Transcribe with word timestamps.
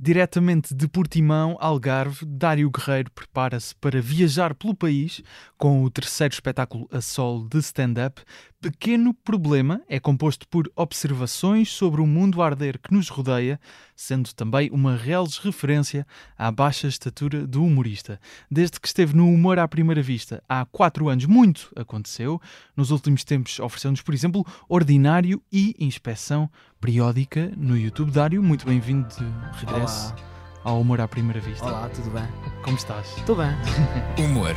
Diretamente 0.00 0.76
de 0.76 0.86
Portimão, 0.86 1.56
Algarve, 1.58 2.24
Dário 2.24 2.70
Guerreiro 2.70 3.10
prepara-se 3.10 3.74
para 3.74 4.00
viajar 4.00 4.54
pelo 4.54 4.72
país 4.72 5.20
com 5.56 5.82
o 5.82 5.90
terceiro 5.90 6.32
espetáculo 6.32 6.88
a 6.92 7.00
solo 7.00 7.48
de 7.48 7.58
stand-up. 7.58 8.22
Pequeno 8.60 9.14
Problema 9.14 9.80
é 9.88 10.00
composto 10.00 10.48
por 10.48 10.68
observações 10.74 11.70
sobre 11.70 12.00
o 12.00 12.06
mundo 12.06 12.42
a 12.42 12.46
arder 12.46 12.76
que 12.80 12.92
nos 12.92 13.08
rodeia, 13.08 13.60
sendo 13.94 14.34
também 14.34 14.68
uma 14.72 14.96
real 14.96 15.26
referência 15.44 16.04
à 16.36 16.50
baixa 16.50 16.88
estatura 16.88 17.46
do 17.46 17.64
humorista. 17.64 18.20
Desde 18.50 18.80
que 18.80 18.88
esteve 18.88 19.14
no 19.14 19.28
Humor 19.28 19.60
à 19.60 19.68
Primeira 19.68 20.02
Vista 20.02 20.42
há 20.48 20.64
quatro 20.64 21.08
anos, 21.08 21.24
muito 21.24 21.70
aconteceu. 21.76 22.40
Nos 22.76 22.90
últimos 22.90 23.22
tempos 23.22 23.60
ofereceu-nos, 23.60 24.02
por 24.02 24.12
exemplo, 24.12 24.44
Ordinário 24.68 25.40
e 25.52 25.76
Inspeção 25.78 26.50
Periódica 26.80 27.52
no 27.56 27.78
YouTube. 27.78 28.10
Dário, 28.10 28.42
muito 28.42 28.66
bem-vindo 28.66 29.06
de 29.06 29.24
regresso 29.60 30.12
Olá. 30.14 30.62
ao 30.64 30.80
Humor 30.80 31.00
à 31.00 31.06
Primeira 31.06 31.40
Vista. 31.40 31.64
Olá, 31.64 31.88
tudo 31.90 32.10
bem? 32.10 32.26
Como 32.64 32.76
estás? 32.76 33.06
Estou 33.18 33.36
bem. 33.36 33.50
Humor 34.18 34.56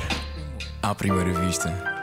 à 0.81 0.95
primeira 0.95 1.39
vista. 1.45 2.00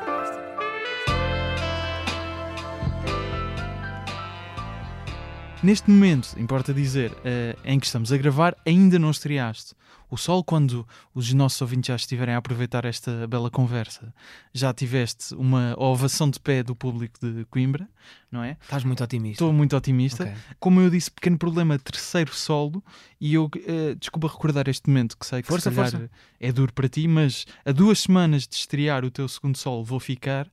Neste 5.60 5.90
momento, 5.90 6.36
importa 6.38 6.72
dizer, 6.72 7.12
eh, 7.24 7.56
em 7.64 7.80
que 7.80 7.86
estamos 7.86 8.12
a 8.12 8.16
gravar, 8.16 8.56
ainda 8.64 8.96
não 8.96 9.10
estreaste. 9.10 9.74
O 10.08 10.16
Sol, 10.16 10.42
quando 10.44 10.86
os 11.12 11.32
nossos 11.34 11.60
ouvintes 11.60 11.88
já 11.88 11.96
estiverem 11.96 12.34
a 12.34 12.38
aproveitar 12.38 12.84
esta 12.84 13.26
bela 13.26 13.50
conversa, 13.50 14.14
já 14.54 14.72
tiveste 14.72 15.34
uma 15.34 15.74
ovação 15.76 16.30
de 16.30 16.38
pé 16.38 16.62
do 16.62 16.76
público 16.76 17.18
de 17.20 17.44
Coimbra, 17.46 17.88
não 18.30 18.42
é? 18.42 18.56
Estás 18.62 18.84
muito 18.84 19.02
otimista. 19.02 19.32
Estou 19.44 19.52
muito 19.52 19.76
otimista. 19.76 20.24
Ok. 20.24 20.34
Como 20.60 20.80
eu 20.80 20.88
disse, 20.88 21.10
pequeno 21.10 21.36
problema, 21.36 21.76
terceiro 21.78 22.32
solo, 22.32 22.82
e 23.20 23.34
eu, 23.34 23.50
eh, 23.66 23.96
desculpa 23.98 24.28
recordar 24.28 24.68
este 24.68 24.88
momento, 24.88 25.18
que 25.18 25.26
sei 25.26 25.42
que 25.42 25.48
Força, 25.48 25.70
se 25.70 25.76
calhar 25.76 25.90
força. 25.90 26.10
é 26.40 26.52
duro 26.52 26.72
para 26.72 26.88
ti, 26.88 27.06
mas 27.08 27.44
a 27.66 27.72
duas 27.72 27.98
semanas 27.98 28.46
de 28.46 28.54
estrear 28.54 29.04
o 29.04 29.10
teu 29.10 29.28
segundo 29.28 29.58
solo, 29.58 29.84
Vou 29.84 29.98
Ficar, 30.00 30.48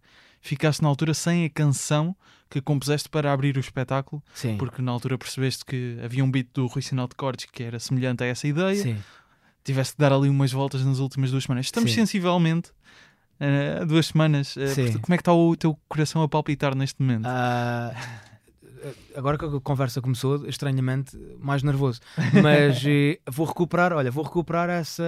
ficaste 0.46 0.82
na 0.82 0.88
altura 0.88 1.14
sem 1.14 1.46
a 1.46 1.50
canção 1.50 2.16
que 2.50 2.62
compuseste 2.62 3.10
para 3.10 3.34
abrir 3.34 3.58
o 3.58 3.60
espetáculo, 3.60 4.22
Sim. 4.34 4.58
porque 4.58 4.82
na 4.82 4.92
altura 4.92 5.18
percebeste 5.18 5.66
que 5.66 5.98
havia 6.04 6.24
um 6.24 6.30
beat 6.30 6.48
do 6.54 6.68
Rui 6.68 6.82
Sinal 6.82 7.08
de 7.08 7.16
Cortes 7.16 7.48
que 7.52 7.64
era 7.64 7.80
semelhante 7.80 8.24
a 8.24 8.28
essa 8.28 8.48
ideia, 8.48 8.82
Sim. 8.82 8.98
tiveste 9.64 9.96
de 9.96 10.00
dar 10.00 10.14
ali 10.14 10.30
umas 10.30 10.52
voltas 10.52 10.86
nas 10.86 11.00
últimas 11.00 11.32
duas 11.32 11.44
semanas. 11.44 11.66
Estamos 11.66 11.90
Sim. 11.90 12.02
sensivelmente 12.02 12.72
a 13.82 13.84
duas 13.84 14.08
semanas. 14.08 14.54
portanto, 14.54 15.02
como 15.02 15.14
é 15.14 15.18
que 15.18 15.22
está 15.22 15.34
o 15.34 15.56
teu 15.56 15.78
coração 15.90 16.22
a 16.22 16.30
palpitar 16.30 16.76
neste 16.76 17.02
momento? 17.02 17.26
Ah, 17.26 17.92
agora 19.16 19.38
que 19.38 19.46
a 19.46 19.60
conversa 19.62 20.02
começou, 20.02 20.48
estranhamente, 20.48 21.18
mais 21.40 21.64
nervoso. 21.64 22.00
Mas 22.42 22.84
eh, 22.86 23.20
vou 23.28 23.46
recuperar, 23.48 23.94
olha, 23.94 24.12
vou 24.12 24.24
recuperar 24.24 24.70
essa, 24.70 25.04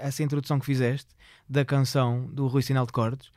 essa 0.00 0.22
introdução 0.22 0.58
que 0.58 0.66
fizeste 0.66 1.14
da 1.48 1.64
canção 1.64 2.26
do 2.32 2.46
Rui 2.46 2.62
Sinal 2.62 2.86
de 2.86 2.92
Cordes. 2.92 3.30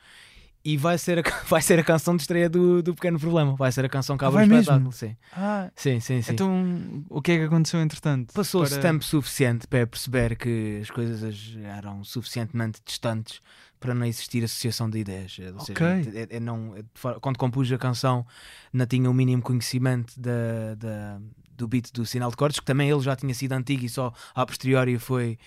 E 0.63 0.75
vai 0.77 0.97
ser, 0.97 1.19
a, 1.19 1.23
vai 1.47 1.61
ser 1.61 1.79
a 1.79 1.83
canção 1.83 2.15
de 2.15 2.23
estreia 2.23 2.49
do, 2.49 2.83
do 2.83 2.93
Pequeno 2.93 3.17
Problema. 3.19 3.55
Vai 3.55 3.71
ser 3.71 3.85
a 3.85 3.89
canção 3.89 4.17
que 4.17 4.25
Ah, 4.25 4.27
abre 4.27 4.39
vai 4.39 4.45
o 4.45 4.49
mesmo? 4.49 4.61
espetáculo. 4.61 4.91
Sim. 4.91 5.15
Ah, 5.33 5.71
sim, 5.75 5.99
sim. 5.99 6.21
sim. 6.21 6.33
então 6.33 7.05
o 7.09 7.21
que 7.21 7.31
é 7.31 7.37
que 7.37 7.43
aconteceu 7.45 7.81
entretanto? 7.81 8.33
Passou-se 8.33 8.73
Para- 8.73 8.81
tempo 8.91 9.03
suficiente 9.05 9.67
para 9.67 9.87
perceber 9.87 10.35
que 10.37 10.79
as 10.81 10.91
coisas 10.91 11.55
eram 11.63 12.03
suficientemente 12.03 12.81
distantes 12.85 13.39
para 13.79 13.93
não 13.95 14.05
existir 14.05 14.43
associação 14.43 14.89
de 14.89 14.99
ideias. 14.99 15.37
Ou 15.53 15.61
seja, 15.61 15.71
Ok. 15.71 16.11
é- 16.13 16.35
é 16.35 16.39
não, 16.41 16.75
é 16.75 16.83
for- 16.93 17.17
quando 17.21 17.37
compus 17.37 17.71
a 17.71 17.77
canção, 17.77 18.25
não 18.73 18.85
tinha 18.85 19.09
o 19.09 19.13
mínimo 19.13 19.41
conhecimento 19.41 20.19
da, 20.19 20.75
da- 20.77 21.21
do 21.55 21.67
beat 21.69 21.89
do 21.93 22.05
Sinal 22.05 22.29
de 22.31 22.35
Cortes, 22.35 22.59
que 22.59 22.65
também 22.65 22.89
ele 22.89 22.99
já 23.01 23.15
tinha 23.15 23.33
sido 23.33 23.53
antigo 23.53 23.85
e 23.85 23.89
só 23.89 24.11
a 24.35 24.45
posteriori 24.45 24.99
foi 24.99 25.37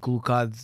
colocado 0.00 0.56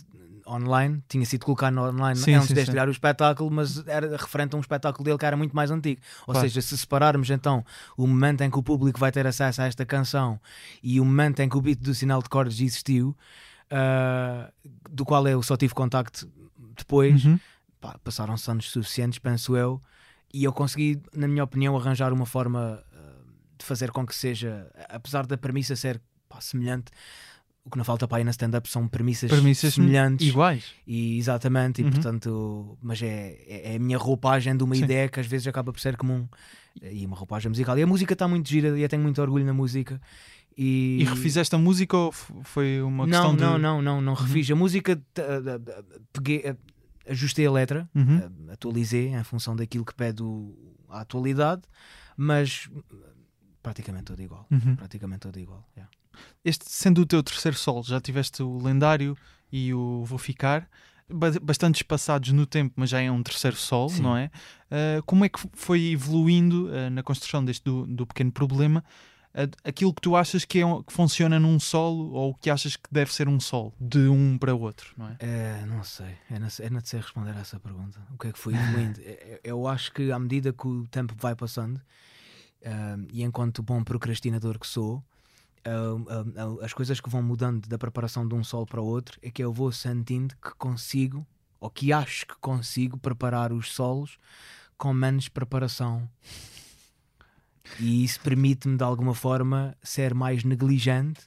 online, 0.47 1.03
tinha 1.09 1.25
sido 1.25 1.45
colocado 1.45 1.77
online 1.77 2.15
Sim, 2.15 2.33
antes 2.35 2.47
sim, 2.47 2.53
de 2.53 2.61
estrear 2.61 2.87
o 2.87 2.91
espetáculo, 2.91 3.51
mas 3.51 3.85
era 3.87 4.15
referente 4.15 4.55
a 4.55 4.57
um 4.57 4.61
espetáculo 4.61 5.03
dele 5.03 5.17
que 5.17 5.25
era 5.25 5.35
muito 5.35 5.55
mais 5.55 5.69
antigo. 5.71 5.99
Ou 6.25 6.33
Claro. 6.33 6.47
seja, 6.47 6.61
se 6.61 6.77
separarmos 6.77 7.29
então 7.29 7.65
o 7.97 8.07
momento 8.07 8.41
em 8.41 8.49
que 8.49 8.57
o 8.57 8.63
público 8.63 8.99
vai 8.99 9.11
ter 9.11 9.27
acesso 9.27 9.61
a 9.61 9.65
esta 9.65 9.85
canção 9.85 10.39
e 10.81 10.99
o 10.99 11.05
momento 11.05 11.39
em 11.41 11.49
que 11.49 11.57
o 11.57 11.61
beat 11.61 11.79
do 11.79 11.93
sinal 11.93 12.21
de 12.23 12.29
cordes 12.29 12.59
existiu, 12.61 13.15
ah, 13.69 14.51
do 14.89 15.05
qual 15.05 15.27
eu 15.27 15.41
só 15.43 15.57
tive 15.57 15.73
contacto 15.73 16.29
depois, 16.75 17.25
Uhum. 17.25 17.39
passaram-se 18.03 18.49
anos 18.49 18.69
suficientes, 18.71 19.19
penso 19.19 19.55
eu, 19.55 19.81
e 20.33 20.43
eu 20.43 20.51
consegui, 20.53 21.01
na 21.13 21.27
minha 21.27 21.43
opinião, 21.43 21.75
arranjar 21.77 22.11
uma 22.13 22.25
forma 22.25 22.83
ah, 22.93 22.97
de 23.57 23.65
fazer 23.65 23.91
com 23.91 24.05
que 24.05 24.15
seja, 24.15 24.69
apesar 24.89 25.25
da 25.25 25.37
premissa 25.37 25.75
ser 25.75 26.01
pá, 26.29 26.39
semelhante. 26.41 26.91
O 27.67 27.69
que 27.69 27.77
não 27.77 27.83
falta 27.83 28.07
para 28.07 28.19
aí 28.19 28.23
na 28.23 28.31
stand-up 28.31 28.69
são 28.69 28.87
premissas, 28.87 29.29
Premissas 29.29 29.73
semelhantes 29.73 30.25
iguais. 30.25 30.63
e 30.87 31.17
exatamente, 31.17 31.81
e 31.81 31.83
Uhum. 31.83 31.91
portanto, 31.91 32.77
mas 32.81 33.01
é, 33.01 33.37
é, 33.45 33.73
é 33.73 33.75
a 33.75 33.79
minha 33.79 33.97
roupagem 33.97 34.55
de 34.55 34.63
uma 34.63 34.73
Sim. 34.73 34.85
ideia 34.85 35.09
que 35.09 35.19
às 35.19 35.27
vezes 35.27 35.45
acaba 35.47 35.73
por 35.73 35.79
ser 35.81 35.97
comum 35.97 36.25
e 36.81 37.05
uma 37.05 37.17
roupagem 37.17 37.49
musical. 37.49 37.77
E 37.77 37.83
a 37.83 37.87
música 37.87 38.13
está 38.13 38.25
muito 38.25 38.47
gira 38.49 38.77
e 38.79 38.81
eu 38.83 38.87
tenho 38.87 39.03
muito 39.03 39.21
orgulho 39.21 39.43
na 39.45 39.53
música. 39.53 39.99
E, 40.57 40.99
E 41.01 41.03
refizeste 41.03 41.53
a 41.55 41.57
música 41.59 41.97
ou 41.97 42.11
foi 42.13 42.81
uma 42.81 43.05
não, 43.05 43.11
questão 43.11 43.35
de. 43.35 43.41
não, 43.41 43.57
não, 43.59 43.81
não, 43.81 44.01
não 44.01 44.13
refiz. 44.13 44.49
A 44.49 44.55
música 44.55 44.95
t- 44.95 45.21
a- 45.21 45.25
a- 45.25 45.79
a- 45.79 45.83
peguei, 46.13 46.55
ajustei 47.07 47.45
a 47.45 47.51
letra, 47.51 47.89
Uhum. 47.93 48.21
atualizei 48.49 49.09
em 49.09 49.23
função 49.25 49.55
daquilo 49.57 49.83
que 49.85 49.93
pede 49.93 50.23
a 50.89 51.01
atualidade, 51.01 51.63
mas 52.15 52.69
praticamente 53.61 54.05
tudo 54.05 54.21
igual. 54.21 54.47
Uhum. 54.49 54.75
Praticamente 54.77 55.19
tudo 55.21 55.37
igual. 55.39 55.67
yeah. 55.75 55.91
Este 56.43 56.65
sendo 56.69 57.01
o 57.01 57.05
teu 57.05 57.21
terceiro 57.23 57.57
solo, 57.57 57.83
já 57.83 57.99
tiveste 58.01 58.41
o 58.43 58.57
lendário 58.61 59.17
e 59.51 59.73
o 59.73 60.03
Vou 60.05 60.17
Ficar, 60.17 60.69
ba- 61.09 61.39
bastante 61.41 61.75
espaçados 61.77 62.31
no 62.31 62.45
tempo, 62.45 62.73
mas 62.75 62.89
já 62.89 63.01
é 63.01 63.09
um 63.11 63.21
terceiro 63.23 63.55
solo, 63.57 63.89
Sim. 63.89 64.01
não 64.03 64.17
é? 64.17 64.29
Ah, 64.71 65.01
como 65.05 65.23
é 65.25 65.29
que 65.29 65.39
foi 65.53 65.87
evoluindo 65.91 66.69
ah, 66.73 66.89
na 66.89 67.01
construção 67.03 67.43
deste 67.43 67.63
do, 67.63 67.85
do 67.87 68.05
pequeno 68.07 68.31
problema? 68.31 68.83
ah, 69.33 69.47
aquilo 69.63 69.93
que 69.93 70.01
tu 70.01 70.15
achas 70.15 70.43
que, 70.45 70.59
é 70.59 70.63
que 70.85 70.91
funciona 70.93 71.39
num 71.39 71.59
solo 71.59 72.11
ou 72.13 72.33
que 72.33 72.49
achas 72.49 72.75
que 72.75 72.89
deve 72.91 73.13
ser 73.13 73.27
um 73.29 73.39
solo, 73.39 73.73
de 73.79 74.07
um 74.07 74.37
para 74.37 74.53
o 74.55 74.59
outro, 74.59 74.93
não 74.97 75.07
é? 75.09 75.15
É, 75.19 75.65
não 75.65 75.83
sei, 75.83 76.15
é 76.31 76.39
não, 76.39 76.47
é 76.59 76.69
não 76.69 76.81
sei 76.83 76.99
responder 76.99 77.31
a 77.31 77.39
essa 77.39 77.59
pergunta. 77.59 77.99
O 78.13 78.17
que 78.17 78.27
é 78.27 78.31
que 78.31 78.39
foi 78.39 78.53
evoluindo? 78.55 78.99
É- 79.05 79.11
é- 79.33 79.41
Eu 79.43 79.67
acho 79.67 79.91
que 79.93 80.11
à 80.11 80.17
medida 80.19 80.51
que 80.51 80.67
o 80.67 80.87
tempo 80.87 81.13
vai 81.19 81.35
passando, 81.35 81.79
e 83.11 83.23
enquanto 83.23 83.61
bom 83.63 83.83
procrastinador 83.83 84.59
que 84.59 84.67
sou, 84.67 85.01
ah, 85.67 86.25
ah, 86.61 86.65
as 86.65 86.73
coisas 86.73 86.99
que 86.99 87.09
vão 87.09 87.21
mudando 87.21 87.67
da 87.67 87.77
preparação 87.77 88.27
de 88.27 88.33
um 88.35 88.43
solo 88.43 88.65
para 88.65 88.81
o 88.81 88.85
outro 88.85 89.19
é 89.21 89.29
que 89.29 89.43
eu 89.43 89.51
vou 89.51 89.71
sentindo 89.71 90.35
que 90.35 90.51
consigo, 90.57 91.25
ou 91.59 91.69
que 91.69 91.91
acho 91.91 92.25
que 92.25 92.35
consigo, 92.39 92.97
preparar 92.97 93.51
os 93.51 93.73
solos 93.73 94.17
com 94.77 94.93
menos 94.93 95.27
preparação. 95.27 96.07
E 97.79 98.03
isso 98.03 98.19
permite-me 98.21 98.77
de 98.77 98.83
alguma 98.83 99.13
forma 99.13 99.75
ser 99.83 100.13
mais 100.13 100.43
negligente 100.43 101.21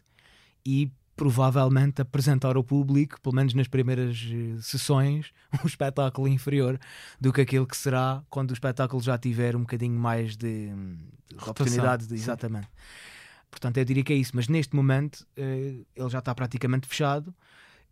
e 0.64 0.90
provavelmente 1.14 2.00
apresentar 2.00 2.56
ao 2.56 2.64
público, 2.64 3.20
pelo 3.20 3.34
menos 3.34 3.52
nas 3.52 3.68
primeiras 3.68 4.16
eh, 4.32 4.56
sessões, 4.62 5.32
um 5.62 5.66
espetáculo 5.66 6.26
inferior 6.26 6.80
do 7.20 7.30
que 7.30 7.42
aquele 7.42 7.66
que 7.66 7.76
será 7.76 8.22
quando 8.30 8.50
o 8.50 8.54
espetáculo 8.54 9.02
já 9.02 9.18
tiver 9.18 9.54
um 9.54 9.60
bocadinho 9.60 10.00
mais 10.00 10.34
de, 10.34 10.68
de 10.68 11.34
Rotação, 11.34 11.50
oportunidade. 11.50 12.06
de- 12.06 12.18
sim. 12.18 12.24
Portanto, 13.50 13.78
eu 13.78 13.84
diria 13.84 14.02
que 14.04 14.12
é 14.12 14.16
isso. 14.16 14.32
Mas 14.34 14.48
neste 14.48 14.74
momento 14.74 15.26
eh, 15.36 15.80
ele 15.94 16.08
já 16.08 16.20
está 16.20 16.34
praticamente 16.34 16.86
fechado. 16.86 17.34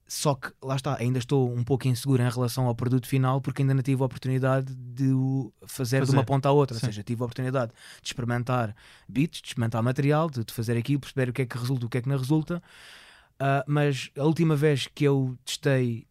Só 0.06 0.34
que 0.34 0.50
lá 0.62 0.74
está, 0.74 0.96
ainda 0.98 1.19
estou 1.19 1.52
um 1.52 1.62
pouco 1.62 1.86
inseguro 1.86 2.22
em 2.22 2.30
relação 2.30 2.66
ao 2.66 2.74
produto 2.74 3.06
final 3.06 3.42
porque 3.42 3.60
ainda 3.60 3.74
não 3.74 3.82
tive 3.82 4.00
a 4.02 4.06
oportunidade 4.06 4.74
de 4.74 5.12
o 5.12 5.52
fazer, 5.66 6.00
de 6.00 6.06
Fazer. 6.06 6.16
uma 6.16 6.24
ponta 6.24 6.48
à 6.48 6.52
outra. 6.52 6.78
Sim. 6.78 6.86
Ou 6.86 6.92
seja, 6.92 7.02
tive 7.02 7.20
a 7.20 7.26
oportunidade 7.26 7.72
de 8.00 8.08
experimentar 8.08 8.74
beats, 9.06 9.42
de 9.42 9.48
experimentar 9.48 9.82
material, 9.82 10.30
de, 10.30 10.42
de 10.44 10.52
fazer 10.54 10.78
aquilo, 10.78 11.00
perceber 11.00 11.28
o 11.28 11.32
que 11.34 11.42
é 11.42 11.46
que 11.46 11.58
resulta, 11.58 11.84
o 11.84 11.88
que 11.90 11.98
é 11.98 12.00
que 12.00 12.08
não 12.08 12.16
resulta. 12.16 12.62
Ah, 13.38 13.62
mas 13.66 14.10
a 14.19 14.25
última 14.25 14.56
vez 14.56 14.87
que 14.87 15.05
eu 15.05 15.37
testei 15.44 16.06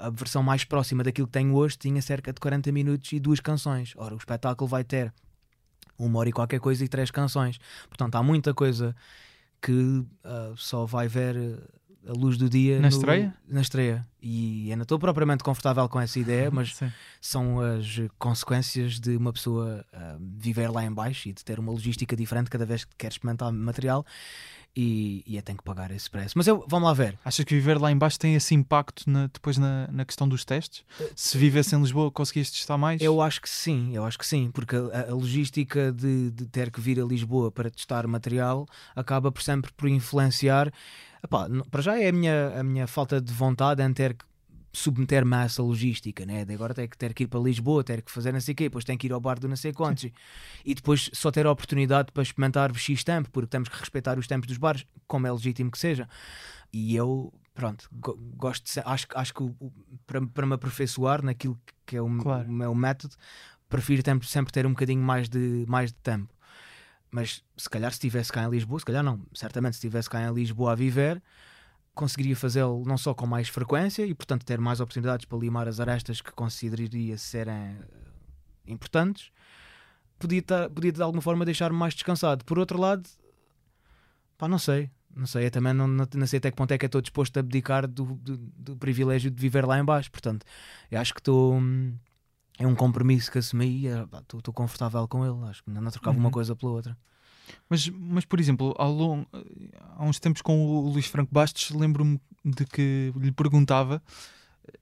a 0.00 0.10
versão 0.10 0.42
mais 0.42 0.64
próxima 0.64 1.04
daquilo 1.04 1.28
que 1.28 1.32
tenho 1.32 1.54
hoje 1.54 1.78
tinha 1.78 2.02
cerca 2.02 2.32
de 2.32 2.40
40 2.40 2.72
minutos 2.72 3.12
e 3.12 3.20
duas 3.20 3.38
canções. 3.38 3.92
Ora, 3.96 4.14
o 4.14 4.18
espetáculo 4.18 4.68
vai 4.68 4.82
ter 4.82 5.14
uma 5.98 6.18
hora 6.18 6.28
e 6.28 6.32
qualquer 6.32 6.60
coisa 6.60 6.84
e 6.84 6.88
três 6.88 7.10
canções. 7.10 7.58
Portanto, 7.88 8.14
há 8.16 8.22
muita 8.22 8.52
coisa 8.54 8.94
que 9.62 10.04
ah, 10.24 10.52
só 10.56 10.84
vai 10.86 11.08
ver 11.08 11.36
a 12.06 12.12
luz 12.12 12.36
do 12.36 12.50
dia 12.50 12.76
Na 12.76 12.82
no- 12.82 12.88
estreia? 12.88 13.34
Na 13.48 13.60
estreia. 13.62 14.06
E 14.20 14.70
eu 14.70 14.76
não 14.76 14.82
estou 14.82 14.98
propriamente 14.98 15.42
confortável 15.42 15.88
com 15.88 15.98
essa 15.98 16.18
ideia, 16.18 16.50
mas 16.50 16.76
Sim. 16.76 16.92
são 17.20 17.60
as 17.60 17.98
consequências 18.18 19.00
de 19.00 19.16
uma 19.16 19.32
pessoa 19.32 19.84
ah, 19.92 20.16
viver 20.20 20.68
lá 20.70 20.84
em 20.84 20.92
baixo 20.92 21.28
e 21.28 21.32
de 21.32 21.42
ter 21.44 21.58
uma 21.58 21.72
logística 21.72 22.14
diferente 22.14 22.50
cada 22.50 22.66
vez 22.66 22.84
que 22.84 22.94
quer 22.96 23.08
experimentar 23.10 23.50
material. 23.52 24.04
E, 24.76 25.22
e 25.26 25.36
eu 25.36 25.42
tenho 25.42 25.58
que 25.58 25.64
pagar 25.64 25.90
esse 25.90 26.10
preço. 26.10 26.34
Mas 26.36 26.46
eu, 26.46 26.64
vamos 26.68 26.86
lá 26.88 26.94
ver. 26.94 27.18
Achas 27.24 27.44
que 27.44 27.54
viver 27.54 27.80
lá 27.80 27.90
em 27.92 27.96
baixo 27.98 28.18
tem 28.18 28.34
esse 28.34 28.54
impacto 28.54 29.08
na- 29.08 29.26
depois 29.28 29.56
na, 29.56 29.86
na 29.92 30.04
questão 30.04 30.28
dos 30.28 30.44
testes? 30.44 30.84
Se 31.14 31.38
vivesse 31.38 31.74
em 31.76 31.80
Lisboa, 31.80 32.10
conseguias 32.10 32.50
testar 32.50 32.76
mais? 32.76 33.00
Eu 33.00 33.20
acho 33.22 33.40
que 33.40 33.48
sim, 33.48 33.94
eu 33.94 34.04
acho 34.04 34.18
que 34.18 34.26
sim, 34.26 34.50
porque 34.52 34.76
a, 34.76 35.10
a 35.10 35.14
logística 35.14 35.92
de, 35.92 36.30
de 36.30 36.46
ter 36.46 36.70
que 36.70 36.80
vir 36.80 37.00
a 37.00 37.04
Lisboa 37.04 37.50
para 37.52 37.70
testar 37.70 38.06
material 38.06 38.66
acaba 38.96 39.30
por 39.30 39.42
sempre 39.42 39.72
por 39.72 39.88
influenciar. 39.88 40.72
Epá, 41.22 41.48
para 41.70 41.80
já 41.80 41.98
é 41.98 42.08
a 42.08 42.12
minha, 42.12 42.58
a 42.60 42.62
minha 42.62 42.86
falta 42.86 43.20
de 43.20 43.32
vontade 43.32 43.82
em 43.82 43.92
ter 43.92 44.14
que 44.14 44.24
submeter-me 44.76 45.34
a 45.36 45.44
essa 45.44 45.62
logística, 45.62 46.26
né? 46.26 46.44
de 46.44 46.52
agora 46.52 46.74
ter 46.74 46.88
que, 46.88 46.98
ter 46.98 47.14
que 47.14 47.22
ir 47.22 47.26
para 47.28 47.38
Lisboa, 47.40 47.84
ter 47.84 48.02
que 48.02 48.10
fazer 48.10 48.32
não 48.32 48.40
sei 48.40 48.52
o 48.52 48.56
quê, 48.56 48.64
depois 48.64 48.84
tenho 48.84 48.98
que 48.98 49.06
ir 49.06 49.12
ao 49.12 49.20
bar 49.20 49.38
do 49.38 49.46
não 49.48 49.54
sei 49.56 49.72
quantos 49.72 50.04
e 50.64 50.74
depois 50.74 51.08
só 51.12 51.30
ter 51.30 51.46
a 51.46 51.50
oportunidade 51.52 52.10
para 52.12 52.22
experimentar 52.24 52.74
X 52.76 53.04
tempo, 53.04 53.30
porque 53.30 53.46
temos 53.48 53.68
que 53.68 53.78
respeitar 53.78 54.18
os 54.18 54.26
tempos 54.26 54.48
dos 54.48 54.58
bares, 54.58 54.84
como 55.06 55.26
é 55.26 55.32
legítimo 55.32 55.70
que 55.70 55.78
seja. 55.78 56.08
E 56.72 56.96
eu, 56.96 57.32
pronto, 57.54 57.88
go- 57.92 58.18
gosto 58.36 58.64
de 58.72 58.80
acho, 58.84 59.06
que- 59.06 59.16
acho 59.16 59.32
que 59.32 59.42
o- 59.44 59.54
o- 59.60 59.72
para, 60.06 60.26
para 60.26 60.44
me 60.46 60.54
aperfeiçoar 60.54 61.22
naquilo 61.24 61.56
que 61.86 61.96
é 61.96 62.02
o, 62.02 62.08
Claro. 62.18 62.48
o 62.48 62.52
meu 62.52 62.74
método, 62.74 63.14
prefiro 63.68 64.02
sempre, 64.04 64.26
sempre 64.26 64.52
ter 64.52 64.66
um 64.66 64.70
bocadinho 64.70 65.00
mais 65.02 65.28
de, 65.28 65.64
mais 65.68 65.90
de 65.92 65.98
tempo. 66.00 66.34
Mas 67.10 67.44
se 67.56 67.70
calhar 67.70 67.90
se 67.92 67.96
estivesse 67.98 68.32
cá 68.32 68.42
em 68.44 68.50
Lisboa, 68.50 68.80
se 68.80 68.84
calhar 68.84 69.04
não, 69.04 69.20
certamente 69.32 69.74
se 69.74 69.78
estivesse 69.78 70.10
cá 70.10 70.20
em 70.20 70.34
Lisboa 70.34 70.72
a 70.72 70.74
viver, 70.74 71.22
conseguiria 71.94 72.34
fazê-lo 72.36 72.82
não 72.86 72.98
só 72.98 73.14
com 73.14 73.26
mais 73.26 73.48
frequência 73.48 74.04
e, 74.04 74.14
portanto, 74.14 74.44
ter 74.44 74.58
mais 74.60 74.80
oportunidades 74.80 75.24
para 75.26 75.38
limar 75.38 75.68
as 75.68 75.78
arestas 75.80 76.20
que 76.20 76.32
consideraria 76.32 77.16
serem 77.16 77.54
eh, 77.54 77.78
importantes, 78.66 79.30
podia, 80.18 80.42
ta- 80.42 80.68
podia 80.70 80.92
de 80.92 81.00
alguma 81.02 81.22
forma 81.22 81.44
deixar-me 81.44 81.78
mais 81.78 81.94
descansado. 81.94 82.44
Por 82.44 82.58
outro 82.58 82.78
lado, 82.80 83.08
pá, 84.38 84.48
não 84.48 84.58
sei. 84.58 84.90
Não 85.16 85.26
sei, 85.26 85.46
eu 85.46 85.50
também 85.52 85.72
não, 85.72 85.86
não, 85.86 86.08
não 86.12 86.26
sei 86.26 86.38
até 86.38 86.50
que 86.50 86.56
ponto 86.56 86.72
é 86.72 86.76
que 86.78 86.86
estou 86.86 87.00
disposto 87.00 87.36
a 87.36 87.40
abdicar 87.40 87.86
do, 87.86 88.04
do, 88.16 88.36
do 88.36 88.76
privilégio 88.76 89.30
de 89.30 89.40
viver 89.40 89.64
lá 89.64 89.78
em 89.78 89.84
baixo. 89.84 90.10
Portanto, 90.10 90.44
eu 90.90 91.00
acho 91.00 91.14
que 91.14 91.20
estou. 91.20 91.54
hum, 91.54 91.94
É 92.58 92.66
um 92.66 92.74
compromisso 92.74 93.30
que 93.30 93.38
assumi 93.38 93.82
e 93.82 93.86
eh, 93.86 94.04
estou 94.36 94.52
confortável 94.52 95.06
com 95.06 95.24
ele. 95.24 95.48
Acho 95.48 95.62
que 95.62 95.70
não, 95.70 95.80
não 95.80 95.90
trocava 95.92 96.16
uma 96.18 96.24
Uhum. 96.26 96.32
coisa 96.32 96.56
pela 96.56 96.72
outra. 96.72 96.98
Mas, 97.68 97.88
mas, 97.88 98.24
por 98.24 98.40
exemplo, 98.40 98.74
ao 98.78 98.90
longo, 98.92 99.26
há 99.96 100.04
uns 100.04 100.18
tempos 100.20 100.42
com 100.42 100.66
o 100.66 100.88
Luís 100.90 101.06
Franco 101.06 101.32
Bastos, 101.32 101.70
lembro-me 101.70 102.20
de 102.44 102.64
que 102.66 103.12
lhe 103.16 103.32
perguntava, 103.32 104.02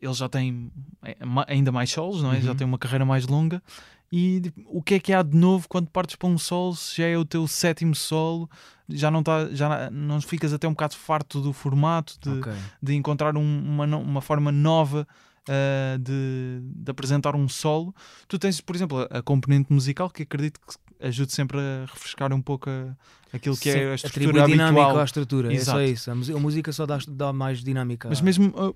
ele 0.00 0.12
já 0.14 0.29
tem 0.29 0.70
é, 1.03 1.17
ainda 1.49 1.73
mais 1.73 1.91
solos, 1.91 2.23
não 2.23 2.32
é? 2.32 2.41
Já 2.41 2.50
Uhum. 2.50 2.56
tem 2.56 2.67
uma 2.67 2.79
carreira 2.79 3.05
mais 3.05 3.26
longa. 3.26 3.62
E 4.11 4.41
tipo, 4.43 4.61
o 4.67 4.82
que 4.82 4.94
é 4.94 5.00
que 5.00 5.12
há 5.12 5.23
de 5.23 5.37
novo 5.37 5.67
quando 5.69 5.88
partes 5.88 6.17
para 6.17 6.29
um 6.29 6.37
solo? 6.37 6.76
Se 6.76 6.99
já 6.99 7.06
é 7.09 7.17
o 7.17 7.25
teu 7.25 7.49
sétimo 7.49 7.94
solo, 7.94 8.49
já 8.88 9.11
não, 9.11 9.23
tá, 9.23 9.49
já 9.53 9.91
não 9.91 10.20
ficas 10.20 10.53
até 10.53 10.69
um 10.69 10.73
bocado 10.73 10.94
farto 10.97 11.41
do 11.41 11.53
formato, 11.53 12.19
de, 12.20 12.31
Ok. 12.41 12.53
de 12.82 12.94
encontrar 12.94 13.37
um- 13.37 13.41
uma, 13.65 13.87
uma 13.97 14.20
forma 14.20 14.53
nova 14.53 15.08
ah, 15.49 15.97
de, 15.99 16.61
de 16.62 16.91
apresentar 16.91 17.35
um 17.35 17.49
solo. 17.49 17.94
Tu 18.29 18.38
tens, 18.38 18.61
por 18.61 18.76
exemplo, 18.76 18.99
a, 19.11 19.19
a 19.19 19.23
componente 19.23 19.73
musical 19.73 20.11
que 20.11 20.23
acredito 20.25 20.61
que 20.61 20.75
ajude 21.02 21.32
sempre 21.32 21.58
a 21.58 21.87
refrescar 21.93 22.32
um 22.32 22.40
pouco 22.43 22.69
a- 22.70 22.96
aquilo 23.32 23.56
que 23.56 23.70
Sim, 23.72 23.78
é 23.78 23.90
a 23.90 23.94
atribui 23.94 23.94
estrutura 23.94 24.46
dinâmica 24.46 24.64
habitual. 24.82 24.99
à 24.99 25.04
estrutura. 25.04 25.52
É 25.52 25.54
Exato. 25.56 25.78
só 25.78 25.82
isso. 25.84 26.10
A 26.10 26.14
música 26.40 26.72
só 26.72 26.87
dá, 26.87 26.99
dá 27.08 27.32
mais 27.32 27.62
dinâmica. 27.62 28.08
Mas 28.08 28.20
mesmo 28.20 28.52
ah, 28.56 28.72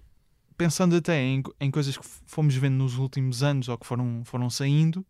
pensando 0.56 0.96
até 0.96 1.20
em, 1.20 1.42
em 1.60 1.70
coisas 1.70 1.96
que 1.96 2.04
fomos 2.26 2.54
vendo 2.54 2.74
nos 2.74 2.96
últimos 2.96 3.42
anos 3.42 3.68
ou 3.68 3.76
que 3.76 3.86
foram, 3.86 4.22
foram 4.24 4.48
saindo, 4.48 5.04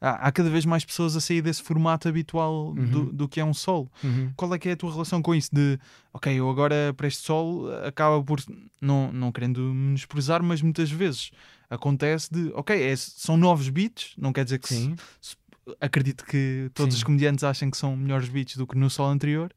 há, 0.00 0.28
há 0.28 0.32
cada 0.32 0.48
vez 0.48 0.64
mais 0.64 0.84
pessoas 0.84 1.16
a 1.16 1.20
sair 1.20 1.42
desse 1.42 1.60
formato 1.62 2.08
habitual 2.08 2.72
do, 2.74 3.00
Uhum. 3.00 3.04
do 3.12 3.28
que 3.28 3.40
é 3.40 3.44
um 3.44 3.52
solo. 3.52 3.90
Uhum. 4.04 4.32
Qual 4.36 4.54
é 4.54 4.58
que 4.58 4.68
é 4.68 4.72
a 4.72 4.76
tua 4.76 4.92
relação 4.92 5.20
com 5.20 5.34
isso? 5.34 5.50
De, 5.52 5.78
ok, 6.12 6.32
eu 6.32 6.48
agora 6.48 6.94
para 6.96 7.08
este 7.08 7.22
solo 7.24 7.68
acaba 7.84 8.22
por, 8.22 8.40
não, 8.80 9.10
não 9.12 9.32
querendo 9.32 9.60
menosprezar, 9.74 10.40
mas 10.42 10.62
muitas 10.62 10.90
vezes 10.90 11.32
acontece 11.68 12.28
de, 12.32 12.52
ok, 12.54 12.80
é- 12.80 12.94
são 12.96 13.36
novos 13.36 13.68
beats, 13.68 14.12
não 14.16 14.32
quer 14.32 14.44
dizer 14.44 14.58
que 14.58 14.68
se- 14.68 14.74
Sim. 14.74 14.96
se- 15.20 15.36
acredito 15.80 16.24
que 16.24 16.70
todos 16.74 16.94
Sim. 16.94 16.98
os 16.98 17.04
comediantes 17.04 17.44
achem 17.44 17.70
que 17.70 17.76
são 17.76 17.96
melhores 17.96 18.28
beats 18.28 18.56
do 18.56 18.66
que 18.66 18.76
no 18.76 18.88
solo 18.90 19.10
anterior, 19.10 19.52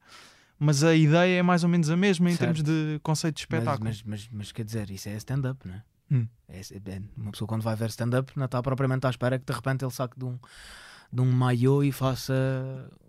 mas 0.59 0.83
a 0.83 0.95
ideia 0.95 1.39
é 1.39 1.41
mais 1.43 1.63
ou 1.63 1.69
menos 1.69 1.89
a 1.89 1.97
mesma 1.97 2.29
em 2.29 2.35
Certo. 2.35 2.39
termos 2.55 2.63
de 2.63 2.99
conceito 3.03 3.35
de 3.35 3.41
espetáculo. 3.41 3.85
Mas, 3.89 4.01
mas, 4.03 4.27
mas, 4.27 4.29
mas 4.31 4.51
quer 4.51 4.63
dizer, 4.63 4.89
isso 4.89 5.09
é 5.09 5.15
stand-up, 5.17 5.67
não 5.67 5.75
é? 5.75 5.83
Hum. 6.11 6.27
É- 6.47 6.59
é- 6.61 7.01
uma 7.17 7.31
pessoa 7.31 7.47
quando 7.47 7.63
vai 7.63 7.75
ver 7.75 7.89
stand-up 7.89 8.31
não 8.37 8.45
está 8.45 8.61
propriamente 8.61 9.07
à 9.07 9.09
espera 9.09 9.39
que 9.39 9.45
de 9.45 9.51
repente 9.53 9.83
ele 9.83 9.91
saque 9.91 10.17
de 10.19 10.23
um, 10.25 10.37
de 11.11 11.19
um 11.21 11.31
maiô 11.31 11.81
e 11.81 11.91
faça 11.91 12.33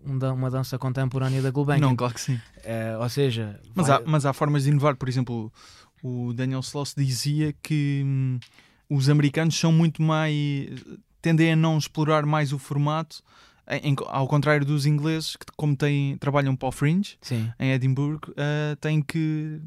um 0.03 0.17
uma 0.33 0.49
dança 0.49 0.79
contemporânea 0.79 1.41
da 1.41 1.51
Gulbenkian. 1.51 1.87
Não, 1.89 1.95
claro 1.95 2.15
que 2.15 2.21
sim. 2.21 2.39
É, 2.63 2.97
ou 2.97 3.07
seja, 3.07 3.59
Mas, 3.75 3.87
vai- 3.87 3.97
há, 3.97 4.01
mas 4.05 4.25
há 4.25 4.33
formas 4.33 4.63
de 4.63 4.69
inovar, 4.71 4.95
por 4.95 5.07
exemplo, 5.07 5.53
o 6.01 6.33
Daniel 6.33 6.61
Sloss 6.61 6.95
dizia 6.97 7.53
que 7.61 8.01
hum, 8.03 8.39
os 8.89 9.09
americanos 9.09 9.55
são 9.57 9.71
muito 9.71 10.01
mais. 10.01 10.69
Tendem 11.21 11.51
a 11.53 11.55
não 11.55 11.77
explorar 11.77 12.25
mais 12.25 12.51
o 12.53 12.59
formato, 12.59 13.21
em- 13.69 13.91
em- 13.91 13.95
ao 14.07 14.27
contrário 14.27 14.65
dos 14.65 14.85
ingleses, 14.85 15.35
que, 15.35 15.45
como 15.55 15.75
têm, 15.75 16.17
trabalham 16.17 16.55
para 16.55 16.69
o 16.69 16.71
Fringe, 16.71 17.17
sim, 17.21 17.51
em 17.59 17.71
Edimburgo, 17.71 18.33
ah, 18.37 18.75
têm 18.79 19.01
que 19.01 19.59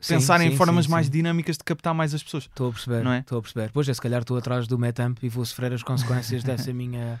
Sim, 0.00 0.14
pensar 0.14 0.40
em 0.40 0.50
sim, 0.50 0.56
formas 0.56 0.86
sim, 0.86 0.92
mais 0.92 1.10
dinâmicas 1.10 1.56
de 1.58 1.64
captar 1.64 1.92
mais 1.92 2.14
as 2.14 2.22
pessoas. 2.22 2.44
Estou 2.44 2.68
a 2.68 2.72
perceber, 2.72 3.02
Não 3.02 3.10
é? 3.12 3.18
estou 3.18 3.38
a 3.38 3.42
perceber. 3.42 3.70
Pois 3.72 3.88
é, 3.88 3.92
se 3.94 4.00
calhar 4.00 4.20
estou 4.20 4.36
atrás 4.38 4.68
do 4.68 4.78
Metamp 4.78 5.18
e 5.24 5.28
vou 5.28 5.44
sofrer 5.44 5.72
as 5.72 5.82
consequências 5.82 6.42
dessa 6.44 6.72
minha 6.72 7.20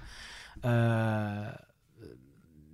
ah, 0.62 1.60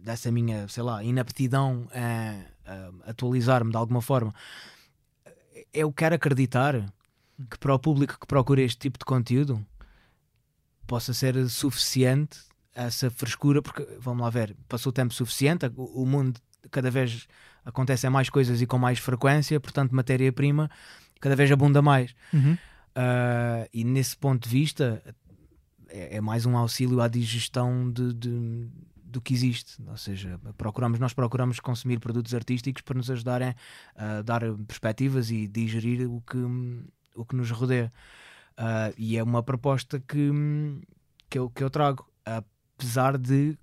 dessa 0.02 0.30
minha, 0.30 0.68
sei 0.68 0.82
lá, 0.82 1.02
inaptidão 1.02 1.88
a, 1.94 2.70
a 3.06 3.10
atualizar-me 3.10 3.70
de 3.70 3.76
alguma 3.78 4.02
forma. 4.02 4.34
Eu 5.72 5.92
quero 5.92 6.14
acreditar 6.14 6.92
que 7.50 7.58
para 7.58 7.74
o 7.74 7.78
público 7.78 8.18
que 8.20 8.26
procura 8.26 8.60
este 8.60 8.78
tipo 8.78 8.98
de 8.98 9.04
conteúdo 9.06 9.64
possa 10.86 11.12
ser 11.12 11.48
suficiente 11.48 12.38
essa 12.74 13.10
frescura, 13.10 13.62
porque 13.62 13.86
vamos 14.00 14.22
lá 14.22 14.30
ver, 14.30 14.56
passou 14.68 14.92
tempo 14.92 15.14
suficiente, 15.14 15.70
o, 15.76 16.04
mundo 16.04 16.40
cada 16.70 16.90
vez 16.90 17.26
acontecem 17.64 18.10
mais 18.10 18.28
coisas 18.28 18.60
e 18.60 18.66
com 18.66 18.78
mais 18.78 18.98
frequência, 18.98 19.60
portanto, 19.60 19.94
matéria-prima 19.94 20.70
cada 21.20 21.36
vez 21.36 21.50
abunda 21.52 21.80
mais. 21.80 22.14
Ah, 22.94 23.68
e 23.72 23.84
nesse 23.84 24.16
ponto 24.16 24.44
de 24.44 24.48
vista 24.48 25.02
é, 25.88 26.16
é 26.16 26.20
mais 26.20 26.46
um 26.46 26.56
auxílio 26.56 27.00
à 27.00 27.08
digestão 27.08 27.90
de, 27.90 28.12
de- 28.12 28.68
do 29.04 29.20
que 29.20 29.32
existe. 29.32 29.80
Ou 29.86 29.96
seja, 29.96 30.40
procuramos, 30.58 30.98
nós 30.98 31.12
procuramos 31.12 31.60
consumir 31.60 31.98
produtos 32.00 32.34
artísticos 32.34 32.82
para 32.82 32.96
nos 32.96 33.10
ajudarem 33.10 33.54
a 33.96 34.22
dar 34.22 34.42
perspectivas 34.66 35.30
e 35.30 35.46
digerir 35.46 36.10
o 36.10 36.20
que, 36.20 36.38
o 37.14 37.24
que 37.24 37.36
nos 37.36 37.50
rodeia. 37.50 37.92
Ah, 38.56 38.92
e 38.96 39.16
é 39.16 39.22
uma 39.22 39.42
proposta 39.42 39.98
que, 40.00 40.30
que, 41.28 41.38
eu, 41.38 41.50
que 41.50 41.62
eu 41.64 41.70
trago, 41.70 42.06
apesar 42.24 43.18
de 43.18 43.58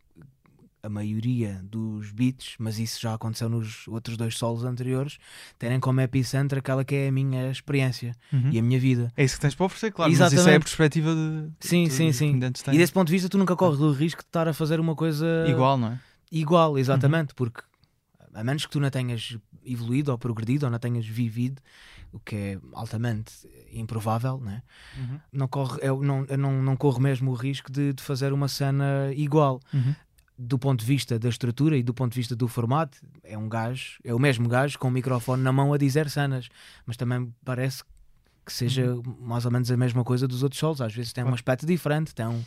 a 0.83 0.89
maioria 0.89 1.61
dos 1.63 2.11
beats, 2.11 2.55
mas 2.57 2.79
isso 2.79 2.99
já 2.99 3.13
aconteceu 3.13 3.47
nos 3.47 3.87
outros 3.87 4.17
dois 4.17 4.35
solos 4.35 4.63
anteriores, 4.65 5.19
terem 5.59 5.79
como 5.79 6.01
epicentro 6.01 6.57
aquela 6.57 6.83
que 6.83 6.95
é 6.95 7.07
a 7.09 7.11
minha 7.11 7.51
experiência 7.51 8.15
Uhum. 8.33 8.49
e 8.51 8.57
a 8.57 8.63
minha 8.63 8.79
vida. 8.79 9.11
É 9.15 9.23
isso 9.23 9.35
que 9.35 9.41
tens 9.41 9.53
para 9.53 9.67
oferecer, 9.67 9.91
claro. 9.91 10.11
Mas 10.11 10.19
isso 10.19 10.23
é 10.23 10.27
a 10.27 10.35
Exatamente. 10.39 10.63
perspectiva 10.63 11.13
de. 11.13 11.51
Sim, 11.67 11.83
de- 11.83 11.91
sim, 11.91 12.11
sim. 12.11 12.39
E 12.71 12.77
desse 12.77 12.91
ponto 12.91 13.07
de 13.07 13.13
vista, 13.13 13.29
tu 13.29 13.37
nunca 13.37 13.55
corres 13.55 13.79
o 13.79 13.91
risco 13.91 14.21
de 14.23 14.27
estar 14.27 14.47
a 14.47 14.53
fazer 14.53 14.79
uma 14.79 14.95
coisa 14.95 15.25
Igual, 15.47 15.77
não 15.77 15.89
é? 15.89 15.99
igual, 16.31 16.77
exatamente, 16.79 17.35
porque 17.35 17.61
a 18.33 18.43
menos 18.43 18.65
que 18.65 18.71
tu 18.71 18.79
não 18.79 18.89
tenhas 18.89 19.37
evoluído 19.63 20.11
ou 20.11 20.17
progredido 20.17 20.65
ou 20.65 20.71
não 20.71 20.79
tenhas 20.79 21.05
vivido, 21.05 21.61
o 22.11 22.19
que 22.19 22.35
é 22.35 22.59
altamente 22.73 23.31
improvável, 23.71 24.37
né? 24.39 24.61
Uhum. 24.97 25.19
não, 25.31 25.47
corre, 25.47 25.79
eu, 25.81 26.01
não, 26.01 26.25
eu 26.25 26.37
não, 26.37 26.61
não 26.61 26.75
corro 26.75 26.99
mesmo 26.99 27.31
o 27.31 27.33
risco 27.33 27.71
de, 27.71 27.93
de 27.93 28.03
fazer 28.03 28.33
uma 28.33 28.47
cena 28.47 29.11
igual. 29.15 29.59
Uhum. 29.73 29.95
Do 30.37 30.57
ponto 30.57 30.79
de 30.79 30.85
vista 30.85 31.19
da 31.19 31.29
estrutura 31.29 31.77
e 31.77 31.83
do 31.83 31.93
ponto 31.93 32.13
de 32.13 32.19
vista 32.19 32.35
do 32.35 32.47
formato, 32.47 32.97
é 33.23 33.37
um 33.37 33.47
gajo, 33.47 33.99
é 34.03 34.13
o 34.13 34.17
mesmo 34.17 34.49
gajo 34.49 34.79
com 34.79 34.87
o 34.87 34.91
microfone 34.91 35.43
na 35.43 35.51
mão 35.51 35.71
a 35.71 35.77
dizer 35.77 36.09
cenas, 36.09 36.49
mas 36.85 36.97
também 36.97 37.31
parece 37.45 37.83
que 38.45 38.51
seja 38.51 38.95
mais 39.19 39.45
ou 39.45 39.51
menos 39.51 39.69
a 39.71 39.77
mesma 39.77 40.03
coisa 40.03 40.27
dos 40.27 40.43
outros 40.43 40.59
solos. 40.59 40.81
Às 40.81 40.93
vezes 40.93 41.13
tem 41.13 41.23
um 41.23 41.33
aspecto 41.33 41.65
diferente, 41.65 42.13
tem, 42.13 42.25
um, 42.25 42.43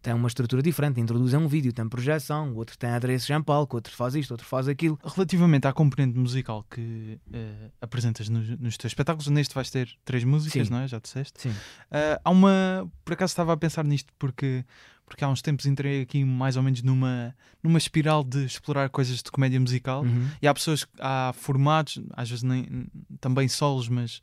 tem 0.00 0.14
uma 0.14 0.28
estrutura 0.28 0.62
diferente, 0.62 1.00
introduzem 1.00 1.38
um 1.38 1.48
vídeo, 1.48 1.72
tem 1.72 1.88
projeção, 1.88 2.52
o 2.52 2.56
outro 2.56 2.78
tem 2.78 2.90
adereços 2.90 3.28
em 3.28 3.42
palco, 3.42 3.76
outro 3.76 3.94
faz 3.94 4.14
isto, 4.14 4.30
outro 4.30 4.46
faz 4.46 4.68
aquilo. 4.68 4.98
Relativamente 5.04 5.66
à 5.66 5.72
componente 5.72 6.16
musical 6.16 6.64
que 6.70 7.18
eh, 7.32 7.70
apresentas 7.80 8.28
nos, 8.28 8.48
nos 8.58 8.76
teus 8.76 8.92
espetáculos, 8.92 9.26
neste 9.28 9.54
vais 9.54 9.70
ter 9.70 9.88
três 10.04 10.24
músicas, 10.24 10.68
Sim. 10.68 10.72
não 10.72 10.80
é? 10.80 10.88
Já 10.88 10.98
disseste. 10.98 11.42
Sim. 11.42 11.54
Ah, 11.90 12.20
há 12.24 12.30
uma. 12.30 12.90
Por 13.04 13.14
acaso 13.14 13.32
estava 13.32 13.52
a 13.52 13.56
pensar 13.56 13.84
nisto 13.84 14.12
porque, 14.18 14.64
porque 15.06 15.24
há 15.24 15.28
uns 15.28 15.42
tempos 15.42 15.66
entrei 15.66 16.02
aqui 16.02 16.24
mais 16.24 16.56
ou 16.56 16.62
menos 16.62 16.82
numa, 16.82 17.34
numa 17.62 17.78
espiral 17.78 18.22
de 18.22 18.44
explorar 18.44 18.88
coisas 18.88 19.22
de 19.22 19.30
comédia 19.30 19.60
musical. 19.60 20.02
Uhum. 20.02 20.28
E 20.40 20.46
há 20.46 20.54
pessoas, 20.54 20.86
há 21.00 21.32
formatos, 21.34 22.00
às 22.12 22.30
vezes 22.30 22.42
nem, 22.42 22.86
também 23.20 23.48
solos, 23.48 23.88
mas, 23.88 24.22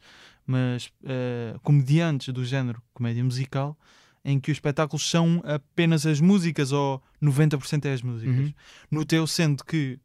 mas 0.49 0.91
eh, 1.05 1.55
comediantes 1.61 2.33
do 2.33 2.43
género 2.43 2.81
comédia 2.91 3.23
musical, 3.23 3.77
em 4.25 4.39
que 4.39 4.49
os 4.49 4.55
espetáculos 4.55 5.07
são 5.07 5.43
apenas 5.45 6.07
as 6.07 6.19
músicas 6.19 6.71
ou 6.71 7.03
90% 7.21 7.85
é 7.85 7.93
as 7.93 8.01
músicas. 8.01 8.35
Uhum. 8.35 8.53
No 8.89 9.05
teu, 9.05 9.27
sendo 9.27 9.63
que 9.63 9.99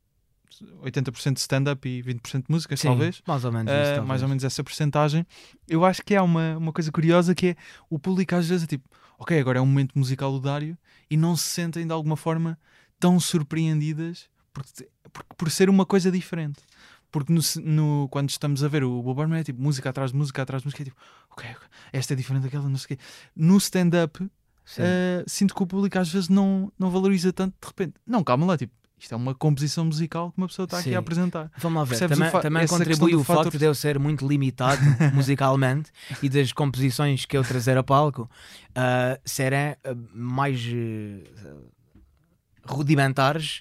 80% 0.82 1.32
de 1.32 1.40
stand-up 1.40 1.88
e 1.88 2.02
20% 2.02 2.40
de 2.40 2.44
música, 2.50 2.76
Sim, 2.76 2.88
talvez. 2.88 3.22
Mais 3.26 3.42
ou 3.42 3.52
menos 3.52 3.72
Uh, 3.72 3.74
isso, 3.74 3.86
mais 3.86 3.96
talvez. 3.96 4.22
ou 4.22 4.28
menos 4.28 4.44
essa 4.44 4.62
porcentagem. 4.62 5.26
Eu 5.66 5.82
acho 5.82 6.02
que 6.02 6.14
há 6.14 6.22
uma, 6.22 6.58
uma 6.58 6.74
coisa 6.74 6.92
curiosa 6.92 7.34
que 7.34 7.46
é 7.46 7.56
o 7.88 7.98
público 7.98 8.34
às 8.34 8.46
vezes 8.46 8.64
é 8.64 8.66
tipo, 8.66 8.86
ok, 9.18 9.40
agora 9.40 9.58
é 9.58 9.62
um 9.62 9.66
momento 9.66 9.98
musical 9.98 10.30
do 10.30 10.40
Dário 10.40 10.76
e 11.10 11.16
não 11.16 11.34
se 11.38 11.44
sentem 11.44 11.86
de 11.86 11.92
alguma 11.92 12.18
forma 12.18 12.58
tão 13.00 13.18
surpreendidas 13.18 14.28
por 15.38 15.50
ser 15.50 15.70
uma 15.70 15.86
coisa 15.86 16.10
diferente. 16.12 16.60
Porque 17.14 17.32
no, 17.32 17.40
no- 17.62 18.08
quando 18.08 18.28
estamos 18.28 18.64
a 18.64 18.68
ver 18.68 18.82
o 18.82 19.00
Bob 19.00 19.18
Marley 19.18 19.42
é 19.42 19.44
tipo 19.44 19.62
música 19.62 19.88
atrás 19.90 20.10
de 20.10 20.16
música 20.16 20.42
atrás 20.42 20.62
de 20.62 20.66
música, 20.66 20.82
é 20.82 20.86
tipo, 20.86 20.96
ok, 21.30 21.48
esta 21.92 22.12
é 22.12 22.16
diferente 22.16 22.42
daquela, 22.42 22.68
não 22.68 22.76
sei 22.76 22.84
o 22.84 22.88
quê. 22.88 23.04
No 23.36 23.56
stand-up, 23.58 24.20
uh, 24.20 24.28
sinto 25.24 25.54
que 25.54 25.62
o 25.62 25.66
público 25.66 25.96
às 25.96 26.08
vezes 26.12 26.28
não, 26.28 26.72
não 26.76 26.90
valoriza 26.90 27.32
tanto 27.32 27.54
de 27.60 27.68
repente. 27.68 27.94
Não, 28.04 28.24
calma 28.24 28.44
lá, 28.46 28.58
tipo, 28.58 28.72
isto 28.98 29.12
é 29.12 29.16
uma 29.16 29.32
composição 29.32 29.84
musical 29.84 30.32
que 30.32 30.38
uma 30.38 30.48
pessoa 30.48 30.64
está 30.64 30.78
aqui 30.78 30.88
Sim. 30.88 30.96
a 30.96 30.98
apresentar. 30.98 31.52
Vamos 31.58 31.78
lá 31.78 31.84
ver. 31.84 31.90
Percebes 31.90 32.18
Também, 32.18 32.40
também 32.42 32.66
contribui 32.66 33.14
o 33.14 33.22
facto 33.22 33.44
fator- 33.44 33.58
de 33.60 33.64
eu 33.64 33.74
ser 33.76 33.96
muito 34.00 34.26
limitado 34.26 34.82
musicalmente 35.14 35.92
e 36.20 36.28
das 36.28 36.52
composições 36.52 37.24
que 37.26 37.36
eu 37.36 37.44
trazer 37.44 37.78
a 37.78 37.82
palco 37.84 38.28
ah, 38.74 39.20
serem 39.24 39.76
ah, 39.84 39.94
mais 40.12 40.60
ah, 40.66 41.54
rudimentares 42.66 43.60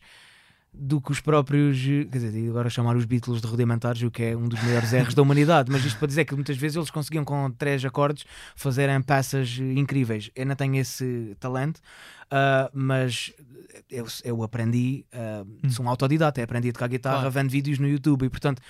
do 0.73 0.99
que 0.99 1.11
os 1.11 1.21
próprios. 1.21 1.79
Quer 1.81 2.05
dizer, 2.19 2.49
agora 2.49 2.69
chamar 2.69 2.95
os 2.95 3.05
Beatles 3.05 3.41
de 3.41 3.47
rudimentares, 3.47 4.01
o 4.01 4.09
que 4.11 4.23
é 4.23 4.35
um 4.37 4.47
dos 4.47 4.61
maiores 4.63 4.91
erros 4.93 5.13
da 5.13 5.21
humanidade. 5.21 5.71
Mas 5.71 5.85
isto 5.85 5.97
para 5.99 6.07
dizer 6.07 6.25
que 6.25 6.33
muitas 6.35 6.57
vezes 6.57 6.75
eles 6.77 6.89
conseguiam 6.89 7.23
com 7.23 7.49
três 7.51 7.83
acordes 7.85 8.25
fazerem 8.55 9.01
peças 9.01 9.57
incríveis. 9.59 10.31
Eu 10.35 10.45
não 10.45 10.55
tenho 10.55 10.75
esse 10.75 11.35
talento, 11.39 11.79
ah, 12.31 12.69
mas 12.73 13.31
eu, 13.89 14.05
eu 14.23 14.43
aprendi, 14.43 15.05
ah, 15.13 15.45
sou 15.69 15.85
um 15.85 15.89
autodidata, 15.89 16.41
aprendi 16.43 16.69
a 16.69 16.73
tocar 16.73 16.87
guitarra 16.87 17.17
Claro. 17.17 17.31
vendo 17.31 17.49
vídeos 17.49 17.77
no 17.79 17.87
YouTube 17.87 18.25
e 18.25 18.29
portanto. 18.29 18.61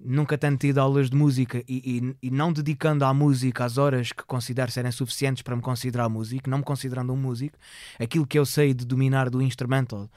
Nunca 0.00 0.38
tendo 0.38 0.56
tido 0.58 0.78
aulas 0.78 1.10
de 1.10 1.16
música 1.16 1.60
e, 1.68 2.14
e- 2.22 2.28
e 2.28 2.30
não 2.30 2.52
dedicando 2.52 3.04
à 3.04 3.12
música 3.12 3.64
as 3.64 3.78
horas 3.78 4.12
que 4.12 4.22
considero 4.22 4.70
serem 4.70 4.92
suficientes 4.92 5.42
para 5.42 5.56
me 5.56 5.60
considerar 5.60 6.08
músico, 6.08 6.48
não 6.48 6.58
me 6.58 6.62
considerando 6.64 7.12
um 7.12 7.16
músico, 7.16 7.58
aquilo 7.98 8.24
que 8.24 8.38
eu 8.38 8.46
sei 8.46 8.72
de 8.72 8.84
dominar 8.86 9.28
do 9.28 9.42
instrumental 9.42 10.08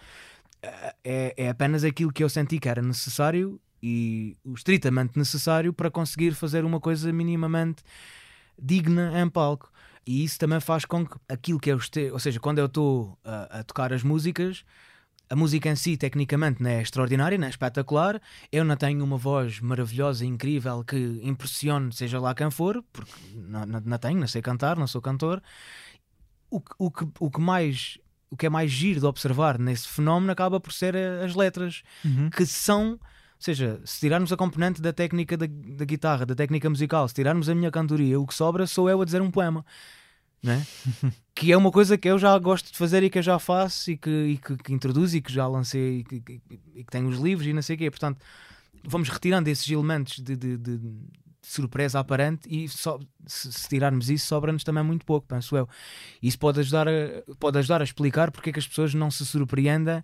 é, 1.03 1.33
é 1.37 1.49
apenas 1.49 1.83
aquilo 1.83 2.11
que 2.11 2.23
eu 2.23 2.29
senti 2.29 2.59
que 2.59 2.69
era 2.69 2.81
necessário 2.81 3.59
e 3.81 4.37
o 4.43 4.53
estritamente 4.53 5.17
necessário 5.17 5.73
para 5.73 5.89
conseguir 5.89 6.33
fazer 6.33 6.63
uma 6.63 6.79
coisa 6.79 7.11
minimamente 7.11 7.83
digna 8.61 9.19
em 9.19 9.29
palco. 9.29 9.71
E 10.05 10.23
isso 10.23 10.39
também 10.39 10.59
faz 10.59 10.85
com 10.85 11.05
que 11.05 11.15
aquilo 11.29 11.59
que 11.59 11.71
eu 11.71 11.77
esteja, 11.77 12.13
ou 12.13 12.19
seja, 12.19 12.39
quando 12.39 12.59
eu 12.59 12.65
estou 12.65 13.17
a, 13.23 13.59
a 13.59 13.63
tocar 13.63 13.93
as 13.93 14.03
músicas, 14.03 14.63
a 15.31 15.35
música 15.35 15.69
em 15.69 15.75
si, 15.77 15.95
tecnicamente, 15.95 16.61
não 16.61 16.69
é 16.69 16.81
extraordinária, 16.81 17.37
não 17.37 17.47
é 17.47 17.49
espetacular. 17.49 18.21
Eu 18.51 18.65
não 18.65 18.75
tenho 18.75 19.01
uma 19.01 19.17
voz 19.17 19.61
maravilhosa, 19.61 20.25
incrível, 20.25 20.83
que 20.83 21.21
impressione, 21.23 21.93
seja 21.93 22.19
lá 22.19 22.35
quem 22.35 22.51
for, 22.51 22.83
porque 22.91 23.13
não, 23.33 23.65
não, 23.65 23.79
não 23.79 23.97
tenho, 23.97 24.19
não 24.19 24.27
sei 24.27 24.41
cantar, 24.41 24.75
não 24.75 24.87
sou 24.87 25.01
cantor. 25.01 25.41
O, 26.49 26.61
o, 26.77 26.91
que, 26.91 27.07
o 27.17 27.31
que 27.31 27.39
mais. 27.39 27.97
O 28.31 28.37
que 28.37 28.45
é 28.45 28.49
mais 28.49 28.71
giro 28.71 28.99
de 29.01 29.05
observar 29.05 29.59
nesse 29.59 29.87
fenómeno 29.87 30.31
acaba 30.31 30.59
por 30.59 30.71
ser 30.73 30.95
a- 30.95 31.25
as 31.25 31.35
letras, 31.35 31.83
que 32.29 32.45
são, 32.45 32.93
ou 32.93 32.99
seja, 33.37 33.79
se 33.85 33.99
tirarmos 33.99 34.31
a 34.31 34.37
componente 34.37 34.81
da 34.81 34.93
técnica 34.93 35.35
da, 35.37 35.45
da 35.47 35.83
guitarra, 35.85 36.25
da 36.25 36.33
técnica 36.33 36.69
musical, 36.69 37.07
se 37.09 37.13
tirarmos 37.13 37.49
a 37.49 37.53
minha 37.53 37.69
cantoria, 37.69 38.17
o 38.19 38.25
que 38.25 38.33
sobra 38.33 38.65
sou 38.65 38.89
eu 38.89 39.01
a 39.01 39.05
dizer 39.05 39.21
um 39.21 39.29
poema, 39.29 39.65
não 40.41 40.53
é? 40.53 40.65
que 41.35 41.51
é 41.51 41.57
uma 41.57 41.71
coisa 41.71 41.97
que 41.97 42.07
eu 42.07 42.17
já 42.17 42.37
gosto 42.39 42.71
de 42.71 42.77
fazer 42.77 43.03
e 43.03 43.09
que 43.09 43.19
eu 43.19 43.23
já 43.23 43.37
faço 43.37 43.91
e 43.91 43.97
que, 43.97 44.09
e 44.09 44.37
que, 44.37 44.55
que 44.57 44.73
introduzo 44.73 45.17
e 45.17 45.21
que 45.21 45.31
já 45.31 45.45
lancei 45.45 45.99
e 45.99 46.03
que, 46.05 46.19
que- 46.21 46.41
e 46.75 46.83
que 46.85 46.91
tenho 46.91 47.09
os 47.09 47.19
livros 47.19 47.45
e 47.45 47.51
não 47.53 47.61
sei 47.61 47.75
o 47.75 47.79
quê. 47.79 47.91
Portanto, 47.91 48.19
vamos 48.83 49.09
retirando 49.09 49.49
esses 49.49 49.69
elementos 49.69 50.19
de- 50.19 50.35
de- 50.37 50.57
de 50.57 50.79
surpresa 51.41 51.99
aparente 51.99 52.47
e 52.47 52.67
só, 52.69 52.99
se, 53.25 53.51
se 53.51 53.67
tirarmos 53.67 54.09
isso, 54.09 54.27
sobra-nos 54.27 54.63
também 54.63 54.83
muito 54.83 55.05
pouco, 55.05 55.25
penso 55.27 55.55
eu. 55.57 55.67
Isso 56.21 56.37
pode 56.37 56.59
ajudar 56.59 56.87
a, 56.87 56.91
pode 57.39 57.57
ajudar 57.57 57.81
a 57.81 57.83
explicar 57.83 58.31
porque 58.31 58.51
é 58.51 58.53
que 58.53 58.59
as 58.59 58.67
pessoas 58.67 58.93
não 58.93 59.09
se 59.09 59.25
surpreendem 59.25 60.03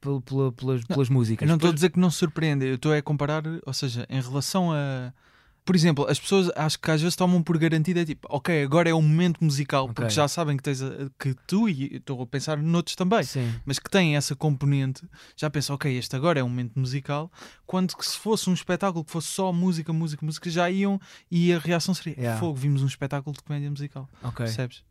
pel- 0.00 0.20
pela- 0.20 0.52
pelas, 0.52 0.84
pelas 0.84 1.08
músicas. 1.08 1.48
Não 1.48 1.56
estou 1.56 1.70
a 1.70 1.74
dizer 1.74 1.90
que 1.90 1.98
não 1.98 2.10
surpreende, 2.10 2.66
eu 2.66 2.74
estou 2.74 2.92
a 2.92 3.00
comparar, 3.02 3.42
ou 3.64 3.72
seja, 3.72 4.06
em 4.10 4.20
relação 4.20 4.72
a. 4.72 5.12
Por 5.68 5.76
exemplo, 5.76 6.06
as 6.08 6.18
pessoas 6.18 6.50
acho 6.56 6.78
que 6.80 6.90
às 6.90 7.02
vezes 7.02 7.14
tomam 7.14 7.42
por 7.42 7.58
garantido, 7.58 8.00
é 8.00 8.04
tipo, 8.06 8.26
ok, 8.30 8.62
agora 8.62 8.88
é 8.88 8.94
o 8.94 9.02
momento 9.02 9.44
musical, 9.44 9.84
porque 9.86 10.04
Ok. 10.04 10.14
já 10.14 10.26
sabem 10.26 10.56
que 10.56 10.62
tens 10.62 10.80
a- 10.80 11.10
que 11.18 11.34
tu, 11.46 11.68
e 11.68 11.96
estou 11.96 12.22
a 12.22 12.26
pensar 12.26 12.56
noutros 12.56 12.96
também, 12.96 13.22
Sim. 13.22 13.52
mas 13.66 13.78
que 13.78 13.90
têm 13.90 14.16
essa 14.16 14.34
componente, 14.34 15.06
já 15.36 15.50
pensam, 15.50 15.74
ok, 15.76 15.94
este 15.94 16.16
agora 16.16 16.40
é 16.40 16.42
um 16.42 16.48
momento 16.48 16.72
musical, 16.80 17.30
quando 17.66 17.94
que 17.94 18.06
se 18.06 18.16
fosse 18.16 18.48
um 18.48 18.54
espetáculo 18.54 19.04
que 19.04 19.10
fosse 19.12 19.28
só 19.28 19.52
música, 19.52 19.92
música, 19.92 20.24
música, 20.24 20.48
já 20.48 20.70
iam 20.70 20.98
e 21.30 21.52
a 21.52 21.58
reação 21.58 21.92
seria, 21.92 22.14
Yeah. 22.18 22.40
fogo, 22.40 22.54
vimos 22.54 22.82
um 22.82 22.86
espetáculo 22.86 23.36
de 23.36 23.42
comédia 23.42 23.68
musical, 23.70 24.08
Ok. 24.22 24.46
percebes? 24.46 24.82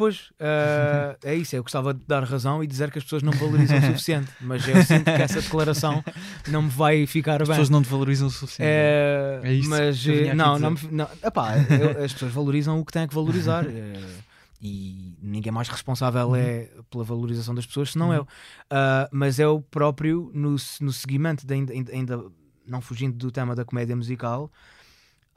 Pois, 0.00 0.32
eh, 0.38 1.16
é 1.24 1.34
isso. 1.34 1.54
Eu 1.54 1.62
gostava 1.62 1.92
de 1.92 2.00
dar 2.06 2.24
razão 2.24 2.64
e 2.64 2.66
dizer 2.66 2.90
que 2.90 2.96
as 2.96 3.04
pessoas 3.04 3.22
não 3.22 3.32
valorizam 3.32 3.76
o 3.76 3.82
suficiente, 3.82 4.30
mas 4.40 4.66
eu 4.66 4.82
sinto 4.82 5.04
que 5.04 5.10
essa 5.10 5.42
declaração 5.42 6.02
não 6.48 6.62
me 6.62 6.70
vai 6.70 7.06
ficar 7.06 7.42
As 7.42 7.48
bem. 7.48 7.48
pessoas 7.48 7.68
não 7.68 7.82
te 7.82 7.88
valorizam 7.90 8.28
o 8.28 8.30
suficiente. 8.30 8.66
É, 8.66 9.40
É 9.44 9.52
isso 9.52 9.68
mas 9.68 10.02
não, 10.34 10.58
não, 10.58 10.70
me- 10.70 10.78
não 10.90 11.06
epá, 11.22 11.52
eu- 11.58 12.02
as 12.02 12.14
pessoas 12.14 12.32
valorizam 12.32 12.80
o 12.80 12.84
que 12.86 12.92
têm 12.92 13.06
que 13.06 13.14
valorizar 13.14 13.66
eh, 13.66 14.00
e 14.62 15.14
ninguém 15.22 15.52
mais 15.52 15.68
responsável 15.68 16.28
Uhum. 16.28 16.36
é 16.36 16.68
pela 16.90 17.04
valorização 17.04 17.54
das 17.54 17.66
pessoas 17.66 17.92
senão 17.92 18.08
Uhum. 18.08 18.14
eu. 18.14 18.28
Ah, 18.70 19.06
mas 19.12 19.38
eu 19.38 19.62
próprio, 19.70 20.30
no, 20.32 20.56
no 20.80 20.92
seguimento, 20.94 21.46
de 21.46 21.52
ainda- 21.52 21.74
ainda 21.92 22.24
não 22.66 22.80
fugindo 22.80 23.18
do 23.18 23.30
tema 23.30 23.54
da 23.54 23.66
comédia 23.66 23.94
musical, 23.94 24.50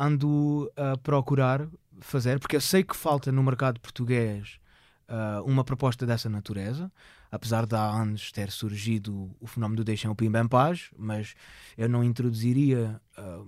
ando 0.03 0.71
a 0.75 0.97
procurar 0.97 1.67
fazer, 2.01 2.39
porque 2.39 2.55
eu 2.55 2.61
sei 2.61 2.83
que 2.83 2.95
falta 2.95 3.31
no 3.31 3.43
mercado 3.43 3.79
português 3.79 4.59
ah, 5.07 5.41
uma 5.45 5.63
proposta 5.63 6.05
dessa 6.05 6.29
natureza. 6.29 6.91
Apesar 7.31 7.65
de 7.65 7.75
há 7.75 7.83
anos 7.83 8.31
ter 8.31 8.51
surgido 8.51 9.35
o 9.39 9.47
fenómeno 9.47 9.77
do 9.77 9.83
Deixem 9.83 10.09
o 10.09 10.15
Pimba 10.15 10.39
em 10.39 10.47
Paz, 10.47 10.91
mas 10.95 11.33
eu 11.75 11.89
não 11.89 12.03
introduziria 12.03 13.01
ah, 13.17 13.43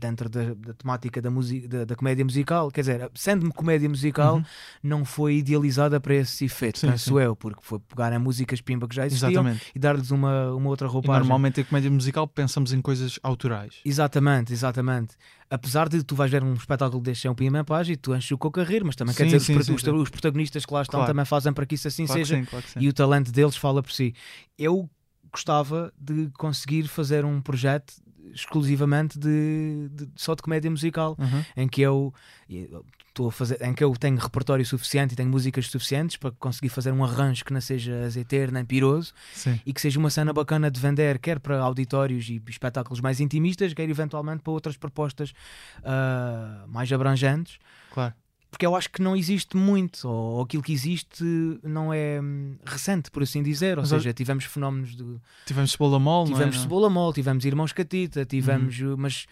dentro 0.00 0.28
da, 0.28 0.54
da 0.54 0.74
temática 0.74 1.20
da, 1.20 1.28
da, 1.68 1.84
da 1.84 1.96
comédia 1.96 2.24
musical. 2.24 2.70
Quer 2.70 2.80
dizer, 2.82 3.10
sendo 3.14 3.52
comédia 3.52 3.88
musical, 3.88 4.36
Uhum. 4.36 4.44
não 4.82 5.04
foi 5.04 5.36
idealizada 5.36 6.00
para 6.00 6.14
esse 6.14 6.44
efeito, 6.44 6.78
Sim, 6.78 6.88
penso 6.90 7.14
sim. 7.18 7.24
eu, 7.24 7.36
porque 7.36 7.60
foi 7.62 7.78
pegar 7.78 8.12
em 8.12 8.18
músicas 8.18 8.60
pimba 8.60 8.86
que 8.88 8.94
já 8.94 9.06
existiam 9.06 9.30
Exatamente. 9.42 9.66
e 9.74 9.78
dar-lhes 9.78 10.10
uma, 10.10 10.52
uma 10.54 10.68
outra 10.68 10.86
E 10.86 10.90
roupagem. 10.90 11.20
normalmente 11.20 11.60
em 11.60 11.64
comédia 11.64 11.90
musical 11.90 12.26
pensamos 12.26 12.72
em 12.72 12.80
coisas 12.80 13.18
autorais. 13.22 13.76
Exatamente, 13.84 14.52
exatamente. 14.52 15.16
Apesar 15.50 15.88
de 15.88 16.02
tu 16.02 16.14
vais 16.14 16.30
ver 16.30 16.42
um 16.42 16.52
espetáculo 16.54 17.02
deste 17.02 17.26
é 17.26 17.30
um 17.30 17.34
pima 17.34 17.58
em 17.60 17.64
paz 17.64 17.88
e 17.88 17.96
tu 17.96 18.14
enches 18.14 18.30
o 18.30 18.38
coco 18.38 18.60
a 18.60 18.64
rir, 18.64 18.84
mas 18.84 18.94
também 18.96 19.14
quer 19.14 19.24
Sim, 19.24 19.38
dizer, 19.38 19.64
sim, 19.64 19.74
os, 19.74 19.82
os- 19.82 20.10
protagonistas 20.10 20.64
que 20.66 20.72
lá 20.74 20.82
estão 20.82 21.00
Claro. 21.00 21.12
também 21.12 21.24
fazem 21.24 21.52
para 21.52 21.64
que 21.66 21.74
isso 21.74 21.88
assim 21.88 22.04
Claro 22.06 22.24
seja 22.24 22.44
claro 22.44 22.64
e 22.78 22.88
o 22.88 22.92
talento 22.92 23.32
deles 23.32 23.56
fala 23.56 23.82
por 23.82 23.92
si. 23.92 24.14
Eu 24.58 24.88
gostava 25.32 25.92
de 25.98 26.30
conseguir 26.38 26.88
fazer 26.88 27.24
um 27.24 27.40
projeto 27.40 27.94
exclusivamente 28.34 29.18
de, 29.18 29.88
de- 29.92 30.08
só 30.16 30.34
de 30.34 30.42
comédia 30.42 30.70
musical 30.70 31.16
Uhum. 31.18 31.44
em 31.56 31.68
que 31.68 31.80
eu 31.80 32.12
estou 33.08 33.28
a 33.28 33.32
fazer 33.32 33.60
em 33.62 33.74
que 33.74 33.82
eu 33.82 33.92
tenho 33.96 34.16
repertório 34.16 34.64
suficiente 34.64 35.12
e 35.12 35.16
tenho 35.16 35.28
músicas 35.28 35.66
suficientes 35.68 36.16
para 36.16 36.30
conseguir 36.32 36.68
fazer 36.68 36.92
um 36.92 37.02
arranjo 37.02 37.44
que 37.44 37.52
não 37.52 37.60
seja 37.60 38.04
azeiteiro 38.04 38.52
nem 38.52 38.64
piroso 38.64 39.12
Sim. 39.34 39.60
e 39.66 39.72
que 39.72 39.80
seja 39.80 39.98
uma 39.98 40.10
cena 40.10 40.32
bacana 40.32 40.70
de 40.70 40.78
vender, 40.78 41.18
quer 41.18 41.40
para 41.40 41.58
auditórios 41.58 42.28
e 42.28 42.40
espetáculos 42.48 43.00
mais 43.00 43.18
intimistas, 43.18 43.74
quer 43.74 43.88
eventualmente 43.88 44.42
para 44.42 44.52
outras 44.52 44.76
propostas 44.76 45.32
ah, 45.84 46.64
mais 46.68 46.92
abrangentes, 46.92 47.58
Claro. 47.90 48.14
Porque 48.50 48.64
eu 48.64 48.74
acho 48.74 48.88
que 48.90 49.02
não 49.02 49.14
existe 49.14 49.56
muito, 49.56 50.08
ou, 50.08 50.42
aquilo 50.42 50.62
que 50.62 50.72
existe 50.72 51.22
não 51.62 51.92
é 51.92 52.20
hum, 52.20 52.56
recente, 52.64 53.10
por 53.10 53.22
assim 53.22 53.42
dizer. 53.42 53.76
Ou 53.78 53.82
Mas 53.82 53.90
seja, 53.90 54.12
tivemos 54.12 54.44
fenómenos 54.44 54.96
de. 54.96 55.04
Tivemos 55.46 55.72
cebola 55.72 55.98
mole, 55.98 56.32
Tivemos 56.32 56.54
não 56.56 56.60
é? 56.60 56.64
Cebola 56.64 56.90
Mol, 56.90 57.12
tivemos 57.12 57.44
Irmãos 57.44 57.72
Catita, 57.72 58.24
tivemos. 58.24 58.78
Uhum. 58.80 58.96
Mas. 58.98 59.26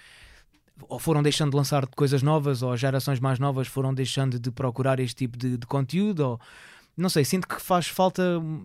Ou 0.90 0.98
foram 0.98 1.22
deixando 1.22 1.52
de 1.52 1.56
lançar 1.56 1.86
coisas 1.86 2.22
novas, 2.22 2.62
ou 2.62 2.76
gerações 2.76 3.18
mais 3.18 3.38
novas 3.38 3.66
foram 3.66 3.94
deixando 3.94 4.38
de 4.38 4.50
procurar 4.50 5.00
este 5.00 5.16
tipo 5.16 5.38
de, 5.38 5.56
de 5.56 5.66
conteúdo, 5.66 6.20
ou 6.20 6.40
não 6.94 7.08
sei, 7.08 7.24
sinto 7.24 7.48
que 7.48 7.60
faz 7.62 7.86
falta. 7.86 8.22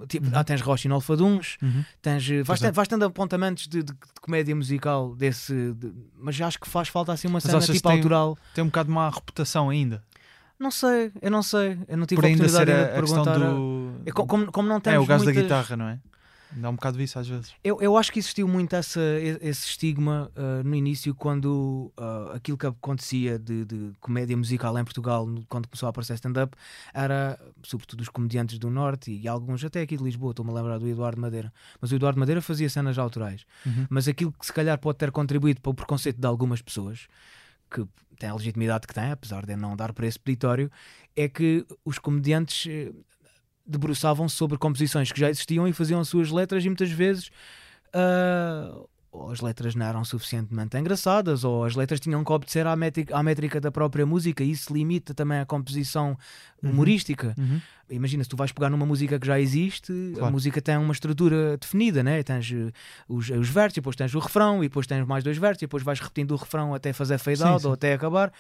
Tipo, 0.10 0.26
Uhum. 0.28 0.32
Ah, 0.36 0.44
tens 0.44 0.60
Rocha 0.60 0.88
e 0.88 0.90
Nolfaduns, 0.90 1.58
Uhum. 1.62 1.86
Tens, 2.02 2.30
eh, 2.30 2.44
vais, 2.44 2.62
é. 2.62 2.66
tendo, 2.66 2.76
vais 2.76 2.88
tendo 2.90 3.06
apontamentos 3.06 3.66
de, 3.66 3.82
de- 3.82 3.94
de 3.94 3.98
comédia 4.22 4.54
musical 4.54 5.16
desse, 5.16 5.72
de- 5.74 5.94
mas 6.20 6.40
acho 6.42 6.60
que 6.60 6.68
faz 6.68 6.90
falta 6.90 7.14
assim 7.14 7.28
uma 7.30 7.36
Mas 7.42 7.44
cena 7.44 7.60
tipo 7.62 7.88
tem- 7.88 7.98
autoral. 7.98 8.38
Tem 8.54 8.62
um 8.62 8.68
bocado 8.68 8.88
de 8.90 8.94
má 8.94 9.10
reputação 9.10 9.70
ainda. 9.70 10.04
Não 10.62 10.70
sei, 10.72 11.12
eu 11.22 11.32
não 11.32 11.42
sei, 11.42 11.78
eu 11.88 11.98
não 11.98 12.06
tive 12.06 12.22
Por 12.22 12.26
a 12.26 12.28
ainda 12.30 12.48
ser 12.48 12.56
oportunidade 12.56 12.72
a, 12.72 12.76
ainda 12.76 12.94
de 12.94 12.98
a 12.98 13.02
questão 13.02 13.24
perguntar. 13.24 13.48
a- 13.48 13.54
do. 13.54 13.92
É 14.06 14.12
co- 14.12 14.28
como, 14.28 14.52
como 14.52 14.68
não 14.70 14.80
temos 14.80 14.96
É, 14.96 15.00
o 15.00 15.06
gajo 15.08 15.24
muitas... 15.24 15.36
da 15.36 15.42
guitarra, 15.42 15.76
não 15.76 15.88
é? 15.88 16.00
Dá 16.54 16.70
um 16.70 16.76
bocado 16.76 17.02
isso 17.02 17.18
às 17.18 17.26
vezes. 17.26 17.54
Eu, 17.64 17.82
eu 17.82 17.96
acho 17.96 18.12
que 18.12 18.20
existiu 18.20 18.46
muito 18.46 18.76
essa, 18.76 19.00
e- 19.00 19.40
esse 19.42 19.68
estigma 19.68 20.30
uh, 20.36 20.62
no 20.68 20.76
início, 20.76 21.16
quando 21.16 21.92
uh, 21.98 22.36
aquilo 22.36 22.58
que 22.58 22.68
acontecia 22.68 23.40
de, 23.40 23.64
de 23.64 23.92
comédia 24.02 24.36
musical 24.36 24.78
em 24.78 24.84
Portugal, 24.84 25.26
no- 25.26 25.46
quando 25.48 25.68
começou 25.70 25.88
a 25.88 25.90
aparecer 25.92 26.14
stand-up, 26.16 26.54
era 26.94 27.40
sobretudo 27.64 28.02
os 28.02 28.10
comediantes 28.10 28.60
do 28.60 28.70
Norte 28.70 29.12
e 29.12 29.30
alguns 29.30 29.64
até 29.64 29.80
aqui 29.82 29.96
de 29.96 30.04
Lisboa. 30.04 30.32
Estou-me 30.32 30.52
a 30.52 30.56
lembrar 30.56 30.78
do 30.78 30.88
Eduardo 30.90 31.22
Madeira. 31.22 31.54
Mas 31.80 31.90
o 31.92 31.96
Eduardo 31.96 32.20
Madeira 32.20 32.42
fazia 32.42 32.70
cenas 32.70 32.98
autorais. 33.00 33.46
Uhum. 33.66 33.88
Mas 33.90 34.10
aquilo 34.10 34.34
que 34.34 34.46
se 34.46 34.52
calhar 34.52 34.78
pode 34.78 34.98
ter 34.98 35.10
contribuído 35.10 35.62
para 35.62 35.70
o 35.70 35.74
preconceito 35.74 36.20
de 36.20 36.28
algumas 36.28 36.62
pessoas, 36.62 37.08
que 37.72 37.88
têm 38.20 38.30
a 38.30 38.36
legitimidade 38.36 38.86
que 38.86 38.94
têm, 38.94 39.12
apesar 39.12 39.46
de 39.46 39.56
não 39.56 39.76
dar 39.76 39.94
preço 39.94 40.20
peditório, 40.20 40.72
é 41.16 41.28
que 41.28 41.66
os 41.84 41.98
comediantes 41.98 42.68
eh, 42.70 42.92
debruçavam-se 43.66 44.36
sobre 44.36 44.58
composições 44.58 45.12
que 45.12 45.20
já 45.20 45.30
existiam 45.30 45.68
e 45.68 45.74
faziam 45.74 46.00
as 46.00 46.08
suas 46.08 46.30
letras 46.30 46.64
e 46.64 46.70
muitas 46.70 46.92
vezes 46.92 47.32
ah, 47.94 48.86
ou 49.12 49.30
as 49.30 49.42
letras 49.42 49.76
não 49.76 49.86
eram 49.86 50.06
suficientemente 50.06 50.78
engraçadas 50.78 51.44
ou 51.44 51.66
as 51.66 51.76
letras 51.76 52.00
tinham 52.00 52.24
que 52.24 52.32
obedecer 52.32 52.66
à 52.66 52.76
métrica, 52.78 53.16
à 53.16 53.22
métrica 53.22 53.60
da 53.60 53.70
própria 53.70 54.06
música 54.06 54.42
e 54.44 54.52
isso 54.52 54.74
limita 54.74 55.14
também 55.14 55.40
a 55.40 55.46
composição 55.46 56.18
humorística. 56.64 57.36
Uhum. 57.38 57.60
Imagina, 57.90 58.24
se 58.24 58.30
tu 58.30 58.38
vais 58.38 58.54
pegar 58.54 58.70
numa 58.70 58.86
música 58.86 59.20
que 59.20 59.28
já 59.28 59.38
existe, 59.38 59.92
a 60.14 60.20
Claro. 60.20 60.32
música 60.34 60.62
tem 60.62 60.78
uma 60.78 60.94
estrutura 60.94 61.58
definida, 61.58 62.02
né? 62.02 62.24
tens 62.24 62.50
eh, 62.54 62.72
os, 63.08 63.30
os 63.30 63.50
versos, 63.50 63.74
depois 63.76 63.98
tens 63.98 64.16
o 64.16 64.20
refrão, 64.20 64.64
e 64.64 64.70
depois 64.70 64.88
tens 64.88 65.06
mais 65.06 65.26
dois 65.26 65.38
versos, 65.38 65.62
e 65.62 65.66
depois 65.66 65.84
vais 65.84 66.00
repetindo 66.00 66.32
o 66.32 66.38
refrão 66.38 66.74
até 66.74 66.94
fazer 66.94 67.18
fade 67.18 67.40
Sim, 67.40 67.44
out 67.46 67.62
sim. 67.64 67.68
ou 67.68 67.74
até 67.74 67.94
acabar. 67.94 68.32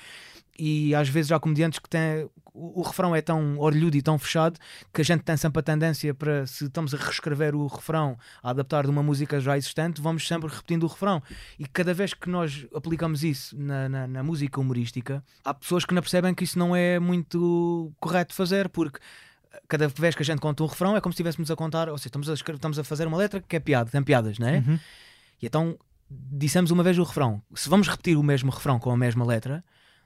E 0.57 0.93
às 0.93 1.09
vezes 1.09 1.31
há 1.31 1.39
comediantes 1.39 1.79
que 1.79 1.89
têm. 1.89 2.29
O, 2.53 2.81
o 2.81 2.83
refrão 2.83 3.15
é 3.15 3.21
tão 3.21 3.57
orlhudo 3.57 3.95
e 3.95 4.01
tão 4.01 4.19
fechado 4.19 4.59
que 4.93 5.01
a 5.01 5.05
gente 5.05 5.23
tem 5.23 5.37
sempre 5.37 5.59
a 5.59 5.63
tendência 5.63 6.13
para, 6.13 6.45
se 6.45 6.65
estamos 6.65 6.93
a 6.93 6.97
reescrever 6.97 7.55
o 7.55 7.65
refrão, 7.67 8.17
a 8.43 8.49
adaptar 8.49 8.83
de 8.83 8.89
uma 8.89 9.01
música 9.01 9.39
já 9.39 9.57
existente, 9.57 10.01
vamos 10.01 10.27
sempre 10.27 10.49
repetindo 10.49 10.83
o 10.83 10.87
refrão. 10.87 11.23
E 11.57 11.65
cada 11.65 11.93
vez 11.93 12.13
que 12.13 12.29
nós 12.29 12.67
aplicamos 12.75 13.23
isso 13.23 13.57
na, 13.57 13.87
na, 13.87 14.07
na 14.07 14.23
música 14.23 14.59
humorística, 14.59 15.23
há 15.45 15.53
pessoas 15.53 15.85
que 15.85 15.93
não 15.93 16.01
percebem 16.01 16.33
que 16.33 16.43
isso 16.43 16.59
não 16.59 16.75
é 16.75 16.99
muito 16.99 17.93
correto 17.99 18.33
fazer, 18.33 18.67
porque 18.67 18.99
cada 19.67 19.87
vez 19.87 20.15
que 20.15 20.21
a 20.21 20.25
gente 20.25 20.39
conta 20.39 20.63
um 20.63 20.67
refrão 20.67 20.95
é 20.95 21.01
como 21.01 21.13
se 21.13 21.15
estivéssemos 21.15 21.49
a 21.49 21.55
contar, 21.55 21.89
ou 21.89 21.97
seja, 21.97 22.09
estamos 22.09 22.29
a, 22.29 22.33
escrever, 22.33 22.57
estamos 22.57 22.79
a 22.79 22.83
fazer 22.83 23.07
uma 23.07 23.17
letra 23.17 23.41
que 23.41 23.55
é 23.55 23.59
piada, 23.59 23.89
tem 23.89 24.03
piadas, 24.03 24.37
não 24.37 24.47
é? 24.47 24.57
Uhum. 24.57 24.79
E 25.41 25.45
então 25.45 25.77
dissemos 26.09 26.71
uma 26.71 26.83
vez 26.83 26.97
o 26.97 27.03
refrão. 27.03 27.41
Se 27.55 27.69
vamos 27.69 27.87
repetir 27.87 28.17
o 28.17 28.23
mesmo 28.23 28.51
refrão 28.51 28.79
com 28.79 28.91
a 28.91 28.97
mesma 28.97 29.25
letra, 29.25 29.63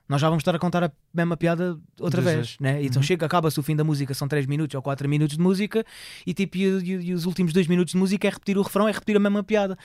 nós 0.08 0.22
já 0.22 0.28
vamos 0.30 0.42
estar 0.42 0.56
a 0.56 0.60
contar 0.60 0.84
a 0.84 0.92
mesma 1.14 1.36
piada 1.36 1.78
outra 2.00 2.22
vez, 2.22 2.58
né? 2.60 2.84
Então 2.84 3.00
Uhum. 3.02 3.04
chega, 3.08 3.26
acaba-se 3.26 3.60
o 3.60 3.64
fim 3.64 3.76
da 3.76 3.84
música, 3.84 4.14
são 4.14 4.28
3 4.28 4.46
minutos 4.46 4.76
ou 4.76 4.82
4 4.82 5.08
minutos 5.10 5.36
de 5.38 5.42
música, 5.44 5.84
e 6.26 6.34
tipo, 6.34 6.58
e, 6.58 6.62
e- 6.64 7.06
e 7.10 7.14
os 7.14 7.26
últimos 7.26 7.52
2 7.54 7.68
minutos 7.68 7.92
de 7.94 7.98
música 7.98 8.28
é 8.28 8.32
repetir 8.32 8.58
o 8.58 8.62
refrão, 8.62 8.88
é 8.88 8.92
repetir 8.92 9.16
a 9.18 9.20
mesma 9.20 9.44
piada. 9.44 9.78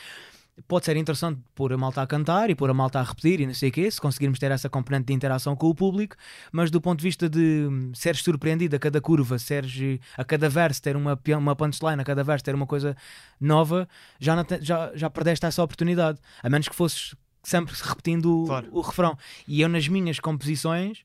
Pode 0.68 0.84
ser 0.84 0.94
interessante 0.98 1.40
pôr 1.54 1.72
a 1.72 1.78
malta 1.78 2.02
a 2.02 2.06
cantar 2.06 2.50
e 2.50 2.54
pôr 2.54 2.68
a 2.68 2.74
malta 2.74 3.00
a 3.00 3.02
repetir 3.02 3.40
e 3.40 3.46
não 3.46 3.54
sei 3.54 3.70
o 3.70 3.72
quê, 3.72 3.90
se 3.90 3.98
conseguirmos 3.98 4.38
ter 4.38 4.50
essa 4.50 4.68
componente 4.68 5.06
de 5.06 5.14
interação 5.14 5.56
com 5.56 5.68
o 5.68 5.74
público, 5.74 6.16
mas 6.52 6.70
do 6.70 6.82
ponto 6.82 6.98
de 6.98 7.04
vista 7.04 7.30
de 7.30 7.66
hum, 7.70 7.92
seres 7.94 8.20
surpreendido 8.20 8.76
a 8.76 8.78
cada 8.78 9.00
curva, 9.00 9.38
seres 9.38 9.98
a 10.18 10.22
cada 10.24 10.50
verso 10.50 10.82
ter 10.82 10.96
uma, 10.96 11.18
uma 11.38 11.56
punchline, 11.56 12.02
a 12.02 12.04
cada 12.04 12.22
verso 12.22 12.44
ter 12.44 12.54
uma 12.54 12.66
coisa 12.66 12.94
nova, 13.40 13.88
já, 14.18 14.36
não 14.36 14.44
te- 14.44 14.58
já, 14.60 14.90
já 14.94 15.08
perdeste 15.08 15.46
essa 15.46 15.62
oportunidade. 15.62 16.18
A 16.42 16.50
menos 16.50 16.68
que 16.68 16.74
fosses 16.76 17.14
sempre 17.42 17.74
repetindo 17.82 18.42
o- 18.42 18.46
Claro. 18.46 18.68
o, 18.70 18.80
refrão. 18.80 19.16
E 19.46 19.60
eu 19.60 19.68
nas 19.68 19.86
minhas 19.88 20.18
composições, 20.20 20.98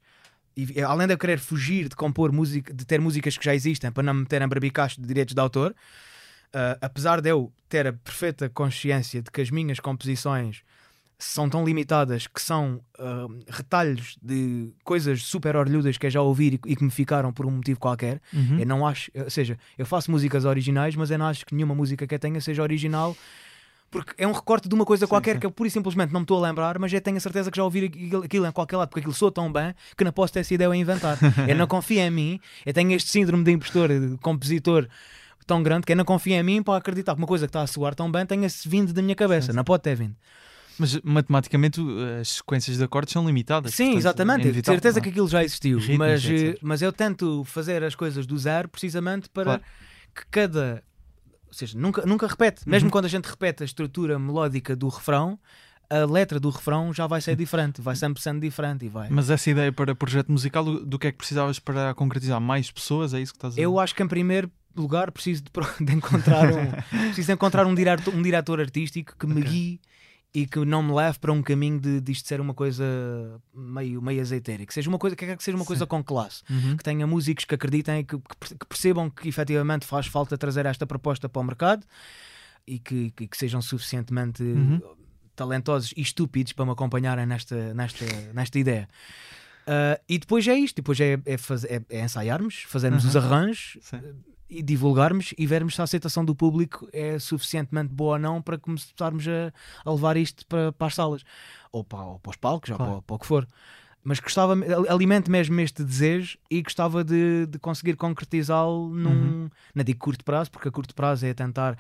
e, 0.58 0.82
além 0.82 1.08
de 1.08 1.14
eu 1.14 1.18
querer 1.18 1.40
fugir 1.40 1.90
de 1.90 1.96
compor 1.96 2.32
música, 2.32 2.74
de 2.74 2.86
ter 2.86 3.00
músicas 3.02 3.38
que 3.38 3.44
já 3.46 3.54
existem 3.54 3.92
para 3.92 4.04
não 4.04 4.14
me 4.14 4.22
meter 4.22 4.42
em 4.42 4.48
barbicacho 4.48 5.00
de 5.02 5.08
direitos 5.08 5.34
de 5.36 5.42
autor, 5.42 5.76
ah, 6.54 6.78
apesar 6.82 7.22
de 7.22 7.30
eu 7.30 7.52
ter 7.68 7.88
a 7.88 7.94
perfeita 7.94 8.50
consciência 8.50 9.22
de 9.22 9.30
que 9.32 9.42
as 9.42 9.50
minhas 9.50 9.80
composições 9.80 10.62
são 11.18 11.50
tão 11.50 11.64
limitadas 11.64 12.28
que 12.28 12.42
são 12.42 12.82
ah, 13.00 13.26
retalhos 13.50 14.18
de 14.22 14.74
coisas 14.84 15.24
super 15.24 15.56
orlhudas 15.56 15.98
que 15.98 16.06
eu 16.06 16.10
já 16.12 16.22
ouvi 16.22 16.60
e, 16.66 16.72
e 16.72 16.76
que 16.76 16.84
me 16.84 16.92
ficaram 16.92 17.32
por 17.34 17.46
um 17.46 17.52
motivo 17.52 17.80
qualquer. 17.80 18.22
Uhum. 18.34 18.60
Eu 18.60 18.66
não 18.66 18.86
acho, 18.88 19.10
ou 19.16 19.30
seja, 19.30 19.58
eu 19.78 19.86
faço 19.86 20.12
músicas 20.12 20.44
originais, 20.46 20.96
mas 20.96 21.10
eu 21.12 21.18
não 21.18 21.26
acho 21.28 21.46
que 21.46 21.56
nenhuma 21.56 21.74
música 21.76 22.06
que 22.06 22.14
eu 22.16 22.20
tenha 22.20 22.40
seja 22.42 22.62
original. 22.62 23.16
Porque 23.96 24.14
é 24.18 24.28
um 24.28 24.34
recorte 24.34 24.68
de 24.68 24.76
uma 24.76 24.84
coisa 24.84 25.06
Sim, 25.06 25.10
qualquer 25.10 25.36
sim. 25.36 25.40
que 25.40 25.46
eu 25.46 25.52
pura 25.52 25.68
e 25.68 25.72
simplesmente 25.72 26.12
não 26.12 26.20
me 26.20 26.26
estou 26.26 26.44
a 26.44 26.48
lembrar, 26.48 26.78
mas 26.78 26.92
eu 26.92 27.00
tenho 27.00 27.16
a 27.16 27.20
certeza 27.22 27.50
que 27.50 27.56
já 27.56 27.64
ouvi 27.64 27.86
aquilo, 28.26 28.46
em 28.46 28.52
qualquer 28.52 28.76
lado, 28.76 28.90
porque 28.90 29.00
aquilo 29.00 29.14
soa 29.14 29.32
tão 29.32 29.50
bem 29.50 29.74
que 29.98 30.04
não 30.04 30.12
posso 30.12 30.34
ter 30.34 30.42
essa 30.42 30.54
ideia 30.54 30.70
a 30.70 30.76
inventar. 30.76 31.18
eu 31.48 31.56
não 31.56 31.66
confio 31.66 32.00
em 32.02 32.12
mim, 32.12 32.40
eu 32.66 32.74
tenho 32.74 32.92
este 32.92 33.10
síndrome 33.10 33.44
de 33.46 33.52
impostor, 33.52 33.88
de 33.88 34.18
compositor 34.18 34.88
tão 35.48 35.64
grande 35.64 35.86
que 35.86 35.94
eu 35.94 35.96
não 35.96 36.04
confio 36.04 36.34
em 36.34 36.44
mim 36.44 36.62
para 36.62 36.78
acreditar 36.78 37.14
que 37.14 37.22
uma 37.22 37.28
coisa 37.28 37.46
que 37.46 37.50
está 37.50 37.62
a 37.62 37.68
soar 37.68 37.96
tão 37.96 38.12
bem 38.12 38.26
tenha-se 38.26 38.68
vindo 38.68 38.92
da 38.92 39.02
minha 39.02 39.16
cabeça. 39.16 39.52
Sim. 39.52 39.56
Não 39.56 39.64
pode 39.64 39.84
ter 39.84 39.96
vindo. 39.96 40.16
Mas 40.78 41.00
matematicamente 41.02 41.80
as 42.20 42.30
sequências 42.30 42.78
de 42.78 42.84
acordes 42.84 43.14
são 43.14 43.26
limitadas. 43.26 43.74
Sim, 43.74 43.86
portanto, 43.86 44.00
exatamente. 44.00 44.36
é 44.36 44.42
de 44.42 44.48
inevitável, 44.50 44.76
certeza 44.76 44.96
não 45.00 45.04
que 45.04 45.10
é? 45.10 45.12
aquilo 45.12 45.28
já 45.30 45.44
existiu. 45.44 45.78
Ritmos, 45.78 45.98
mas, 45.98 46.26
etc. 46.26 46.56
eh, 46.56 46.60
mas 46.62 46.82
eu 46.82 46.92
tento 46.92 47.44
fazer 47.46 47.82
as 47.84 47.96
coisas 47.96 48.26
do 48.26 48.38
zero 48.38 48.68
precisamente 48.68 49.30
para 49.30 49.44
Claro. 49.44 49.62
que 50.14 50.24
cada. 50.30 50.84
Ou 51.56 51.60
seja, 51.60 51.80
nunca, 51.80 52.06
nunca 52.06 52.28
repete. 52.28 52.68
Mesmo 52.68 52.88
Uhum. 52.88 52.92
quando 52.92 53.06
a 53.06 53.10
gente 53.10 53.26
repete 53.26 53.64
a 53.64 53.66
estrutura 53.66 54.20
melódica 54.20 54.76
do 54.76 54.90
refrão, 54.90 55.40
a 55.90 56.04
letra 56.06 56.40
do 56.40 56.50
refrão 56.50 56.92
já 56.94 57.08
vai 57.08 57.22
ser 57.22 57.36
diferente. 57.36 57.82
Vai 57.82 57.96
sempre 57.96 58.22
sendo 58.22 58.42
diferente. 58.42 58.86
E 58.86 58.90
vai. 58.90 59.08
Mas 59.10 59.30
essa 59.30 59.50
ideia 59.50 59.72
para 59.72 59.96
projeto 59.96 60.32
musical, 60.32 60.66
do 60.66 61.00
que 61.00 61.08
é 61.08 61.12
que 61.12 61.18
precisavas 61.18 61.58
para 61.60 61.94
concretizar? 61.94 62.42
Mais 62.42 62.70
pessoas? 62.70 63.14
É 63.14 63.22
isso 63.22 63.32
que 63.32 63.38
estás 63.38 63.54
a 63.54 63.56
dizer? 63.56 63.62
Eu 63.62 63.80
acho 63.80 63.96
que 63.96 64.04
em 64.04 64.08
primeiro 64.08 64.52
lugar 64.76 65.10
preciso 65.12 65.44
de, 65.44 65.50
de 65.86 65.94
encontrar 65.94 66.52
um 66.52 66.72
preciso 67.08 67.28
de 67.28 67.34
encontrar 67.34 67.66
um 67.66 67.74
diretor, 67.74 68.14
um 68.14 68.22
diretor 68.22 68.60
artístico 68.60 69.16
que 69.18 69.26
me 69.26 69.42
guie 69.42 69.80
e 70.36 70.46
que 70.46 70.60
não 70.66 70.84
me 70.84 70.92
leve 70.94 71.18
para 71.18 71.32
um 71.32 71.42
caminho 71.42 71.80
de, 71.80 72.02
de 72.02 72.12
isto 72.12 72.28
ser 72.28 72.42
uma 72.42 72.54
coisa 72.54 72.84
meio, 73.54 74.02
meio 74.02 74.22
azeiteira, 74.22 74.66
que 74.66 74.74
seja 74.74 74.90
uma 74.90 75.00
coisa, 75.00 75.16
que, 75.16 75.36
que 75.38 75.44
seja 75.44 75.56
uma 75.56 75.66
coisa 75.66 75.88
com 75.88 76.04
classe. 76.04 76.44
Uhum. 76.50 76.76
que 76.76 76.84
tenha 76.84 77.08
músicos 77.08 77.46
que 77.46 77.56
acreditem, 77.56 78.04
que, 78.04 78.18
que- 78.18 78.66
percebam 78.68 79.10
que 79.10 79.30
efetivamente 79.30 79.86
faz 79.86 80.08
falta 80.08 80.38
trazer 80.38 80.66
esta 80.66 80.86
proposta 80.86 81.30
para 81.30 81.40
o 81.40 81.44
mercado 81.44 81.86
e 82.68 82.78
que, 82.80 83.12
que- 83.12 83.28
que 83.28 83.38
sejam 83.38 83.62
suficientemente 83.62 84.44
Uhum. 84.44 84.82
talentosos 85.36 85.94
e 85.96 86.02
estúpidos 86.02 86.52
para 86.54 86.66
me 86.66 86.72
acompanharem 86.72 87.26
nesta, 87.26 87.74
nesta, 87.74 88.06
nesta 88.34 88.60
ideia. 88.60 88.90
Ah, 89.68 90.00
e 90.08 90.18
depois 90.20 90.48
é 90.48 90.54
isto, 90.56 90.76
depois 90.76 91.00
é, 91.00 91.18
é, 91.26 91.38
faz- 91.38 91.64
é- 91.64 91.82
é 91.90 92.02
ensaiarmos, 92.04 92.64
fazermos 92.68 93.04
Uhum. 93.04 93.10
os 93.10 93.16
arranjos 93.16 93.78
Sim. 93.82 94.02
E 94.50 94.62
divulgarmos 94.62 95.34
e 95.38 95.46
vermos 95.48 95.76
se 95.76 95.82
a 95.82 95.84
aceitação 95.86 96.24
do 96.24 96.36
público 96.36 96.88
é 96.94 97.18
suficientemente 97.20 97.94
boa 97.94 98.14
ou 98.14 98.20
não 98.20 98.42
para 98.42 98.58
começarmos 98.58 99.26
a, 99.28 99.52
a 99.84 99.92
levar 99.94 100.18
isto 100.18 100.46
para, 100.48 100.72
para 100.72 100.88
as 100.88 100.96
salas 100.96 101.24
ou 101.72 101.84
para, 101.84 102.00
ou 102.04 102.20
para 102.20 102.30
os 102.30 102.36
palcos, 102.38 102.70
ou 102.70 102.78
Claro. 102.78 102.92
para, 102.94 103.02
para 103.02 103.16
o 103.16 103.20
que 103.20 103.26
for. 103.26 103.48
Mas 104.04 104.20
gostava, 104.20 104.54
alimento 104.88 105.32
mesmo 105.32 105.60
este 105.60 105.84
desejo 105.84 106.38
e 106.50 106.62
gostava 106.62 107.04
de, 107.04 107.48
de 107.48 107.58
conseguir 107.58 107.96
concretizá-lo 107.96 108.90
num, 108.90 109.10
Uhum. 109.10 109.50
não 109.74 109.84
digo 109.84 110.00
curto 110.00 110.24
prazo, 110.24 110.52
porque 110.52 110.68
a 110.68 110.72
curto 110.72 110.94
prazo 110.94 111.26
é 111.26 111.34
tentar 111.34 111.76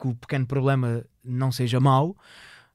que 0.00 0.08
o 0.08 0.14
pequeno 0.14 0.46
problema 0.46 1.04
não 1.24 1.52
seja 1.52 1.78
mau, 1.78 2.16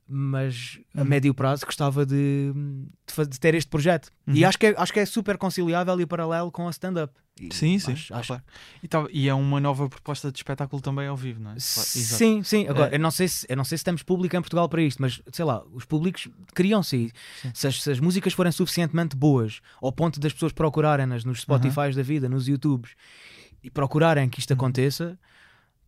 mas 0.08 0.80
a 0.96 1.02
Uhum. 1.02 1.08
médio 1.08 1.34
prazo 1.34 1.65
gostava 1.65 2.06
de, 2.06 2.52
de, 2.54 3.26
de 3.28 3.39
ter 3.39 3.56
este 3.56 3.70
projeto. 3.70 4.10
E 4.28 4.41
Uhum. 4.44 4.50
acho 4.50 4.58
que, 4.60 4.68
é, 4.68 4.76
acho 4.78 4.94
que 4.94 5.00
é 5.00 5.06
super 5.06 5.38
conciliável 5.38 6.00
e 6.00 6.06
paralelo 6.06 6.52
com 6.52 6.68
a 6.68 6.72
stand-up. 6.72 7.13
E 7.41 7.54
Sim, 7.54 7.78
sim. 7.80 7.91
acho- 7.94 8.13
acho- 8.13 8.28
claro. 8.28 8.44
E, 8.82 8.88
tá- 8.88 9.08
e 9.12 9.28
é 9.28 9.34
uma 9.34 9.60
nova 9.60 9.89
proposta 9.89 10.32
de 10.32 10.38
espetáculo 10.38 10.82
também 10.82 11.08
ao 11.08 11.18
vivo, 11.18 11.41
não 11.41 11.52
é? 11.52 11.56
Exato. 11.56 11.88
Sim, 12.18 12.44
sim. 12.44 12.65
Agora, 12.68 12.91
É. 12.91 12.96
eu, 12.96 13.00
não 13.00 13.12
sei 13.12 13.28
se, 13.28 13.46
eu 13.50 13.58
não 13.58 13.65
sei 13.65 13.78
se 13.78 13.84
temos 13.84 14.04
público 14.04 14.38
em 14.38 14.41
Portugal 14.41 14.70
para 14.70 14.82
isto, 14.82 15.02
mas 15.02 15.22
sei 15.34 15.44
lá, 15.44 15.62
os 15.74 15.84
públicos 15.84 16.30
criam-se. 16.54 17.12
Se 17.54 17.68
as, 17.68 17.82
se 17.82 17.91
as 17.91 18.00
músicas 18.00 18.32
forem 18.32 18.52
suficientemente 18.54 19.18
boas, 19.18 19.60
ao 19.82 19.91
ponto 19.91 20.18
das 20.20 20.32
pessoas 20.32 20.54
procurarem-nas 20.54 21.26
nos 21.26 21.41
Spotify 21.41 21.91
da 21.94 22.04
vida, 22.04 22.30
nos 22.30 22.48
YouTubes 22.48 22.91
e 23.62 23.70
procurarem 23.70 24.30
que 24.30 24.39
isto 24.39 24.52
Uhum. 24.52 24.56
aconteça, 24.58 25.20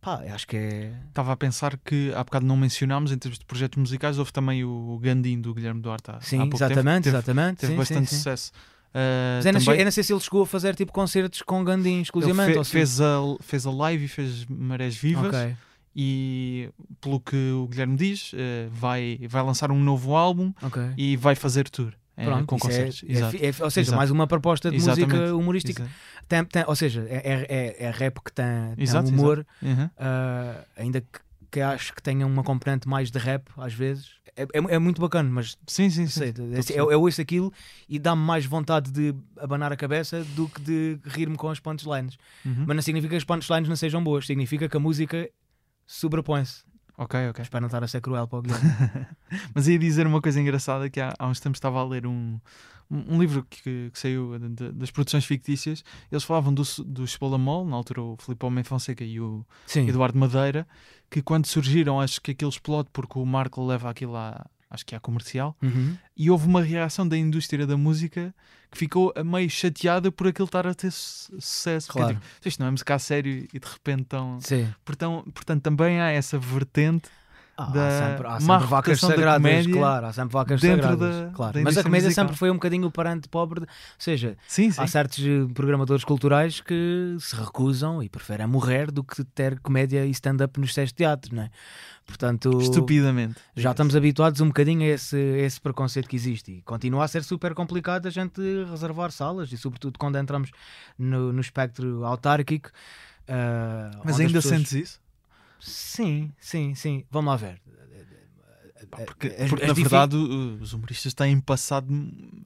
pá, 0.00 0.22
acho 0.32 0.46
que 0.46 0.56
é. 0.56 0.92
Estava 1.08 1.32
a 1.32 1.36
pensar 1.36 1.76
que 1.84 2.12
há 2.14 2.22
bocado 2.24 2.46
não 2.46 2.56
mencionámos 2.56 3.12
em 3.12 3.18
termos 3.18 3.38
de 3.38 3.44
projetos 3.44 3.78
musicais, 3.78 4.18
houve 4.18 4.32
também 4.32 4.64
o 4.64 4.98
Gandim 5.02 5.40
do 5.40 5.52
Guilherme 5.54 5.80
Duarte 5.80 6.10
há, 6.10 6.16
há 6.16 6.20
Sim, 6.20 6.38
pouco 6.48 6.56
exatamente. 6.56 7.04
Teve, 7.04 7.16
exatamente. 7.16 7.56
teve 7.58 7.72
sim, 7.72 7.78
bastante 7.78 8.10
sim, 8.10 8.16
sucesso. 8.16 8.52
Uh, 8.88 9.36
Mas 9.36 9.46
eu 9.46 9.52
não, 9.52 9.60
sei, 9.60 9.66
também 9.66 9.84
não 9.84 9.92
sei 9.92 10.02
se 10.02 10.12
ele 10.14 10.20
chegou 10.20 10.42
a 10.42 10.46
fazer 10.46 10.74
tipo 10.74 10.92
concertos 10.92 11.42
com 11.42 11.62
Gandhi 11.62 11.90
ele 11.90 12.00
exclusivamente. 12.02 12.54
fe- 12.58 12.64
fez, 12.64 13.00
a, 13.00 13.18
fez 13.40 13.66
a 13.66 13.70
live 13.70 14.04
e 14.06 14.08
fez 14.08 14.46
Marés 14.46 14.96
Vivas 14.96 15.26
Ok. 15.34 15.54
e 15.94 16.70
pelo 17.00 17.20
que 17.20 17.36
o 17.52 17.66
Guilherme 17.68 17.96
diz, 17.96 18.32
uh, 18.32 18.36
vai, 18.70 19.18
vai 19.28 19.42
lançar 19.42 19.70
um 19.70 19.78
novo 19.78 20.16
álbum 20.16 20.52
ok. 20.62 20.82
e 20.96 21.16
vai 21.16 21.34
fazer 21.34 21.68
tour 21.68 21.92
eh, 22.16 22.24
Pronto, 22.24 22.46
com 22.46 22.56
é- 22.56 22.58
concertos. 22.58 23.04
é, 23.06 23.46
é- 23.48 23.64
ou 23.64 23.70
seja, 23.70 23.80
Exato. 23.90 23.96
mais 23.96 24.10
uma 24.10 24.26
proposta 24.26 24.70
de 24.70 24.76
Exatamente. 24.76 25.14
música 25.14 25.34
humorística. 25.36 25.82
Exato. 25.82 25.96
Tem- 26.28 26.44
tem- 26.44 26.64
ou 26.66 26.76
seja, 26.76 27.06
é, 27.08 27.46
é, 27.48 27.84
é 27.84 27.90
rap 27.90 28.20
que 28.22 28.32
tem, 28.32 28.46
tem 28.74 28.84
Exato, 28.84 29.08
humor, 29.08 29.46
Uhum. 29.62 29.88
ah, 29.96 30.64
ainda 30.76 31.00
que, 31.00 31.20
que 31.50 31.60
acho 31.60 31.94
que 31.94 32.02
tenha 32.02 32.26
uma 32.26 32.42
componente 32.44 32.86
mais 32.86 33.10
de 33.10 33.18
rap 33.18 33.48
às 33.56 33.72
vezes. 33.72 34.10
É, 34.36 34.42
é, 34.42 34.74
é 34.74 34.78
muito 34.78 35.00
bacana, 35.00 35.28
mas 35.28 35.56
Sim, 35.66 35.88
sim, 35.90 36.06
sim. 36.06 36.20
sei, 36.20 36.28
é- 36.28 36.32
perceber. 36.32 36.78
eu, 36.78 36.92
eu 36.92 37.00
ouço 37.00 37.20
aquilo 37.20 37.52
e 37.88 37.98
dá-me 37.98 38.22
mais 38.22 38.44
vontade 38.44 38.92
de 38.92 39.14
abanar 39.40 39.72
a 39.72 39.76
cabeça 39.76 40.22
do 40.36 40.48
que 40.48 40.60
de 40.60 40.98
rir-me 41.06 41.36
com 41.36 41.48
as 41.48 41.58
punchlines. 41.58 42.16
Uhum. 42.44 42.64
Mas 42.66 42.76
não 42.76 42.82
significa 42.82 43.10
que 43.10 43.16
as 43.16 43.24
punchlines 43.24 43.68
não 43.68 43.74
sejam 43.76 44.04
boas, 44.04 44.26
significa 44.26 44.68
que 44.68 44.76
a 44.76 44.80
música 44.80 45.28
sobrepõe-se. 45.86 46.62
Ok, 46.96 47.28
ok. 47.30 47.42
Espero 47.42 47.60
não 47.62 47.66
estar 47.68 47.82
a 47.82 47.88
ser 47.88 48.00
cruel 48.00 48.26
para 48.26 48.38
o 48.38 48.42
Guilherme. 48.42 48.70
Mas 49.54 49.68
ia 49.68 49.78
dizer 49.78 50.06
uma 50.06 50.20
coisa 50.20 50.40
engraçada 50.40 50.90
que 50.90 51.00
há, 51.00 51.14
há 51.18 51.26
uns 51.28 51.38
tempos 51.40 51.58
estava 51.58 51.78
a 51.80 51.84
ler 51.84 52.06
um, 52.06 52.40
um 52.90 53.16
um 53.16 53.20
livro 53.20 53.46
que, 53.48 53.90
que 53.92 53.98
saiu 53.98 54.38
de- 54.38 54.72
das 54.72 54.90
produções 54.90 55.24
fictícias. 55.24 55.84
Eles 56.10 56.24
falavam 56.24 56.52
do, 56.54 56.62
do 56.86 57.04
Spolamol, 57.04 57.66
na 57.66 57.76
altura 57.76 58.02
o 58.02 58.16
Filipe 58.18 58.44
Homem 58.46 58.64
Fonseca 58.64 59.04
e 59.04 59.20
o 59.20 59.44
Sim. 59.66 59.86
Eduardo 59.88 60.18
Madeira, 60.18 60.66
que 61.10 61.20
quando 61.22 61.46
surgiram, 61.46 62.00
acho 62.00 62.20
que 62.20 62.30
aquilo 62.30 62.50
explode 62.50 62.88
porque 62.92 63.18
o 63.18 63.24
Marco 63.26 63.64
leva 63.66 63.90
aquilo 63.90 64.16
à, 64.16 64.46
acho 64.70 64.84
que 64.86 64.94
à 64.94 65.00
comercial, 65.00 65.56
Uhum. 65.62 65.96
e 66.16 66.30
houve 66.30 66.46
uma 66.46 66.62
reação 66.62 67.06
da 67.08 67.16
indústria 67.16 67.66
da 67.66 67.76
música 67.76 68.34
que 68.70 68.76
ficou 68.78 69.12
a 69.16 69.24
meio 69.24 69.48
chateada 69.48 70.12
por 70.12 70.26
aquilo 70.26 70.44
estar 70.46 70.66
a 70.66 70.74
ter 70.74 70.90
su- 70.92 71.32
sucesso. 71.40 71.86
Porque 71.86 72.00
Claro. 72.00 72.16
é 72.16 72.20
tipo, 72.36 72.48
isto 72.48 72.60
não 72.60 72.66
é 72.68 72.70
música 72.70 72.94
a 72.94 72.98
sério 72.98 73.48
e 73.52 73.58
de 73.58 73.66
repente 73.66 74.04
tão... 74.04 74.38
Sim. 74.42 74.68
Portanto, 74.84 75.30
portanto, 75.32 75.62
também 75.62 76.00
há 76.00 76.10
essa 76.10 76.38
vertente 76.38 77.08
Ah, 77.60 77.64
da 77.72 77.86
há 77.88 77.90
sempre, 77.90 78.26
há 78.28 78.40
sempre 78.40 78.66
vacas 78.68 79.00
sagradas, 79.00 79.36
comédia 79.42 79.72
claro, 79.74 80.06
há 80.06 80.12
sempre 80.12 80.32
vacas 80.32 80.60
sagradas, 80.60 81.16
da- 81.16 81.30
claro. 81.34 81.52
da 81.54 81.60
Mas 81.62 81.76
a 81.76 81.82
comédia 81.82 82.06
musical. 82.06 82.24
sempre 82.26 82.38
foi 82.38 82.50
um 82.52 82.54
bocadinho 82.54 82.86
o 82.86 82.90
parante 82.92 83.28
pobre, 83.28 83.60
de- 83.62 83.66
ou 83.66 83.68
seja, 83.98 84.36
Sim, 84.46 84.70
sim. 84.70 84.80
há 84.80 84.86
certos 84.86 85.18
eh, 85.18 85.52
programadores 85.54 86.04
culturais 86.04 86.60
que 86.60 87.16
se 87.18 87.34
recusam 87.34 88.00
e 88.00 88.08
preferem 88.08 88.46
morrer 88.46 88.92
do 88.92 89.02
que 89.02 89.24
ter 89.24 89.58
comédia 89.58 90.06
e 90.06 90.10
stand-up 90.12 90.60
nos 90.60 90.72
testes 90.72 90.92
de 90.92 90.98
teatro, 90.98 91.34
não 91.34 91.42
é? 91.42 91.50
Portanto, 92.06 92.58
Estupidamente. 92.62 93.34
já 93.56 93.72
estamos 93.72 93.96
habituados 93.96 94.40
um 94.40 94.46
bocadinho 94.46 94.82
a 94.82 94.94
esse, 94.94 95.16
a 95.16 95.38
esse 95.38 95.60
preconceito 95.60 96.08
que 96.08 96.14
existe 96.16 96.52
e 96.52 96.62
continua 96.62 97.04
a 97.04 97.08
ser 97.08 97.24
super 97.24 97.54
complicado 97.54 98.06
a 98.06 98.10
gente 98.10 98.40
reservar 98.70 99.10
salas 99.10 99.52
e 99.52 99.56
sobretudo 99.58 99.98
quando 99.98 100.16
entramos 100.16 100.50
no, 100.96 101.32
no 101.32 101.40
espectro 101.40 102.04
autárquico. 102.04 102.70
ah, 103.28 103.90
Mas 104.04 104.20
ainda 104.20 104.34
pessoas- 104.34 104.54
sentes 104.54 104.72
isso? 104.72 105.00
Sim, 105.60 106.32
sim, 106.40 106.74
sim. 106.74 107.04
Vamos 107.10 107.30
lá 107.30 107.36
ver. 107.36 107.60
Porque, 109.04 109.26
As- 109.28 109.48
porque 109.50 109.64
as 109.64 109.68
na 109.68 109.74
verdade 109.74 110.16
os 110.16 110.72
humoristas 110.72 111.12
têm 111.12 111.40
passado 111.40 111.88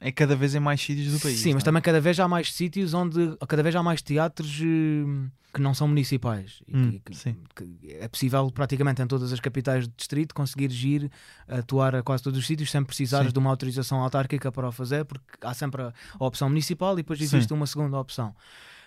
é 0.00 0.10
cada 0.10 0.34
vez 0.34 0.54
em 0.54 0.60
mais 0.60 0.80
sítios 0.80 1.12
do 1.12 1.20
país. 1.20 1.38
Sim, 1.38 1.50
mas 1.50 1.54
não 1.54 1.60
é? 1.60 1.64
também 1.64 1.82
cada 1.82 2.00
vez 2.00 2.18
há 2.18 2.26
mais 2.26 2.52
sítios 2.52 2.94
onde 2.94 3.36
cada 3.46 3.62
vez 3.62 3.76
há 3.76 3.82
mais 3.82 4.00
teatros 4.02 4.60
eh, 4.60 5.30
que 5.52 5.60
não 5.60 5.74
são 5.74 5.86
municipais. 5.86 6.62
Hum, 6.72 6.92
que- 6.92 7.00
que- 7.00 7.16
sim. 7.16 7.36
que 7.54 7.92
é 7.94 8.08
possível 8.08 8.50
praticamente 8.50 9.02
em 9.02 9.06
todas 9.06 9.32
as 9.32 9.38
capitais 9.40 9.86
do 9.86 9.94
distrito 9.96 10.34
conseguir 10.34 10.70
ir 10.72 11.10
atuar 11.46 11.94
a 11.94 12.02
quase 12.02 12.22
todos 12.22 12.38
os 12.38 12.46
sítios 12.46 12.70
sem 12.70 12.82
precisares 12.82 13.26
Sim. 13.28 13.32
de 13.34 13.38
uma 13.38 13.50
autorização 13.50 14.00
autárquica 14.00 14.50
para 14.50 14.66
o 14.68 14.72
fazer, 14.72 15.04
porque 15.04 15.24
há 15.42 15.52
sempre 15.54 15.82
a, 15.82 15.92
opção 16.18 16.48
municipal 16.48 16.94
e 16.94 16.96
depois 17.02 17.18
Sim. 17.18 17.26
existe 17.26 17.52
uma 17.52 17.66
segunda 17.66 17.98
opção. 17.98 18.34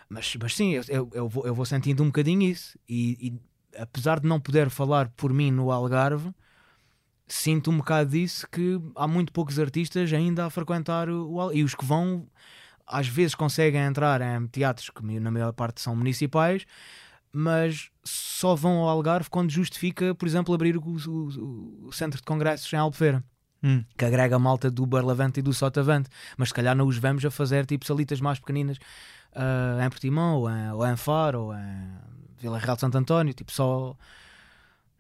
Mas, 0.10 0.36
mas 0.42 0.56
sim, 0.56 0.72
eu, 0.72 0.84
eu, 0.88 1.10
eu 1.14 1.30
vou, 1.30 1.46
eu 1.48 1.54
vou 1.56 1.66
sentindo 1.66 2.04
um 2.04 2.08
bocadinho 2.08 2.42
isso. 2.44 2.78
E, 2.90 3.28
e 3.28 3.40
apesar 3.78 4.20
de 4.20 4.28
não 4.28 4.40
poder 4.40 4.70
falar 4.70 5.10
por 5.10 5.34
mim 5.34 5.52
no 5.52 5.72
Algarve, 5.72 6.32
sinto 7.28 7.72
um 7.72 7.78
bocado 7.78 8.12
disso 8.12 8.48
que 8.52 8.80
há 8.96 9.08
muito 9.08 9.32
poucos 9.34 9.60
artistas 9.60 10.12
ainda 10.14 10.46
a 10.46 10.50
frequentar 10.50 11.10
o, 11.10 11.32
o 11.34 11.42
Al- 11.42 11.54
e 11.54 11.64
os 11.64 11.74
que 11.74 11.86
vão 11.86 12.28
às 12.88 13.08
vezes 13.08 13.34
conseguem 13.34 13.82
entrar 13.82 14.22
em 14.22 14.46
teatros 14.48 14.90
que 14.92 15.20
na 15.20 15.32
maior 15.32 15.52
parte 15.54 15.82
são 15.82 15.96
municipais 15.96 16.66
mas 17.32 17.90
só 18.04 18.56
vão 18.56 18.78
ao 18.78 18.88
Algarve 18.90 19.30
quando 19.30 19.50
justifica, 19.50 20.16
por 20.16 20.26
exemplo, 20.28 20.54
abrir 20.54 20.78
o, 20.78 20.82
o- 20.82 21.88
o 21.88 21.92
centro 21.92 22.18
de 22.20 22.24
congressos 22.24 22.72
em 22.72 22.78
Albufeira 22.78 23.24
Hum, 23.64 23.84
que 23.98 24.06
agrega 24.06 24.36
a 24.36 24.40
malta 24.40 24.70
do 24.70 24.86
Barlavante 24.86 25.40
e 25.40 25.44
do 25.44 25.52
Sotavante, 25.52 26.08
mas 26.38 26.50
se 26.50 26.54
calhar 26.54 26.76
não 26.76 26.86
os 26.86 26.98
vemos 26.98 27.26
a 27.26 27.32
fazer 27.32 27.66
tipo 27.66 27.84
salitas 27.84 28.22
mais 28.22 28.40
pequeninas 28.40 28.78
ah, 29.34 29.84
em 29.84 29.90
Portimão, 29.90 30.38
ou 30.42 30.50
em, 30.50 30.72
ou 30.72 30.86
em 30.88 30.96
Faro, 30.96 31.46
ou 31.46 31.54
em 31.56 31.90
Vila 32.46 32.60
Real 32.60 32.76
de 32.76 32.82
Santo 32.82 32.98
António, 32.98 33.34
tipo 33.34 33.52
só 33.52 33.98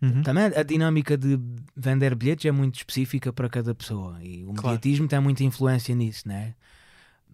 uhum. 0.01 0.23
também 0.23 0.45
a 0.45 0.63
dinâmica 0.63 1.15
de 1.17 1.39
vender 1.75 2.15
bilhetes 2.15 2.45
é 2.45 2.51
muito 2.51 2.75
específica 2.77 3.31
para 3.31 3.47
cada 3.49 3.73
pessoa 3.75 4.17
e 4.23 4.43
o 4.43 4.53
Claro. 4.53 4.67
mediatismo 4.69 5.07
tem 5.07 5.19
muita 5.19 5.43
influência 5.43 5.93
nisso, 5.93 6.27
né? 6.27 6.55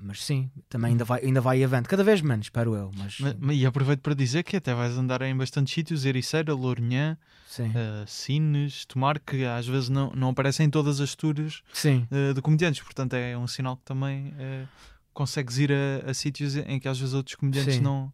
Mas 0.04 0.24
sim, 0.24 0.50
também 0.68 0.92
ainda 0.92 1.06
vai, 1.06 1.22
ainda 1.24 1.40
vai 1.40 1.64
havendo, 1.64 1.88
cada 1.88 2.04
vez 2.04 2.22
menos, 2.22 2.48
espero 2.48 2.74
eu. 2.74 2.92
Mas, 2.98 3.20
Ma- 3.20 3.36
ma- 3.40 3.54
E 3.54 3.66
aproveito 3.68 4.00
para 4.02 4.16
dizer 4.16 4.42
que 4.44 4.58
até 4.58 4.74
vais 4.74 4.98
andar 4.98 5.22
em 5.22 5.38
bastantes 5.38 5.72
sítios, 5.74 6.06
Ericeira, 6.06 6.56
Lourinhã, 6.56 7.16
uh, 7.60 8.08
Sines, 8.08 8.84
Tomar, 8.86 9.20
que 9.20 9.46
às 9.46 9.68
vezes 9.68 9.90
não, 9.90 10.12
não 10.16 10.30
aparecem 10.30 10.66
em 10.66 10.70
todas 10.72 11.00
as 11.00 11.14
tours 11.14 11.62
sim, 11.72 12.08
uh, 12.12 12.34
de 12.34 12.42
comediantes, 12.42 12.82
portanto 12.82 13.14
é 13.14 13.38
um 13.38 13.46
sinal 13.48 13.78
que 13.78 13.84
também 13.84 14.30
uh, 14.30 14.68
consegues 15.14 15.60
ir 15.60 15.72
a, 15.72 16.10
a 16.10 16.14
sítios 16.16 16.56
em 16.56 16.80
que 16.80 16.88
às 16.88 17.00
vezes 17.00 17.14
outros 17.14 17.36
comediantes 17.36 17.76
Sim. 17.76 17.82
não, 17.82 18.12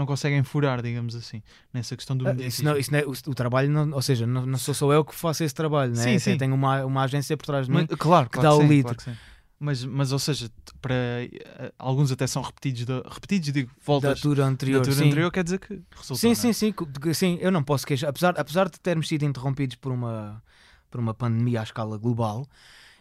não 0.00 0.06
conseguem 0.06 0.42
furar, 0.42 0.82
digamos 0.82 1.14
assim, 1.14 1.42
nessa 1.72 1.94
questão 1.96 2.16
do 2.16 2.26
Ah, 2.28 2.34
isso 2.38 2.64
não, 2.64 2.76
isso 2.76 2.90
não 2.90 2.98
é- 2.98 3.04
o, 3.06 3.10
o 3.10 3.34
trabalho, 3.34 3.70
não, 3.70 3.90
ou 3.92 4.02
seja, 4.02 4.26
não, 4.26 4.44
não 4.46 4.58
sou 4.58 4.74
só 4.74 4.92
eu 4.92 5.04
que 5.04 5.14
faço 5.14 5.44
esse 5.44 5.54
trabalho, 5.54 5.92
né? 5.94 6.02
Sim, 6.02 6.18
sim. 6.18 6.36
Tenho 6.36 6.54
uma, 6.54 6.84
uma 6.84 7.02
agência 7.04 7.36
por 7.36 7.46
trás 7.46 7.66
de 7.66 7.72
mim. 7.72 7.86
Mas, 7.88 7.98
claro, 7.98 8.28
que 8.28 8.38
claro 8.38 8.48
dá 8.48 8.54
o 8.56 8.60
sim, 8.62 8.66
lead. 8.68 8.82
claro 8.82 8.96
que 8.96 9.02
sim. 9.04 9.16
Mas, 9.62 9.84
mas, 9.84 10.10
ou 10.10 10.18
seja, 10.18 10.50
para 10.80 10.94
eh, 10.94 11.72
alguns 11.78 12.10
até 12.10 12.26
são 12.26 12.40
repetidos, 12.40 12.86
da- 12.86 13.02
repetidos 13.06 13.52
digo, 13.52 13.68
da 13.68 13.74
voltas 13.84 14.20
tour 14.22 14.40
anterior. 14.40 14.78
da 14.80 14.84
tour 14.86 14.94
sim. 14.94 15.06
anterior, 15.06 15.30
quer 15.30 15.44
dizer 15.44 15.58
que 15.60 15.74
resultou. 15.94 16.16
Sim, 16.16 16.30
é? 16.30 16.34
sim, 16.34 16.52
sim, 16.54 16.72
co- 16.72 16.86
de- 16.86 17.12
sim, 17.14 17.36
eu 17.42 17.52
não 17.52 17.62
posso 17.62 17.86
queixar, 17.86 18.08
apesar, 18.08 18.34
apesar 18.40 18.70
de 18.70 18.80
termos 18.80 19.06
sido 19.06 19.22
interrompidos 19.26 19.76
por 19.76 19.92
uma, 19.92 20.42
por 20.90 20.98
uma 20.98 21.12
pandemia 21.12 21.60
à 21.60 21.62
escala 21.62 21.98
global 21.98 22.46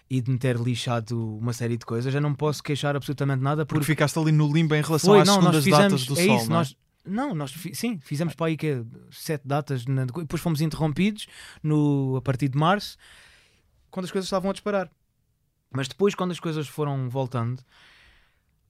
e 0.10 0.20
de 0.20 0.30
me 0.32 0.38
ter 0.38 0.58
lixado 0.58 1.38
uma 1.38 1.54
série 1.54 1.78
de 1.78 1.86
coisas, 1.86 2.14
eu 2.14 2.20
não 2.20 2.34
posso 2.36 2.62
queixar 2.62 2.94
absolutamente 2.94 3.42
nada 3.42 3.66
Porque 3.66 3.80
porque 3.80 3.94
ficaste 3.94 4.20
ali 4.20 4.32
no 4.34 4.52
limbo 4.52 4.76
em 4.76 4.82
relação 4.82 5.12
foi, 5.12 5.22
às 5.22 5.28
não, 5.28 5.36
segundas 5.36 5.64
fizemos, 5.64 5.84
datas 6.02 6.06
do 6.08 6.20
é 6.20 6.26
Sol, 6.26 6.36
isso, 6.36 6.46
é? 6.46 6.54
nós, 6.56 6.76
não, 7.06 7.34
nós 7.34 7.52
sim, 7.74 8.00
fizemos 8.00 8.36
para 8.36 8.48
aí 8.48 8.58
que 8.58 8.68
é, 8.68 8.84
sete 9.12 9.48
datas, 9.48 9.86
na- 9.86 10.06
depois 10.06 10.42
fomos 10.42 10.62
interrompidos 10.62 11.28
no, 11.64 12.16
a 12.18 12.22
partir 12.22 12.48
de 12.50 12.58
março, 12.58 12.98
quando 13.90 14.06
as 14.06 14.12
coisas 14.12 14.26
estavam 14.28 14.50
a 14.50 14.54
disparar. 14.54 14.90
Mas 15.72 15.88
depois, 15.88 16.16
quando 16.16 16.32
as 16.32 16.40
coisas 16.40 16.68
foram 16.68 17.10
voltando, 17.10 17.64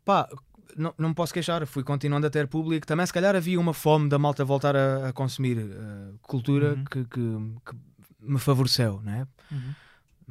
pá, 0.03 0.27
não, 0.75 0.93
não 0.97 1.09
me 1.09 1.15
posso 1.15 1.33
queixar, 1.33 1.65
fui 1.65 1.83
continuando 1.83 2.27
a 2.27 2.29
ter 2.29 2.47
público. 2.47 2.85
Também, 2.85 3.05
se 3.05 3.13
calhar, 3.13 3.35
havia 3.35 3.59
uma 3.59 3.73
fome 3.73 4.09
da 4.09 4.19
malta 4.19 4.43
voltar 4.45 4.75
a, 4.75 5.09
a 5.09 5.13
consumir 5.13 5.57
eh, 5.59 6.13
cultura 6.21 6.75
Uhum. 6.75 6.83
que, 6.85 7.03
que- 7.05 7.61
que 7.65 7.75
me 8.19 8.39
favoreceu, 8.39 9.01
não 9.03 9.13
é? 9.13 9.27
Uhum. 9.51 9.75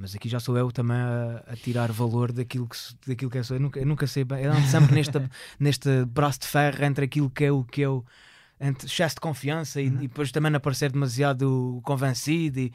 Mas 0.01 0.15
aqui 0.15 0.29
já 0.29 0.39
sou 0.39 0.57
eu 0.57 0.71
também 0.71 0.97
a, 0.97 1.43
a 1.49 1.57
tirar 1.57 1.91
valor 1.91 2.31
daquilo 2.33 2.69
que, 2.69 2.77
daquilo 3.07 3.31
que 3.31 3.39
é 3.39 3.43
sou. 3.43 3.57
Eu 3.57 3.61
nunca, 3.61 3.81
eu 3.81 3.87
nunca 3.87 4.07
sei 4.07 4.25
bem. 4.25 4.45
Eu 4.45 4.53
ando 4.53 4.67
sempre 4.69 4.95
neste, 4.95 5.19
neste 5.59 6.05
braço 6.07 6.41
de 6.41 6.47
ferro 6.47 6.85
entre 6.85 7.05
aquilo 7.05 7.29
que 7.29 7.45
é 7.45 7.51
o 7.53 7.65
que 7.65 7.81
eu. 7.81 8.05
Entre 8.61 8.87
excesso 8.89 9.17
de 9.17 9.21
confiança 9.21 9.81
e, 9.81 9.89
Uhum. 9.89 9.95
e 9.97 10.09
depois 10.09 10.33
também 10.33 10.51
não 10.51 10.59
parecer 10.61 10.91
demasiado 10.91 11.81
convencido. 11.85 12.59
E 12.61 12.73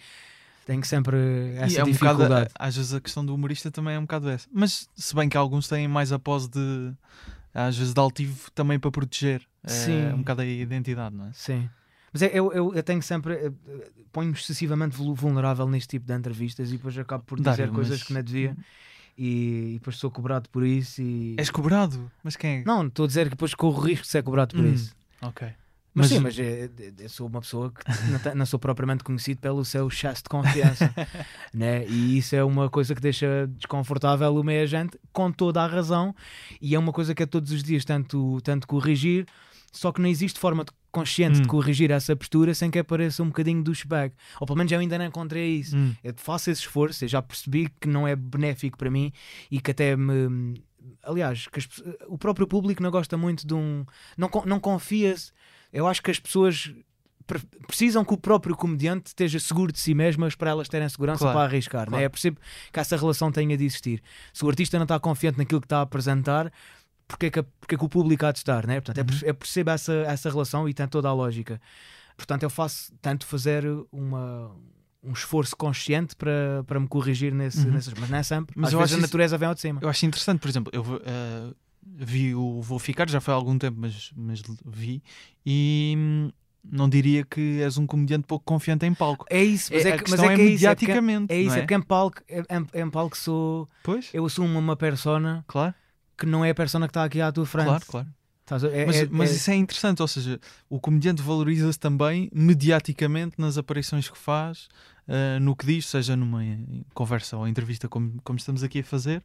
tenho 0.66 0.84
sempre 0.86 1.18
essa 1.58 1.76
E 1.76 1.78
é 1.80 1.84
um 1.84 1.92
bocado, 1.92 2.18
dificuldade. 2.20 2.52
às 2.58 2.76
vezes 2.78 2.94
a 2.94 3.02
questão 3.02 3.26
do 3.26 3.34
humorista 3.36 3.70
também 3.70 3.96
é 3.96 4.00
um 4.00 4.04
bocado 4.04 4.30
essa. 4.30 4.48
Mas 4.54 4.88
se 4.96 5.14
bem 5.16 5.28
que 5.28 5.36
alguns 5.38 5.68
têm 5.68 5.88
mais 5.88 6.12
a 6.14 6.20
pose 6.20 6.50
de, 6.50 6.94
às 7.54 7.78
vezes, 7.78 7.94
de 7.94 8.00
altivo 8.00 8.50
também 8.52 8.80
para 8.80 8.90
proteger 8.92 9.42
Sim. 9.66 10.14
um 10.14 10.18
bocado 10.20 10.42
a 10.42 10.46
identidade, 10.46 11.16
não 11.16 11.26
é? 11.28 11.32
Sim. 11.34 11.70
Mas 12.14 12.22
é- 12.22 12.32
eu, 12.34 12.54
eu, 12.54 12.74
eu 12.76 12.84
tenho 12.84 13.02
sempre. 13.02 13.34
eh, 13.34 13.52
Ponho-me 14.12 14.36
excessivamente 14.38 14.96
vul- 14.96 15.16
vulnerável 15.16 15.68
neste 15.68 15.88
tipo 15.90 16.06
de 16.06 16.14
entrevistas 16.14 16.70
e 16.70 16.74
depois 16.74 16.96
acabo 17.00 17.24
por 17.24 17.40
dizer 17.40 17.58
Dário, 17.58 17.74
coisas 17.74 17.98
mas- 18.00 18.04
que 18.08 18.14
não 18.14 18.22
devia 18.22 18.56
e, 19.18 19.72
e 19.72 19.74
depois 19.80 19.96
sou 19.98 20.12
cobrado 20.12 20.48
por 20.50 20.64
isso. 20.64 21.02
E... 21.02 21.34
És 21.38 21.50
cobrado? 21.50 22.12
Mas 22.24 22.36
quem 22.36 22.58
é? 22.60 22.64
Não, 22.64 22.86
estou 22.86 23.06
a 23.06 23.08
dizer 23.08 23.24
que 23.26 23.30
depois 23.32 23.56
corro 23.56 23.82
risco 23.82 24.06
de 24.06 24.12
ser 24.12 24.22
cobrado 24.24 24.56
por 24.56 24.64
Hum. 24.64 24.72
isso. 24.74 24.96
Ok. 25.22 25.48
Mas, 25.96 26.08
Mas- 26.08 26.10
sim, 26.10 26.20
mas 26.20 26.40
é- 26.40 26.66
é- 26.66 26.94
eu 27.00 27.10
sou 27.10 27.28
uma 27.28 27.40
pessoa 27.42 27.72
que 27.72 27.84
não, 28.28 28.36
não 28.36 28.46
sou 28.48 28.60
propriamente 28.60 29.04
conhecido 29.04 29.40
pelo 29.40 29.64
seu 29.66 29.88
excesso 29.88 30.24
de 30.24 30.30
confiança, 30.30 30.92
né? 31.54 31.86
e 31.88 32.18
isso 32.18 32.36
é 32.36 32.44
uma 32.44 32.68
coisa 32.70 32.94
que 32.96 33.02
deixa 33.02 33.48
desconfortável 33.58 34.36
o 34.36 34.44
meio 34.44 34.66
gente, 34.68 35.00
com 35.12 35.32
toda 35.32 35.62
a 35.62 35.68
razão, 35.68 36.16
e 36.62 36.74
é 36.74 36.80
uma 36.80 36.92
coisa 36.92 37.14
que 37.16 37.22
é 37.22 37.26
todos 37.28 37.52
os 37.52 37.62
dias 37.64 37.86
tanto, 37.86 38.40
tanto 38.42 38.68
corrigir, 38.68 39.28
só 39.72 39.92
que 39.92 40.02
não 40.02 40.10
existe 40.10 40.40
forma 40.40 40.64
de- 40.64 40.72
consciente 40.94 41.40
de 41.42 41.46
Hum. 41.46 41.50
corrigir 41.50 41.92
essa 41.92 42.16
postura 42.16 42.54
sem 42.54 42.72
que 42.72 42.80
apareça 42.80 43.22
um 43.24 43.28
bocadinho 43.28 43.58
do 43.58 43.66
douchebag. 43.66 44.14
Ou 44.40 44.48
pelo 44.48 44.58
menos 44.58 44.72
eu 44.72 44.80
ainda 44.80 44.98
não 44.98 45.06
encontrei 45.06 45.56
isso. 45.58 45.76
Hum. 45.76 45.94
Eu 46.02 46.14
faço 46.16 46.50
esse 46.52 46.62
esforço, 46.62 47.04
eu 47.04 47.10
já 47.10 47.22
percebi 47.22 47.68
que 47.82 47.88
não 47.90 48.08
é 48.08 48.16
benéfico 48.16 48.78
para 48.78 48.90
mim 48.90 49.12
e 49.52 49.60
que 49.60 49.72
até 49.72 49.98
me. 49.98 50.62
Aliás, 51.04 51.48
que 51.48 51.60
as 51.60 51.68
o 52.08 52.18
próprio 52.18 52.46
público 52.48 52.82
não 52.84 52.92
gosta 52.92 53.18
muito 53.18 53.46
de 53.46 53.54
um. 53.54 53.86
Não, 54.18 54.30
não 54.46 54.60
confia-se. 54.60 55.32
Eu 55.72 55.88
acho 55.88 56.02
que 56.02 56.12
as 56.12 56.20
pessoas 56.20 56.72
pre- 57.26 57.42
precisam 57.66 58.06
que 58.06 58.14
o 58.14 58.18
próprio 58.18 58.56
comediante 58.56 59.08
esteja 59.08 59.40
seguro 59.40 59.72
de 59.72 59.80
si 59.80 59.94
mesmas 59.96 60.36
para 60.36 60.52
elas 60.52 60.70
terem 60.70 60.88
segurança 60.90 61.20
Claro, 61.20 61.38
para 61.38 61.46
arriscar. 61.48 61.82
Né? 61.86 61.90
claro. 61.92 62.04
É 62.06 62.10
percebo 62.10 62.38
que 62.72 62.80
essa 62.80 62.96
relação 62.96 63.32
tenha 63.32 63.58
de 63.58 63.64
existir. 63.66 64.02
Se 64.32 64.46
o 64.46 64.50
artista 64.50 64.78
não 64.78 64.84
está 64.84 65.00
confiante 65.00 65.38
naquilo 65.38 65.60
que 65.62 65.66
está 65.66 65.80
a 65.80 65.82
apresentar, 65.82 66.52
porque 67.08 67.28
é 67.28 67.30
que, 67.32 67.44
porque 67.60 67.76
é 67.76 67.78
que 67.78 67.86
o 67.86 67.90
público 67.90 68.26
há 68.26 68.32
de 68.32 68.40
estar? 68.40 68.66
Né? 68.68 68.82
Portanto, 68.82 68.98
é, 68.98 69.14
Uhum. 69.14 69.20
eu 69.24 69.36
percebo 69.36 69.70
essa, 69.72 69.94
essa 69.94 70.30
relação 70.30 70.68
e 70.68 70.74
tem 70.74 70.88
toda 70.88 71.08
a 71.10 71.14
lógica. 71.14 71.60
Portanto, 72.18 72.44
eu 72.44 72.50
faço 72.50 72.94
tanto 73.02 73.26
fazer 73.26 73.66
uma, 73.92 74.52
um 75.04 75.12
esforço 75.14 75.56
consciente 75.56 76.16
para, 76.16 76.64
para 76.66 76.80
me 76.80 76.88
corrigir 76.88 77.34
nesse, 77.34 77.66
Uhum. 77.66 77.74
nessas, 77.74 77.94
mas 77.96 78.10
não 78.10 78.18
é 78.18 78.24
sempre. 78.24 78.54
Mas 78.58 78.74
Às 78.74 78.80
vezes 78.80 78.94
a 78.94 78.98
isso- 78.98 79.02
natureza 79.02 79.38
vem 79.38 79.48
ao 79.48 79.54
de 79.56 79.62
cima. 79.62 79.80
Eu 79.82 79.90
acho 79.90 80.06
interessante, 80.06 80.40
por 80.40 80.48
exemplo, 80.50 80.72
eu 80.74 81.02
eh, 81.06 81.54
vi 81.86 82.34
o 82.36 82.62
Vou 82.62 82.80
Ficar, 82.80 83.10
já 83.10 83.20
foi 83.20 83.34
há 83.34 83.38
algum 83.38 83.58
tempo, 83.58 83.78
mas, 83.80 84.12
mas 84.16 84.42
vi, 84.66 85.04
e, 85.46 85.98
não 86.64 86.88
diria 86.88 87.26
que 87.26 87.62
és 87.62 87.78
um 87.78 87.86
comediante 87.86 88.26
pouco 88.26 88.46
confiante 88.46 88.86
em 88.86 88.94
palco. 88.94 89.26
É 89.30 89.44
isso, 89.44 89.74
mas 89.74 89.86
É- 89.86 89.90
é, 89.90 89.98
que- 89.98 90.10
mas 90.10 90.20
é, 90.22 90.26
é 90.26 90.36
que 90.36 90.42
é 90.42 90.46
isso, 90.46 90.66
é 90.68 90.76
porque- 90.76 90.92
É 91.34 91.42
isso, 91.42 91.56
é 91.56 91.58
é? 91.58 91.62
porque 91.62 91.74
em 91.76 91.82
palco, 91.82 92.22
em- 92.30 92.82
em 92.82 92.90
palco 92.90 93.18
sou. 93.18 93.68
Pois, 93.84 94.10
Eu 94.14 94.26
assumo 94.26 94.58
uma 94.58 94.76
persona 94.78 95.44
claro, 95.48 95.74
que 96.26 96.30
não 96.32 96.44
é 96.44 96.50
a 96.52 96.56
persona 96.56 96.88
que 96.88 96.92
está 96.92 97.04
aqui 97.04 97.22
à 97.22 97.32
tua 97.32 97.46
frente. 97.46 97.66
claro, 97.68 97.86
claro. 97.88 98.08
É- 98.72 98.86
Mas, 98.86 98.96
é- 98.98 99.08
mas 99.10 99.32
é- 99.32 99.34
isso 99.36 99.52
é 99.52 99.56
interessante, 99.56 100.02
ou 100.02 100.08
seja, 100.08 100.40
o 100.70 100.80
comediante 100.80 101.22
valoriza-se 101.22 101.80
também 101.80 102.30
mediaticamente 102.34 103.36
nas 103.38 103.58
aparições 103.58 104.10
que 104.10 104.18
faz, 104.18 104.68
ah, 105.08 105.40
no 105.40 105.56
que 105.56 105.66
diz, 105.66 105.86
seja 105.86 106.16
numa 106.16 106.42
conversa 106.94 107.38
ou 107.38 107.48
entrevista 107.48 107.88
como, 107.88 108.20
como 108.24 108.38
estamos 108.38 108.62
aqui 108.64 108.80
a 108.80 108.84
fazer. 108.84 109.24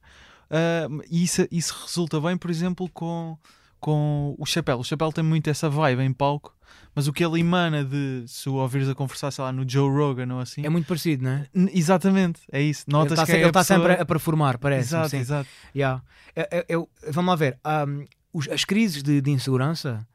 Ah, 0.51 0.87
e 1.11 1.25
isso, 1.25 1.47
isso 1.51 1.75
resulta 1.85 2.21
bem, 2.21 2.37
por 2.37 2.51
exemplo, 2.51 2.89
com, 2.95 3.37
com 3.81 4.35
o 4.39 4.47
Chapéu. 4.47 4.79
O 4.79 4.85
Chapéu 4.85 5.13
tem 5.13 5.25
muito 5.25 5.49
essa 5.51 5.69
vibe 5.69 6.03
em 6.03 6.13
palco, 6.13 6.55
mas 6.95 7.07
o 7.09 7.13
que 7.13 7.25
ele 7.25 7.41
emana 7.41 7.85
de 7.85 8.25
se 8.27 8.49
o 8.49 8.55
ouvires 8.55 8.89
a 8.89 8.95
conversar, 8.95 9.31
sei 9.31 9.45
lá, 9.45 9.53
no 9.53 9.69
Joe 9.69 9.91
Rogan 9.91 10.33
ou 10.35 10.41
assim. 10.41 10.65
é 10.65 10.69
muito 10.69 10.87
parecido, 10.87 11.25
não 11.25 11.31
é? 11.31 11.47
Exatamente, 11.73 12.41
é 12.53 12.61
isso. 12.63 12.85
Ele 12.89 12.93
Notas 12.97 13.13
está 13.13 13.27
que 13.27 13.33
é 13.33 13.37
ele 13.41 13.47
está 13.47 13.65
sempre 13.65 13.93
a 13.93 14.05
performar, 14.05 14.59
parece. 14.59 14.89
Exato, 14.89 15.09
sim. 15.11 15.19
exato. 15.19 15.49
Yeah. 15.75 16.03
Eu- 16.35 16.65
eu- 16.69 16.91
vamos 17.11 17.31
lá 17.31 17.37
ver. 17.37 17.59
um, 17.87 18.05
os- 18.33 18.49
as 18.49 18.65
crises 18.65 19.03
de, 19.03 19.21
de 19.21 19.31
insegurança 19.31 20.07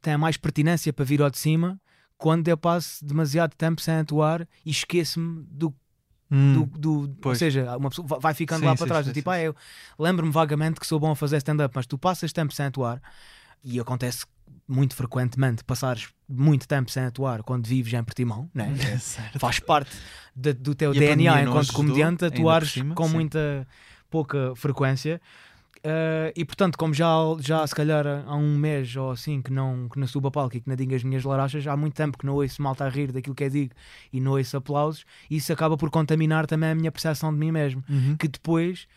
têm 0.00 0.16
mais 0.16 0.36
pertinência 0.36 0.92
para 0.92 1.04
vir 1.04 1.20
ao 1.20 1.30
de 1.30 1.38
cima 1.38 1.80
quando 2.16 2.48
eu 2.48 2.56
passo 2.56 3.04
demasiado 3.04 3.54
tempo 3.54 3.80
sem 3.80 3.94
atuar 3.94 4.46
e 4.64 4.70
esqueço-me 4.70 5.44
do. 5.50 5.74
Hum, 6.30 6.66
do, 6.76 7.06
do- 7.06 7.28
ou 7.28 7.34
seja, 7.34 7.74
uma 7.78 7.88
pessoa 7.88 8.06
va- 8.06 8.18
vai 8.18 8.34
ficando 8.34 8.60
Sim, 8.60 8.66
lá 8.66 8.72
sim, 8.72 8.78
para 8.78 8.86
trás. 8.86 9.06
sim, 9.06 9.12
tipo, 9.12 9.30
sim, 9.30 9.36
ah, 9.36 9.40
eu 9.42 9.56
lembro-me 9.98 10.30
vagamente 10.30 10.78
que 10.78 10.86
sou 10.86 11.00
bom 11.00 11.10
a 11.12 11.16
fazer 11.16 11.38
stand-up, 11.38 11.72
mas 11.74 11.86
tu 11.86 11.96
passas 11.96 12.32
tempo 12.34 12.52
sem 12.52 12.66
atuar 12.66 13.00
e 13.64 13.80
acontece 13.80 14.26
muito 14.66 14.94
frequentemente 14.94 15.64
passares 15.64 16.08
muito 16.28 16.68
tempo 16.68 16.90
sem 16.90 17.04
atuar 17.04 17.42
quando 17.42 17.66
vives 17.66 17.92
em 17.92 18.02
Portimão, 18.04 18.50
né? 18.54 18.72
É- 18.92 18.98
Certo. 18.98 19.38
faz 19.38 19.58
parte 19.60 19.96
da- 20.36 20.52
do 20.52 20.74
teu 20.74 20.92
E 20.94 20.98
DNA 20.98 21.42
enquanto 21.42 21.72
comediante 21.72 22.24
atuares 22.24 22.72
cima, 22.72 22.94
com 22.94 23.06
sim. 23.08 23.14
muita 23.14 23.66
pouca 24.10 24.52
frequência. 24.56 25.20
Uh, 25.78 26.34
e 26.34 26.44
portanto, 26.44 26.76
como 26.76 26.92
já, 26.92 27.06
já 27.38 27.64
se 27.64 27.72
calhar 27.72 28.04
há 28.26 28.34
um 28.34 28.58
mês 28.58 28.96
ou 28.96 29.12
assim 29.12 29.40
que 29.40 29.52
não, 29.52 29.88
que 29.88 29.96
não 29.98 30.08
subo 30.08 30.26
a 30.26 30.30
palco 30.30 30.56
e 30.56 30.60
que 30.60 30.68
não 30.68 30.74
digo 30.74 30.92
as 30.92 31.04
minhas 31.04 31.22
larachas, 31.22 31.64
há 31.68 31.76
muito 31.76 31.94
tempo 31.94 32.18
que 32.18 32.26
não 32.26 32.34
ouço 32.34 32.60
malta 32.60 32.84
a 32.84 32.88
rir 32.88 33.12
daquilo 33.12 33.34
que 33.34 33.44
é 33.44 33.48
digo 33.48 33.72
e 34.12 34.20
não 34.20 34.32
ouço 34.32 34.56
aplausos, 34.56 35.04
isso 35.30 35.52
acaba 35.52 35.76
por 35.76 35.88
contaminar 35.88 36.48
também 36.48 36.70
a 36.70 36.74
minha 36.74 36.90
percepção 36.90 37.32
de 37.32 37.38
mim 37.38 37.52
mesmo, 37.52 37.84
Uhum. 37.88 38.16
que 38.16 38.26
depois 38.26 38.88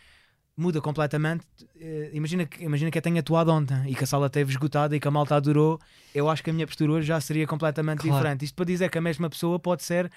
muda 0.56 0.80
completamente. 0.80 1.44
Eh, 1.80 2.10
imagina, 2.12 2.44
que, 2.46 2.62
imagina 2.62 2.90
que 2.90 2.98
eu 2.98 3.02
tenha 3.02 3.20
atuado 3.20 3.50
ontem 3.52 3.90
e 3.90 3.94
que 3.94 4.04
a 4.04 4.06
sala 4.06 4.26
esteve 4.26 4.50
esgotada 4.50 4.94
e 4.94 5.00
que 5.00 5.08
a 5.08 5.10
malta 5.10 5.34
adorou, 5.34 5.80
eu 6.14 6.28
acho 6.28 6.42
que 6.42 6.50
a 6.50 6.52
minha 6.52 6.66
postura 6.66 6.92
hoje 6.92 7.06
já 7.06 7.20
seria 7.20 7.46
completamente 7.46 8.00
Claro. 8.00 8.16
diferente. 8.16 8.44
Isto 8.44 8.54
para 8.54 8.64
dizer 8.66 8.90
que 8.90 8.98
a 8.98 9.00
mesma 9.00 9.28
pessoa 9.30 9.58
pode 9.58 9.82
ser, 9.82 10.10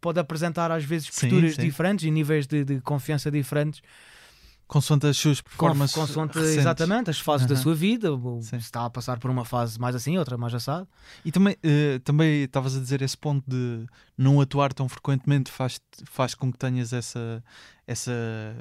pode 0.00 0.18
apresentar 0.18 0.70
às 0.70 0.84
vezes 0.84 1.08
Sim, 1.08 1.28
posturas 1.28 1.54
sim. 1.54 1.62
diferentes 1.62 2.04
e 2.04 2.10
níveis 2.10 2.46
de, 2.46 2.64
de 2.64 2.80
confiança 2.80 3.30
diferentes, 3.30 3.80
Consoante 4.68 5.06
as 5.06 5.16
suas 5.16 5.40
performances 5.40 5.94
consoante 5.96 6.38
recentes. 6.38 6.58
exatamente 6.58 7.08
as 7.08 7.18
fases 7.18 7.46
da 7.46 7.54
Aham. 7.54 7.62
sua 7.62 7.74
vida. 7.74 8.08
Se 8.42 8.54
está 8.56 8.84
a 8.84 8.90
passar 8.90 9.18
por 9.18 9.30
uma 9.30 9.44
fase 9.44 9.80
mais 9.80 9.96
assim, 9.96 10.18
outra 10.18 10.36
mais 10.36 10.52
assado. 10.54 10.86
E 11.24 11.32
também 11.32 11.56
eh, 11.62 11.98
também 12.04 12.42
estavas 12.44 12.76
a 12.76 12.78
dizer 12.80 13.00
esse 13.00 13.16
ponto 13.16 13.42
de 13.50 13.86
não 14.16 14.40
atuar 14.42 14.74
tão 14.74 14.86
frequentemente 14.86 15.50
faz, 15.50 15.80
faz 16.04 16.34
com 16.34 16.52
que 16.52 16.58
tenhas 16.58 16.92
essa, 16.92 17.42
essa 17.86 18.12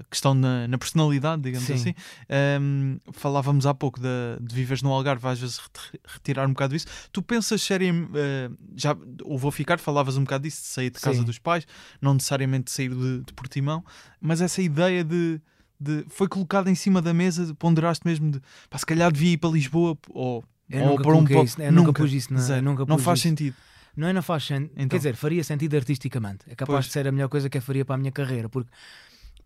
questão 0.09 0.33
na, 0.33 0.65
na 0.67 0.77
personalidade, 0.77 1.41
digamos 1.41 1.67
Sim. 1.67 1.73
assim. 1.73 1.93
Ehm, 2.29 2.97
falávamos 3.11 3.65
há 3.65 3.73
pouco 3.73 3.99
de, 3.99 4.07
de 4.39 4.55
viveres 4.55 4.81
no 4.81 4.93
Algarve, 4.93 5.27
às 5.27 5.39
vezes 5.39 5.57
reti- 5.57 5.99
retirar 6.05 6.45
um 6.47 6.53
bocado 6.53 6.73
disso. 6.73 6.87
Tu 7.11 7.21
pensas 7.21 7.61
seriamente, 7.61 8.11
eh, 8.15 8.49
já 8.77 8.95
ou 9.23 9.37
vou 9.37 9.51
ficar, 9.51 9.77
falavas 9.77 10.15
um 10.15 10.23
bocado 10.23 10.43
disso, 10.43 10.61
de 10.61 10.67
sair 10.67 10.89
de 10.89 10.99
casa 11.01 11.19
Sim. 11.19 11.25
dos 11.25 11.37
pais, 11.37 11.67
não 12.01 12.13
necessariamente 12.13 12.71
sair 12.71 12.89
de, 12.95 13.23
de 13.23 13.33
Portimão, 13.33 13.83
mas 14.21 14.39
essa 14.39 14.61
ideia 14.61 15.03
de, 15.03 15.41
de 15.79 16.05
foi 16.09 16.27
colocada 16.27 16.69
em 16.71 16.75
cima 16.75 17.01
da 17.01 17.13
mesa, 17.13 17.53
ponderaste 17.55 18.05
mesmo 18.05 18.31
de 18.31 18.41
pá, 18.69 18.77
se 18.77 18.85
calhar 18.85 19.11
devia 19.11 19.31
ir 19.33 19.37
para 19.37 19.49
Lisboa 19.49 19.97
ou 20.09 20.43
ou 20.73 20.79
nunca 20.89 21.03
para 21.03 21.11
um 21.11 21.15
coloquei 21.15 21.35
po- 21.37 21.43
isso, 21.43 21.61
eu 21.61 21.71
nunca 21.71 21.93
pus 21.93 22.11
isso 22.13 22.33
na- 22.33 22.61
nunca 22.61 22.85
não 22.85 22.95
pus 22.97 23.03
faz 23.05 23.19
isso. 23.19 23.27
sentido. 23.29 23.55
Não 23.95 24.07
é, 24.07 24.13
não 24.13 24.21
faz 24.21 24.43
sentido. 24.43 24.71
Então. 24.75 24.89
Quer 24.89 24.97
dizer, 24.97 25.15
faria 25.15 25.43
sentido 25.43 25.75
artisticamente. 25.75 26.39
É 26.47 26.55
capaz 26.55 26.75
Pois. 26.75 26.85
de 26.87 26.91
ser 26.91 27.07
a 27.07 27.11
melhor 27.11 27.29
coisa 27.29 27.49
que 27.49 27.57
eu 27.57 27.61
faria 27.61 27.83
para 27.85 27.95
a 27.95 27.97
minha 27.97 28.11
carreira, 28.11 28.47
porque 28.49 28.69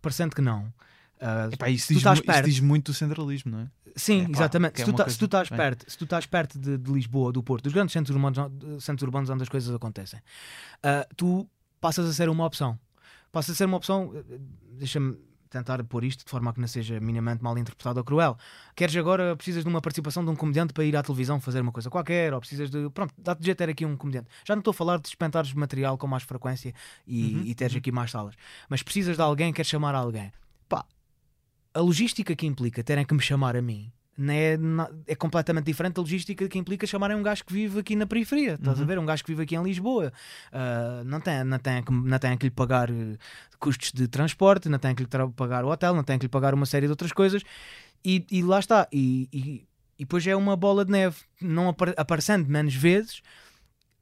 parecendo 0.00 0.34
que 0.34 0.42
não. 0.42 0.72
ah, 1.20 1.48
Epá, 1.52 1.68
isso, 1.70 1.86
tu 1.88 1.94
diz, 1.94 2.02
isso 2.04 2.42
diz 2.42 2.60
muito 2.60 2.90
do 2.92 2.94
centralismo, 2.94 3.52
não 3.52 3.60
é? 3.60 3.66
Sim, 3.94 4.26
É, 4.26 4.30
exatamente. 4.30 4.72
que 4.72 4.78
Se 4.78 4.82
é 4.82 4.86
tu, 4.86 4.92
tá- 4.96 5.08
se 5.08 5.18
tu 5.18 5.24
estás 5.26 5.48
bem. 5.48 5.56
perto, 5.56 5.90
se 5.90 5.96
tu 5.96 6.04
estás 6.04 6.26
perto 6.26 6.58
de, 6.58 6.76
de 6.76 6.90
Lisboa, 6.92 7.30
do 7.32 7.42
Porto, 7.42 7.64
dos 7.64 7.72
grandes 7.72 7.92
centros 7.92 8.14
urbanos, 8.16 8.38
centros 8.84 9.02
urbanos 9.06 9.30
onde 9.30 9.42
as 9.42 9.48
coisas 9.48 9.72
acontecem, 9.74 10.18
ah, 10.82 11.06
tu 11.16 11.48
passas 11.80 12.08
a 12.08 12.12
ser 12.12 12.28
uma 12.28 12.44
opção. 12.44 12.78
Passas 13.30 13.54
a 13.54 13.58
ser 13.58 13.64
uma 13.66 13.76
opção. 13.76 14.12
eh, 14.14 14.38
Deixa-me 14.78 15.16
tentar 15.52 15.82
pôr 15.84 16.04
isto 16.04 16.24
de 16.24 16.30
forma 16.30 16.50
a 16.50 16.54
que 16.54 16.60
não 16.60 16.66
seja 16.66 16.98
minimamente 16.98 17.42
mal 17.42 17.56
interpretado 17.56 17.98
ou 17.98 18.04
cruel. 18.04 18.36
Queres 18.74 18.96
agora, 18.96 19.36
precisas 19.36 19.62
de 19.62 19.68
uma 19.68 19.80
participação 19.80 20.24
de 20.24 20.30
um 20.30 20.36
comediante 20.36 20.72
para 20.72 20.84
ir 20.84 20.96
à 20.96 21.02
televisão 21.02 21.40
fazer 21.40 21.60
uma 21.60 21.72
coisa 21.72 21.90
qualquer, 21.90 22.32
ou 22.32 22.40
precisas 22.40 22.70
de. 22.70 22.88
Pronto, 22.90 23.14
dá-te 23.18 23.44
jeito 23.44 23.58
ter 23.58 23.68
aqui 23.68 23.84
um 23.84 23.96
comediante. 23.96 24.28
Já 24.44 24.54
não 24.54 24.60
estou 24.60 24.72
a 24.72 24.74
falar 24.74 24.96
de 24.96 25.02
despentares 25.02 25.52
material 25.52 25.96
com 25.98 26.06
mais 26.06 26.22
frequência 26.22 26.74
e, 27.06 27.22
Uhum, 27.22 27.42
e 27.44 27.54
teres 27.54 27.72
uhum. 27.74 27.78
aqui 27.78 27.92
mais 27.92 28.10
salas, 28.10 28.34
mas 28.68 28.82
precisas 28.82 29.16
de 29.16 29.22
alguém, 29.22 29.52
queres 29.52 29.70
chamar 29.70 29.94
alguém. 29.94 30.32
Pá, 30.68 30.84
a 31.74 31.80
logística 31.80 32.34
que 32.34 32.46
implica 32.46 32.82
terem 32.82 33.04
que 33.04 33.14
me 33.14 33.20
chamar 33.20 33.56
a 33.56 33.62
mim 33.62 33.92
não 34.16 34.88
é, 35.06 35.14
completamente 35.14 35.64
diferente 35.64 35.94
da 35.94 36.02
logística 36.02 36.48
que 36.48 36.58
implica 36.58 36.86
chamarem 36.86 37.16
um 37.16 37.22
gajo 37.22 37.44
que 37.44 37.52
vive 37.52 37.80
aqui 37.80 37.96
na 37.96 38.06
periferia. 38.06 38.54
Estás 38.54 38.78
a 38.78 38.80
Uhum. 38.82 38.86
ver? 38.86 38.98
Um 38.98 39.06
gajo 39.06 39.24
que 39.24 39.30
vive 39.30 39.42
aqui 39.42 39.56
em 39.56 39.62
Lisboa. 39.62 40.12
Ah, 40.52 41.02
não, 41.04 41.20
tem, 41.20 41.42
não, 41.44 41.58
tem 41.58 41.82
que, 41.82 41.92
não 41.92 42.18
tem 42.18 42.36
que 42.36 42.46
lhe 42.46 42.50
pagar 42.50 42.90
eh, 42.90 43.16
custos 43.58 43.92
de 43.92 44.06
transporte, 44.08 44.68
não 44.68 44.78
tem 44.78 44.94
que 44.94 45.02
lhe 45.02 45.08
pagar 45.34 45.64
o 45.64 45.68
hotel, 45.68 45.94
não 45.94 46.04
tem 46.04 46.18
que 46.18 46.24
lhe 46.26 46.28
pagar 46.28 46.52
uma 46.54 46.66
série 46.66 46.86
de 46.86 46.90
outras 46.90 47.12
coisas. 47.12 47.42
E, 48.04 48.26
e 48.30 48.42
lá 48.42 48.58
está. 48.58 48.86
E, 48.92 49.28
e, 49.32 49.66
e 49.98 50.04
depois 50.04 50.26
é 50.26 50.36
uma 50.36 50.56
bola 50.56 50.84
de 50.84 50.90
neve. 50.92 51.16
Não 51.40 51.68
apar- 51.68 51.94
aparecendo 51.96 52.46
menos 52.48 52.74
vezes, 52.74 53.22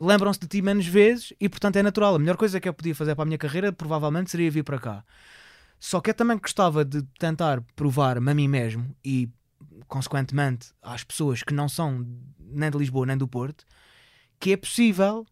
lembram-se 0.01 0.41
de 0.41 0.47
ti 0.49 0.63
menos 0.63 0.87
vezes 0.87 1.33
e 1.39 1.49
portanto 1.49 1.77
é 1.77 1.83
natural. 1.83 2.15
A 2.15 2.19
melhor 2.19 2.37
coisa 2.37 2.59
que 2.59 2.69
eu 2.69 2.75
podia 2.75 2.95
fazer 2.95 3.15
para 3.15 3.23
a 3.23 3.27
minha 3.27 3.39
carreira 3.39 3.73
provavelmente 3.73 4.31
seria 4.31 4.51
vir 4.51 4.65
para 4.65 4.79
cá. 4.79 5.05
Só 5.79 6.01
que 6.01 6.11
eu 6.11 6.15
também 6.15 6.37
gostava 6.39 6.85
de 6.85 7.03
tentar 7.19 7.63
provar-me 7.75 8.31
a 8.31 8.35
mim 8.35 8.49
mesmo 8.49 8.95
e, 9.05 9.29
consequentemente, 9.89 10.73
às 10.83 11.05
pessoas 11.05 11.43
que 11.43 11.55
não 11.55 11.69
são 11.69 12.07
nem 12.39 12.71
de 12.71 12.79
Lisboa 12.79 13.07
nem 13.07 13.17
do 13.17 13.29
Porto, 13.29 13.65
que 14.39 14.53
é 14.53 14.57
possível 14.57 15.27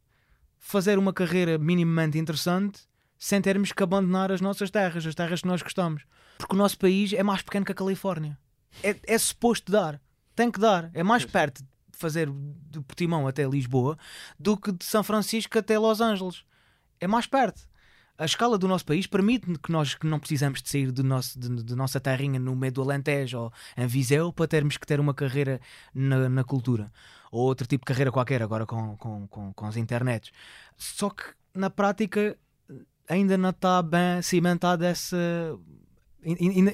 fazer 0.58 0.98
uma 0.98 1.12
carreira 1.12 1.58
minimamente 1.58 2.18
interessante 2.18 2.80
sem 3.18 3.40
termos 3.40 3.72
que 3.72 3.82
abandonar 3.82 4.30
as 4.30 4.40
nossas 4.40 4.70
terras, 4.70 5.04
as 5.04 5.14
terras 5.14 5.40
que 5.40 5.48
nós 5.48 5.62
gostamos. 5.62 6.04
Porque 6.38 6.54
o 6.54 6.58
nosso 6.58 6.78
país 6.78 7.12
é 7.12 7.22
mais 7.22 7.42
pequeno 7.42 7.64
que 7.64 7.72
a 7.72 7.74
Califórnia. 7.74 8.38
É, 8.82 8.96
é 9.06 9.18
suposto 9.18 9.72
dar. 9.72 10.00
Tem 10.36 10.50
que 10.50 10.60
dar. 10.60 10.90
É 10.94 11.02
mais 11.02 11.24
perto 11.24 11.62
de 11.62 11.98
fazer 11.98 12.30
de 12.30 12.80
Portimão 12.80 13.26
até 13.26 13.44
Lisboa 13.44 13.98
do 14.38 14.56
que 14.56 14.70
de 14.70 14.84
São 14.84 15.02
Francisco 15.02 15.58
até 15.58 15.76
Los 15.78 16.00
Angeles. 16.00 16.44
É 17.00 17.08
mais 17.08 17.26
perto. 17.26 17.68
A 18.18 18.24
escala 18.24 18.58
do 18.58 18.66
nosso 18.66 18.84
país 18.84 19.06
permite 19.06 19.46
que 19.58 19.70
nós 19.70 19.94
que 19.94 20.04
não 20.04 20.18
precisamos 20.18 20.60
de 20.60 20.68
sair 20.68 20.90
do 20.90 21.04
nosso, 21.04 21.38
de, 21.38 21.62
de 21.62 21.74
nossa 21.76 22.00
terrinha 22.00 22.40
no 22.40 22.56
meio 22.56 22.72
do 22.72 22.82
Alentejo 22.82 23.38
ou 23.38 23.52
em 23.76 23.86
Viseu 23.86 24.32
para 24.32 24.48
termos 24.48 24.76
que 24.76 24.84
ter 24.84 24.98
uma 24.98 25.14
carreira 25.14 25.60
na, 25.94 26.28
na 26.28 26.42
cultura. 26.42 26.90
Ou 27.30 27.46
outro 27.46 27.64
tipo 27.66 27.84
de 27.84 27.86
carreira 27.86 28.10
qualquer, 28.10 28.42
agora 28.42 28.66
com, 28.66 28.96
com, 28.96 29.28
com, 29.28 29.52
com 29.52 29.66
as 29.66 29.76
internets. 29.76 30.32
Só 30.76 31.10
que 31.10 31.22
na 31.54 31.70
prática 31.70 32.36
ainda 33.08 33.38
não 33.38 33.50
está 33.50 33.80
bem 33.82 34.20
cimentado 34.20 34.84
essa. 34.84 35.16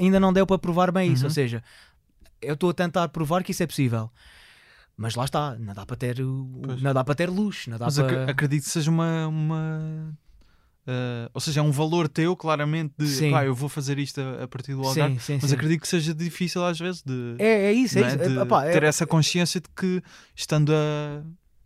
Ainda 0.00 0.18
não 0.18 0.33
deu 0.33 0.46
para 0.46 0.59
provar 0.59 0.90
bem 0.90 1.12
isso. 1.12 1.24
Uhum. 1.24 1.28
Ou 1.28 1.35
seja, 1.35 1.62
eu 2.40 2.54
estou 2.54 2.70
a 2.70 2.74
tentar 2.74 3.09
provar 3.09 3.44
que 3.44 3.52
isso 3.52 3.62
é 3.62 3.66
possível. 3.66 4.11
Mas 4.96 5.14
lá 5.14 5.24
está, 5.24 5.57
não 5.59 5.74
dá 5.74 5.85
para 5.85 5.96
ter, 5.96 6.16
Pois. 6.16 6.80
não 6.80 6.94
dá 6.94 7.02
para 7.04 7.14
ter 7.14 7.28
luz, 7.28 7.66
não 7.66 7.76
dá 7.76 7.87
Mas 7.87 7.98
para... 7.98 8.30
acredito 8.30 8.62
que 8.64 8.70
seja 8.70 8.90
uma. 8.90 9.26
uma 9.26 10.16
eh, 10.86 11.28
ou 11.32 11.40
seja, 11.40 11.60
é 11.60 11.62
um 11.62 11.70
valor 11.70 12.08
teu, 12.08 12.36
claramente, 12.36 12.92
de 12.98 13.06
Sim. 13.06 13.30
pá, 13.30 13.44
eu 13.44 13.54
vou 13.54 13.68
fazer 13.68 13.98
isto 13.98 14.20
a, 14.20 14.44
a 14.44 14.48
partir 14.48 14.74
do 14.74 14.82
Algarve. 14.82 15.14
Sim, 15.20 15.34
sim, 15.34 15.38
Mas 15.42 15.52
acredito 15.52 15.80
que 15.80 15.88
seja 15.88 16.14
difícil 16.14 16.64
às 16.64 16.78
vezes 16.78 17.02
de, 17.02 17.36
É, 17.38 17.66
é 17.66 17.72
isso, 17.72 17.98
é 17.98 18.02
é? 18.02 18.06
isso. 18.08 18.18
de 18.18 18.38
Epá, 18.38 18.64
é- 18.66 18.72
ter 18.72 18.82
essa 18.82 19.06
consciência 19.06 19.60
de 19.60 19.68
que 19.74 20.02
estando 20.34 20.72
a 20.72 21.22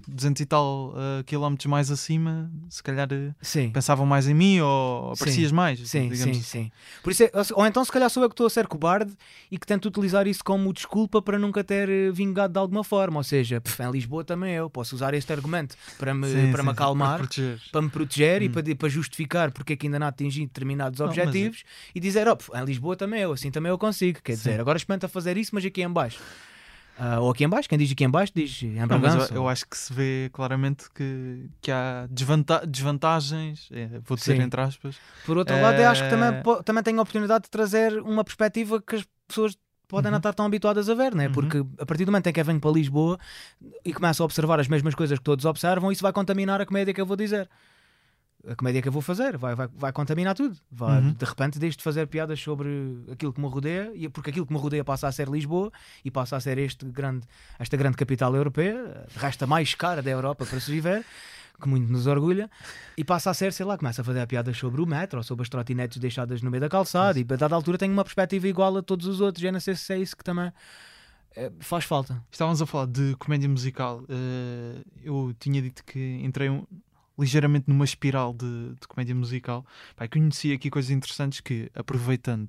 200 0.07 0.41
e 0.41 0.47
tal 0.47 0.95
eh, 0.97 1.23
quilómetros 1.25 1.67
mais 1.67 1.91
acima, 1.91 2.51
se 2.71 2.83
calhar 2.83 3.09
eh, 3.11 3.35
Sim. 3.43 3.71
pensavam 3.71 4.07
mais 4.07 4.29
em 4.29 4.35
mim 4.35 4.61
ou 4.61 5.13
aprecias 5.13 5.51
mais. 5.51 5.81
Sim, 5.89 6.09
digamos 6.09 6.37
sim, 6.39 6.43
sim. 6.43 6.73
Por 7.03 7.11
isso 7.11 7.25
é- 7.25 7.31
ou 7.55 7.67
então 7.67 7.85
se 7.85 7.91
calhar 7.91 8.09
sou 8.09 8.23
eu 8.23 8.29
que 8.29 8.33
estou 8.35 8.47
a 8.47 8.51
ser 8.51 8.67
cobarde 8.69 9.13
e 9.51 9.59
que 9.59 9.67
tento 9.67 9.87
utilizar 9.87 10.27
isso 10.27 10.45
como 10.45 10.73
desculpa 10.73 11.21
para 11.21 11.39
nunca 11.39 11.65
ter 11.65 11.89
eh, 11.89 12.11
vingado 12.13 12.53
de 12.53 12.59
alguma 12.59 12.85
forma. 12.85 13.19
Ou 13.19 13.25
seja, 13.25 13.61
pff, 13.61 13.83
em 13.83 13.91
Lisboa 13.91 14.25
também 14.25 14.55
eu 14.55 14.71
posso 14.71 14.95
usar 14.95 15.15
este 15.15 15.33
argumento 15.33 15.75
para 15.99 16.15
me, 16.15 16.27
Sim, 16.27 16.51
para 16.51 16.63
sim, 16.63 16.67
me 16.67 16.69
sim, 16.69 16.71
acalmar, 16.71 17.19
para 17.19 17.59
para 17.73 17.83
me 17.83 17.91
proteger 17.91 18.43
e 18.43 18.49
Hum. 18.49 18.53
para, 18.53 18.77
para 18.77 18.89
justificar 18.89 19.51
porque 19.53 19.73
é 19.73 19.77
que 19.77 19.87
ainda 19.87 19.99
não 19.99 20.07
atingi 20.07 20.41
determinados 20.47 21.01
Não, 21.01 21.07
é- 21.07 21.09
objetivos 21.11 21.65
e 21.95 22.01
dizer, 22.01 22.27
oh, 22.29 22.37
pff, 22.37 22.51
em 22.57 22.65
Lisboa 22.65 22.97
também 22.97 23.21
eu, 23.23 23.33
assim 23.33 23.51
também 23.51 23.71
eu 23.71 23.79
consigo. 23.79 24.21
Quer 24.23 24.33
Sim. 24.33 24.39
dizer, 24.39 24.61
agora 24.61 24.77
experimenta 24.79 25.09
fazer 25.09 25.37
isso, 25.37 25.51
mas 25.55 25.65
aqui 25.65 25.83
em 25.83 25.89
baixo. 25.91 26.21
Ah, 27.01 27.21
ou 27.21 27.31
aqui 27.31 27.45
em 27.45 27.49
baixo, 27.49 27.69
quem 27.69 27.79
diz 27.79 27.93
aqui 27.93 28.03
em 28.05 28.11
baixo 28.11 28.33
diz 28.35 28.61
em 28.63 28.73
Não, 28.75 28.87
Bragança. 28.89 29.33
eu, 29.33 29.37
eu 29.43 29.49
acho 29.49 29.65
que 29.69 29.77
se 29.79 29.93
vê 29.93 30.29
claramente 30.33 30.91
que, 30.93 31.49
que 31.61 31.71
há 31.71 32.09
desvanta- 32.11 32.67
desvantagens, 32.67 33.69
é, 33.71 34.01
vou 34.05 34.17
dizer 34.17 34.37
Sim. 34.37 34.43
entre 34.43 34.61
aspas. 34.61 34.97
Por 35.25 35.37
outro 35.39 35.61
lado, 35.61 35.81
eu 35.81 35.89
acho 35.89 36.03
que 36.03 36.09
Eh, 36.09 36.11
também, 36.11 36.43
po- 36.43 36.63
também 36.63 36.83
tem 36.83 36.99
a 36.99 37.01
oportunidade 37.03 37.45
de 37.45 37.51
trazer 37.51 38.01
uma 38.03 38.25
perspectiva 38.25 38.83
que 38.83 38.97
as 38.97 39.07
pessoas 39.29 39.57
podem 39.87 40.11
não 40.11 40.17
Uhum. 40.17 40.19
estar 40.19 40.35
tão 40.35 40.45
habituadas 40.47 40.89
a 40.91 40.95
ver, 40.95 41.15
né? 41.15 41.27
Uhum. 41.29 41.33
porque 41.33 41.65
a 41.79 41.87
partir 41.87 42.05
do 42.05 42.11
momento 42.11 42.27
em 42.27 42.33
que 42.33 42.41
eu 42.41 42.45
venho 42.45 42.61
para 42.61 42.71
Lisboa 42.73 43.17
e 43.85 43.93
começo 43.93 44.21
a 44.23 44.27
observar 44.27 44.59
as 44.59 44.67
mesmas 44.69 44.95
coisas 44.95 45.19
que 45.19 45.25
todos 45.25 45.45
observam, 45.45 45.93
isso 45.93 46.03
vai 46.03 46.13
contaminar 46.13 46.61
a 46.61 46.67
comédia 46.67 46.93
que 46.93 47.01
eu 47.01 47.07
vou 47.07 47.17
dizer. 47.17 47.49
A 48.47 48.55
comédia 48.55 48.81
que 48.81 48.87
eu 48.89 48.93
vou 48.93 49.03
fazer 49.03 49.37
vai, 49.37 49.55
vai, 49.55 49.69
vai 49.75 49.93
contaminar 49.93 50.35
tudo. 50.35 50.57
Vai, 50.71 51.01
Uhum. 51.01 51.13
De 51.13 51.25
repente, 51.25 51.59
deixo 51.59 51.77
de 51.79 51.83
fazer 51.85 52.07
piadas 52.07 52.41
sobre 52.41 52.69
aquilo 53.11 53.33
que 53.33 53.41
me 53.41 53.49
rodeia, 53.49 53.91
e 53.95 54.09
porque 54.09 54.31
aquilo 54.31 54.47
que 54.47 54.53
me 54.53 54.59
rodeia 54.59 54.85
passa 54.85 55.09
a 55.09 55.13
ser 55.13 55.29
Lisboa 55.29 55.73
e 56.05 56.11
passa 56.11 56.37
a 56.37 56.41
ser 56.41 56.57
este 56.59 56.85
grande, 56.87 57.27
esta 57.59 57.77
grande 57.77 57.97
capital 57.97 58.35
europeia, 58.37 59.07
a 59.17 59.19
resta 59.21 59.47
mais 59.47 59.75
cara 59.75 60.01
da 60.03 60.11
Europa 60.11 60.47
para 60.47 60.61
se 60.61 60.71
viver, 60.71 61.05
que 61.61 61.69
muito 61.69 61.91
nos 61.91 62.07
orgulha, 62.07 62.49
e 62.97 63.03
passa 63.03 63.31
a 63.31 63.35
ser, 63.35 63.53
sei 63.53 63.67
lá, 63.67 63.77
começa 63.77 64.03
a 64.03 64.05
fazer 64.05 64.25
piadas 64.29 64.57
sobre 64.57 64.81
o 64.81 64.87
metro 64.87 65.19
ou 65.19 65.25
sobre 65.25 65.43
as 65.43 65.49
trotinetes 65.49 65.99
deixadas 65.99 66.41
no 66.41 66.49
meio 66.51 66.61
da 66.61 66.69
calçada, 66.69 67.19
e 67.19 67.27
a 67.29 67.37
dada 67.37 67.57
altura 67.57 67.77
tenho 67.77 67.93
uma 67.93 68.05
perspectiva 68.05 68.47
igual 68.47 68.77
a 68.77 68.83
todos 68.83 69.07
os 69.09 69.21
outros. 69.21 69.43
Eu 69.45 69.51
não 69.53 69.59
sei 69.59 69.75
se 69.75 69.93
é 69.93 69.99
isso 69.99 70.17
que 70.17 70.23
também 70.23 70.53
eh, 71.35 71.51
faz 71.59 71.85
falta. 71.85 72.23
Estávamos 72.31 72.63
a 72.63 72.67
falar 72.67 72.87
de 72.87 73.17
comédia 73.19 73.49
musical. 73.49 74.05
eh, 74.09 74.81
eu 75.03 75.35
tinha 75.41 75.61
dito 75.61 75.83
que 75.85 76.21
entrei 76.23 76.49
um- 76.49 76.65
ligeiramente 77.19 77.65
numa 77.69 77.85
espiral 77.85 78.33
de, 78.33 78.75
de 78.81 78.87
comédia 78.89 79.15
musical. 79.15 79.65
Pá, 79.97 80.07
conheci 80.09 80.53
aqui 80.53 80.71
coisas 80.71 80.91
interessantes 80.91 81.41
que, 81.41 81.71
aproveitando 81.75 82.49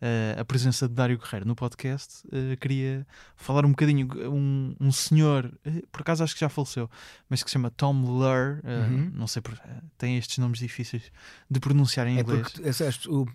eh, 0.00 0.36
a 0.38 0.44
presença 0.44 0.86
de 0.86 0.94
Dário 0.94 1.18
Guerreiro 1.18 1.46
no 1.46 1.54
podcast, 1.54 2.26
eh, 2.30 2.56
queria 2.56 3.06
falar 3.36 3.64
um 3.64 3.70
bocadinho. 3.70 4.06
Um, 4.30 4.76
um 4.78 4.92
senhor, 4.92 5.50
eh, 5.64 5.82
por 5.90 6.02
acaso 6.02 6.22
acho 6.22 6.34
que 6.34 6.40
já 6.40 6.48
faleceu, 6.50 6.90
mas 7.28 7.42
que 7.42 7.48
se 7.48 7.54
chama 7.54 7.70
Tom 7.70 8.02
eh, 8.02 8.68
Uhum. 8.90 9.10
Não 9.14 9.26
sei, 9.26 9.40
por, 9.40 9.58
tem 9.96 10.18
estes 10.18 10.36
nomes 10.38 10.58
difíceis 10.58 11.10
de 11.50 11.58
pronunciar 11.60 12.06
em 12.06 12.18
É 12.18 12.20
inglês. 12.20 12.52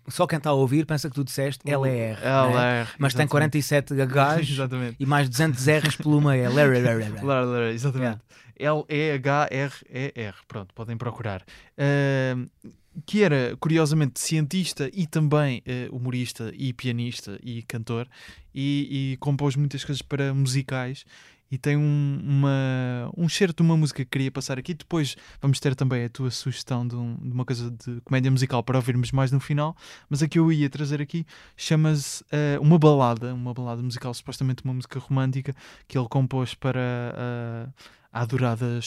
só 0.10 0.28
quem 0.28 0.38
está 0.38 0.52
a 0.52 0.54
ouvir 0.54 0.86
pensa 0.86 1.10
que 1.10 1.16
tu 1.16 1.24
disseste 1.24 1.68
LR, 1.68 2.20
né? 2.22 2.28
LR. 2.28 2.90
mas 3.00 3.14
tem 3.14 3.24
exatamente. 3.24 3.30
47 3.30 3.94
H's 3.96 4.96
e 5.00 5.06
mais 5.08 5.28
200 5.30 5.66
R's 5.68 5.96
pelo 5.96 6.22
meio. 6.22 6.52
LR. 6.52 7.26
Lar, 7.26 7.46
lar, 7.46 7.64
exatamente. 7.72 8.20
L-E-H-R-E-R. 8.60 10.36
Pronto, 10.48 10.74
podem 10.74 10.98
procurar. 10.98 11.44
Ahm, 11.78 12.48
que 13.06 13.24
era, 13.24 13.56
curiosamente, 13.60 14.20
cientista 14.20 14.90
e 14.94 15.08
também 15.08 15.62
eh, 15.66 15.88
humorista 15.92 16.52
e 16.56 16.74
pianista 16.74 17.40
e 17.42 17.62
cantor 17.64 18.08
e, 18.54 19.14
e 19.14 19.18
compôs 19.18 19.56
muitas 19.56 19.86
coisas 19.86 20.02
para 20.02 20.34
musicais 20.34 21.06
e 21.52 21.58
tem 21.58 21.78
um, 21.78 22.20
uma, 22.24 23.10
um 23.18 23.28
certo 23.30 23.58
de 23.58 23.64
uma 23.64 23.76
música 23.78 24.04
que 24.04 24.10
queria 24.12 24.32
passar 24.32 24.60
aqui. 24.60 24.74
Depois 24.74 25.16
vamos 25.42 25.60
ter 25.60 25.76
também 25.76 26.04
a 26.04 26.10
tua 26.10 26.30
sugestão 26.30 26.86
de, 26.88 26.96
um- 26.96 27.16
de 27.16 27.32
uma 27.32 27.46
coisa 27.46 27.72
de 27.72 28.02
comédia 28.02 28.30
musical 28.30 28.62
para 28.64 28.78
ouvirmos 28.78 29.12
mais 29.12 29.32
no 29.32 29.40
final. 29.40 29.76
Mas 30.10 30.22
a 30.22 30.28
que 30.28 30.38
eu 30.38 30.52
ia 30.52 30.70
trazer 30.70 31.02
aqui 31.02 31.26
chama-se 31.56 32.24
eh, 32.32 32.58
uma 32.62 32.78
balada, 32.78 33.34
uma 33.34 33.54
balada 33.54 33.82
musical, 33.82 34.14
supostamente 34.14 34.64
uma 34.64 34.74
música 34.74 35.00
romântica 35.00 35.56
que 35.88 35.98
ele 35.98 36.08
compôs 36.10 36.54
para 36.54 36.82
eh, 37.18 37.68
a 38.12 38.22
adorada, 38.22 38.80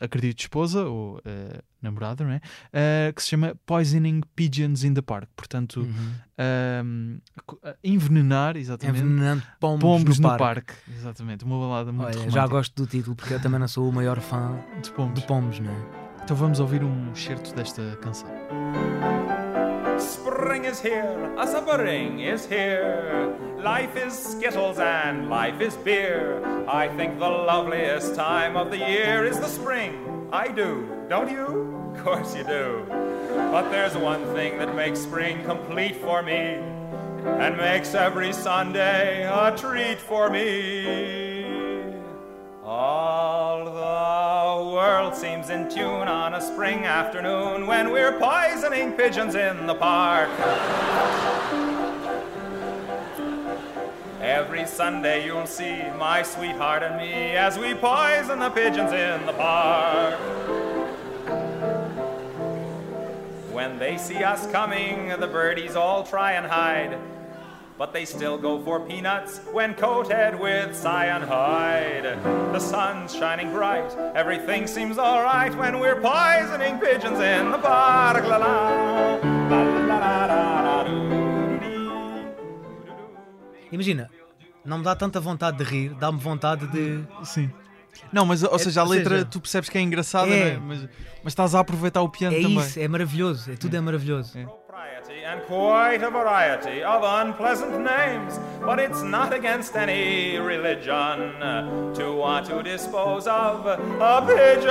acredito, 0.00 0.40
esposa 0.40 0.84
ou 0.86 1.20
eh, 1.24 1.60
namorada, 1.80 2.24
não 2.24 2.32
é? 2.32 2.40
Eh, 2.72 3.12
que 3.14 3.22
se 3.22 3.28
chama 3.28 3.54
Poisoning 3.64 4.22
Pigeons 4.34 4.82
in 4.82 4.92
the 4.94 5.02
Park. 5.02 5.28
Portanto, 5.36 5.80
Uhum. 5.80 6.12
ah, 7.62 7.76
envenenar, 7.84 8.56
exatamente, 8.56 8.98
Envenenando 9.00 9.42
pombos, 9.60 9.80
pombos 9.82 10.18
no, 10.18 10.30
no 10.30 10.36
parque. 10.38 10.72
parque. 10.74 10.90
Exatamente, 10.96 11.44
uma 11.44 11.58
balada 11.58 11.92
muito 11.92 12.06
Olha, 12.06 12.14
romântica 12.16 12.40
já 12.40 12.46
gosto 12.46 12.74
do 12.82 12.86
título 12.88 13.14
porque 13.16 13.34
eu 13.34 13.40
também 13.40 13.60
não 13.60 13.68
sou 13.68 13.88
o 13.88 13.92
maior 13.92 14.20
fã 14.20 14.58
de 14.82 14.90
pombos. 14.90 15.20
de 15.20 15.26
pombos, 15.26 15.60
né? 15.60 15.70
Então 16.24 16.36
vamos 16.36 16.58
ouvir 16.58 16.82
um 16.82 17.12
excerto 17.12 17.54
desta 17.54 17.96
canção. 18.02 18.28
Spring 20.56 20.72
is 20.72 20.80
here, 20.80 21.34
a 21.36 21.46
suffering 21.46 22.20
is 22.20 22.46
here. 22.46 23.36
Life 23.58 23.94
is 23.94 24.14
skittles 24.14 24.78
and 24.78 25.28
life 25.28 25.60
is 25.60 25.76
beer. 25.76 26.42
I 26.66 26.88
think 26.96 27.18
the 27.18 27.28
loveliest 27.28 28.14
time 28.14 28.56
of 28.56 28.70
the 28.70 28.78
year 28.78 29.26
is 29.26 29.38
the 29.38 29.48
spring. 29.48 30.30
I 30.32 30.48
do, 30.48 30.88
don't 31.10 31.30
you? 31.30 31.92
Of 31.94 32.02
course 32.02 32.34
you 32.34 32.42
do. 32.44 32.86
But 32.88 33.68
there's 33.68 33.98
one 33.98 34.24
thing 34.34 34.56
that 34.56 34.74
makes 34.74 35.00
spring 35.00 35.44
complete 35.44 35.96
for 35.96 36.22
me 36.22 36.54
and 37.42 37.58
makes 37.58 37.94
every 37.94 38.32
Sunday 38.32 39.24
a 39.24 39.54
treat 39.54 39.98
for 39.98 40.30
me. 40.30 41.35
All 42.68 43.64
the 43.64 44.74
world 44.74 45.14
seems 45.14 45.50
in 45.50 45.70
tune 45.70 46.08
on 46.08 46.34
a 46.34 46.40
spring 46.40 46.84
afternoon 46.84 47.68
when 47.68 47.92
we're 47.92 48.18
poisoning 48.18 48.94
pigeons 48.94 49.36
in 49.36 49.68
the 49.68 49.74
park. 49.76 50.28
Every 54.20 54.66
Sunday 54.66 55.24
you'll 55.26 55.46
see 55.46 55.80
my 55.96 56.24
sweetheart 56.24 56.82
and 56.82 56.96
me 56.96 57.36
as 57.36 57.56
we 57.56 57.72
poison 57.74 58.40
the 58.40 58.50
pigeons 58.50 58.90
in 58.90 59.24
the 59.26 59.32
park. 59.34 60.18
When 63.52 63.78
they 63.78 63.96
see 63.96 64.24
us 64.24 64.44
coming, 64.50 65.10
the 65.20 65.28
birdies 65.28 65.76
all 65.76 66.02
try 66.02 66.32
and 66.32 66.44
hide. 66.44 66.98
But 67.78 67.92
they 67.92 68.06
still 68.06 68.38
go 68.38 68.58
for 68.64 68.80
peanuts 68.80 69.38
when 69.52 69.74
coated 69.74 70.40
with 70.40 70.74
cyanide. 70.74 72.16
The 72.52 72.58
sun's 72.58 73.14
shining 73.14 73.50
bright, 73.52 73.94
everything 74.14 74.66
seems 74.66 74.96
alright 74.98 75.54
when 75.58 75.78
we're 75.78 76.00
poisoning 76.00 76.78
pigeons 76.78 77.20
in 77.20 77.52
the 77.52 77.58
park. 77.58 78.24
La 78.26 78.38
la. 78.38 79.76
Imagina, 83.72 84.08
não 84.64 84.78
me 84.78 84.84
dá 84.84 84.94
tanta 84.94 85.20
vontade 85.20 85.58
de 85.58 85.64
rir, 85.64 85.94
dá-me 85.94 86.18
vontade 86.18 86.66
de. 86.68 87.04
Sim. 87.24 87.50
Não, 88.12 88.24
mas 88.24 88.42
ou 88.42 88.54
É- 88.54 88.58
seja, 88.58 88.80
a 88.82 88.84
ou 88.84 88.90
letra 88.90 89.16
seja, 89.16 89.24
tu 89.26 89.40
percebes 89.40 89.68
que 89.68 89.76
é 89.78 89.80
engraçada, 89.80 90.28
é. 90.30 90.56
não 90.56 90.64
é? 90.72 90.76
Mas, 90.76 90.88
mas 91.24 91.32
estás 91.32 91.54
a 91.54 91.60
aproveitar 91.60 92.02
o 92.02 92.08
piano 92.08 92.36
É 92.36 92.40
também. 92.42 92.58
isso, 92.58 92.78
é 92.78 92.86
maravilhoso, 92.88 93.50
é, 93.52 93.56
tudo 93.56 93.76
é 93.76 93.80
maravilhoso. 93.80 94.38
Propriety 94.76 95.24
and 95.24 95.42
quite 95.44 96.02
a 96.02 96.10
variety 96.10 96.82
of 96.82 97.02
unpleasant 97.02 97.82
names, 97.82 98.38
but 98.60 98.78
it's 98.78 99.00
not 99.00 99.32
against 99.32 99.74
any 99.74 100.36
religion 100.36 101.40
to 101.94 102.12
want 102.14 102.44
to 102.48 102.62
dispose 102.62 103.26
of 103.26 103.64
a 103.64 104.22
pigeon. 104.26 104.68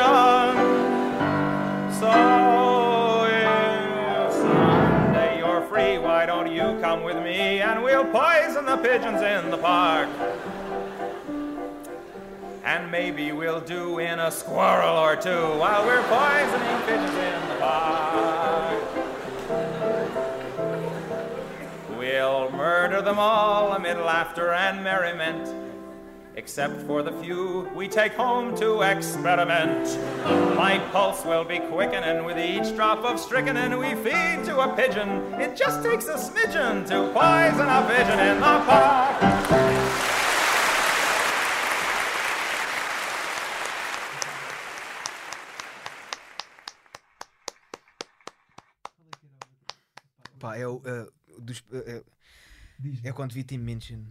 So 1.91 3.25
if 3.25 4.31
Sunday 4.33 5.39
you're 5.39 5.63
free, 5.63 5.97
why 5.97 6.27
don't 6.27 6.51
you 6.51 6.79
come 6.81 7.01
with 7.01 7.17
me 7.23 7.61
and 7.61 7.83
we'll 7.83 8.05
poison 8.05 8.65
the 8.65 8.77
pigeons 8.77 9.23
in 9.23 9.49
the 9.49 9.57
park? 9.57 10.07
And 12.63 12.91
maybe 12.91 13.31
we'll 13.31 13.61
do 13.61 13.97
in 13.97 14.19
a 14.19 14.29
squirrel 14.29 14.97
or 14.97 15.15
two 15.15 15.57
while 15.57 15.83
we're 15.83 16.03
poisoning 16.03 16.81
pigeons 16.85 17.09
in 17.09 17.47
the 17.49 17.55
park. 17.59 19.04
We'll 22.15 22.49
murder 22.51 23.01
them 23.01 23.19
all 23.19 23.73
amid 23.73 23.97
laughter 23.97 24.53
and 24.53 24.81
merriment. 24.81 25.53
Except 26.37 26.81
for 26.83 27.03
the 27.03 27.11
few 27.21 27.69
we 27.75 27.89
take 27.89 28.13
home 28.13 28.55
to 28.55 28.83
experiment. 28.83 29.85
My 30.55 30.79
pulse 30.93 31.25
will 31.25 31.43
be 31.43 31.59
quickening 31.59 32.23
with 32.23 32.37
each 32.37 32.73
drop 32.73 33.03
of 33.03 33.19
strychnine 33.19 33.77
we 33.77 33.95
feed 33.95 34.45
to 34.45 34.61
a 34.61 34.73
pigeon. 34.77 35.09
It 35.41 35.57
just 35.57 35.83
takes 35.83 36.07
a 36.07 36.13
smidgen 36.13 36.87
to 36.87 37.11
poison 37.11 37.67
a 37.67 37.85
pigeon 37.85 38.19
in 38.19 38.39
the 38.39 38.63
park. 38.63 39.65
Pá, 50.39 50.57
é 50.57 50.65
o. 50.65 50.81
Eh, 50.85 51.07
é, 51.71 52.03
dos, 52.79 53.03
é, 53.03 53.09
é 53.09 53.11
quando 53.11 53.33
vi 53.33 53.43
Tim 53.43 53.59
Minchin. 53.59 54.05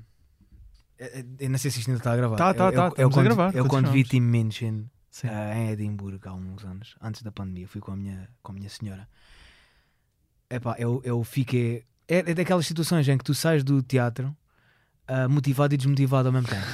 É, 0.99 1.20
é, 1.20 1.25
eu 1.40 1.51
não 1.51 1.59
sei 1.59 1.70
se 1.70 1.81
isto 1.81 1.88
ainda 1.88 2.01
está 2.01 2.12
a 2.12 2.16
gravar. 2.16 2.37
Tá, 2.37 2.55
tá, 2.55 2.68
é, 2.68 2.73
tá, 2.73 2.83
é, 2.83 2.87
é, 2.87 2.88
estamos 2.88 3.12
a 3.12 3.16
quando, 3.16 3.25
gravar, 3.25 3.57
é 3.57 3.68
quando 3.68 3.90
vi. 3.90 4.05
Tim 4.05 4.20
Minchin 4.20 4.88
ah, 5.25 5.57
em 5.57 5.70
Edimburgo 5.70 6.29
há 6.29 6.35
uns 6.35 6.64
anos, 6.64 6.97
antes 7.01 7.23
da 7.23 7.31
pandemia. 7.31 7.68
Fui 7.68 7.81
com 7.81 7.92
a 7.92 7.97
minha, 7.97 8.29
com 8.42 8.53
a 8.53 8.55
minha 8.55 8.68
senhora. 8.68 9.09
Epá, 10.51 10.77
eu, 10.79 11.01
eu 11.05 11.23
fiquei. 11.25 11.85
É, 12.07 12.18
é 12.18 12.35
daquelas 12.35 12.66
situações 12.66 13.09
em 13.09 13.16
que 13.16 13.25
tu 13.25 13.35
sais 13.35 13.64
do 13.64 13.83
teatro 13.83 14.37
ah, 15.07 15.29
motivado 15.29 15.75
e 15.75 15.77
desmotivado 15.77 16.29
ao 16.29 16.33
mesmo 16.33 16.49
tempo. 16.49 16.66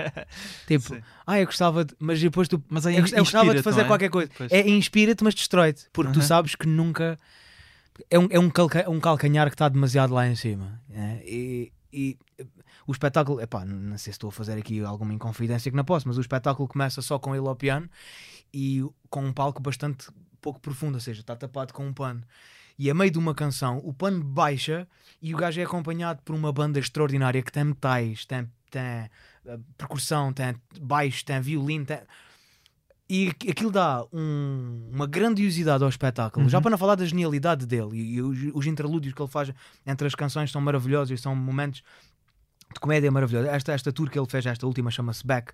tipo, 0.66 0.94
Sim. 0.94 1.02
ah, 1.26 1.38
eu 1.38 1.46
gostava 1.46 1.84
de. 1.84 1.94
Mas 1.98 2.20
depois 2.20 2.48
tu. 2.48 2.62
Mas 2.68 2.86
aí 2.86 2.96
eu, 2.96 3.04
eu 3.06 3.18
gostava 3.18 3.54
de 3.54 3.62
fazer 3.62 3.82
é? 3.82 3.84
qualquer 3.84 4.08
coisa. 4.08 4.30
Pois. 4.36 4.50
É 4.50 4.66
inspira-te, 4.66 5.22
mas 5.22 5.34
destrói-te. 5.34 5.86
Porque 5.92 6.12
tu 6.12 6.20
Aham. 6.20 6.26
sabes 6.26 6.54
que 6.54 6.66
nunca. 6.66 7.18
É 8.10 8.18
um, 8.18 8.28
é 8.30 8.38
um, 8.38 8.50
calca- 8.50 8.88
um 8.90 9.00
calcanhar 9.00 9.48
que 9.48 9.54
está 9.54 9.68
demasiado 9.68 10.14
lá 10.14 10.26
em 10.26 10.34
cima. 10.36 10.80
né? 10.88 11.20
E, 11.24 11.72
e 11.92 12.18
o 12.86 12.92
espetáculo, 12.92 13.40
epá, 13.40 13.64
não 13.64 13.96
sei 13.98 14.12
se 14.12 14.16
estou 14.16 14.28
a 14.28 14.32
fazer 14.32 14.58
aqui 14.58 14.80
alguma 14.84 15.12
inconfidência 15.12 15.70
que 15.70 15.76
não 15.76 15.84
posso, 15.84 16.06
mas 16.06 16.16
o 16.16 16.20
espetáculo 16.20 16.68
começa 16.68 17.02
só 17.02 17.18
com 17.18 17.34
ele 17.34 17.46
ao 17.46 17.56
piano 17.56 17.88
e 18.52 18.84
com 19.10 19.24
um 19.24 19.32
palco 19.32 19.60
bastante 19.60 20.08
pouco 20.40 20.60
profundo, 20.60 20.94
ou 20.94 21.00
seja, 21.00 21.20
está 21.20 21.34
tapado 21.34 21.72
com 21.72 21.86
um 21.86 21.92
pano. 21.92 22.22
E 22.78 22.90
a 22.90 22.94
meio 22.94 23.10
de 23.10 23.18
uma 23.18 23.34
canção, 23.34 23.80
o 23.82 23.92
pano 23.92 24.22
baixa 24.22 24.86
e 25.20 25.34
o 25.34 25.36
gajo 25.38 25.60
é 25.60 25.64
acompanhado 25.64 26.20
por 26.22 26.34
uma 26.34 26.52
banda 26.52 26.78
extraordinária 26.78 27.42
que 27.42 27.50
tem 27.50 27.64
metais, 27.64 28.26
tem, 28.26 28.46
tem 28.70 29.10
uh, 29.46 29.58
percussão, 29.78 30.32
tem 30.32 30.54
baixo, 30.80 31.24
tem 31.24 31.40
violino, 31.40 31.86
tem... 31.86 31.98
E 33.08 33.28
aqu- 33.28 33.50
aquilo 33.50 33.70
dá 33.70 34.04
um- 34.12 34.90
uma 34.92 35.06
grandiosidade 35.06 35.82
ao 35.84 35.88
espetáculo. 35.88 36.48
Já 36.48 36.60
para 36.60 36.70
não 36.72 36.78
falar 36.78 36.96
da 36.96 37.04
genialidade 37.04 37.64
dele 37.66 37.90
e, 37.94 38.14
e 38.16 38.22
os, 38.22 38.38
os 38.52 38.66
interlúdios 38.66 39.14
que 39.14 39.22
ele 39.22 39.30
faz 39.30 39.52
entre 39.86 40.06
as 40.08 40.14
canções 40.14 40.50
são 40.50 40.60
maravilhosos 40.60 41.16
e 41.18 41.22
são 41.22 41.34
momentos 41.36 41.82
de 42.72 42.80
comédia 42.80 43.10
maravilhosa. 43.10 43.48
Esta, 43.50 43.72
esta 43.72 43.92
tour 43.92 44.10
que 44.10 44.18
ele 44.18 44.26
fez, 44.28 44.44
esta 44.46 44.66
última, 44.66 44.90
chama-se 44.90 45.26
Back. 45.26 45.52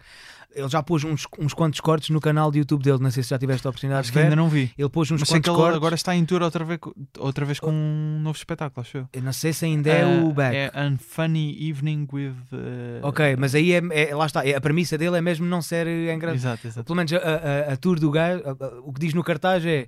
Ele 0.55 0.69
já 0.69 0.83
pôs 0.83 1.03
uns, 1.03 1.27
uns 1.39 1.55
quantos 1.55 1.81
cortes 1.81 2.11
no 2.11 2.21
canal 2.21 2.51
de 2.51 2.59
YouTube 2.59 2.83
dele. 2.83 2.99
Não 3.01 3.11
sei 3.11 3.23
se 3.23 3.31
já 3.31 3.39
tiveste 3.39 3.67
a 3.67 3.71
oportunidade 3.71 4.01
Acho 4.01 4.09
de 4.09 4.13
que 4.13 4.19
ver. 4.19 4.25
ainda 4.25 4.37
não 4.37 4.49
vi. 4.51 4.71
Ele 4.77 4.89
pôs 4.89 5.11
uns 5.11 5.21
Mas 5.21 5.29
que 5.31 5.35
quantos 5.37 5.55
cortes. 5.57 5.77
agora 5.77 5.95
está 5.95 6.15
em 6.15 6.25
tour 6.27 6.43
outra 6.43 6.63
vez, 6.65 6.79
outra 7.19 7.45
vez 7.47 7.59
com 7.59 7.71
um 7.71 8.21
novo 8.23 8.37
espetáculo, 8.37 8.85
acho 8.85 8.99
eu. 8.99 9.09
Eu 9.15 9.23
não 9.23 9.33
sei 9.33 9.53
se 9.55 9.65
ainda 9.65 9.91
é 9.91 10.03
Ah, 10.03 10.25
o 10.25 10.33
Back. 10.33 10.55
É 10.57 10.71
Unfunny 10.89 11.69
Evening 11.71 12.07
with. 12.13 12.33
uh, 12.53 13.07
Ok, 13.07 13.37
mas 13.39 13.55
aí 13.55 13.73
é, 13.73 13.81
é- 14.11 14.15
lá 14.15 14.27
está. 14.27 14.47
É- 14.47 14.55
A 14.55 14.61
premissa 14.61 14.99
dele 14.99 15.17
é 15.17 15.21
mesmo 15.23 15.47
não 15.47 15.63
ser 15.63 15.87
eh, 15.87 16.13
engraçado. 16.13 16.37
Exato, 16.37 16.67
exato. 16.67 16.85
Pelo 16.85 16.97
menos 16.97 17.13
a, 17.15 17.17
a- 17.17 17.73
a 17.73 17.77
tour 17.77 17.99
do 17.99 18.11
gajo, 18.11 18.43
o 18.85 18.93
que 18.93 19.01
diz 19.01 19.15
no 19.15 19.25
cartaz 19.25 19.65
é 19.65 19.87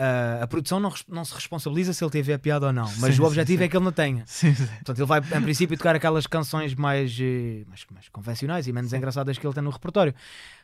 ah, 0.00 0.42
a 0.42 0.46
produção 0.46 0.80
não, 0.80 0.92
não 1.08 1.24
se 1.24 1.34
responsabiliza 1.34 1.92
se 1.92 2.02
ele 2.02 2.10
teve 2.10 2.32
a 2.32 2.38
piada 2.38 2.66
ou 2.68 2.72
não, 2.72 2.86
mas 2.96 2.96
Sim, 2.96 3.06
o 3.10 3.12
sim, 3.14 3.22
objetivo 3.22 3.58
sim. 3.58 3.64
é 3.64 3.68
que 3.68 3.76
ele 3.76 3.84
não 3.84 3.92
tenha. 3.92 4.24
Sim, 4.26 4.54
sim. 4.54 4.66
Portanto, 4.66 4.98
ele 4.98 5.06
vai, 5.06 5.20
em 5.20 5.42
princípio, 5.42 5.76
tocar 5.76 5.94
aquelas 5.94 6.26
canções 6.26 6.74
mais, 6.74 7.16
eh, 7.20 7.64
mais, 7.68 7.84
mais 7.92 8.08
convencionais 8.08 8.66
e 8.66 8.72
menos 8.72 8.92
engraçadas 8.92 9.36
que 9.38 9.46
ele 9.46 9.54
tem 9.54 9.62
no 9.62 9.70
repertório. 9.70 10.14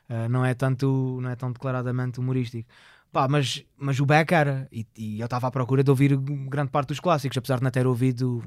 Ah, 0.08 0.28
não, 0.28 0.44
é 0.44 0.54
tanto, 0.54 1.18
não 1.20 1.28
é 1.30 1.36
tão 1.36 1.52
declaradamente 1.52 2.18
humorístico. 2.18 2.68
Pá, 3.12 3.28
mas, 3.28 3.64
mas 3.78 3.98
o 4.00 4.04
Beck 4.04 4.32
era, 4.32 4.68
e, 4.70 4.86
e 4.96 5.20
eu 5.20 5.24
estava 5.26 5.46
à 5.46 5.50
procura 5.50 5.82
de 5.82 5.90
ouvir 5.90 6.16
grande 6.16 6.70
parte 6.70 6.88
dos 6.88 7.00
clássicos, 7.00 7.38
apesar 7.38 7.58
de 7.58 7.62
não 7.64 7.70
ter 7.70 7.86
ouvido 7.86 8.42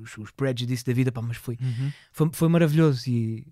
os, 0.00 0.16
os 0.16 0.30
Prejudice 0.30 0.84
da 0.84 0.92
vida, 0.92 1.10
pá, 1.12 1.20
mas 1.20 1.36
foi, 1.36 1.58
Uhum. 1.60 1.92
foi, 2.12 2.30
foi 2.32 2.48
maravilhoso 2.48 3.08
e 3.10 3.46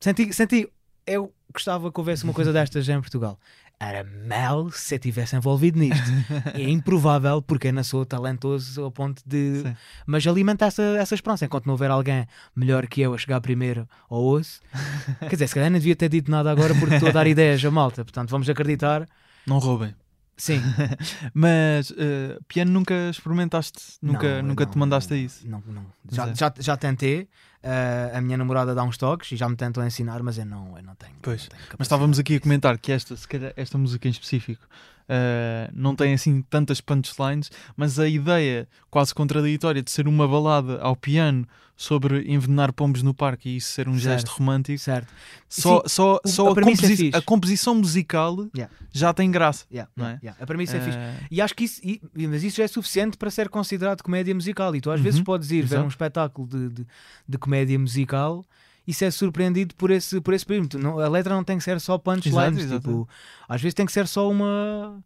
senti, 0.00 0.32
senti, 0.32 0.68
eu 1.06 1.32
gostava 1.52 1.92
que 1.92 2.00
houvesse 2.00 2.24
uma 2.24 2.32
coisa 2.32 2.52
destas 2.52 2.88
em 2.88 3.00
Portugal. 3.00 3.38
Era 3.82 4.04
mal 4.04 4.70
se 4.70 4.94
estivesse 4.94 5.34
envolvido 5.34 5.76
nisto. 5.76 6.08
é 6.54 6.62
improvável 6.62 7.42
porque 7.42 7.68
eu 7.68 7.72
não 7.72 7.82
sou 7.82 8.06
talentoso 8.06 8.80
ao 8.80 8.92
ponto 8.92 9.20
de. 9.26 9.62
Sim. 9.62 9.76
Mas 10.06 10.24
alimenta 10.24 10.66
essa, 10.66 10.82
essa 10.98 11.16
esperança. 11.16 11.44
Enquanto 11.44 11.66
não 11.66 11.72
houver 11.72 11.90
alguém 11.90 12.24
melhor 12.54 12.86
que 12.86 13.00
eu 13.00 13.12
a 13.12 13.18
chegar 13.18 13.40
primeiro 13.40 13.88
ao 14.08 14.24
osso, 14.24 14.60
quer 15.20 15.30
dizer, 15.30 15.48
se 15.48 15.54
calhar 15.54 15.68
não 15.68 15.80
devia 15.80 15.96
ter 15.96 16.08
dito 16.08 16.30
nada 16.30 16.48
agora 16.50 16.74
porque 16.76 16.94
estou 16.94 17.08
a 17.08 17.12
dar 17.12 17.26
ideias 17.28 17.64
a 17.64 17.70
malta. 17.72 18.04
Portanto, 18.04 18.30
vamos 18.30 18.48
acreditar. 18.48 19.04
Não 19.44 19.58
roubem. 19.58 19.92
Sim, 20.36 20.60
Mas 21.34 21.90
uh, 21.90 22.42
piano 22.48 22.70
nunca 22.72 22.94
experimentaste? 23.10 23.80
Nunca, 24.00 24.42
Não, 24.42 24.48
nunca 24.48 24.64
não, 24.64 24.72
te 24.72 24.78
mandaste 24.78 25.12
não, 25.12 25.20
a 25.20 25.22
isso? 25.22 25.48
Não, 25.48 25.62
não. 25.66 25.86
Já, 26.10 26.28
é. 26.28 26.34
já, 26.34 26.52
já 26.58 26.76
tentei. 26.76 27.28
eh, 27.62 28.12
a 28.14 28.20
minha 28.20 28.36
namorada 28.36 28.74
dá 28.74 28.82
uns 28.82 28.96
toques 28.96 29.30
e 29.32 29.36
já 29.36 29.48
me 29.48 29.54
tentou 29.54 29.84
ensinar, 29.84 30.20
mas 30.22 30.36
eu 30.38 30.44
não, 30.44 30.76
eu 30.76 30.82
não 30.82 30.94
tenho. 30.96 31.14
Pois, 31.22 31.46
tenho 31.46 31.62
Mas 31.78 31.86
estávamos 31.86 32.18
aqui 32.18 32.36
a 32.36 32.40
comentar 32.40 32.76
que 32.78 32.90
esta, 32.90 33.14
se 33.16 33.28
calhar, 33.28 33.52
esta 33.56 33.78
música 33.78 34.08
em 34.08 34.10
específico 34.10 34.66
uh, 35.12 35.70
não 35.74 35.94
tem 35.94 36.14
assim 36.14 36.42
tantas 36.42 36.80
punchlines, 36.80 37.50
mas 37.76 37.98
a 37.98 38.08
ideia 38.08 38.66
quase 38.90 39.14
contraditória 39.14 39.82
de 39.82 39.90
ser 39.90 40.08
uma 40.08 40.26
balada 40.26 40.80
ao 40.80 40.96
piano 40.96 41.46
sobre 41.76 42.30
envenenar 42.32 42.72
pombos 42.72 43.02
no 43.02 43.12
parque 43.12 43.48
e 43.48 43.56
isso 43.56 43.72
ser 43.72 43.88
um 43.88 43.98
gesto 43.98 44.28
Certo. 44.28 44.38
romântico, 44.38 44.78
Certo. 44.78 45.12
só, 45.48 45.78
Sim, 45.78 45.88
só, 45.88 46.20
o- 46.24 46.28
só 46.28 46.46
a 46.46 46.48
a, 46.48 46.52
é 46.52 46.54
composi- 46.54 46.96
fixe. 46.96 47.10
a 47.16 47.22
composição 47.22 47.74
musical 47.74 48.36
Yeah. 48.54 48.72
já 48.92 49.12
tem 49.12 49.30
graça. 49.30 49.64
Yeah, 49.72 49.90
Não 49.96 50.04
yeah, 50.04 50.20
é? 50.22 50.26
yeah. 50.26 50.42
A 50.44 50.46
premissa 50.46 50.76
é 50.76 50.80
fixe. 50.80 50.96
Uh, 50.98 51.26
E 51.30 51.40
acho 51.40 51.54
que 51.54 51.64
isso, 51.64 51.80
e- 51.82 52.00
mas 52.28 52.44
isso 52.44 52.58
já 52.58 52.64
é 52.64 52.68
suficiente 52.68 53.16
para 53.16 53.30
ser 53.30 53.48
considerado 53.48 54.02
comédia 54.02 54.34
musical. 54.34 54.76
E 54.76 54.80
tu 54.80 54.90
às 54.90 54.98
Uhum, 54.98 55.04
vezes 55.04 55.20
podes 55.22 55.50
ir 55.50 55.62
ver 55.62 55.74
exato. 55.76 55.84
um 55.84 55.88
espetáculo 55.88 56.46
de, 56.46 56.68
de, 56.68 56.86
de 57.28 57.38
comédia 57.38 57.78
musical 57.78 58.44
e 58.86 58.92
ser 58.92 59.12
surpreendido 59.12 59.74
por 59.74 59.90
esse, 59.90 60.20
por 60.20 60.34
esse 60.34 60.44
perímetro. 60.44 60.80
Não, 60.80 60.98
a 60.98 61.08
letra 61.08 61.34
não 61.34 61.44
tem 61.44 61.58
que 61.58 61.64
ser 61.64 61.80
só 61.80 61.98
punchlines. 61.98 62.70
Tipo, 62.70 63.08
às 63.48 63.60
vezes 63.60 63.74
tem 63.74 63.86
que 63.86 63.92
ser 63.92 64.06
só 64.06 64.30
uma. 64.30 65.02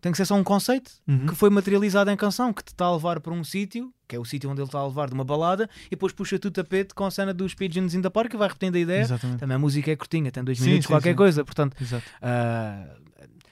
Tem 0.00 0.10
que 0.10 0.18
ser 0.18 0.24
só 0.24 0.34
um 0.34 0.42
conceito 0.42 0.90
uhum. 1.06 1.26
que 1.26 1.34
foi 1.36 1.48
materializado 1.48 2.10
em 2.10 2.16
canção, 2.16 2.52
que 2.52 2.64
te 2.64 2.68
está 2.68 2.86
a 2.86 2.92
levar 2.92 3.20
para 3.20 3.32
um 3.32 3.44
sítio, 3.44 3.94
que 4.08 4.16
é 4.16 4.18
o 4.18 4.24
sítio 4.24 4.50
onde 4.50 4.60
ele 4.60 4.66
está 4.66 4.80
a 4.80 4.86
levar 4.86 5.06
de 5.06 5.14
uma 5.14 5.24
balada, 5.24 5.70
e 5.86 5.90
depois 5.90 6.12
puxa-te 6.12 6.48
o 6.48 6.50
tapete 6.50 6.92
com 6.92 7.04
a 7.04 7.10
cena 7.10 7.32
dos 7.32 7.54
Pigeons 7.54 7.94
in 7.94 8.02
the 8.02 8.10
Park 8.10 8.34
e 8.34 8.36
vai 8.36 8.48
repetindo 8.48 8.74
a 8.74 8.80
ideia. 8.80 9.02
Exatamente. 9.02 9.38
Também 9.38 9.54
a 9.54 9.58
música 9.60 9.92
é 9.92 9.94
curtinha, 9.94 10.32
tem 10.32 10.42
dois 10.42 10.58
Sim, 10.58 10.64
minutos, 10.64 10.86
sim, 10.86 10.92
qualquer 10.92 11.10
sim. 11.10 11.16
coisa. 11.16 11.44
Portanto, 11.44 11.76
ah, 12.20 12.84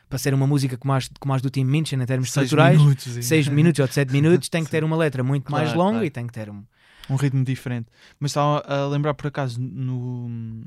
para 0.09 0.19
ser 0.19 0.35
uma 0.35 0.47
música 0.47 0.77
como 0.77 0.93
as, 0.93 1.09
como 1.21 1.33
as 1.33 1.41
do 1.41 1.49
Tim 1.51 1.65
Minchin 1.65 1.95
em 1.95 2.05
termos 2.05 2.33
Seis 2.33 2.47
estruturais, 2.47 2.77
minutos 2.77 3.05
6 3.05 3.49
minutos 3.49 3.79
ou 3.79 3.87
de 3.87 3.95
7 3.95 4.11
minutos, 4.11 4.49
tem 4.49 4.65
que 4.65 4.71
ter 4.73 4.83
uma 4.83 4.97
letra 4.97 5.23
muito 5.23 5.53
mais 5.53 5.69
Claro, 5.69 5.79
longa 5.79 5.93
claro. 5.93 6.07
e 6.07 6.11
tem 6.11 6.27
que 6.27 6.33
ter 6.33 6.51
um. 6.51 6.65
Um 7.11 7.17
ritmo 7.17 7.45
diferente. 7.45 7.87
Mas 8.19 8.31
estava 8.31 8.61
a 8.67 8.87
lembrar 8.89 9.15
por 9.15 9.27
acaso 9.27 9.61
no 9.61 10.63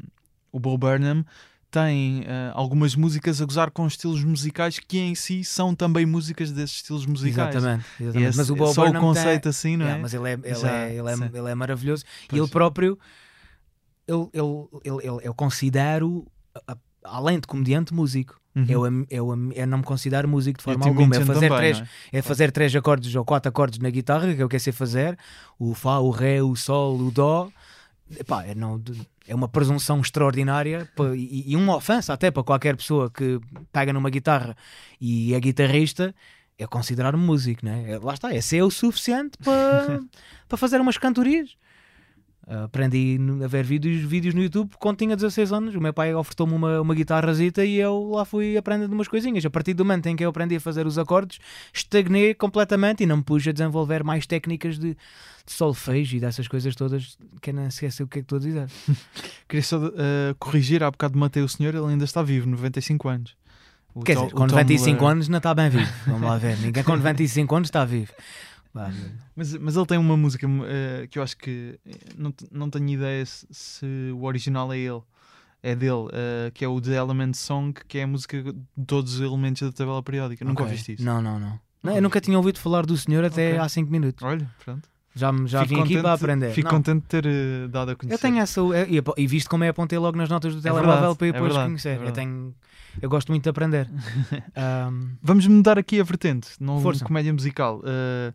o 0.52 0.60
Bo 0.60 0.78
Burnham 0.78 1.26
tem 1.72 2.24
eh, 2.28 2.52
algumas 2.54 2.96
músicas 2.96 3.41
a 3.41 3.46
gozar 3.46 3.72
com 3.72 3.88
estilos 3.88 4.24
musicais 4.24 4.78
que 4.78 5.00
em 5.00 5.16
si 5.16 5.44
são 5.44 5.74
também 5.74 6.06
músicas 6.06 6.52
desses 6.52 6.76
estilos 6.76 7.06
musicais. 7.08 7.56
Exatamente. 7.56 7.86
Exatamente. 8.00 8.30
esse- 8.30 8.38
mas 8.38 8.50
o 8.52 8.56
Bob 8.56 8.74
só 8.76 8.82
o 8.82 8.86
Burnham 8.86 9.02
conceito 9.02 9.41
tem... 9.44 9.50
assim, 9.50 9.78
não 9.78 9.86
é? 9.86 9.89
Yeah, 9.89 10.02
mas 10.04 10.14
ele 10.14 10.30
é, 10.30 10.34
ele, 10.34 10.54
Já, 10.56 10.72
é, 10.72 10.89
ele, 10.96 11.10
é, 11.10 11.38
ele 11.39 11.50
é 11.52 11.56
maravilhoso. 11.56 12.06
Pois. 12.28 12.39
E 12.39 12.44
ele 12.44 12.52
próprio, 12.52 13.00
ele, 14.08 14.30
ele, 14.34 14.68
ele, 14.84 14.98
ele- 15.08 15.28
eu 15.28 15.34
considero, 15.34 16.28
a- 16.68 16.78
além 17.04 17.39
de 17.39 17.47
comediante, 17.47 17.93
músico. 17.93 18.39
Uhum. 18.56 18.66
Eu, 18.70 18.86
eu, 19.10 19.51
eu 19.54 19.68
não 19.68 19.80
me 19.80 19.84
considero 19.84 20.28
músico 20.28 20.60
de 20.60 20.64
forma 20.64 20.86
alguma. 20.86 21.16
É 21.16 21.20
fazer, 21.20 21.49
também, 21.49 21.58
três, 21.58 21.80
não 21.80 21.88
é 22.12 22.22
fazer 22.22 22.51
três 22.51 22.76
acordes 22.76 23.16
ou 23.16 23.26
quatro 23.26 23.49
acordes 23.49 23.80
na 23.80 23.89
guitarra, 23.89 24.34
que 24.34 24.41
eu 24.41 24.47
quero 24.47 24.62
sei 24.62 24.72
fazer: 24.72 25.18
o 25.58 25.74
Fá, 25.74 25.97
o 25.97 26.12
Ré, 26.12 26.41
o 26.41 26.56
Sol, 26.56 26.97
o 26.97 27.12
Dó. 27.12 27.49
Epá, 28.20 28.45
é, 28.45 28.54
não, 28.54 28.82
é 29.28 29.34
uma 29.34 29.47
presunção 29.47 29.99
extraordinária 30.01 30.88
e, 31.16 31.51
e 31.51 31.56
uma 31.56 31.76
ofensa 31.76 32.14
até 32.14 32.30
para 32.30 32.43
qualquer 32.43 32.76
pessoa 32.76 33.10
que 33.10 33.39
pega 33.72 33.91
numa 33.91 34.10
guitarra 34.10 34.56
e 35.01 35.34
é 35.34 35.39
guitarrista. 35.39 36.14
É 36.56 36.68
considerar-me 36.68 37.24
músico, 37.24 37.66
né? 37.66 37.86
É, 37.88 37.97
lá 37.97 38.14
está, 38.14 38.32
é 38.32 38.39
ser 38.39 38.62
o 38.62 38.70
suficiente 38.70 39.39
para, 39.43 39.99
para 40.47 40.58
fazer 40.58 40.80
umas 40.80 40.99
cantorias. 40.99 41.58
Ah, 42.48 42.66
Aprendi 42.66 43.18
a 43.44 43.48
ver 43.48 43.64
vídeos, 43.64 44.02
vídeos 44.02 44.36
no 44.36 44.44
YouTube 44.44 44.72
quando 44.78 44.98
tinha 44.98 45.16
16 45.16 45.52
anos. 45.54 45.76
O 45.76 45.82
meu 45.82 45.94
pai 45.94 46.14
ofertou-me 46.14 46.54
uma, 46.54 46.82
uma 46.82 46.94
guitarrazita 46.94 47.64
e 47.64 47.78
eu 47.78 48.12
lá 48.12 48.26
fui 48.26 48.58
aprendendo 48.58 48.91
umas 48.91 49.08
coisinhas. 49.08 49.46
A 49.46 49.50
partir 49.50 49.74
do 49.74 49.86
momento 49.86 50.08
em 50.08 50.16
que 50.16 50.26
eu 50.26 50.30
aprendi 50.30 50.56
a 50.56 50.60
fazer 50.60 50.86
os 50.86 50.98
acordes, 50.98 51.39
estagnei 51.74 52.34
completamente 52.34 53.04
e 53.04 53.06
não 53.06 53.18
me 53.18 53.24
pus 53.24 53.48
a 53.48 53.52
desenvolver 53.52 54.04
mais 54.04 54.26
técnicas 54.26 54.78
de, 54.78 54.89
de 54.89 54.98
solfejo 55.52 56.18
e 56.18 56.20
dessas 56.20 56.48
coisas 56.48 56.76
todas 56.76 57.18
que 57.41 57.54
não 57.54 57.68
esqueci 57.68 58.04
o 58.04 58.08
que 58.08 58.20
é 58.20 58.22
que 58.22 58.26
estou 58.26 58.38
a 58.38 58.41
dizer. 58.41 58.68
Queria 59.48 59.64
só 59.64 59.78
eh, 59.88 60.36
corrigir, 60.38 60.84
há 60.84 60.91
bocado 60.91 61.18
matei 61.18 61.44
o 61.44 61.48
senhor, 61.48 61.74
ele 61.74 61.86
ainda 61.86 62.04
está 62.06 62.22
vivo, 62.22 62.50
95 62.50 63.08
anos. 63.08 63.36
O 63.96 64.02
Quer 64.02 64.16
dizer, 64.16 64.32
com 64.32 64.48
Tom 64.48 64.56
95 64.56 64.98
Blair. 64.98 65.12
anos 65.12 65.30
não 65.30 65.38
está 65.38 65.54
bem 65.54 65.70
vivo. 65.70 65.91
Vamos 66.08 66.24
lá 66.24 66.38
ver. 66.38 66.58
Ninguém 66.58 66.84
com 66.84 66.96
95 66.96 67.56
anos 67.56 67.68
está 67.68 67.86
vivo. 67.86 68.12
Mas, 69.36 69.54
mas 69.58 69.76
ele 69.76 69.86
tem 69.86 69.98
uma 69.98 70.16
música 70.18 70.48
eh, 70.68 71.08
que 71.10 71.18
eu 71.20 71.24
acho 71.24 71.38
que 71.38 71.80
eh, 71.86 71.92
não, 72.18 72.34
não 72.52 72.70
tenho 72.70 72.90
ideia 72.90 73.26
se, 73.26 73.48
se 73.52 73.86
o 74.14 74.24
original 74.26 74.72
é 74.74 74.78
ele. 74.78 75.02
É 75.62 75.76
dele, 75.76 76.08
eh, 76.12 76.52
que 76.54 76.66
é 76.66 76.68
o 76.68 76.82
The 76.82 76.94
Element 76.96 77.34
Song, 77.36 77.74
que 77.88 77.98
é 78.00 78.04
a 78.04 78.08
música 78.08 78.42
de 78.44 78.86
todos 78.86 79.16
os 79.16 79.22
elementos 79.22 79.62
da 79.62 79.72
tabela 79.72 80.04
periódica. 80.04 80.44
Nunca 80.44 80.64
ok. 80.64 80.72
ouviste 80.72 80.94
isso? 80.94 81.04
Não, 81.06 81.22
não, 81.22 81.40
não. 81.40 81.60
Não, 81.82 81.96
eu 81.96 82.02
nunca 82.02 82.20
tinha 82.20 82.38
ouvido 82.38 82.60
falar 82.60 82.86
do 82.86 82.98
senhor 82.98 83.24
até 83.24 83.50
Ok. 83.52 83.60
há 83.60 83.70
5 83.70 83.92
minutos. 83.92 84.24
Olha, 84.24 84.50
pronto. 84.64 84.90
Já, 85.16 85.32
já 85.46 85.62
Fico 85.62 85.70
vim 85.70 85.76
aqui 85.76 85.82
contente- 85.90 86.02
para 86.02 86.14
aprender. 86.14 86.52
Fico 86.52 86.68
Não. 86.70 86.78
contente 86.78 87.02
de 87.04 87.08
ter 87.08 87.26
eh, 87.26 87.68
dado 87.70 87.92
a 87.92 87.96
conhecer. 87.96 88.16
Eu 88.16 88.20
tenho 88.20 88.40
essa. 88.40 88.60
é- 88.76 88.88
E, 88.90 89.02
e 89.24 89.28
visto 89.28 89.50
como 89.50 89.64
é, 89.64 89.70
apontei 89.70 89.98
logo 90.00 90.18
nas 90.18 90.28
notas 90.30 90.54
do 90.54 90.60
É 90.60 90.64
telemóvel 90.64 90.92
verdade, 90.92 91.18
para 91.18 91.28
ir 91.28 91.30
é 91.30 91.34
depois 91.34 91.52
verdade, 91.54 91.70
conhecer. 91.70 92.02
é 92.02 92.08
eu, 92.08 92.12
tenho, 92.12 92.56
eu 93.02 93.10
gosto 93.10 93.30
muito 93.32 93.44
de 93.44 93.50
aprender. 93.50 93.90
Ahm, 94.56 95.16
Vamos 95.22 95.48
mudar 95.48 95.78
aqui 95.78 96.00
a 96.00 96.04
vertente, 96.04 96.50
não 96.60 96.82
Força. 96.82 97.06
comédia 97.06 97.32
musical. 97.32 97.80
Uh, 97.80 98.34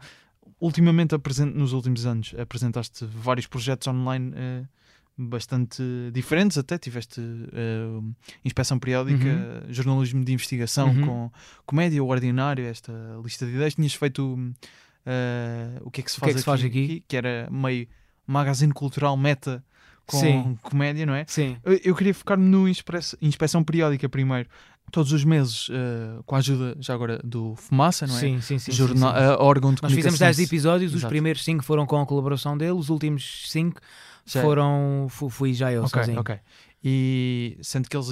ultimamente, 0.61 1.15
nos 1.55 1.73
últimos 1.73 2.07
anos, 2.07 2.35
apresentaste 2.39 3.05
vários 3.05 3.47
projetos 3.47 3.87
online 3.89 4.33
uh, 4.33 4.69
bastante 5.17 5.83
diferentes, 6.13 6.57
até 6.59 6.79
tiveste 6.79 7.21
uh, 7.21 8.15
inspeção 8.45 8.79
periódica, 8.79 9.65
jornalismo 9.69 10.25
de 10.25 10.33
investigação 10.33 10.89
Uhum. 10.89 11.07
com 11.07 11.33
comédia, 11.67 12.03
o 12.03 12.09
ordinário, 12.09 12.65
esta 12.65 12.93
lista 13.23 13.45
de 13.47 13.53
ideias. 13.55 13.75
Tinhas 13.75 13.95
feito 13.95 14.35
uh, 14.35 15.81
o 15.83 15.91
que 15.91 16.01
é 16.01 16.05
que 16.05 16.11
se 16.11 16.19
O 16.19 16.21
que 16.21 16.27
é 16.31 16.33
faz, 16.33 16.35
que 16.35 16.41
se 16.41 16.45
faz 16.45 16.65
aqui, 16.65 16.85
aqui? 16.85 17.05
que 17.09 17.17
era 17.17 17.49
meio 17.51 17.89
magazine 18.27 18.73
cultural 18.73 19.17
meta 19.17 19.65
com 20.07 20.19
Sim. 20.19 20.59
comédia, 20.63 21.05
não 21.05 21.15
é? 21.15 21.25
sim. 21.29 21.57
Eu, 21.63 21.81
eu 21.85 21.95
queria 21.95 22.15
focar-me 22.15 22.45
no 22.45 22.67
inspeção 22.67 23.63
periódica 23.63 24.09
primeiro. 24.09 24.49
Todos 24.91 25.13
os 25.13 25.25
meses, 25.25 25.69
uh, 25.69 26.23
com 26.25 26.35
a 26.35 26.39
ajuda 26.39 26.77
já 26.81 26.95
agora 26.95 27.21
do 27.25 27.55
Fumaça, 27.57 28.07
não 28.07 28.17
é? 28.17 28.21
Sim, 28.21 28.41
sim, 28.41 28.59
sim. 28.59 28.73
Jornal, 28.73 29.13
sim, 29.15 29.19
sim. 29.21 29.27
Uh, 29.27 29.37
órgão 29.43 29.75
de 29.75 29.83
Nós 29.83 29.93
fizemos 29.93 30.19
comunicação 30.19 30.27
10 30.43 30.49
episódios, 30.49 30.93
os 30.93 30.99
Exato. 31.01 31.11
primeiros 31.11 31.45
5 31.45 31.65
foram 31.65 31.87
com 31.87 32.01
a 32.01 32.07
colaboração 32.07 32.57
dele, 32.57 32.73
os 32.73 32.89
últimos 32.89 33.45
5 33.51 33.81
Já- 34.27 34.43
foram. 34.43 35.07
fu- 35.09 35.29
Fui 35.31 35.53
já 35.55 35.73
eu 35.73 35.83
Ok, 35.85 36.01
sozinho. 36.01 36.21
ok. 36.21 36.37
E 36.85 37.59
sendo 37.61 37.89
que 37.89 37.97
eles 37.97 38.09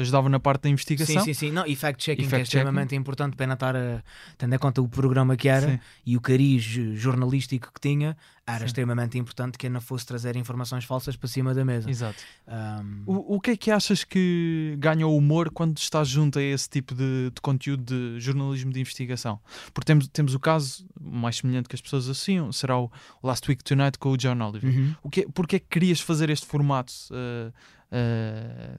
ajudavam 0.00 0.28
na 0.28 0.40
parte 0.40 0.62
da 0.62 0.68
investigação. 0.68 1.22
Sim, 1.22 1.32
sim, 1.32 1.46
sim. 1.46 1.50
Não, 1.52 1.64
e 1.64 1.76
fact-checking, 1.76 2.26
que 2.26 2.34
é 2.34 2.40
extremamente 2.40 2.96
importante, 2.96 3.36
pena 3.36 3.54
estar 3.54 3.76
a, 3.76 4.02
tendo 4.36 4.52
em 4.52 4.58
conta 4.58 4.82
o 4.82 4.88
programa 4.88 5.36
que 5.36 5.48
era 5.48 5.70
Sim. 5.72 5.78
e 6.04 6.16
o 6.16 6.20
cariz 6.20 6.60
jornalístico 6.64 7.70
que 7.72 7.80
tinha, 7.80 8.16
era 8.46 8.60
Sim. 8.60 8.64
extremamente 8.66 9.16
importante 9.16 9.56
que 9.56 9.68
não 9.68 9.80
fosse 9.80 10.04
trazer 10.04 10.34
informações 10.34 10.84
falsas 10.84 11.14
para 11.14 11.28
cima 11.28 11.54
da 11.54 11.64
mesa. 11.64 11.88
Exato. 11.88 12.18
Um, 12.48 13.02
O, 13.06 13.36
o 13.36 13.40
que 13.40 13.52
é 13.52 13.56
que 13.56 13.70
achas 13.70 14.02
que 14.02 14.74
ganha 14.78 15.06
o 15.06 15.16
humor 15.16 15.50
quando 15.50 15.78
estás 15.78 16.08
junto 16.08 16.38
a 16.38 16.42
esse 16.42 16.68
tipo 16.68 16.94
de, 16.94 17.30
de 17.32 17.40
conteúdo 17.40 17.84
de 17.84 18.20
jornalismo 18.20 18.72
de 18.72 18.80
investigação? 18.80 19.38
Porque 19.72 19.86
temos, 19.86 20.08
temos 20.08 20.34
o 20.34 20.40
caso 20.40 20.84
mais 21.00 21.36
semelhante 21.36 21.68
que 21.68 21.76
as 21.76 21.80
pessoas 21.80 22.04
associam, 22.04 22.50
será 22.52 22.76
o 22.76 22.90
Last 23.22 23.48
Week 23.48 23.62
Tonight 23.62 23.98
com 23.98 24.10
o 24.10 24.16
John 24.16 24.40
Oliver. 24.40 24.68
uhum. 24.68 24.94
O 25.02 25.08
que, 25.10 25.26
porque 25.32 25.56
é 25.56 25.58
que 25.60 25.66
querias 25.70 26.00
fazer 26.00 26.28
este 26.30 26.46
formato 26.46 26.92
eh, 27.12 27.52
eh, 27.92 28.76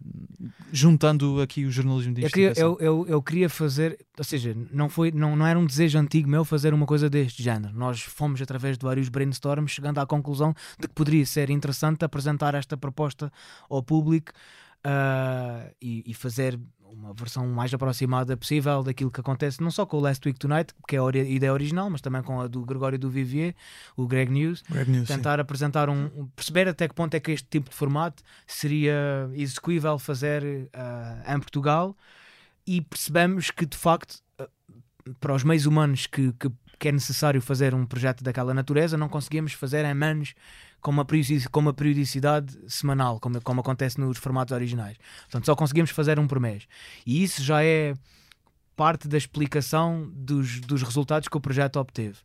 juntando 0.71 1.41
aqui 1.41 1.65
o 1.65 1.71
jornalismo 1.71 2.13
de 2.13 2.23
Eu 2.23 2.29
queria, 2.29 2.47
investigação? 2.49 2.77
eu, 2.79 3.05
eu, 3.05 3.07
eu 3.07 3.21
queria 3.21 3.49
fazer, 3.49 3.97
ou 4.17 4.23
seja, 4.23 4.55
não, 4.71 4.87
foi, 4.89 5.11
não, 5.11 5.35
não 5.35 5.45
era 5.45 5.59
um 5.59 5.65
desejo 5.65 5.97
antigo 5.99 6.29
meu 6.29 6.45
fazer 6.45 6.73
uma 6.73 6.85
coisa 6.85 7.09
deste 7.09 7.43
género. 7.43 7.73
Nós 7.73 8.01
fomos, 8.01 8.41
através 8.41 8.77
de 8.77 8.85
vários 8.85 9.09
brainstorms, 9.09 9.50
chegando 9.67 9.99
à 9.99 10.05
conclusão 10.05 10.53
de 10.79 10.87
que 10.87 10.93
poderia 10.93 11.25
ser 11.25 11.49
interessante 11.49 12.03
apresentar 12.05 12.55
esta 12.55 12.75
proposta 12.77 13.31
ao 13.69 13.81
público 13.83 14.31
ah, 14.83 15.69
e, 15.81 16.03
e 16.05 16.13
fazer 16.13 16.59
uma 16.93 17.13
versão 17.13 17.47
mais 17.47 17.73
aproximada 17.73 18.35
possível 18.35 18.83
daquilo 18.83 19.09
que 19.09 19.21
acontece, 19.21 19.61
não 19.61 19.71
só 19.71 19.85
com 19.85 19.97
o 19.97 19.99
Last 20.01 20.27
Week 20.27 20.37
Tonight, 20.37 20.73
que 20.87 20.95
é 20.95 20.99
a 20.99 21.23
ideia 21.23 21.53
original, 21.53 21.89
mas 21.89 22.01
também 22.01 22.21
com 22.21 22.41
a 22.41 22.47
do 22.47 22.65
Gregório 22.65 22.99
do 22.99 23.09
Vivier, 23.09 23.55
o 23.95 24.05
Greg 24.07 24.31
News 24.31 24.61
Greg 24.69 24.91
News, 24.91 25.07
sim. 25.07 25.15
tentar 25.15 25.39
apresentar 25.39 25.89
um, 25.89 26.05
um- 26.15 26.27
perceber 26.35 26.67
até 26.67 26.87
que 26.87 26.93
ponto 26.93 27.13
é 27.13 27.19
que 27.19 27.31
este 27.31 27.47
tipo 27.47 27.69
de 27.69 27.75
formato 27.75 28.21
seria 28.45 29.29
execuível 29.33 29.97
fazer 29.97 30.69
ah, 30.73 31.33
em 31.33 31.39
Portugal 31.39 31.95
e 32.67 32.81
percebemos 32.81 33.51
que 33.51 33.65
de 33.65 33.77
facto 33.77 34.19
ah, 34.37 34.47
para 35.19 35.33
os 35.33 35.43
meios 35.43 35.65
humanos 35.65 36.07
que, 36.07 36.33
que, 36.33 36.51
que 36.81 36.87
é 36.89 36.91
necessário 36.91 37.39
fazer 37.41 37.73
um 37.75 37.85
projeto 37.85 38.23
daquela 38.23 38.53
natureza 38.53 38.97
não 38.97 39.07
conseguimos 39.07 39.53
fazer 39.53 39.85
em 39.85 39.93
menos 39.93 40.33
com 40.81 40.89
uma, 40.89 41.05
periodici- 41.05 41.47
com 41.47 41.59
uma 41.59 41.73
periodicidade 41.73 42.57
semanal 42.67 43.19
como, 43.19 43.39
como 43.41 43.61
acontece 43.61 43.99
nos 43.99 44.17
formatos 44.17 44.51
originais 44.51 44.97
portanto 45.25 45.45
só 45.45 45.55
conseguimos 45.55 45.91
fazer 45.91 46.17
um 46.19 46.25
por 46.27 46.39
mês 46.39 46.67
e 47.05 47.21
isso 47.23 47.43
já 47.43 47.63
é 47.63 47.93
parte 48.75 49.07
da 49.07 49.17
explicação 49.17 50.09
dos, 50.13 50.59
dos 50.61 50.81
resultados 50.81 51.27
que 51.29 51.37
o 51.37 51.41
projeto 51.41 51.75
obteve 51.77 52.17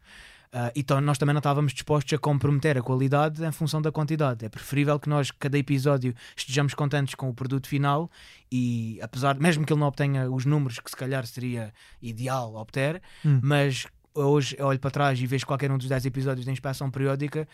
ah, 0.53 0.73
então 0.75 1.01
nós 1.03 1.19
também 1.19 1.35
não 1.35 1.41
estávamos 1.41 1.75
dispostos 1.75 2.15
a 2.15 2.19
comprometer 2.19 2.79
a 2.79 2.83
qualidade 2.83 3.45
em 3.45 3.53
função 3.53 3.83
da 3.83 3.91
quantidade. 3.93 4.47
É 4.47 4.49
preferível 4.49 4.99
que 4.99 5.09
nós, 5.09 5.31
cada 5.31 5.59
episódio, 5.59 6.15
estejamos 6.37 6.73
contentes 6.73 7.15
com 7.17 7.29
o 7.29 7.35
produto 7.35 7.67
final 7.67 8.09
e, 8.51 8.99
apesar, 9.03 9.35
mesmo 9.39 9.67
que 9.67 9.73
ele 9.73 9.81
não 9.81 9.89
obtenha 9.89 10.31
os 10.31 10.47
números 10.47 10.79
que 10.79 10.89
se 10.89 10.97
calhar 10.97 11.27
seria 11.27 11.75
ideal 12.01 12.55
obter, 12.55 13.03
Hum. 13.25 13.41
mas 13.43 13.87
hoje 14.25 14.57
eu 14.59 14.67
olho 14.67 14.79
para 14.79 14.91
trás 14.91 15.21
e 15.21 15.27
vejo 15.27 15.47
qualquer 15.47 15.71
um 15.71 15.79
dos 15.79 15.89
10 15.89 16.07
episódios 16.07 16.47
da 16.47 16.53
inspeção 16.53 16.91
periódica 16.91 17.47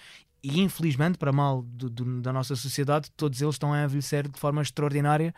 e 0.43 0.61
infelizmente, 0.61 1.19
para 1.19 1.33
mal 1.33 1.63
do- 1.63 1.89
do- 1.91 2.21
da 2.21 2.33
nossa 2.33 2.57
sociedade, 2.57 3.11
todos 3.17 3.41
eles 3.41 3.55
estão 3.55 3.73
a 3.73 3.85
envelhecer 3.85 4.29
de 4.29 4.39
forma 4.39 4.61
extraordinária 4.63 5.35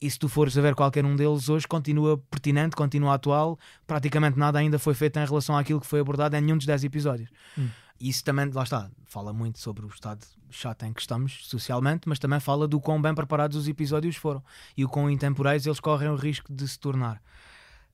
e 0.00 0.10
se 0.10 0.18
tu 0.18 0.28
fores 0.28 0.56
a 0.56 0.60
ver 0.60 0.74
qualquer 0.74 1.04
um 1.04 1.16
deles 1.16 1.48
hoje, 1.48 1.66
continua 1.66 2.18
pertinente, 2.30 2.76
continua 2.76 3.14
atual, 3.14 3.58
praticamente 3.86 4.38
nada 4.38 4.58
ainda 4.58 4.78
foi 4.78 4.94
feito 4.94 5.18
em 5.18 5.24
relação 5.26 5.56
àquilo 5.56 5.80
que 5.80 5.86
foi 5.86 6.00
abordado 6.00 6.36
em 6.36 6.40
nenhum 6.40 6.56
dos 6.56 6.66
10 6.66 6.84
episódios. 6.84 7.30
Hum. 7.58 7.68
Isso 8.00 8.24
também, 8.24 8.50
lá 8.52 8.64
está, 8.64 8.90
fala 9.06 9.32
muito 9.32 9.58
sobre 9.60 9.84
o 9.86 9.88
estado 9.88 10.24
chato 10.50 10.84
em 10.84 10.92
que 10.92 11.00
estamos 11.00 11.46
socialmente, 11.48 12.08
mas 12.08 12.18
também 12.18 12.38
fala 12.40 12.66
do 12.68 12.80
quão 12.80 13.00
bem 13.00 13.14
preparados 13.14 13.56
os 13.56 13.66
episódios 13.68 14.16
foram 14.16 14.42
e 14.76 14.84
o 14.84 14.88
quão 14.88 15.08
intemporais 15.10 15.64
eles 15.66 15.80
correm 15.80 16.08
o 16.10 16.16
risco 16.16 16.52
de 16.52 16.66
se 16.68 16.78
tornar. 16.78 17.20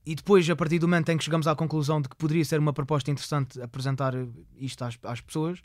E 0.05 0.15
depois, 0.15 0.49
a 0.49 0.55
partir 0.55 0.79
do 0.79 0.87
momento 0.87 1.09
em 1.09 1.17
que 1.17 1.23
chegamos 1.23 1.45
à 1.47 1.55
conclusão 1.55 2.01
de 2.01 2.09
que 2.09 2.15
poderia 2.15 2.43
ser 2.43 2.59
uma 2.59 2.73
proposta 2.73 3.11
interessante 3.11 3.61
apresentar 3.61 4.13
isto 4.57 4.83
às, 4.83 4.97
às 5.03 5.21
pessoas, 5.21 5.61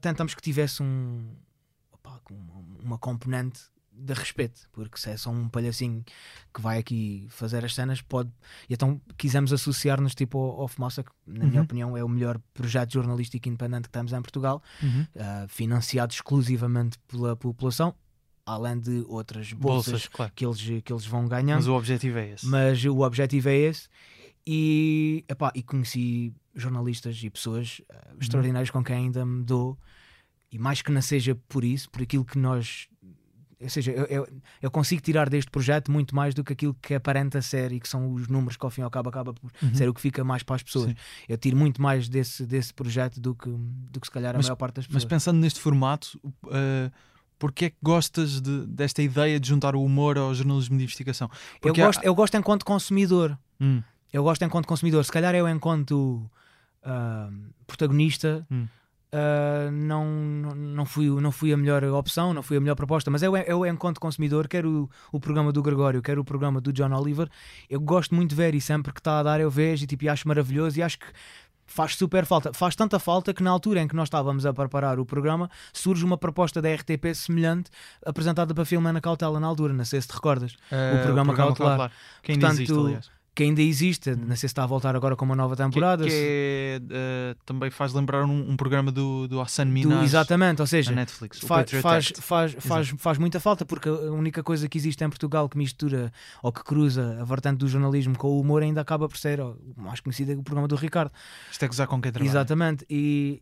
tentamos 0.00 0.34
que 0.34 0.42
tivesse 0.42 0.82
um, 0.82 1.34
com 2.24 2.34
uma, 2.82 2.98
componente 2.98 3.60
de 3.92 4.14
respeito, 4.14 4.62
porque 4.72 4.98
se 4.98 5.10
é 5.10 5.16
só 5.16 5.30
um 5.30 5.48
palhacinho 5.48 6.02
que 6.54 6.60
vai 6.60 6.78
aqui 6.78 7.26
fazer 7.28 7.64
as 7.64 7.74
cenas, 7.74 8.00
pode. 8.00 8.30
E 8.68 8.72
então 8.74 9.00
quisemos 9.18 9.52
associar-nos 9.52 10.14
tipo 10.14 10.38
ao, 10.38 10.62
ao 10.62 10.68
Fumaça, 10.68 11.02
que, 11.02 11.10
na 11.26 11.44
minha 11.44 11.58
Uhum. 11.60 11.64
opinião, 11.64 11.96
é 11.96 12.04
o 12.04 12.08
melhor 12.08 12.38
projeto 12.54 12.92
jornalístico 12.94 13.48
independente 13.48 13.84
que 13.88 13.90
temos 13.92 14.12
em 14.12 14.22
Portugal, 14.22 14.62
Uhum. 14.82 15.06
ah, 15.18 15.46
financiado 15.48 16.12
exclusivamente 16.14 16.98
pela 17.08 17.36
população, 17.36 17.94
além 18.50 18.78
de 18.78 19.04
outras 19.08 19.52
bolsas, 19.52 19.92
Bolsas, 19.92 20.08
claro. 20.08 20.32
que, 20.34 20.44
eles, 20.44 20.60
que 20.84 20.92
eles 20.92 21.06
vão 21.06 21.26
ganhando 21.26 21.56
Mas 21.58 21.66
o 21.68 21.74
objetivo 21.74 22.18
é 22.18 22.30
esse. 22.30 22.46
mas 22.46 22.84
o 22.84 23.00
objetivo 23.00 23.48
é 23.48 23.56
esse 23.56 23.88
e, 24.46 25.24
epá, 25.28 25.52
e 25.54 25.62
conheci 25.62 26.32
jornalistas 26.54 27.20
e 27.22 27.30
pessoas 27.30 27.80
Uhum. 27.80 28.18
extraordinárias 28.20 28.70
com 28.70 28.82
quem 28.82 28.96
ainda 28.96 29.24
me 29.24 29.42
dou 29.44 29.78
e 30.50 30.58
mais 30.58 30.82
que 30.82 30.90
não 30.90 31.00
seja 31.02 31.34
por 31.48 31.64
isso, 31.64 31.88
por 31.90 32.02
aquilo 32.02 32.24
que 32.24 32.38
nós 32.38 32.88
ou 33.62 33.68
seja, 33.68 33.92
eu, 33.92 34.06
eu, 34.06 34.28
eu 34.62 34.70
consigo 34.70 35.02
tirar 35.02 35.28
deste 35.28 35.50
projeto 35.50 35.92
muito 35.92 36.16
mais 36.16 36.32
do 36.32 36.42
que 36.42 36.54
aquilo 36.54 36.72
que 36.80 36.94
aparenta 36.94 37.42
ser 37.42 37.70
e 37.72 37.78
que 37.78 37.86
são 37.86 38.10
os 38.14 38.26
números 38.26 38.56
que 38.56 38.64
ao 38.64 38.70
fim 38.70 38.80
e 38.80 38.84
ao 38.84 38.90
cabo 38.90 39.10
acaba 39.10 39.34
por 39.34 39.50
Uhum. 39.62 39.74
ser 39.74 39.86
o 39.86 39.92
que 39.92 40.00
fica 40.00 40.24
mais 40.24 40.42
para 40.42 40.56
as 40.56 40.62
pessoas. 40.62 40.86
Sim. 40.88 40.96
Eu 41.28 41.36
tiro 41.36 41.58
muito 41.58 41.80
mais 41.82 42.08
desse, 42.08 42.46
desse 42.46 42.72
projeto 42.72 43.20
do 43.20 43.34
que, 43.34 43.50
do 43.50 44.00
que 44.00 44.06
se 44.06 44.10
calhar 44.10 44.34
a 44.34 44.38
Mas- 44.38 44.46
maior 44.46 44.56
parte 44.56 44.76
das 44.76 44.86
Mas 44.86 44.94
pessoas. 44.94 45.04
pensando 45.10 45.38
neste 45.40 45.60
formato, 45.60 46.18
uh, 46.24 46.90
porquê 47.40 47.64
é 47.64 47.70
que 47.70 47.76
gostas 47.82 48.40
de- 48.40 48.66
desta 48.66 49.02
ideia 49.02 49.40
de 49.40 49.48
juntar 49.48 49.74
o 49.74 49.82
humor 49.82 50.16
ao 50.16 50.32
jornalismo 50.32 50.76
de 50.78 50.84
investigação? 50.84 51.28
eu, 51.32 51.58
Porque 51.60 51.80
há- 51.82 51.86
gosto, 51.86 52.04
eu 52.04 52.14
gosto 52.14 52.36
enquanto 52.36 52.64
consumidor. 52.64 53.36
Hum, 53.60 53.82
eu 54.12 54.22
gosto 54.22 54.44
enquanto 54.44 54.66
consumidor. 54.66 55.04
Se 55.04 55.10
calhar 55.10 55.34
eu, 55.34 55.48
enquanto 55.48 56.30
ah, 56.84 57.28
protagonista, 57.66 58.46
Hum. 58.50 58.66
ah, 59.12 59.70
não, 59.72 60.04
não, 60.54 60.84
fui, 60.86 61.06
não 61.20 61.32
fui 61.32 61.52
a 61.52 61.56
melhor 61.56 61.82
opção, 61.84 62.32
não 62.34 62.42
fui 62.42 62.56
a 62.56 62.60
melhor 62.60 62.74
proposta. 62.76 63.10
Mas 63.10 63.22
eu, 63.22 63.36
eu 63.36 63.66
enquanto 63.66 63.98
consumidor, 64.00 64.46
quer 64.48 64.64
o, 64.66 64.88
o 65.12 65.18
programa 65.20 65.52
do 65.52 65.62
Gregório, 65.62 66.00
quer 66.02 66.18
o 66.18 66.24
programa 66.24 66.60
do 66.60 66.72
John 66.72 66.92
Oliver, 66.92 67.28
eu 67.68 67.80
gosto 67.80 68.14
muito 68.14 68.30
de 68.30 68.36
ver 68.36 68.54
e 68.54 68.60
sempre 68.60 68.92
que 68.92 69.00
está 69.00 69.18
a 69.18 69.22
dar 69.22 69.40
eu 69.40 69.50
vejo 69.50 69.84
e, 69.84 69.86
tipo, 69.86 70.04
e 70.04 70.08
acho 70.08 70.26
maravilhoso 70.28 70.78
e 70.78 70.82
acho 70.82 70.98
que. 70.98 71.06
Faz 71.72 71.94
super 71.94 72.26
falta, 72.26 72.52
faz 72.52 72.74
tanta 72.74 72.98
falta 72.98 73.32
que 73.32 73.44
na 73.44 73.50
altura 73.50 73.80
em 73.80 73.86
que 73.86 73.94
nós 73.94 74.06
estávamos 74.06 74.44
a 74.44 74.52
preparar 74.52 74.98
o 74.98 75.06
programa 75.06 75.48
surge 75.72 76.04
uma 76.04 76.18
proposta 76.18 76.60
da 76.60 76.68
RTP 76.74 77.14
semelhante 77.14 77.70
apresentada 78.04 78.52
para 78.52 78.64
Filmana 78.64 79.00
Cautela 79.00 79.38
na 79.38 79.46
altura, 79.46 79.72
não 79.72 79.84
sei 79.84 80.00
se 80.00 80.08
te 80.08 80.14
recordas 80.14 80.54
uh, 80.54 81.02
programa 81.04 81.32
Cautelar. 81.32 81.92
Que 82.24 82.32
ainda 82.32 82.48
Portanto, 82.48 82.62
existe, 82.62 82.76
aliás. 82.76 83.19
Que 83.34 83.44
ainda 83.44 83.62
existe, 83.62 84.10
não 84.14 84.26
sei 84.28 84.36
se 84.36 84.46
está 84.46 84.64
a 84.64 84.66
voltar 84.66 84.94
agora 84.96 85.14
com 85.14 85.24
uma 85.24 85.36
nova 85.36 85.54
Que, 85.56 85.62
temporada. 85.62 86.04
que 86.04 86.10
se- 86.10 86.16
é, 86.18 86.80
uh, 87.32 87.38
também 87.46 87.70
faz 87.70 87.92
lembrar 87.94 88.24
um, 88.24 88.50
um 88.50 88.56
programa 88.56 88.90
do, 88.90 89.28
do 89.28 89.40
Hassan 89.40 89.66
do- 89.66 89.72
Minaj 89.72 90.04
exatamente, 90.04 90.60
ou 90.60 90.66
seja, 90.66 90.90
Netflix. 90.92 91.38
fa- 91.38 91.64
faz, 91.80 92.12
faz, 92.20 92.56
faz, 92.58 92.88
faz 92.98 93.18
muita 93.18 93.38
falta 93.38 93.64
porque 93.64 93.88
a 93.88 93.92
única 94.12 94.42
coisa 94.42 94.68
que 94.68 94.76
existe 94.76 95.02
em 95.04 95.08
Portugal 95.08 95.48
que 95.48 95.56
mistura 95.56 96.12
ou 96.42 96.52
que 96.52 96.62
cruza 96.64 97.18
a 97.20 97.24
vertente 97.24 97.58
do 97.58 97.68
jornalismo 97.68 98.18
com 98.18 98.28
o 98.28 98.40
humor 98.40 98.62
ainda 98.62 98.80
acaba 98.80 99.08
por 99.08 99.16
ser 99.16 99.40
o 99.40 99.56
mais 99.76 100.00
conhecido 100.00 100.32
é 100.32 100.34
o 100.34 100.42
programa 100.42 100.66
do 100.68 100.74
Ricardo. 100.76 101.12
Isto 101.50 101.64
é 101.64 101.68
gozar 101.68 101.86
com 101.86 102.00
quem 102.02 102.10
trabalha. 102.10 102.30
Exatamente, 102.30 102.84
e 102.90 103.40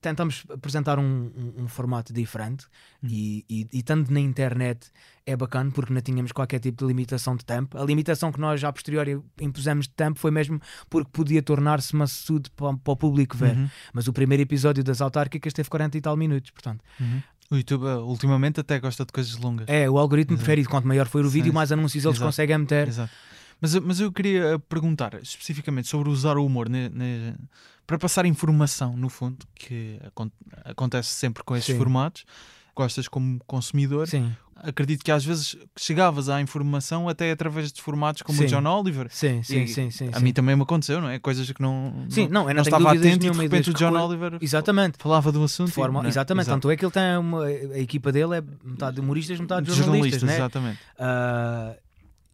tentamos 0.00 0.44
apresentar 0.50 0.98
um, 0.98 1.02
um- 1.04 1.64
um 1.64 1.68
formato 1.68 2.12
diferente 2.12 2.66
Hum. 3.02 3.08
e, 3.10 3.44
e, 3.50 3.68
e 3.72 3.82
tanto 3.82 4.12
na 4.12 4.20
internet 4.20 4.88
é 5.28 5.36
bacana 5.36 5.72
porque 5.72 5.92
não 5.92 6.00
tínhamos 6.00 6.30
qualquer 6.30 6.60
tipo 6.60 6.84
de 6.84 6.88
limitação 6.88 7.34
de 7.34 7.44
tempo. 7.44 7.76
A 7.76 7.84
limitação 7.84 8.30
que 8.30 8.40
nós, 8.40 8.62
a 8.62 8.72
posteriori, 8.72 9.18
impusemos 9.40 9.86
de 9.88 9.92
tempo 9.94 10.18
foi 10.20 10.30
mesmo 10.30 10.60
porque 10.88 11.10
podia 11.12 11.42
tornar-se 11.42 11.96
maçudo 11.96 12.48
para, 12.52 12.76
para 12.76 12.92
o 12.92 12.96
público 12.96 13.36
ver. 13.36 13.56
Uhum, 13.56 13.68
Mas 13.92 14.06
o 14.06 14.12
primeiro 14.12 14.42
episódio 14.44 14.84
das 14.84 15.00
autárquicas 15.00 15.52
teve 15.52 15.68
40 15.68 15.98
e 15.98 16.00
tal 16.00 16.16
minutos, 16.16 16.52
portanto. 16.52 16.80
uhum. 17.00 17.20
O 17.50 17.56
YouTube 17.56 17.84
uh, 17.84 17.98
ultimamente 18.04 18.58
até 18.60 18.78
gosta 18.80 19.04
de 19.04 19.12
coisas 19.12 19.36
longas. 19.36 19.68
É, 19.68 19.88
o 19.90 19.98
algoritmo 19.98 20.34
Exato. 20.34 20.44
prefere, 20.46 20.64
quanto 20.64 20.86
maior 20.88 21.06
for 21.06 21.24
o 21.24 21.28
vídeo, 21.28 21.50
Sim, 21.50 21.54
mais 21.54 21.70
anúncios 21.72 22.04
eles 22.04 22.16
exato. 22.16 22.28
conseguem 22.28 22.58
meter. 22.58 22.88
Exato. 22.88 23.12
Mas, 23.60 23.74
eu- 23.74 23.82
mas 23.82 24.00
eu 24.00 24.12
queria 24.12 24.56
uh, 24.56 24.60
perguntar 24.60 25.14
especificamente 25.22 25.88
sobre 25.88 26.08
usar 26.08 26.36
o 26.36 26.44
humor 26.46 26.68
ne- 26.68 26.88
ne- 26.88 27.34
para 27.86 27.98
passar 27.98 28.26
informação, 28.26 28.96
no 28.96 29.08
fundo, 29.08 29.46
que 29.54 29.98
acon- 30.04 30.30
acontece 30.64 31.08
sempre 31.10 31.42
com 31.44 31.56
esses 31.56 31.72
Sim. 31.72 31.78
formatos. 31.78 32.24
Gostas 32.76 33.08
como 33.08 33.40
consumidor. 33.46 34.06
Sim, 34.06 34.32
Acredito 34.58 35.04
que 35.04 35.10
às 35.12 35.24
vezes 35.24 35.56
chegavas 35.78 36.28
à 36.30 36.40
informação 36.40 37.08
até 37.08 37.30
através 37.30 37.70
de 37.70 37.80
formatos 37.82 38.22
como 38.22 38.38
o 38.38 38.42
Sim. 38.42 38.48
John 38.48 38.66
Oliver. 38.66 39.06
sim, 39.10 39.42
sim, 39.42 39.66
sim. 39.66 39.90
sim, 39.90 40.08
a 40.12 40.18
sim. 40.18 40.24
mim 40.24 40.32
também 40.32 40.56
me 40.56 40.62
aconteceu, 40.62 40.98
não 41.00 41.08
é? 41.10 41.18
Coisas 41.18 41.50
que 41.50 41.60
não, 41.60 42.06
Sim, 42.08 42.26
não, 42.28 42.44
não 42.44 42.46
tenho 42.46 42.60
estava 42.60 42.90
atento 42.92 43.26
e 43.26 43.30
de 43.30 43.38
repente 43.38 43.70
o 43.70 43.74
John 43.74 43.92
que 43.92 43.98
Oliver 43.98 44.38
Exatamente. 44.40 44.96
falava 44.98 45.30
do 45.30 45.44
assunto. 45.44 45.70
Forma, 45.72 46.00
e, 46.00 46.02
não 46.02 46.06
é? 46.06 46.08
exatamente, 46.08 46.44
Exato. 46.46 46.56
tanto 46.56 46.70
é 46.70 46.76
que 46.76 46.84
ele 46.84 46.92
tem 46.92 47.16
uma, 47.18 47.44
a 47.44 47.78
equipa 47.78 48.10
dele 48.10 48.36
é 48.38 48.42
metade 48.64 48.96
de 48.96 49.00
humoristas, 49.02 49.38
metade 49.38 49.66
de 49.66 49.72
De 49.72 49.78
jornalistas, 49.78 50.22
né? 50.22 50.34
exatamente. 50.34 50.78
Ah, 50.98 51.74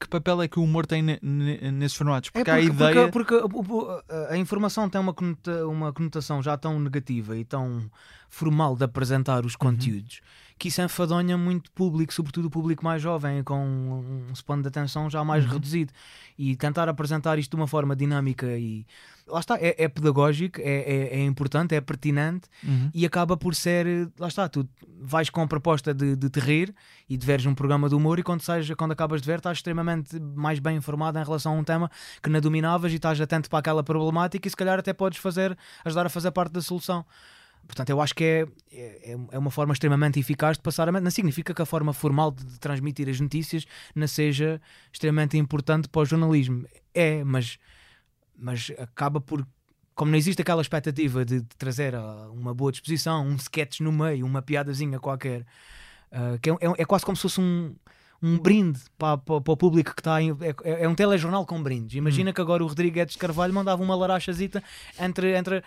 que 0.03 0.09
papel 0.09 0.43
é 0.43 0.49
que 0.49 0.59
o 0.59 0.63
humor 0.63 0.87
tem 0.87 1.03
ne- 1.03 1.19
ne- 1.23 1.71
nesses 1.73 1.97
formatos? 1.97 2.31
Porque, 2.31 2.51
é 2.51 2.53
há 2.53 2.57
a 2.57 2.61
ideia. 2.61 3.09
porque- 3.11 3.39
porque 3.49 4.15
a- 4.31 4.37
informação 4.37 4.89
tem 4.91 5.01
uma, 5.01 5.15
conota- 5.15 5.67
uma 5.67 5.93
conotação 5.93 6.43
já 6.43 6.57
tão 6.57 6.79
negativa 6.79 7.37
e 7.37 7.45
tão 7.45 7.83
formal 8.29 8.77
de 8.77 8.85
apresentar 8.85 9.41
Uhum. 9.41 9.47
os 9.47 9.57
conteúdos 9.57 10.21
que 10.63 10.69
isso 10.69 10.81
enfadonha 10.81 11.37
muito 11.37 11.73
público, 11.73 12.15
sobretudo 12.15 12.45
o 12.47 12.51
público 12.51 12.85
mais 12.85 13.03
jovem, 13.03 13.43
com 13.43 13.59
um 14.31 14.33
span 14.33 14.63
de 14.63 14.69
atenção 14.69 15.11
já 15.11 15.25
mais 15.25 15.45
Uhum. 15.45 15.51
reduzido. 15.55 15.93
E 16.39 16.55
tentar 16.55 16.89
apresentar 16.89 17.37
isto 17.37 17.51
de 17.51 17.57
uma 17.57 17.67
forma 17.67 17.97
dinâmica 17.97 18.47
e 18.57 18.87
lá 19.27 19.41
está, 19.41 19.57
é, 19.59 19.75
é 19.77 19.89
pedagógico, 19.89 20.61
é, 20.61 20.65
é- 20.65 21.17
é 21.19 21.25
importante, 21.25 21.75
é 21.75 21.81
pertinente 21.81 22.49
Uhum. 22.63 22.91
e 22.95 23.05
acaba 23.05 23.37
por 23.37 23.57
ser, 23.57 24.09
lá 24.17 24.29
está, 24.29 24.49
tu 24.49 24.69
vais 25.01 25.29
com 25.31 25.41
a 25.43 25.49
proposta 25.49 25.93
de, 25.93 26.15
de 26.15 26.31
te 26.31 26.39
rir 26.39 26.73
e 27.09 27.17
de 27.17 27.27
veres 27.27 27.45
um 27.45 27.55
programa 27.57 27.89
de 27.89 27.97
humor 27.97 28.21
e 28.21 28.23
quando, 28.23 28.43
sais, 28.43 28.71
quando 28.77 28.93
acabas 28.93 29.21
de 29.21 29.27
ver 29.27 29.39
estás 29.39 29.59
extremamente 29.59 30.21
mais 30.21 30.61
bem 30.61 30.77
informado 30.77 31.19
em 31.19 31.25
relação 31.25 31.57
a 31.57 31.59
um 31.59 31.65
tema 31.65 31.91
que 32.23 32.31
não 32.31 32.41
dominavas 32.41 32.93
e 32.93 32.97
estás 32.97 33.21
atento 33.21 33.51
para 33.51 33.59
aquela 33.59 33.83
problemática 33.83 34.47
e 34.47 34.51
se 34.51 34.57
calhar 34.57 34.79
até 34.79 34.93
podes 34.93 35.19
fazer, 35.19 35.59
ajudar 35.85 36.07
a 36.07 36.09
fazer 36.09 36.31
parte 36.31 36.53
da 36.53 36.61
solução. 36.63 37.05
Portanto, 37.67 37.91
eu 37.91 38.01
acho 38.01 38.15
que 38.15 38.25
é, 38.25 38.47
é, 38.73 39.17
é 39.31 39.39
uma 39.39 39.51
forma 39.51 39.73
extremamente 39.73 40.19
eficaz 40.21 40.57
de 40.57 40.63
passar 40.63 40.89
a 40.89 40.93
mente. 40.93 41.05
Não 41.05 41.11
significa 41.11 41.55
que 41.55 41.63
a 41.63 41.67
forma 41.67 41.93
formal 41.93 42.31
de, 42.31 42.45
de 42.45 42.59
transmitir 42.61 43.09
as 43.09 43.19
notícias 43.21 43.65
não 43.95 44.07
seja 44.07 44.61
extremamente 44.93 45.39
importante 45.39 45.89
para 45.89 46.03
o 46.03 46.05
jornalismo. 46.05 46.67
É, 46.95 47.25
mas, 47.25 47.59
mas 48.37 48.71
acaba 48.79 49.21
por 49.21 49.47
como 49.95 50.11
não 50.11 50.17
existe 50.19 50.41
aquela 50.41 50.63
expectativa 50.63 51.23
de, 51.23 51.41
de 51.43 51.57
trazer 51.59 51.95
ah, 51.95 52.29
uma 52.33 52.55
boa 52.55 52.73
disposição, 52.73 53.27
um 53.27 53.37
sketch 53.37 53.81
no 53.81 53.93
meio, 53.93 54.25
uma 54.25 54.41
piadazinha 54.41 54.99
qualquer, 54.99 55.45
ah, 56.11 56.39
que 56.41 56.49
é, 56.51 56.53
é- 56.55 56.75
é 56.79 56.85
quase 56.87 57.05
como 57.05 57.15
se 57.15 57.23
fosse 57.23 57.41
um, 57.43 57.75
um 58.23 58.39
brinde 58.39 58.81
para, 58.97 59.19
para- 59.19 59.41
para 59.43 59.53
o 59.53 59.57
público 59.57 59.95
que 59.95 60.01
está 60.01 60.21
em, 60.23 60.31
é, 60.65 60.85
é 60.85 60.89
um 60.89 60.95
telejornal 60.95 61.45
com 61.45 61.63
brindes. 61.63 61.95
Imagina 61.95 62.33
que 62.33 62.41
agora 62.41 62.65
o 62.65 62.67
Rodrigues 62.67 63.13
de 63.13 63.19
Carvalho 63.19 63.53
mandava 63.53 63.83
uma 63.83 63.95
larachazita 63.95 64.63
entre, 64.99 65.37
entre. 65.37 65.63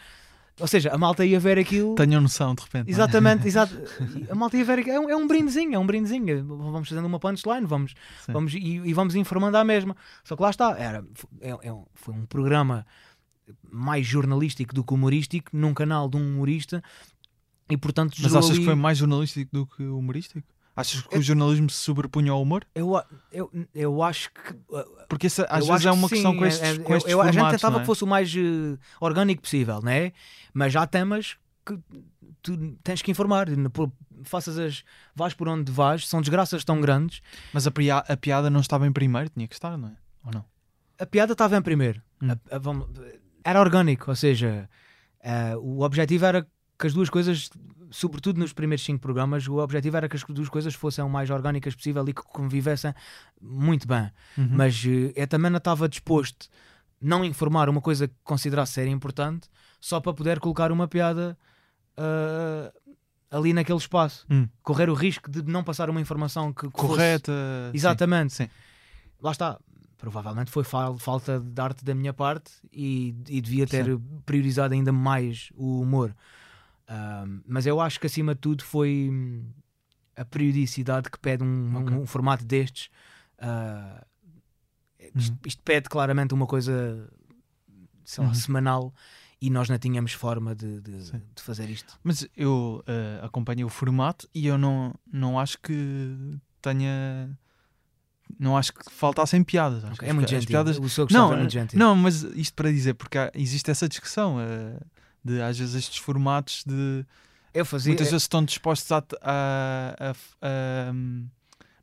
Ou 0.60 0.68
seja, 0.68 0.90
a 0.94 0.98
malta 0.98 1.26
ia 1.26 1.38
ver 1.40 1.60
aquilo. 1.60 1.96
Tenham 1.96 2.22
noção, 2.22 2.56
de 2.56 2.62
repente. 2.64 2.88
é? 2.88 2.92
Exatamente, 2.92 3.46
exato. 3.48 3.76
A 4.30 4.36
malta 4.36 4.56
ia 4.56 4.64
ver 4.64 4.80
aquilo. 4.80 4.96
É 4.96 5.00
um, 5.00 5.10
é 5.10 5.16
um 5.18 5.28
brindezinho, 5.28 5.76
é 5.76 5.80
um 5.80 5.86
brindezinho. 5.86 6.46
Vamos 6.46 6.88
fazendo 6.88 7.06
uma 7.06 7.20
punchline, 7.20 7.66
vamos, 7.66 7.94
Sim. 8.26 8.32
vamos 8.32 8.54
e, 8.54 8.58
e 8.58 8.94
vamos 8.94 9.16
informando 9.16 9.58
à 9.58 9.64
mesma. 9.66 9.96
Só 10.24 10.36
que 10.36 10.42
lá 10.42 10.50
está, 10.50 10.78
era, 10.80 11.04
é, 11.42 11.50
é 11.52 11.76
foi 11.94 12.14
um 12.14 12.26
programa 12.26 12.86
mais 13.70 14.08
jornalístico 14.08 14.74
do 14.74 14.84
que 14.84 14.94
humorístico, 14.94 15.50
num 15.54 15.74
canal 15.74 16.10
de 16.10 16.18
um 16.18 16.22
humorista, 16.36 16.82
e 17.70 17.76
portanto 17.78 18.16
Mas 18.22 18.34
achas 18.36 18.52
que 18.52 18.58
ali- 18.58 18.66
foi 18.66 18.76
mais 18.76 18.98
jornalístico 18.98 19.52
do 19.52 19.66
que 19.68 19.84
humorístico? 19.84 20.48
Achas 20.76 21.02
que 21.02 21.18
o 21.18 21.22
jornalismo 21.22 21.70
se 21.70 21.78
sobrepunha 21.78 22.32
ao 22.32 22.42
humor? 22.42 22.66
eu, 22.76 23.02
eu, 23.32 23.50
eu 23.74 24.04
acho 24.04 24.30
que 24.32 24.52
uh, 24.70 25.06
Porque 25.08 25.28
essa, 25.28 25.46
às 25.46 25.62
eu 25.66 25.72
vezes 25.72 25.86
é 25.86 25.90
que 25.92 25.96
uma 25.98 26.10
questão 26.10 26.32
sim, 26.34 26.38
com 26.38 26.46
é- 26.46 26.48
estes, 26.50 26.70
é- 26.70 26.78
com 26.80 26.92
eu- 26.94 26.98
estes 26.98 27.12
eu- 27.14 27.22
A 27.22 27.26
gente 27.26 27.34
formatos, 27.36 27.62
tentava 27.62 27.78
é? 27.78 27.80
que 27.80 27.86
fosse 27.86 28.04
o 28.04 28.08
mais 28.08 28.34
eh, 28.36 28.78
orgânico 29.00 29.42
possível, 29.42 29.82
não 29.82 29.92
é? 29.92 30.12
Mas 30.54 30.76
há 30.76 30.86
temas 30.86 31.38
que 31.66 31.80
tu 32.42 32.58
tens 32.84 33.02
que 33.02 33.10
informar. 33.12 33.48
Faças 34.24 34.58
as. 34.58 34.84
Vais 35.16 35.34
por 35.34 35.48
onde 35.48 35.72
vais, 35.72 36.08
são 36.08 36.20
desgraças 36.22 36.64
tão 36.66 36.80
grandes. 36.82 37.22
Mas 37.54 37.66
a, 37.68 37.70
a 38.10 38.18
piada 38.18 38.50
não 38.50 38.60
estava 38.60 38.86
em 38.88 38.92
primeiro, 38.92 39.30
tinha 39.30 39.48
que 39.48 39.54
estar, 39.56 39.78
não 39.78 39.88
é? 39.90 39.96
Ou 40.26 40.32
não? 40.34 40.46
A 41.00 41.06
piada 41.06 41.34
estava 41.34 41.56
em 41.58 41.62
primeiro. 41.62 42.02
Hum. 42.22 42.32
A- 42.32 42.56
a- 42.56 42.60
vamos- 42.60 42.88
era 43.44 43.60
orgânico, 43.60 44.10
ou 44.10 44.16
seja, 44.16 44.70
eh, 45.22 45.56
o 45.58 45.82
objetivo 45.82 46.26
era 46.26 46.48
que 46.78 46.88
as 46.88 46.94
duas 46.94 47.10
coisas, 47.10 47.50
sobretudo 47.96 48.40
nos 48.40 48.52
primeiros 48.54 48.84
cinco 48.84 49.00
programas, 49.02 49.48
o 49.48 49.58
objetivo 49.58 49.98
era 49.98 50.10
que 50.10 50.16
as 50.16 50.24
duas 50.24 50.50
coisas 50.50 50.74
fossem 50.74 51.04
o 51.04 51.10
mais 51.10 51.30
orgânicas 51.30 51.74
possível 51.76 52.08
e 52.08 52.14
que 52.14 52.22
convivessem 52.24 52.94
muito 53.42 53.88
bem. 53.88 54.12
Uhum. 54.38 54.50
Mas 54.52 54.84
eh, 54.86 55.14
eu 55.16 55.28
também 55.28 55.50
não 55.50 55.58
estava 55.58 55.88
disposto 55.88 56.48
não 57.02 57.24
informar 57.24 57.70
uma 57.70 57.82
coisa 57.82 58.08
que 58.08 58.14
considerasse 58.24 58.74
ser 58.74 58.88
importante 58.88 59.48
só 59.80 60.00
para 60.00 60.14
poder 60.14 60.40
colocar 60.40 60.72
uma 60.72 60.88
piada 60.88 61.38
ah, 61.98 62.72
ali 63.32 63.54
naquele 63.54 63.78
espaço. 63.78 64.26
Hum. 64.30 64.48
Correr 64.64 64.90
o 64.90 64.94
risco 64.94 65.30
de 65.30 65.44
não 65.44 65.64
passar 65.64 65.90
uma 65.90 66.02
informação 66.02 66.52
que, 66.54 66.68
que 66.68 66.72
fosse- 66.72 66.88
Correta. 66.88 67.32
Exatamente. 67.74 68.34
Sim. 68.34 68.50
Lá 69.22 69.32
está. 69.32 69.60
Provavelmente 69.98 70.52
foi 70.52 70.64
fal- 70.64 70.98
falta 70.98 71.40
de 71.40 71.62
arte 71.62 71.84
da 71.84 71.96
minha 71.96 72.14
parte 72.14 72.52
e, 72.72 73.16
e 73.30 73.40
devia 73.42 73.66
ter 73.66 73.98
priorizado 74.26 74.74
ainda 74.74 74.92
mais 74.92 75.50
o 75.56 75.82
humor. 75.82 76.14
Ahm, 76.88 77.42
mas 77.48 77.66
eu 77.66 77.80
acho 77.82 78.00
que 78.00 78.08
acima 78.08 78.36
de 78.36 78.42
tudo 78.42 78.64
foi 78.64 79.10
hum, 79.12 79.46
a 80.16 80.24
periodicidade 80.26 81.10
que 81.10 81.20
pede 81.20 81.44
um, 81.44 81.76
Ok. 81.78 81.96
um- 81.96 82.02
um 82.02 82.06
formato 82.06 82.46
destes. 82.46 82.90
Ah, 83.40 84.06
isto, 85.16 85.32
Uhum. 85.34 85.40
isto 85.46 85.64
pede 85.64 85.90
claramente 85.90 86.34
uma 86.34 86.48
coisa 86.48 87.10
sei 88.04 88.24
lá, 88.24 88.30
Uhum. 88.30 88.36
semanal 88.36 88.94
e 89.42 89.50
nós 89.50 89.68
não 89.68 89.78
tínhamos 89.80 90.14
forma 90.14 90.54
de, 90.56 90.80
de- 90.80 91.12
de 91.12 91.42
fazer 91.42 91.70
isto. 91.70 92.00
Mas 92.04 92.28
eu 92.38 92.84
eh, 92.88 93.20
acompanhei 93.24 93.64
o 93.66 93.70
formato 93.70 94.28
e 94.34 94.46
eu 94.48 94.58
não, 94.58 94.94
não 95.12 95.40
acho 95.40 95.58
que 95.60 96.38
tenha. 96.62 97.36
Não 98.40 98.58
acho 98.58 98.74
que 98.74 98.92
faltassem 98.92 99.44
piadas. 99.44 99.84
Que 100.00 100.06
é 100.06 100.14
muito 100.14 100.30
gentil. 100.30 100.48
piadas- 100.48 100.78
O 100.80 100.90
seu 100.90 101.08
Não, 101.12 101.32
é 101.34 101.38
muito 101.38 101.52
gentil. 101.52 101.78
não, 101.80 101.96
mas 101.96 102.24
isto 102.24 102.54
para 102.56 102.72
dizer, 102.72 102.94
porque 102.96 103.18
há- 103.18 103.32
existe 103.36 103.70
essa 103.72 103.88
discussão 103.88 104.40
eh, 104.40 104.80
de 105.26 105.42
às 105.42 105.58
vezes 105.58 105.74
estes 105.76 105.98
formatos 105.98 106.64
de 106.66 107.04
eu 107.54 107.66
fazia. 107.66 107.90
muitas 107.90 108.08
vezes 108.08 108.24
estão 108.24 108.46
dispostos 108.46 108.92
a. 108.92 109.04
a- 109.22 110.12
a- 110.12 110.16
a- 110.42 110.94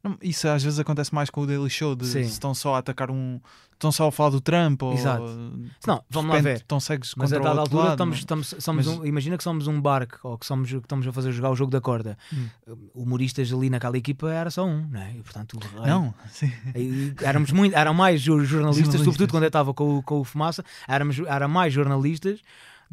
não, 0.04 0.18
isso 0.20 0.48
às 0.48 0.62
vezes 0.64 0.80
acontece 0.80 1.14
mais 1.14 1.30
com 1.30 1.42
o 1.42 1.46
Daily 1.46 1.70
Show, 1.70 1.94
de 1.94 2.06
Sim. 2.06 2.20
estão 2.22 2.52
só 2.54 2.74
a 2.74 2.78
atacar 2.78 3.08
um. 3.08 3.40
estão 3.72 3.92
só 3.92 4.08
a 4.08 4.12
falar 4.12 4.30
do 4.30 4.40
Trump 4.40 4.82
ou. 4.82 4.94
Exato. 4.94 5.22
Não, 5.86 6.02
vamos 6.10 6.34
lá 6.34 6.40
ver. 6.40 6.56
Estão 6.56 6.80
cegos 6.80 7.14
Mas 7.16 7.32
a 7.32 7.38
dada 7.38 7.60
altura 7.60 7.82
lado, 7.84 7.92
estamos, 7.92 8.16
não- 8.16 8.18
estamos, 8.20 8.54
somos 8.58 8.86
Mas- 8.88 8.98
um, 8.98 9.06
imagina 9.06 9.36
que 9.38 9.44
somos 9.44 9.68
um 9.68 9.80
barco 9.80 10.18
ou 10.24 10.36
que, 10.36 10.44
somos, 10.44 10.68
que 10.70 10.76
estamos 10.76 11.06
a 11.06 11.12
fazer 11.12 11.30
jogar 11.30 11.50
o 11.50 11.54
jogo 11.54 11.70
da 11.70 11.80
corda. 11.80 12.18
Hum. 12.32 12.48
Humoristas 12.96 13.52
ali 13.52 13.70
naquela 13.70 13.96
equipa 13.96 14.28
era 14.28 14.50
só 14.50 14.64
um, 14.66 14.88
não 14.88 15.00
é? 15.00 15.12
E, 15.12 15.22
portanto, 15.22 15.56
rei- 15.60 15.86
Não, 15.86 16.12
sim. 16.32 16.52
E 16.74 17.14
éramos 17.22 17.52
muito, 17.52 17.76
eram 17.76 17.94
mais 17.94 18.20
jo- 18.20 18.44
jornalistas, 18.44 18.86
Jornalistas. 18.86 19.00
sobretudo 19.04 19.30
quando 19.30 19.44
eu 19.44 19.48
estava 19.48 19.72
com, 19.72 19.98
o- 19.98 20.02
com 20.02 20.18
o 20.18 20.24
Fumaça, 20.24 20.64
éramos, 20.88 21.16
era 21.20 21.46
mais 21.46 21.72
jornalistas 21.72 22.40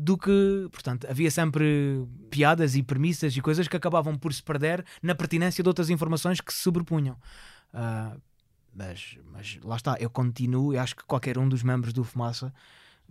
do 0.02 0.18
que, 0.18 0.70
portanto, 0.72 1.06
havia 1.10 1.30
sempre 1.30 2.08
piadas 2.30 2.74
e 2.74 2.82
premissas 2.82 3.36
e 3.36 3.42
coisas 3.42 3.68
que 3.68 3.76
acabavam 3.76 4.16
por 4.18 4.34
se 4.34 4.42
perder 4.42 4.86
na 5.04 5.14
pertinência 5.14 5.62
de 5.62 5.68
outras 5.68 5.90
informações 5.90 6.40
que 6.40 6.54
se 6.54 6.62
sobrepunham. 6.62 7.18
Ah, 7.74 8.16
mas, 8.74 9.18
mas 9.30 9.60
lá 9.62 9.76
está, 9.76 9.98
eu 10.00 10.10
continuo, 10.10 10.74
eu 10.74 10.80
acho 10.80 10.96
que 10.96 11.04
qualquer 11.04 11.38
um 11.38 11.50
dos 11.50 11.64
membros 11.64 11.92
do 11.92 12.06
Fumaça 12.06 12.54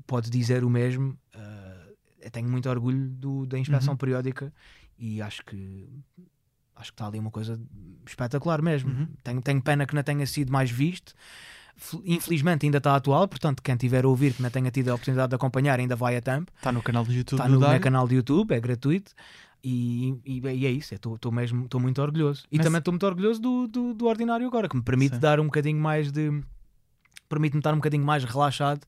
pode 0.07 0.31
dizer 0.31 0.65
o 0.65 0.71
mesmo. 0.71 1.15
Ah, 1.35 1.89
eu 2.23 2.31
tenho 2.31 2.49
muito 2.49 2.71
orgulho 2.71 3.11
do- 3.11 3.45
da 3.45 3.59
inspeção 3.59 3.93
Uhum. 3.93 3.99
periódica 3.99 4.51
e 4.99 5.21
acho 5.21 5.45
que 5.45 5.87
acho 6.75 6.93
que 6.93 6.95
está 6.95 7.07
ali 7.09 7.19
uma 7.19 7.31
coisa 7.31 7.61
espetacular 8.07 8.63
mesmo. 8.63 8.91
Uhum. 8.93 9.09
Tenho, 9.23 9.43
tenho 9.43 9.61
pena 9.61 9.85
que 9.85 9.95
não 9.95 10.03
tenha 10.03 10.25
sido 10.27 10.51
mais 10.53 10.71
visto. 10.71 11.13
Infelizmente 12.05 12.67
ainda 12.67 12.79
está 12.79 12.97
atual, 12.97 13.29
portanto, 13.29 13.63
quem 13.63 13.77
tiver 13.77 14.05
a 14.05 14.09
ouvir 14.09 14.35
que 14.35 14.43
não 14.43 14.51
tenha 14.51 14.71
tido 14.71 14.89
a 14.89 14.95
oportunidade 14.95 15.31
de 15.31 15.37
acompanhar 15.37 15.79
ainda 15.79 15.95
vai 15.97 16.17
a 16.17 16.21
tempo. 16.21 16.51
Está 16.57 16.73
no 16.73 16.83
canal 16.83 17.05
do 17.05 17.13
YouTube 17.13 17.39
Está 17.39 17.47
do 17.49 17.59
no 17.59 17.69
meu 17.69 17.81
canal 17.81 18.09
de 18.09 18.15
YouTube, 18.17 18.53
é 18.53 18.61
gratuito. 18.61 19.13
E, 19.63 20.15
e, 20.25 20.39
e 20.41 20.67
é 20.67 20.71
isso, 20.71 20.95
estou 20.95 21.33
mesmo 21.33 21.65
estou 21.65 21.81
muito 21.81 22.01
orgulhoso. 22.01 22.45
E 22.51 22.57
Mas- 22.59 22.65
também 22.67 22.79
estou 22.79 22.93
muito 22.93 23.07
orgulhoso 23.07 23.41
do, 23.41 23.67
do, 23.67 23.95
do 23.95 24.07
Ordinário 24.07 24.47
agora, 24.47 24.69
que 24.69 24.77
me 24.77 24.83
permite 24.83 25.17
Sim. 25.17 25.21
dar 25.21 25.41
um 25.41 25.45
bocadinho 25.47 25.81
mais 25.81 26.11
de. 26.13 26.43
permite-me 27.29 27.59
estar 27.61 27.73
um 27.73 27.77
bocadinho 27.79 28.05
mais 28.05 28.23
relaxado 28.25 28.81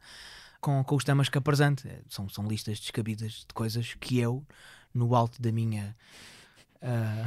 com, 0.60 0.82
com 0.84 0.94
os 0.96 1.02
temas 1.04 1.28
que 1.28 1.36
apresento. 1.38 1.86
É, 1.88 1.98
São, 2.08 2.28
são 2.28 2.46
listas 2.46 2.78
descabidas 2.80 3.44
de 3.48 3.52
coisas 3.54 3.94
que 4.00 4.18
eu, 4.18 4.44
no 4.94 5.14
alto 5.14 5.40
da 5.42 5.50
minha. 5.52 5.96
da- 6.80 7.26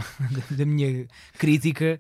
da 0.55 0.66
minha 0.66 1.05
crítica, 1.38 1.99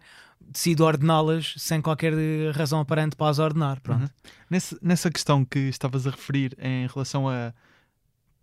decido 0.51 0.83
ordená-las 0.85 1.53
sem 1.57 1.81
qualquer 1.81 2.13
razão 2.55 2.79
aparente 2.79 3.15
para 3.15 3.29
as 3.29 3.39
ordenar. 3.39 3.79
Pronto. 3.81 4.01
Uhum. 4.03 4.09
Nesse- 4.49 4.77
nessa 4.81 5.09
questão 5.11 5.43
que 5.43 5.59
estavas 5.59 6.05
a 6.07 6.11
referir 6.11 6.55
em 6.59 6.87
relação 6.87 7.27
a 7.29 7.53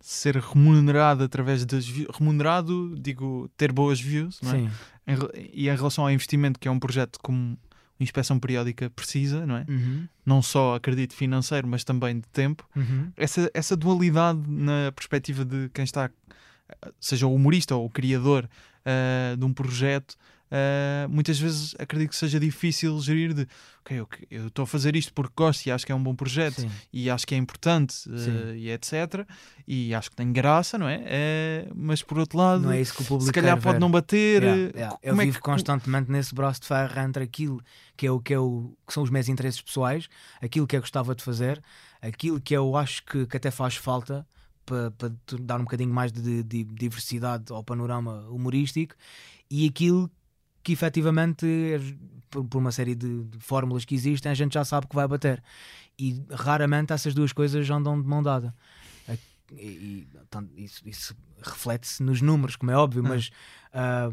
ser 0.01 0.37
remunerado 0.37 1.23
através 1.25 1.65
das 1.67 1.87
remunerado, 2.19 2.97
digo, 2.99 3.51
ter 3.57 3.71
boas 3.71 4.01
views, 4.01 4.41
não 4.43 4.51
é? 4.51 4.59
Sim. 4.59 4.71
Em 5.07 5.17
e 5.53 5.69
em 5.69 5.77
relação 5.77 6.05
ao 6.05 6.11
investimento, 6.11 6.59
que 6.59 6.69
é 6.69 6.71
um 6.71 6.79
projeto 6.79 7.19
como 7.23 7.59
inspeção 7.99 8.39
periódica 8.39 8.89
precisa, 8.91 9.45
não 9.45 9.57
é? 9.59 9.67
Uhum. 9.69 10.09
Não 10.25 10.41
só, 10.41 10.75
acredito, 10.77 11.15
financeiro, 11.15 11.69
mas 11.69 11.85
também 11.85 12.17
de 12.17 12.27
tempo. 12.29 12.67
Uhum. 12.75 13.13
Essa, 13.17 13.51
essa 13.53 13.77
dualidade 13.77 14.41
na 14.49 14.91
perspectiva 14.95 15.45
de 15.45 15.69
quem 15.75 15.85
está, 15.85 16.11
seja 16.99 17.27
o 17.27 17.35
humorista 17.35 17.77
ou 17.77 17.85
o 17.85 17.91
criador 17.91 18.49
eh, 18.87 19.37
de 19.37 19.45
um 19.45 19.53
projeto, 19.53 20.17
uh, 20.51 21.09
muitas 21.09 21.39
vezes 21.39 21.75
acredito 21.79 22.11
que 22.11 22.17
seja 22.17 22.39
difícil 22.41 22.99
gerir 23.01 23.33
de 23.33 23.47
ok, 23.81 24.01
ok, 24.01 24.27
eu 24.31 24.49
estou 24.49 24.65
a 24.65 24.67
fazer 24.67 24.95
isto 24.97 25.13
porque 25.15 25.33
gosto 25.37 25.67
e 25.67 25.71
acho 25.71 25.87
que 25.87 25.93
é 25.93 25.95
um 25.95 26.03
bom 26.03 26.15
projeto 26.15 26.61
Sim. 26.61 26.71
e 26.93 27.09
acho 27.11 27.27
que 27.27 27.35
é 27.35 27.39
importante 27.39 28.09
uh, 28.09 28.55
e 28.55 28.71
etc. 28.71 29.27
E 29.67 29.95
acho 29.95 30.11
que 30.11 30.17
tem 30.17 30.33
graça, 30.33 30.77
não 30.77 30.89
é? 30.89 31.03
Eh, 31.07 31.69
mas 31.75 32.03
por 32.03 32.19
outro 32.19 32.37
lado, 32.39 32.63
Não 32.63 32.73
é 32.73 32.81
isso 32.81 32.95
que 32.95 33.03
o 33.03 33.05
público 33.05 33.27
se 33.27 33.33
calhar 33.33 33.57
pode 33.61 33.75
ver. 33.75 33.81
não 33.81 33.91
bater. 33.91 34.43
Yeah, 34.43 34.73
yeah. 34.75 34.99
Eu 35.03 35.15
é 35.21 35.25
vivo 35.25 35.37
que- 35.39 35.43
constantemente 35.43 36.11
nesse 36.11 36.35
braço 36.35 36.61
de 36.61 36.67
ferro 36.67 36.99
entre 37.01 37.23
aquilo 37.23 37.63
que, 37.97 38.07
é 38.07 38.11
o, 38.11 38.19
que, 38.21 38.35
é 38.35 38.39
o, 38.39 38.77
que 38.87 38.93
são 38.93 39.03
os 39.03 39.11
meus 39.11 39.29
interesses 39.29 39.61
pessoais, 39.61 40.09
aquilo 40.43 40.67
que 40.67 40.77
eu 40.77 40.81
gostava 40.81 41.15
de 41.15 41.23
fazer, 41.23 41.63
aquilo 42.03 42.41
que 42.41 42.55
eu 42.57 42.77
acho 42.77 43.05
que, 43.05 43.27
que 43.27 43.37
até 43.37 43.51
faz 43.51 43.77
falta 43.77 44.27
para, 44.67 44.91
para 44.91 45.13
dar 45.41 45.61
um 45.61 45.65
bocadinho 45.65 45.93
mais 45.93 46.11
de, 46.13 46.43
de 46.43 46.65
diversidade 46.65 47.53
ao 47.53 47.63
panorama 47.63 48.27
humorístico 48.29 48.95
e 49.51 49.67
aquilo 49.69 50.11
que 50.63 50.73
efetivamente, 50.73 51.47
por, 52.31 52.45
por 52.45 52.59
uma 52.59 52.73
série 52.73 52.95
de, 52.95 53.25
de 53.25 53.39
fórmulas 53.39 53.85
que 53.85 53.95
existem, 53.95 54.31
a 54.31 54.35
gente 54.35 54.55
já 54.55 54.65
sabe 54.65 54.87
que 54.87 54.95
vai 54.95 55.07
bater. 55.09 55.43
E 55.99 56.23
raramente 56.31 56.93
essas 56.93 57.15
duas 57.15 57.33
coisas 57.33 57.69
andam 57.71 58.01
de 58.01 58.07
mão 58.07 58.23
dada. 58.23 58.55
E, 59.53 60.07
e, 60.57 60.65
isso, 60.65 60.83
isso 60.89 61.17
reflete-se 61.43 62.03
nos 62.03 62.21
números, 62.23 62.57
como 62.57 62.71
é 62.71 62.77
óbvio, 62.77 63.03
mas 63.03 63.31
ah, 63.73 64.11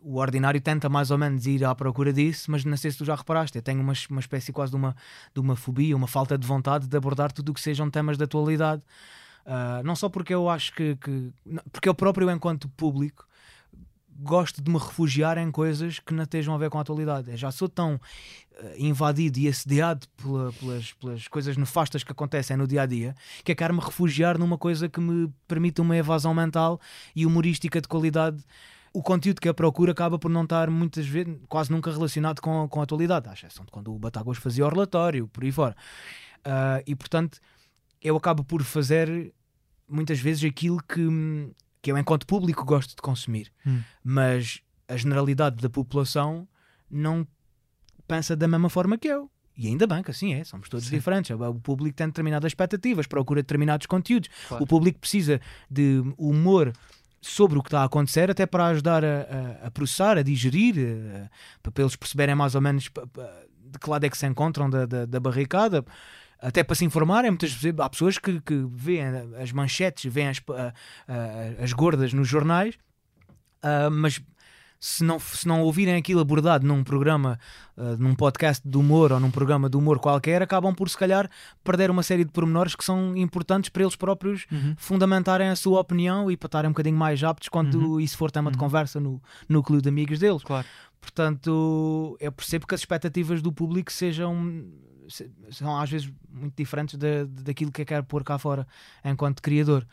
o 0.00 0.16
ordinário 0.18 0.60
tenta 0.60 0.88
mais 0.88 1.10
ou 1.10 1.18
menos 1.18 1.44
ir 1.46 1.64
à 1.64 1.74
procura 1.74 2.12
disso, 2.12 2.50
mas 2.50 2.64
não 2.64 2.76
sei 2.76 2.90
se 2.90 2.98
tu 2.98 3.04
já 3.04 3.14
reparaste, 3.14 3.56
eu 3.58 3.62
tenho 3.62 3.80
uma, 3.80 3.92
uma 4.10 4.20
espécie 4.20 4.52
quase 4.52 4.70
de 4.70 4.76
uma, 4.76 4.94
de 5.34 5.40
uma 5.40 5.56
fobia, 5.56 5.96
uma 5.96 6.06
falta 6.06 6.38
de 6.38 6.46
vontade 6.46 6.86
de 6.86 6.96
abordar 6.96 7.32
tudo 7.32 7.50
o 7.50 7.54
que 7.54 7.60
sejam 7.60 7.90
temas 7.90 8.16
de 8.16 8.24
atualidade. 8.24 8.82
Ah, 9.44 9.82
não 9.84 9.96
só 9.96 10.08
porque 10.08 10.32
eu 10.32 10.48
acho 10.48 10.72
que, 10.74 10.96
que- 10.96 11.32
porque 11.72 11.88
eu 11.88 11.94
próprio, 11.94 12.30
enquanto 12.30 12.68
público, 12.68 13.26
gosto 14.22 14.62
de 14.62 14.70
me 14.70 14.78
refugiar 14.78 15.38
em 15.38 15.50
coisas 15.50 15.98
que 15.98 16.12
não 16.12 16.24
estejam 16.24 16.54
a 16.54 16.58
ver 16.58 16.70
com 16.70 16.78
a 16.78 16.82
atualidade. 16.82 17.30
Eu 17.30 17.36
já 17.36 17.50
sou 17.50 17.68
tão 17.68 18.00
eh, 18.58 18.76
invadido 18.78 19.38
e 19.38 19.48
assediado 19.48 20.06
pela- 20.16 20.52
pelas, 20.52 20.92
pelas 20.92 21.28
coisas 21.28 21.56
nefastas 21.56 22.04
que 22.04 22.12
acontecem 22.12 22.56
no 22.56 22.66
dia 22.66 22.82
a 22.82 22.86
dia 22.86 23.14
que 23.42 23.52
eu 23.52 23.56
quero 23.56 23.74
me 23.74 23.80
refugiar 23.80 24.38
numa 24.38 24.58
coisa 24.58 24.88
que 24.88 25.00
me 25.00 25.32
permita 25.48 25.82
uma 25.82 25.96
evasão 25.96 26.34
mental 26.34 26.80
e 27.16 27.24
humorística 27.24 27.80
de 27.80 27.88
qualidade. 27.88 28.44
O 28.92 29.02
conteúdo 29.02 29.40
que 29.40 29.48
eu 29.48 29.54
procuro 29.54 29.92
acaba 29.92 30.18
por 30.18 30.28
não 30.30 30.42
estar 30.42 30.68
muitas 30.68 31.06
vezes, 31.06 31.36
quase 31.48 31.70
nunca 31.70 31.90
relacionado 31.92 32.40
com, 32.40 32.68
com 32.68 32.80
a 32.80 32.82
atualidade, 32.82 33.28
à 33.28 33.32
exceção 33.32 33.64
de 33.64 33.70
quando 33.70 33.94
o 33.94 33.98
Batáguas 33.98 34.36
fazia 34.38 34.66
o 34.66 34.68
relatório, 34.68 35.28
por 35.28 35.44
aí 35.44 35.52
fora. 35.52 35.76
Ah, 36.44 36.82
e 36.86 36.94
portanto, 36.96 37.38
eu 38.02 38.16
acabo 38.16 38.42
por 38.42 38.62
fazer 38.64 39.32
muitas 39.88 40.18
vezes 40.18 40.42
aquilo 40.42 40.82
que, 40.82 41.00
que 41.82 41.90
eu, 41.92 41.98
enquanto 41.98 42.26
público, 42.26 42.64
gosto 42.64 42.90
de 42.90 43.02
consumir, 43.02 43.50
Hum. 43.66 43.80
mas 44.04 44.60
a 44.88 44.96
generalidade 44.96 45.56
da 45.56 45.70
população 45.70 46.46
não 46.90 47.26
pensa 48.06 48.34
da 48.36 48.48
mesma 48.48 48.68
forma 48.68 48.98
que 48.98 49.08
eu. 49.08 49.30
E 49.56 49.66
ainda 49.66 49.86
bem 49.86 50.02
que 50.02 50.10
assim 50.10 50.32
é, 50.34 50.42
somos 50.42 50.68
todos 50.68 50.86
Sim. 50.86 50.96
diferentes. 50.96 51.30
O 51.30 51.54
público 51.54 51.94
tem 51.96 52.06
determinadas 52.06 52.50
expectativas, 52.50 53.06
procura 53.06 53.42
determinados 53.42 53.86
conteúdos. 53.86 54.30
Claro. 54.48 54.64
O 54.64 54.66
público 54.66 54.98
precisa 54.98 55.40
de 55.70 56.02
humor 56.16 56.72
sobre 57.20 57.58
o 57.58 57.62
que 57.62 57.68
está 57.68 57.82
a 57.82 57.84
acontecer, 57.84 58.30
até 58.30 58.46
para 58.46 58.66
ajudar 58.68 59.04
a, 59.04 59.08
a- 59.62 59.66
a 59.66 59.70
processar, 59.70 60.16
a 60.16 60.22
digerir, 60.22 60.76
eh, 60.78 61.28
para, 61.62 61.82
eles 61.82 61.94
perceberem 61.94 62.34
mais 62.34 62.54
ou 62.54 62.60
menos 62.62 62.84
de 62.84 63.78
que 63.78 63.90
lado 63.90 64.04
é 64.04 64.08
que 64.10 64.16
se 64.16 64.26
encontram 64.26 64.68
da, 64.70 64.86
da, 64.86 65.04
da 65.06 65.20
barricada, 65.20 65.84
até 66.40 66.62
para 66.64 66.74
se 66.74 66.84
informarem. 66.84 67.30
Muitas 67.30 67.52
vezes 67.52 67.78
há 67.78 67.88
pessoas 67.88 68.18
que, 68.18 68.40
que 68.40 68.66
veem 68.72 69.04
as 69.40 69.52
manchetes, 69.52 70.12
veem 70.12 70.28
as, 70.28 70.40
as 71.62 71.72
gordas 71.72 72.12
nos 72.12 72.28
jornais, 72.28 72.76
ah, 73.62 73.90
mas 73.90 74.20
se 74.82 75.04
não, 75.04 75.20
se 75.20 75.46
não 75.46 75.60
ouvirem 75.60 75.94
aquilo 75.96 76.20
abordado 76.22 76.66
num 76.66 76.82
programa, 76.82 77.38
ah, 77.76 77.96
num 77.98 78.14
podcast 78.14 78.66
de 78.66 78.78
humor 78.78 79.12
ou 79.12 79.20
num 79.20 79.30
programa 79.30 79.68
de 79.68 79.76
humor 79.76 79.98
qualquer, 79.98 80.40
acabam 80.40 80.74
por 80.74 80.88
se 80.88 80.96
calhar 80.96 81.28
perder 81.62 81.90
uma 81.90 82.02
série 82.02 82.24
de 82.24 82.30
pormenores 82.30 82.74
que 82.74 82.82
são 82.82 83.14
importantes 83.14 83.68
para 83.68 83.82
eles 83.82 83.94
próprios 83.94 84.46
Uhum. 84.50 84.74
fundamentarem 84.78 85.48
a 85.50 85.56
sua 85.56 85.80
opinião 85.80 86.30
e 86.30 86.36
para 86.36 86.46
estarem 86.46 86.68
um 86.70 86.72
bocadinho 86.72 86.96
mais 86.96 87.22
aptos 87.22 87.50
quando 87.50 87.74
Uhum. 87.74 88.00
isso 88.00 88.16
for 88.16 88.30
tema 88.30 88.50
de 88.50 88.56
Uhum. 88.56 88.64
conversa 88.64 88.98
no 88.98 89.20
núcleo 89.46 89.82
de 89.82 89.88
amigos 89.90 90.18
deles. 90.18 90.42
Claro. 90.42 90.66
Portanto, 90.98 92.16
eu 92.20 92.32
percebo 92.32 92.66
que 92.66 92.74
as 92.74 92.80
expectativas 92.80 93.42
do 93.42 93.52
público 93.52 93.92
sejam 93.92 94.64
se- 94.99 94.99
são 95.50 95.78
às 95.78 95.90
vezes 95.90 96.10
muito 96.30 96.54
diferentes 96.56 96.96
da, 96.96 97.24
daquilo 97.24 97.72
que 97.72 97.82
eu 97.82 97.86
quero 97.86 98.04
pôr 98.04 98.24
cá 98.24 98.38
fora 98.38 98.66
enquanto 99.04 99.42
criador. 99.42 99.86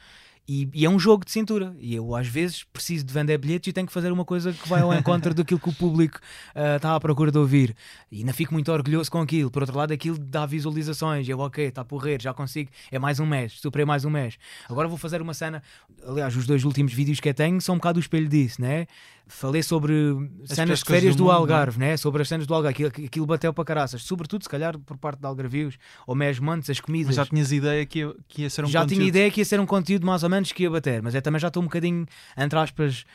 E, 0.49 0.69
e 0.73 0.85
é 0.85 0.89
um 0.89 0.97
jogo 0.97 1.25
de 1.25 1.31
cintura. 1.31 1.75
E 1.77 1.93
eu, 1.93 2.15
às 2.15 2.25
vezes, 2.25 2.63
preciso 2.63 3.03
de 3.03 3.13
vender 3.13 3.37
bilhetes 3.37 3.67
e 3.67 3.73
tenho 3.73 3.85
que 3.85 3.91
fazer 3.91 4.11
uma 4.13 4.23
coisa 4.23 4.53
que 4.53 4.67
vai 4.69 4.81
ao 4.81 4.93
encontro 4.93 5.33
daquilo 5.33 5.59
que 5.59 5.67
o 5.67 5.73
público 5.73 6.19
ah, 6.55 6.77
está 6.77 6.95
à 6.95 6.99
procura 6.99 7.31
de 7.31 7.37
ouvir. 7.37 7.75
E 8.09 8.19
ainda 8.19 8.31
fico 8.31 8.53
muito 8.53 8.71
orgulhoso 8.71 9.11
com 9.11 9.19
aquilo. 9.19 9.51
Por 9.51 9.61
outro 9.61 9.77
lado, 9.77 9.91
aquilo 9.91 10.17
dá 10.17 10.45
visualizações. 10.45 11.27
Eu, 11.27 11.39
ok, 11.39 11.65
está 11.65 11.81
a 11.81 11.85
porrer, 11.85 12.21
já 12.21 12.33
consigo. 12.33 12.69
É 12.89 12.97
mais 12.97 13.19
um 13.19 13.25
mês, 13.25 13.59
superei 13.59 13.85
mais 13.85 14.05
um 14.05 14.09
mês. 14.09 14.37
Agora 14.69 14.87
vou 14.87 14.97
fazer 14.97 15.21
uma 15.21 15.33
cena. 15.33 15.61
Aliás, 16.07 16.33
os 16.37 16.47
dois 16.47 16.63
últimos 16.63 16.93
vídeos 16.93 17.19
que 17.19 17.27
eu 17.27 17.33
tenho 17.33 17.59
são 17.59 17.75
um 17.75 17.77
bocado 17.77 17.99
o 17.99 18.01
espelho 18.01 18.29
disso, 18.29 18.61
né? 18.61 18.87
Falei 19.27 19.61
sobre 19.61 19.93
cenas 20.45 20.55
piores 20.55 20.79
de 20.79 20.85
férias 20.85 21.15
do 21.15 21.19
do, 21.19 21.23
mundo, 21.25 21.33
é? 21.33 21.35
Algarve, 21.35 21.79
né? 21.79 21.97
Sobre 21.97 22.21
as 22.21 22.27
cenas 22.27 22.47
do 22.47 22.53
Algarve. 22.53 22.85
Aquilo, 22.85 23.07
aquilo 23.07 23.25
bateu 23.25 23.53
para 23.53 23.65
caraças. 23.65 24.03
Sobretudo, 24.03 24.43
se 24.43 24.49
calhar, 24.49 24.77
por 24.79 24.97
parte 24.97 25.19
de 25.19 25.25
Algarvios 25.25 25.77
ou 26.05 26.15
mesmo 26.15 26.49
antes, 26.49 26.69
as 26.69 26.79
comidas. 26.79 27.07
Mas 27.07 27.15
já 27.17 27.25
tinhas 27.25 27.51
ideia 27.51 27.85
que 27.85 27.99
ia, 27.99 28.15
que 28.27 28.41
ia 28.43 28.49
ser 28.49 28.63
um 28.63 28.67
já 28.67 28.81
conteúdo. 28.81 28.97
tinha 28.97 29.07
ideia 29.07 29.29
que 29.29 29.41
ia 29.41 29.45
ser 29.45 29.59
um 29.59 29.65
conteúdo 29.65 30.05
mais 30.05 30.23
ou 30.23 30.29
menos 30.29 30.51
que 30.51 30.63
ia 30.63 30.69
bater, 30.69 31.01
mas 31.01 31.13
eu 31.13 31.21
também 31.21 31.39
já 31.39 31.49
estou 31.49 31.61
um 31.61 31.65
bocadinho, 31.65 32.05
entre 32.37 32.57
aspas, 32.57 33.05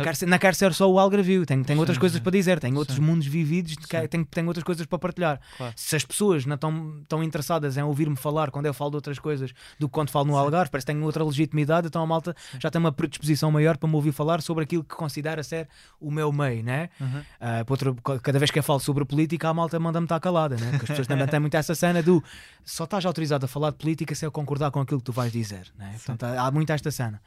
quero 0.00 0.16
ser, 0.16 0.26
não 0.26 0.38
quero 0.38 0.56
ser 0.56 0.72
só 0.74 0.90
o 0.90 0.98
Algarvio, 0.98 1.44
tenho, 1.44 1.64
tenho 1.64 1.78
outras 1.78 1.96
Sim, 1.96 2.00
coisas 2.00 2.16
sim. 2.18 2.22
para 2.22 2.32
dizer, 2.32 2.58
tenho 2.60 2.76
outros 2.76 2.96
Sim. 2.96 3.02
mundos 3.04 3.26
vividos, 3.26 3.74
que- 3.76 4.08
tenho, 4.08 4.24
tenho 4.24 4.46
outras 4.46 4.64
coisas 4.64 4.86
para 4.86 4.98
partilhar. 4.98 5.40
Claro. 5.56 5.72
Se 5.76 5.94
as 5.96 6.04
pessoas 6.04 6.46
não 6.46 6.54
estão 6.54 7.02
tão 7.08 7.22
interessadas 7.22 7.76
em 7.76 7.82
ouvir-me 7.82 8.16
falar 8.16 8.50
quando 8.50 8.66
eu 8.66 8.74
falo 8.74 8.90
de 8.90 8.96
outras 8.96 9.18
coisas 9.18 9.52
do 9.78 9.88
que 9.88 9.92
quando 9.94 10.10
falo 10.10 10.26
no 10.26 10.36
Algarve, 10.36 10.70
parece 10.70 10.86
que 10.86 10.92
tenho 10.92 11.04
outra 11.04 11.22
legitimidade, 11.24 11.86
então 11.88 12.02
a 12.02 12.06
malta 12.06 12.34
já 12.58 12.70
tem 12.70 12.78
uma 12.80 12.92
predisposição 12.92 13.50
maior 13.50 13.76
para 13.76 13.88
me 13.88 13.94
ouvir 13.94 14.12
falar 14.12 14.40
sobre 14.40 14.64
aquilo 14.64 14.82
que 14.84 14.94
considera 14.94 15.42
ser 15.42 15.68
o 16.00 16.10
meu 16.10 16.32
meio, 16.32 16.62
né? 16.64 16.88
Uhum. 17.00 17.22
Ah, 17.40 17.64
por 17.64 17.72
outro- 17.74 18.20
cada 18.22 18.38
vez 18.38 18.50
que 18.50 18.58
eu 18.58 18.62
falo 18.62 18.80
sobre 18.80 19.04
política, 19.04 19.48
a 19.48 19.54
malta 19.54 19.78
manda-me 19.78 20.04
estar 20.06 20.18
calada, 20.20 20.56
né? 20.56 20.70
Porque 20.70 20.84
as 20.84 20.88
pessoas 20.90 21.06
também 21.06 21.26
têm 21.26 21.40
muito 21.40 21.56
essa 21.56 21.74
cena 21.74 22.02
do 22.02 22.22
só 22.64 22.84
estás 22.84 23.04
autorizado 23.04 23.44
a 23.44 23.48
falar 23.48 23.70
de 23.70 23.76
política 23.76 24.14
se 24.14 24.24
eu 24.24 24.32
concordar 24.32 24.70
com 24.70 24.80
aquilo 24.80 24.98
que 25.00 25.04
tu 25.04 25.12
vais 25.12 25.30
dizer, 25.32 25.66
né? 25.78 25.92
Portanto, 26.04 26.24
há 26.24 26.50
muito 26.50 26.70
esta 26.72 26.90
cena. 26.90 27.20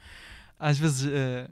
Às 0.58 0.76
vezes, 0.78 1.08
eh, 1.12 1.48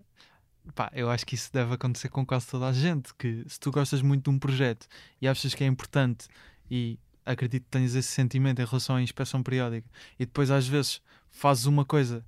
pá, 0.74 0.90
eu 0.94 1.10
acho 1.10 1.24
que 1.26 1.34
isso 1.34 1.52
deve 1.52 1.74
acontecer 1.74 2.08
com 2.08 2.24
quase 2.24 2.46
toda 2.46 2.66
a 2.66 2.72
gente. 2.72 3.14
Que 3.14 3.44
se 3.46 3.58
tu 3.58 3.70
gostas 3.70 4.02
muito 4.02 4.24
de 4.24 4.30
um 4.30 4.38
projeto 4.38 4.86
e 5.20 5.28
achas 5.28 5.54
que 5.54 5.64
é 5.64 5.66
importante 5.66 6.28
e 6.70 6.98
acredito 7.24 7.64
que 7.64 7.70
tenhas 7.70 7.94
esse 7.94 8.08
sentimento 8.08 8.60
em 8.60 8.64
relação 8.64 8.96
à 8.96 9.02
inspeção 9.02 9.42
periódica 9.42 9.88
e 10.18 10.24
depois 10.24 10.50
às 10.50 10.66
vezes 10.66 11.00
fazes 11.30 11.66
uma 11.66 11.84
coisa. 11.84 12.24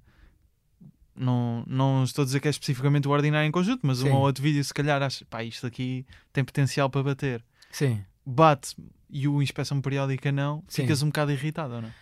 Não, 1.15 1.65
não 1.67 2.05
estou 2.05 2.23
a 2.23 2.27
dizer 2.27 2.39
que 2.39 2.47
é 2.47 2.51
especificamente 2.51 3.09
o 3.09 3.11
ordinário 3.11 3.49
em 3.49 3.51
conjunto, 3.51 3.85
mas 3.85 3.99
Sim. 3.99 4.11
um 4.11 4.15
ou 4.15 4.23
outro 4.23 4.41
vídeo, 4.41 4.63
se 4.63 4.73
calhar, 4.73 5.03
achas, 5.03 5.25
pá, 5.25 5.43
isto 5.43 5.67
aqui 5.67 6.07
tem 6.33 6.45
potencial 6.45 6.89
para 6.89 7.03
bater. 7.03 7.45
Sim. 7.73 8.05
Bate 8.25 8.77
e 9.11 9.27
o 9.27 9.43
inspeção 9.43 9.81
periódica 9.81 10.31
não, 10.31 10.63
Sim. 10.69 10.83
ficas 10.83 11.03
um 11.03 11.07
bocado 11.07 11.33
irritado 11.33 11.75
ou 11.75 11.83
não? 11.83 11.93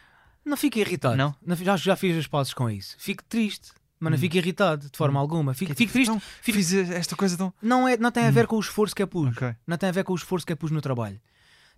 Não 0.44 0.56
fico 0.56 0.78
irritado. 0.78 1.16
Não? 1.16 1.34
já, 1.56 1.76
já 1.76 1.96
fiz 1.96 2.16
as 2.16 2.26
pazes 2.26 2.52
com 2.52 2.70
isso. 2.70 2.94
Fico 2.98 3.24
triste, 3.24 3.72
mas 3.98 4.10
não 4.10 4.16
Hum. 4.16 4.20
fico 4.20 4.36
irritado 4.36 4.88
de 4.90 4.96
forma 4.96 5.18
alguma. 5.20 5.54
Fico, 5.54 5.72
é 5.72 5.74
fico 5.74 5.90
tipo, 5.90 5.92
triste. 5.92 6.10
"Então, 6.10 6.20
fico- 6.42 6.58
Fiz 6.58 6.72
esta 6.72 7.16
coisa 7.16 7.36
tão. 7.36 7.52
Não, 7.62 7.86
é, 7.88 7.96
não 7.96 8.10
tem 8.10 8.24
a 8.26 8.30
ver 8.30 8.46
com 8.46 8.56
o 8.56 8.60
esforço 8.60 8.94
que 8.94 9.02
eu 9.02 9.06
pus. 9.08 9.36
Ok, 9.36 9.54
Não 9.66 9.76
tem 9.76 9.88
a 9.88 9.92
ver 9.92 10.04
com 10.04 10.12
o 10.12 10.16
esforço 10.16 10.46
que 10.46 10.52
eu 10.52 10.56
pus 10.56 10.70
no 10.70 10.80
trabalho. 10.80 11.20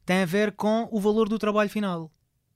Tem 0.04 0.22
a 0.22 0.26
ver 0.26 0.52
com 0.52 0.88
o 0.90 1.00
valor 1.00 1.28
do 1.28 1.38
trabalho 1.38 1.68
final. 1.70 2.10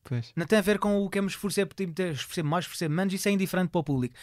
pois. 0.04 0.32
Não 0.34 0.44
tem 0.46 0.58
a 0.58 0.62
ver 0.62 0.80
com 0.80 1.04
o 1.04 1.08
que 1.08 1.18
eu 1.18 1.22
me 1.22 1.28
esforcei, 1.28 1.64
ter- 1.64 2.12
esforcei 2.12 2.42
mais, 2.42 2.64
esforcei 2.64 2.88
menos, 2.88 3.14
isso 3.14 3.28
é 3.28 3.30
indiferente 3.30 3.68
para 3.70 3.78
o 3.78 3.84
público. 3.84 4.14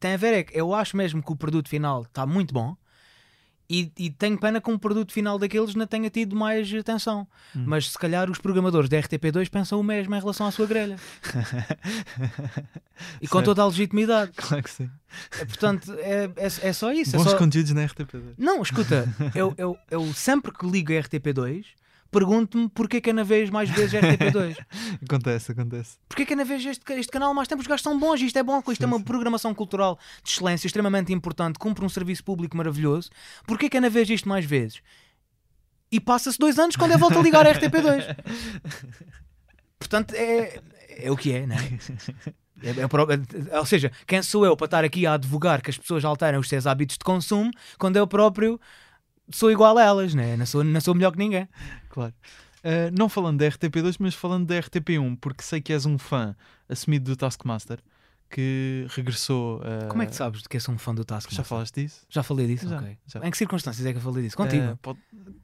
Tem 0.00 0.14
a 0.14 0.16
ver 0.16 0.34
é 0.34 0.42
que 0.42 0.58
eu 0.60 0.74
acho 0.74 0.96
mesmo 0.96 1.22
que 1.22 1.30
o 1.30 1.36
produto 1.36 1.68
final 1.68 2.02
está 2.02 2.26
muito 2.26 2.52
bom 2.52 2.76
e, 3.70 3.92
e 3.98 4.10
tenho 4.10 4.38
pena 4.38 4.60
que 4.60 4.70
um 4.70 4.78
produto 4.78 5.12
final 5.12 5.38
daqueles 5.38 5.74
não 5.74 5.86
tenha 5.86 6.08
tido 6.08 6.34
mais 6.34 6.72
atenção. 6.72 7.26
Hum. 7.54 7.64
Mas 7.66 7.90
se 7.90 7.98
calhar 7.98 8.30
os 8.30 8.38
programadores 8.38 8.88
da 8.88 8.98
RTP2 8.98 9.48
pensam 9.50 9.78
o 9.78 9.84
mesmo 9.84 10.14
em 10.14 10.18
relação 10.20 10.46
à 10.46 10.50
sua 10.50 10.66
grelha. 10.66 10.96
E 13.20 13.28
com 13.28 13.38
Certo. 13.38 13.44
toda 13.46 13.62
a 13.62 13.66
legitimidade. 13.66 14.32
Claro 14.36 14.62
que 14.62 14.70
sim. 14.70 14.90
É, 15.40 15.44
Portanto, 15.44 15.92
é, 15.98 16.24
é, 16.36 16.46
é 16.68 16.72
só 16.72 16.92
isso. 16.92 17.14
é 17.14 17.18
Bons 17.18 17.30
só- 17.30 17.38
conteúdos 17.38 17.70
na 17.72 17.84
RTP2. 17.86 18.34
Não, 18.36 18.60
escuta, 18.62 19.06
eu, 19.34 19.54
eu, 19.56 19.78
eu 19.90 20.12
sempre 20.14 20.50
que 20.52 20.66
ligo 20.66 20.92
a 20.92 20.96
RTP2 20.96 21.64
pergunto-me 22.10 22.68
porquê 22.70 23.00
que 23.00 23.10
eu 23.10 23.14
não 23.14 23.24
vejo 23.24 23.52
mais 23.52 23.68
vezes 23.70 23.94
a 23.94 24.00
RTP2. 24.00 24.56
Acontece, 25.04 25.52
acontece. 25.52 25.96
Porquê 26.08 26.24
que 26.26 26.32
eu 26.32 26.36
não 26.36 26.44
vejo 26.44 26.68
este, 26.68 26.92
este 26.94 27.10
canal 27.12 27.32
mais 27.34 27.46
tempo? 27.48 27.60
Os 27.60 27.66
gajos 27.66 27.82
são 27.82 27.98
bons, 27.98 28.20
isto 28.20 28.38
é 28.38 28.42
bom, 28.42 28.58
isto 28.58 28.76
Sim, 28.76 28.84
é 28.84 28.86
uma 28.86 28.98
sim. 28.98 29.04
programação 29.04 29.54
cultural 29.54 29.98
de 30.22 30.30
excelência 30.30 30.66
extremamente 30.66 31.12
importante, 31.12 31.58
cumpre 31.58 31.84
um 31.84 31.88
serviço 31.88 32.24
público 32.24 32.56
maravilhoso. 32.56 33.10
Porquê 33.46 33.68
que 33.68 33.76
eu 33.76 33.80
não 33.80 33.90
vejo 33.90 34.12
isto 34.12 34.28
mais 34.28 34.44
vezes? 34.44 34.80
E 35.90 35.98
passa-se 36.00 36.38
dois 36.38 36.58
anos 36.58 36.76
quando 36.76 36.92
eu 36.92 36.98
volto 36.98 37.18
a 37.18 37.22
ligar 37.22 37.46
a 37.46 37.54
RTP2. 37.54 38.16
Portanto, 39.78 40.14
é, 40.14 40.60
é 40.98 41.10
o 41.10 41.16
que 41.16 41.32
é, 41.32 41.46
não 41.46 41.56
é? 41.56 41.78
É- 42.62 42.80
é 42.82 42.88
pro- 42.88 43.06
é- 43.10 43.58
ou 43.58 43.64
seja, 43.64 43.92
quem 44.06 44.20
sou 44.22 44.44
eu 44.44 44.56
para 44.56 44.64
estar 44.64 44.84
aqui 44.84 45.06
a 45.06 45.14
advogar 45.14 45.62
que 45.62 45.70
as 45.70 45.78
pessoas 45.78 46.04
alterem 46.04 46.40
os 46.40 46.48
seus 46.48 46.66
hábitos 46.66 46.98
de 46.98 47.04
consumo 47.04 47.50
quando 47.78 47.96
eu 47.96 48.06
próprio 48.06 48.60
sou 49.30 49.50
igual 49.50 49.76
a 49.78 49.82
elas, 49.82 50.14
né? 50.14 50.36
não, 50.36 50.46
sou, 50.46 50.64
não 50.64 50.80
sou 50.80 50.94
melhor 50.94 51.12
que 51.12 51.18
ninguém. 51.18 51.48
Claro. 51.88 52.14
Uh, 52.58 52.90
não 52.96 53.08
falando 53.08 53.38
da 53.38 53.46
RTP2, 53.46 53.96
mas 53.98 54.14
falando 54.14 54.46
da 54.46 54.60
RTP1, 54.60 55.16
porque 55.20 55.42
sei 55.42 55.60
que 55.60 55.72
és 55.72 55.86
um 55.86 55.96
fã 55.96 56.34
assumido 56.68 57.10
do 57.10 57.16
Taskmaster 57.16 57.78
que 58.30 58.86
regressou. 58.90 59.58
Uh... 59.60 59.88
Como 59.88 60.02
é 60.02 60.06
que 60.06 60.14
sabes 60.14 60.42
de 60.42 60.48
que 60.48 60.56
és 60.56 60.68
um 60.68 60.76
fã 60.78 60.94
do 60.94 61.04
Taskmaster? 61.04 61.36
Já 61.36 61.44
falaste 61.44 61.74
disso? 61.82 62.00
Já 62.08 62.22
falei 62.22 62.46
disso? 62.46 62.68
Já, 62.68 62.78
ok. 62.78 62.98
já. 63.06 63.26
Em 63.26 63.30
que 63.30 63.36
circunstâncias 63.38 63.86
é 63.86 63.92
que 63.92 63.98
eu 63.98 64.02
falei 64.02 64.24
disso? 64.24 64.36
Contigo? 64.36 64.78
Pode... 64.82 64.98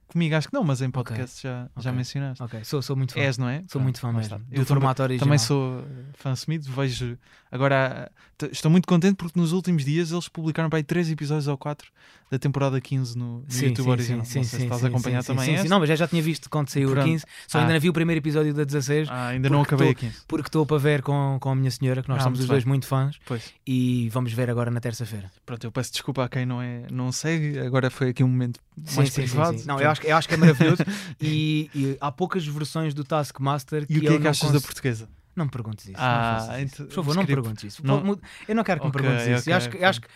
Comigo 0.06 0.36
acho 0.36 0.46
que 0.48 0.54
não, 0.54 0.62
mas 0.62 0.80
em 0.80 0.90
podcast 0.90 1.44
Ok. 1.44 1.50
já, 1.50 1.82
já 1.82 1.90
Ok. 1.90 1.92
mencionaste. 1.96 2.42
Ok, 2.42 2.62
sou, 2.64 2.80
sou 2.82 2.94
muito 2.94 3.14
fã. 3.14 3.20
És, 3.20 3.36
não 3.36 3.48
é? 3.48 3.58
Sou 3.60 3.66
Pronto, 3.68 3.82
muito 3.84 4.00
fã 4.00 4.08
mesmo. 4.08 4.20
está. 4.22 4.36
Do 4.36 4.42
Eu 4.44 4.48
também, 4.50 4.64
formato 4.66 5.02
original. 5.02 5.26
também 5.26 5.38
sou 5.38 5.80
uh, 5.80 5.84
fã 6.14 6.30
assumido. 6.32 6.70
Vejo. 6.70 7.18
Agora 7.50 8.10
estou 8.52 8.70
muito 8.70 8.86
contente 8.86 9.14
porque 9.16 9.38
nos 9.38 9.52
últimos 9.52 9.84
dias 9.84 10.10
eles 10.12 10.28
publicaram 10.28 10.68
para 10.68 10.78
aí 10.78 10.82
3 10.84 11.10
episódios 11.10 11.46
ou 11.48 11.56
4 11.58 11.88
da 12.30 12.38
temporada 12.38 12.80
15 12.80 13.16
no, 13.16 13.40
no 13.40 13.44
Sim, 13.48 13.66
YouTube 13.66 13.84
sim, 13.84 13.90
original. 13.90 14.24
sim, 14.24 14.38
não 14.38 14.44
sim, 14.44 14.50
sei 14.50 14.58
se 14.60 14.64
estás 14.66 14.84
a 14.84 14.88
acompanhar 14.88 15.22
também 15.24 15.58
sim. 15.58 15.68
Não, 15.68 15.78
mas 15.78 15.90
eu 15.90 15.96
já 15.96 16.08
tinha 16.08 16.22
visto 16.22 16.48
quando 16.50 16.68
saiu 16.68 16.88
a 16.88 16.92
Pronto. 16.92 17.06
15. 17.06 17.24
Só 17.46 17.58
Ah. 17.58 17.60
ainda 17.62 17.72
não 17.74 17.80
vi 17.80 17.88
o 17.88 17.92
primeiro 17.92 18.18
episódio 18.20 18.52
da 18.54 18.64
16 18.64 19.08
Ah, 19.10 19.28
ainda 19.28 19.48
não 19.48 19.62
acabei 19.62 19.90
estou- 19.90 20.08
a 20.08 20.10
15. 20.10 20.24
porque 20.26 20.48
estou 20.48 20.66
para 20.66 20.78
ver 20.78 21.02
com, 21.02 21.38
com 21.40 21.50
a 21.50 21.54
minha 21.54 21.70
senhora, 21.70 22.02
que 22.02 22.08
nós 22.08 22.22
Ah, 22.24 22.28
muito 22.30 22.40
os 22.40 22.46
dois 22.46 22.64
bem. 22.64 22.70
Muito 22.74 22.86
fãs. 22.86 23.18
Pois. 23.24 23.52
E 23.66 24.08
vamos 24.10 24.32
ver 24.32 24.50
agora 24.50 24.70
na 24.70 24.80
terça-feira. 24.80 25.30
Pronto, 25.46 25.64
eu 25.64 25.72
peço 25.72 25.92
desculpa 25.92 26.24
a 26.24 26.28
quem 26.28 26.44
não, 26.44 26.60
é, 26.60 26.86
não 26.90 27.10
segue. 27.12 27.58
Agora 27.58 27.90
foi 27.90 28.10
aqui 28.10 28.22
um 28.22 28.28
momento 28.28 28.60
Sim, 28.84 28.96
mais 28.96 29.08
sim, 29.12 29.22
privado. 29.22 29.58
sim. 29.58 29.66
Não, 29.66 29.80
eu 29.80 29.90
acho, 29.90 30.00
que- 30.00 30.06
eu 30.08 30.16
acho 30.16 30.28
que 30.28 30.34
é 30.34 30.36
maravilhoso. 30.36 30.82
e, 31.20 31.70
e 31.74 31.96
há 32.00 32.10
poucas 32.12 32.46
versões 32.46 32.92
do 32.94 33.04
Taskmaster 33.04 33.86
que 33.86 33.94
E 33.94 33.98
o 33.98 34.00
que 34.00 34.06
eu 34.06 34.14
é 34.16 34.18
que 34.20 34.28
achas 34.28 34.50
da 34.52 34.60
portuguesa? 34.60 35.08
Não 35.36 35.46
me 35.46 35.50
perguntes 35.50 35.86
isso. 35.86 35.96
Ah, 35.98 36.46
isso. 36.60 36.74
então, 36.74 36.86
Por 36.86 36.94
favor, 36.94 37.14
não 37.16 37.22
me 37.22 37.26
perguntes 37.28 37.64
isso. 37.64 37.84
Não- 37.86 38.18
Eu 38.46 38.54
não 38.54 38.62
quero 38.62 38.80
que 38.80 38.86
me 38.86 38.92
perguntes 38.92 39.22
isso. 39.26 39.30
Eu 39.32 39.38
ok, 39.38 39.52
acho 39.54 39.68
que, 39.70 39.76
ok. 39.76 39.86
acho 39.88 40.00
que- 40.00 40.08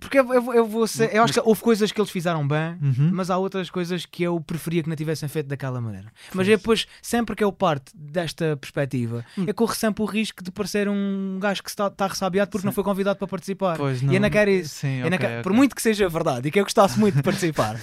Porque 0.00 0.18
eu, 0.18 0.34
eu, 0.34 0.54
eu 0.54 0.66
vou 0.66 0.86
ser- 0.86 1.14
eu 1.14 1.22
acho 1.22 1.32
que 1.32 1.40
houve 1.42 1.60
coisas 1.62 1.90
que 1.90 2.00
eles 2.00 2.10
fizeram 2.10 2.46
bem, 2.46 2.76
Uhum. 2.82 3.10
mas 3.12 3.30
há 3.30 3.38
outras 3.38 3.70
coisas 3.70 4.04
que 4.04 4.22
eu 4.22 4.38
preferia 4.40 4.82
que 4.82 4.88
não 4.88 4.96
tivessem 4.96 5.28
feito 5.28 5.46
daquela 5.46 5.80
maneira. 5.80 6.12
Mas 6.34 6.46
depois, 6.46 6.86
sempre 7.00 7.34
que 7.34 7.42
eu 7.44 7.50
parto 7.52 7.90
desta 7.96 8.56
perspectiva, 8.56 9.24
Hum. 9.38 9.44
eu 9.46 9.54
corro 9.54 9.74
sempre 9.74 10.02
o 10.02 10.06
risco 10.06 10.42
de 10.42 10.50
parecer 10.50 10.88
um 10.88 11.38
gajo 11.40 11.62
que 11.62 11.70
está, 11.70 11.86
está 11.86 12.06
ressabiado 12.06 12.50
porque 12.50 12.62
Sim. 12.62 12.66
não 12.66 12.72
foi 12.72 12.84
convidado 12.84 13.18
para 13.18 13.28
participar. 13.28 13.76
Pois, 13.76 14.02
E 14.02 14.14
eu 14.14 14.20
não 14.20 14.28
quero 14.30 14.50
isso. 14.50 14.74
Sim, 14.80 14.98
Eu 15.00 15.10
não 15.10 15.16
quero- 15.18 15.42
Por 15.42 15.50
ok. 15.52 15.56
muito 15.56 15.74
que 15.74 15.80
seja 15.82 16.08
verdade 16.08 16.48
e 16.48 16.50
que 16.50 16.58
eu 16.60 16.64
gostasse 16.64 16.98
muito 16.98 17.16
de 17.16 17.22
participar, 17.22 17.80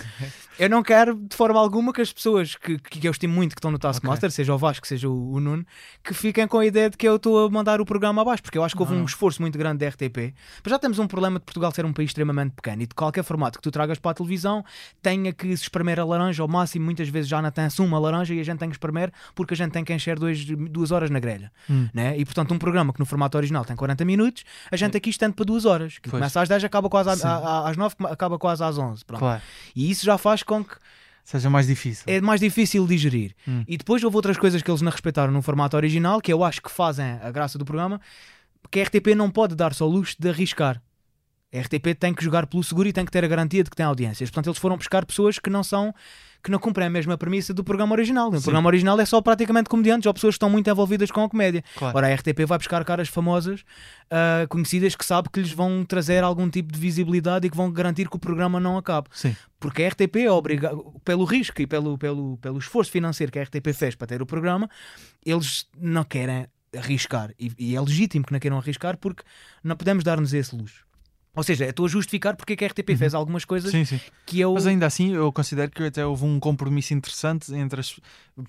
eu 0.63 0.69
não 0.69 0.83
quero 0.83 1.15
de 1.15 1.35
forma 1.35 1.59
alguma 1.59 1.91
que 1.91 2.01
as 2.01 2.13
pessoas 2.13 2.55
que, 2.55 2.77
que 2.77 3.07
eu 3.07 3.11
estimo 3.11 3.33
muito 3.33 3.55
que 3.55 3.59
estão 3.59 3.71
no 3.71 3.79
Taskmaster, 3.79 4.29
seja 4.29 4.53
o 4.53 4.57
Vasco, 4.57 4.85
seja 4.85 5.09
o, 5.09 5.31
o 5.33 5.39
Nuno, 5.39 5.65
que 6.03 6.13
fiquem 6.13 6.47
com 6.47 6.59
a 6.59 6.65
ideia 6.65 6.89
de 6.89 6.97
que 6.97 7.07
eu 7.07 7.15
estou 7.15 7.45
a 7.45 7.49
mandar 7.49 7.81
o 7.81 7.85
programa 7.85 8.21
abaixo, 8.21 8.43
porque 8.43 8.57
eu 8.57 8.63
acho 8.63 8.75
que 8.75 8.81
houve 8.81 8.91
Não, 8.91 8.99
um 8.99 9.01
não. 9.01 9.07
esforço 9.07 9.41
muito 9.41 9.57
grande 9.57 9.79
da 9.79 9.87
RTP. 9.89 10.35
Mas 10.63 10.69
já 10.69 10.77
temos 10.77 10.99
um 10.99 11.07
problema 11.07 11.39
de 11.39 11.45
Portugal 11.45 11.71
ser 11.71 11.83
um 11.85 11.91
país 11.91 12.09
extremamente 12.11 12.53
pequeno 12.53 12.83
e 12.83 12.85
de 12.85 12.93
qualquer 12.93 13.23
formato 13.23 13.57
que 13.57 13.63
tu 13.63 13.71
tragas 13.71 13.97
para 13.97 14.11
a 14.11 14.13
televisão 14.13 14.63
tenha 15.01 15.33
que 15.33 15.47
se 15.57 15.63
espremer 15.63 15.99
a 15.99 16.05
laranja 16.05 16.43
ao 16.43 16.47
máximo, 16.47 16.85
muitas 16.85 17.09
vezes 17.09 17.27
já 17.29 17.41
não 17.41 17.49
tem-se 17.49 17.81
uma 17.81 17.97
laranja 17.97 18.33
e 18.33 18.39
a 18.39 18.43
gente 18.43 18.59
tem 18.59 18.69
que 18.69 18.75
espremer 18.75 19.11
porque 19.33 19.55
a 19.55 19.57
gente 19.57 19.71
tem 19.71 19.83
que 19.83 19.91
encher 19.93 20.19
dois, 20.19 20.45
duas 20.45 20.91
horas 20.91 21.09
na 21.09 21.19
grelha. 21.19 21.51
Hum. 21.67 21.89
Né? 21.93 22.17
E 22.19 22.23
portanto, 22.23 22.53
um 22.53 22.59
programa 22.59 22.93
que 22.93 22.99
no 22.99 23.05
formato 23.07 23.35
original 23.35 23.65
tem 23.65 23.75
40 23.75 24.05
minutos, 24.05 24.43
a 24.71 24.75
gente 24.75 24.95
aqui 24.95 25.09
estende 25.09 25.33
para 25.33 25.45
duas 25.45 25.65
horas. 25.65 25.95
Que 25.97 26.09
Pois. 26.09 26.19
começa 26.19 26.39
às 26.39 26.47
10, 26.47 26.63
acaba 26.63 26.87
quase 26.87 27.09
à- 27.25 27.29
à- 27.31 27.69
às 27.69 27.75
9, 27.77 27.95
acaba 28.09 28.37
quase 28.37 28.63
às 28.63 28.77
11. 28.77 29.03
Pronto. 29.03 29.19
Claro. 29.19 29.41
E 29.75 29.89
isso 29.89 30.05
já 30.05 30.17
faz 30.19 30.43
com 30.51 30.63
que 30.65 30.75
Seja 31.23 31.49
mais 31.49 31.67
difícil. 31.67 32.03
é 32.07 32.19
mais 32.19 32.41
difícil 32.41 32.85
digerir. 32.85 33.33
Hum. 33.47 33.63
E 33.67 33.77
depois 33.77 34.03
houve 34.03 34.15
outras 34.17 34.37
coisas 34.37 34.61
que 34.61 34.69
eles 34.69 34.81
não 34.81 34.91
respeitaram 34.91 35.31
no 35.31 35.41
formato 35.41 35.77
original, 35.77 36.19
que 36.19 36.33
eu 36.33 36.43
acho 36.43 36.61
que 36.61 36.69
fazem 36.69 37.19
a 37.21 37.31
graça 37.31 37.57
do 37.57 37.63
programa, 37.63 38.01
que 38.69 38.79
a 38.79 38.83
RTP 38.83 39.15
não 39.15 39.29
pode 39.29 39.55
dar-se 39.55 39.81
ao 39.81 39.87
luxo 39.89 40.15
de 40.19 40.29
arriscar. 40.29 40.81
A 41.53 41.59
RTP 41.59 41.95
tem 41.99 42.13
que 42.13 42.23
jogar 42.23 42.47
pelo 42.47 42.63
seguro 42.63 42.87
e 42.87 42.93
tem 42.93 43.03
que 43.03 43.11
ter 43.11 43.25
a 43.25 43.27
garantia 43.27 43.63
de 43.63 43.69
que 43.69 43.75
tem 43.75 43.85
audiências. 43.85 44.29
Portanto, 44.29 44.47
eles 44.47 44.59
foram 44.59 44.77
buscar 44.77 45.05
pessoas 45.05 45.37
que 45.37 45.49
não 45.49 45.63
são 45.63 45.93
que 46.43 46.49
não 46.49 46.57
cumprem 46.57 46.87
a 46.87 46.89
mesma 46.89 47.17
premissa 47.17 47.53
do 47.53 47.63
programa 47.63 47.93
original. 47.93 48.29
O 48.29 48.37
Sim. 48.37 48.41
programa 48.41 48.67
original 48.67 48.99
é 48.99 49.05
só 49.05 49.21
praticamente 49.21 49.69
comediantes 49.69 50.07
ou 50.07 50.13
pessoas 50.13 50.33
que 50.33 50.37
estão 50.37 50.49
muito 50.49 50.69
envolvidas 50.69 51.11
com 51.11 51.23
a 51.23 51.29
comédia. 51.29 51.63
Claro. 51.75 51.95
Ora, 51.95 52.07
a 52.07 52.15
RTP 52.15 52.45
vai 52.47 52.57
buscar 52.57 52.83
caras 52.83 53.09
famosas, 53.09 53.63
ah, 54.09 54.45
conhecidas, 54.49 54.95
que 54.95 55.05
sabe 55.05 55.29
que 55.29 55.39
lhes 55.39 55.51
vão 55.51 55.85
trazer 55.85 56.23
algum 56.23 56.49
tipo 56.49 56.73
de 56.73 56.79
visibilidade 56.79 57.45
e 57.45 57.49
que 57.49 57.55
vão 57.55 57.71
garantir 57.71 58.09
que 58.09 58.15
o 58.15 58.19
programa 58.19 58.59
não 58.59 58.77
acabe. 58.77 59.07
Sim. 59.11 59.35
Porque 59.59 59.83
a 59.83 59.89
RTP 59.89 60.15
é 60.17 60.31
obrigada, 60.31 60.75
pelo 61.05 61.25
risco 61.25 61.61
e 61.61 61.67
pelo, 61.67 61.97
pelo, 61.97 62.37
pelo 62.37 62.57
esforço 62.57 62.91
financeiro 62.91 63.31
que 63.31 63.37
a 63.37 63.43
RTP 63.43 63.71
fez 63.73 63.93
para 63.93 64.07
ter 64.07 64.21
o 64.21 64.25
programa, 64.25 64.67
eles 65.23 65.67
não 65.79 66.03
querem 66.03 66.47
arriscar. 66.75 67.31
E, 67.39 67.51
e 67.59 67.75
é 67.75 67.81
legítimo 67.81 68.25
que 68.25 68.33
não 68.33 68.39
queiram 68.39 68.57
arriscar 68.57 68.97
porque 68.97 69.23
não 69.63 69.75
podemos 69.75 70.03
dar-nos 70.03 70.33
esse 70.33 70.55
luxo. 70.55 70.83
Ou 71.33 71.43
seja, 71.43 71.65
estou 71.65 71.85
a 71.85 71.89
justificar 71.89 72.35
porque 72.35 72.53
é 72.53 72.55
que 72.57 72.65
a 72.65 72.67
RTP 72.67 72.97
fez 72.97 73.13
algumas 73.13 73.45
coisas 73.45 73.71
Sim, 73.71 73.85
sim. 73.85 74.01
que 74.25 74.41
eu. 74.41 74.53
Mas 74.53 74.67
ainda 74.67 74.85
assim, 74.85 75.13
eu 75.13 75.31
considero 75.31 75.71
que 75.71 75.81
até 75.83 76.05
houve 76.05 76.25
um 76.25 76.39
compromisso 76.39 76.93
interessante 76.93 77.53
entre 77.53 77.79
as. 77.79 77.97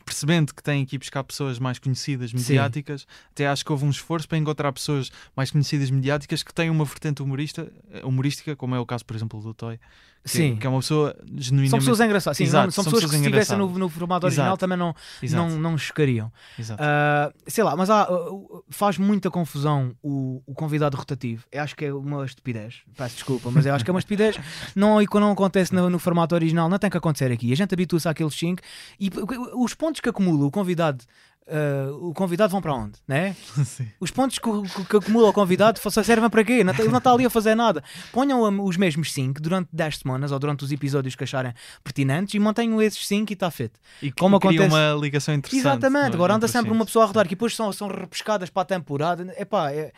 Percebendo 0.05 0.53
que 0.53 0.63
tem 0.63 0.85
que 0.85 0.97
ir 0.97 0.99
buscar 0.99 1.23
pessoas 1.23 1.59
mais 1.59 1.79
conhecidas, 1.79 2.33
mediáticas, 2.33 3.07
até 3.31 3.47
acho 3.47 3.65
que 3.65 3.71
houve 3.71 3.85
um 3.85 3.91
esforço 3.91 4.29
para 4.29 4.39
encontrar 4.39 4.73
pessoas 4.73 5.11
mais 5.37 5.51
conhecidas, 5.51 5.91
mediáticas, 5.91 6.43
que 6.43 6.53
têm 6.53 6.71
uma 6.71 6.85
vertente 6.85 7.23
humorista, 7.23 7.71
humorística, 8.03 8.57
como 8.57 8.75
é 8.75 8.81
o 8.81 8.87
caso, 8.87 9.05
por 9.05 9.15
exemplo, 9.15 9.41
do 9.41 9.53
Toy. 9.53 9.79
Que, 10.25 10.29
Sim. 10.31 10.57
que 10.57 10.65
é 10.65 10.71
uma 10.71 10.79
pessoa 10.79 11.17
genuinamente. 11.37 11.71
São 11.71 11.79
pessoas 11.81 12.01
engraçadas. 12.01 12.37
Sim, 12.37 12.45
Exato, 12.45 12.67
não- 12.67 12.71
são, 12.71 12.85
são 12.85 12.93
pessoas 12.93 13.11
que 13.11 13.17
pessoas 13.19 13.23
se 13.25 13.29
estivessem 13.41 13.59
no, 13.59 13.79
no 13.79 13.89
formato 13.89 14.25
original 14.27 14.49
Exato. 14.51 14.61
também 14.61 14.79
não, 14.79 14.95
Exato, 15.21 15.49
não, 15.51 15.59
não 15.59 15.77
chocariam. 15.79 16.31
exato. 16.57 16.81
Ah, 16.81 17.33
sei 17.47 17.65
lá, 17.65 17.75
mas 17.75 17.91
há, 17.91 18.09
uh, 18.09 18.65
faz 18.71 18.99
muita 18.99 19.31
confusão 19.33 19.97
o, 20.01 20.41
o 20.47 20.55
convidado 20.55 20.97
rotativo. 20.97 21.45
Eu 21.51 21.63
acho 21.63 21.75
que 21.75 21.87
é 21.87 21.93
uma 21.93 22.25
estupidez. 22.25 22.83
Peço 22.97 23.17
desculpa, 23.17 23.51
mas 23.51 23.67
eu 23.67 23.75
acho 23.75 23.85
que 23.85 23.91
é 23.91 23.93
uma 23.95 23.99
estupidez. 23.99 24.39
Não, 24.77 25.03
e 25.03 25.07
quando 25.09 25.25
não 25.25 25.33
acontece 25.33 25.75
no, 25.75 25.91
no 25.91 25.99
formato 25.99 26.35
original, 26.37 26.69
não 26.69 26.79
tem 26.79 26.89
que 26.89 26.97
acontecer 26.97 27.31
aqui. 27.33 27.53
A 27.53 27.57
gente 27.57 27.75
habitua-se 27.75 28.09
àqueles 28.09 28.35
5 28.35 28.63
e 29.01 29.11
os 29.57 29.75
pontos 29.75 30.01
que 30.01 30.09
acumula 30.09 30.47
o 30.47 30.51
convidado. 30.51 31.05
Ah, 31.49 31.91
o 32.01 32.13
convidado 32.15 32.51
vão 32.53 32.61
para 32.63 32.75
onde? 32.75 32.99
Né? 33.07 33.35
Sim. 33.65 33.89
Os 34.01 34.11
pontos 34.11 34.39
que, 34.39 34.49
que, 34.51 34.85
que 34.85 34.97
acumula 34.97 35.29
o 35.29 35.33
convidado 35.33 35.79
só 35.79 36.03
servem 36.03 36.31
para 36.31 36.45
quê? 36.45 36.63
Não, 36.65 36.73
tá- 36.73 36.83
ele 36.83 36.91
não 36.93 36.99
está 36.99 37.13
ali 37.13 37.27
a 37.27 37.31
fazer 37.31 37.55
nada. 37.55 37.83
Ponham 38.13 38.41
os 38.65 38.77
mesmos 38.77 39.13
5 39.13 39.41
durante 39.41 39.69
10 39.73 39.99
semanas 39.99 40.33
ou 40.33 40.39
durante 40.39 40.65
os 40.65 40.73
episódios 40.73 41.15
que 41.15 41.25
acharem 41.25 41.53
pertinentes 41.83 42.35
e 42.35 42.39
mantenham 42.39 42.81
esses 42.81 43.07
5 43.07 43.33
e 43.33 43.35
está 43.35 43.51
feito. 43.51 43.79
E 44.01 44.11
como 44.13 44.37
acontece- 44.37 44.67
uma 44.69 44.93
ligação 45.01 45.35
interessante. 45.35 45.61
Exatamente, 45.61 46.09
no- 46.11 46.15
agora 46.15 46.35
anda 46.35 46.49
sempre 46.49 46.71
uma 46.71 46.85
pessoa 46.87 47.05
a 47.05 47.07
rodar 47.09 47.25
que 47.25 47.35
depois 47.35 47.55
são, 47.57 47.73
são 47.73 47.89
repescadas 47.89 48.49
para 48.51 48.63
a 48.63 48.67
temporada. 48.67 49.35
Epá, 49.37 49.71
é, 49.73 49.93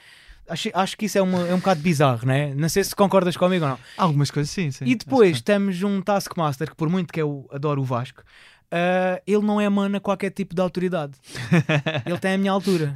acho, 0.49 0.71
acho 0.75 0.97
que 0.97 1.07
isso 1.07 1.19
é, 1.19 1.23
uma, 1.23 1.47
é 1.47 1.55
um 1.55 1.59
bocado 1.59 1.81
bizarro, 1.81 2.27
né? 2.27 2.55
Não 2.55 2.69
sei 2.69 2.83
se 2.85 2.95
concordas 2.97 3.37
comigo 3.37 3.65
ou 3.65 3.71
não. 3.73 3.79
Algumas 3.97 4.31
coisas, 4.31 4.51
sim, 4.51 4.71
sim. 4.71 4.85
E 4.87 4.95
depois 4.95 5.41
temos 5.41 5.83
um 5.83 6.01
Taskmaster 6.03 6.71
que, 6.71 6.77
por 6.77 6.89
muito 6.89 7.13
que 7.13 7.21
eu 7.21 7.47
adoro 7.53 7.81
o 7.81 7.85
Vasco, 7.85 8.23
ah, 8.71 9.21
ele 9.27 9.43
não 9.43 9.61
emana 9.61 10.01
qualquer 10.01 10.31
tipo 10.31 10.55
de 10.55 10.61
autoridade. 10.61 11.13
ele 12.07 12.19
tem 12.19 12.35
a 12.35 12.39
minha 12.39 12.53
altura, 12.53 12.93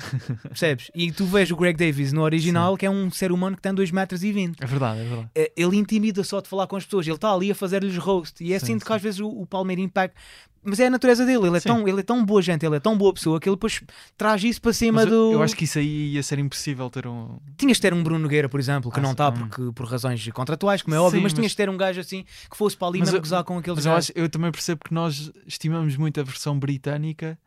percebes? 0.48 0.90
E 0.94 1.12
tu 1.12 1.24
vês 1.24 1.50
o 1.50 1.56
Greg 1.56 1.76
Davis 1.78 2.12
no 2.12 2.22
original, 2.22 2.76
que 2.76 2.84
é 2.86 2.90
um 2.90 3.10
ser 3.10 3.30
humano 3.32 3.56
que 3.56 3.62
tem 3.62 3.72
2,20 3.72 3.92
metros. 3.92 4.24
E 4.24 4.32
20. 4.32 4.62
É 4.62 4.66
verdade, 4.66 5.00
é 5.00 5.04
verdade. 5.04 5.28
Eh, 5.34 5.52
Ele 5.56 5.76
intimida 5.76 6.24
só 6.24 6.40
de 6.40 6.48
falar 6.48 6.66
com 6.66 6.76
as 6.76 6.84
pessoas, 6.84 7.06
ele 7.06 7.14
está 7.16 7.32
ali 7.32 7.50
a 7.50 7.54
fazer-lhes 7.54 7.96
roast. 7.96 8.42
E 8.42 8.52
é 8.52 8.58
Sim, 8.58 8.64
assim 8.64 8.78
que 8.78 8.86
sim. 8.86 8.92
às 8.92 9.02
vezes 9.02 9.20
o, 9.20 9.28
o 9.28 9.46
Palmeirinho 9.46 9.88
pega. 9.88 10.12
Mas 10.68 10.80
é 10.80 10.86
a 10.86 10.90
natureza 10.90 11.24
dele, 11.24 11.46
ele 11.46 11.56
é, 11.56 11.60
Sim. 11.60 11.68
tão, 11.68 11.88
ele 11.88 12.00
é 12.00 12.02
tão 12.02 12.24
boa 12.24 12.42
gente, 12.42 12.64
ele 12.66 12.76
é 12.76 12.80
tão 12.80 12.96
boa 12.96 13.12
pessoa 13.12 13.40
que 13.40 13.48
ele 13.48 13.56
depois 13.56 13.80
traz 14.16 14.42
isso 14.44 14.60
para 14.60 14.72
cima 14.72 15.00
Mas 15.02 15.06
do. 15.10 15.14
eu, 15.14 15.32
eu 15.32 15.42
acho 15.42 15.56
que 15.56 15.64
isso 15.64 15.78
aí 15.78 16.12
ia 16.12 16.22
ser 16.22 16.38
impossível 16.38 16.88
ter 16.90 17.06
um. 17.06 17.38
Tinhas 17.56 17.76
de 17.78 17.82
ter 17.82 17.94
um 17.94 18.02
Bruno 18.02 18.20
Nogueira, 18.20 18.48
por 18.48 18.60
exemplo, 18.60 18.90
que 18.92 18.98
Ah, 19.00 19.02
não 19.02 19.12
está 19.12 19.28
hum. 19.30 19.32
porque 19.48 19.72
por 19.74 19.86
razões 19.86 20.26
contratuais, 20.28 20.82
como 20.82 20.94
é 20.94 20.98
óbvio, 21.00 21.18
Sim, 21.18 21.22
mas, 21.22 21.32
mas- 21.32 21.38
tinhas 21.38 21.50
de 21.52 21.56
ter 21.56 21.68
um 21.70 21.76
gajo 21.76 22.00
assim 22.00 22.24
que 22.50 22.56
fosse 22.56 22.76
para 22.76 22.88
ali 22.88 22.98
Mas 23.00 23.08
mesmo 23.08 23.16
eu- 23.18 23.22
gozar 23.22 23.44
com 23.44 23.58
aqueles 23.58 23.76
Mas 23.78 23.86
eu, 23.86 23.92
acho, 23.94 24.12
eu 24.14 24.28
também 24.28 24.50
percebo 24.52 24.82
que 24.84 24.92
nós 24.94 25.30
estimamos 25.46 25.96
muito 25.96 26.20
a 26.20 26.22
versão 26.22 26.58
britânica 26.58 27.38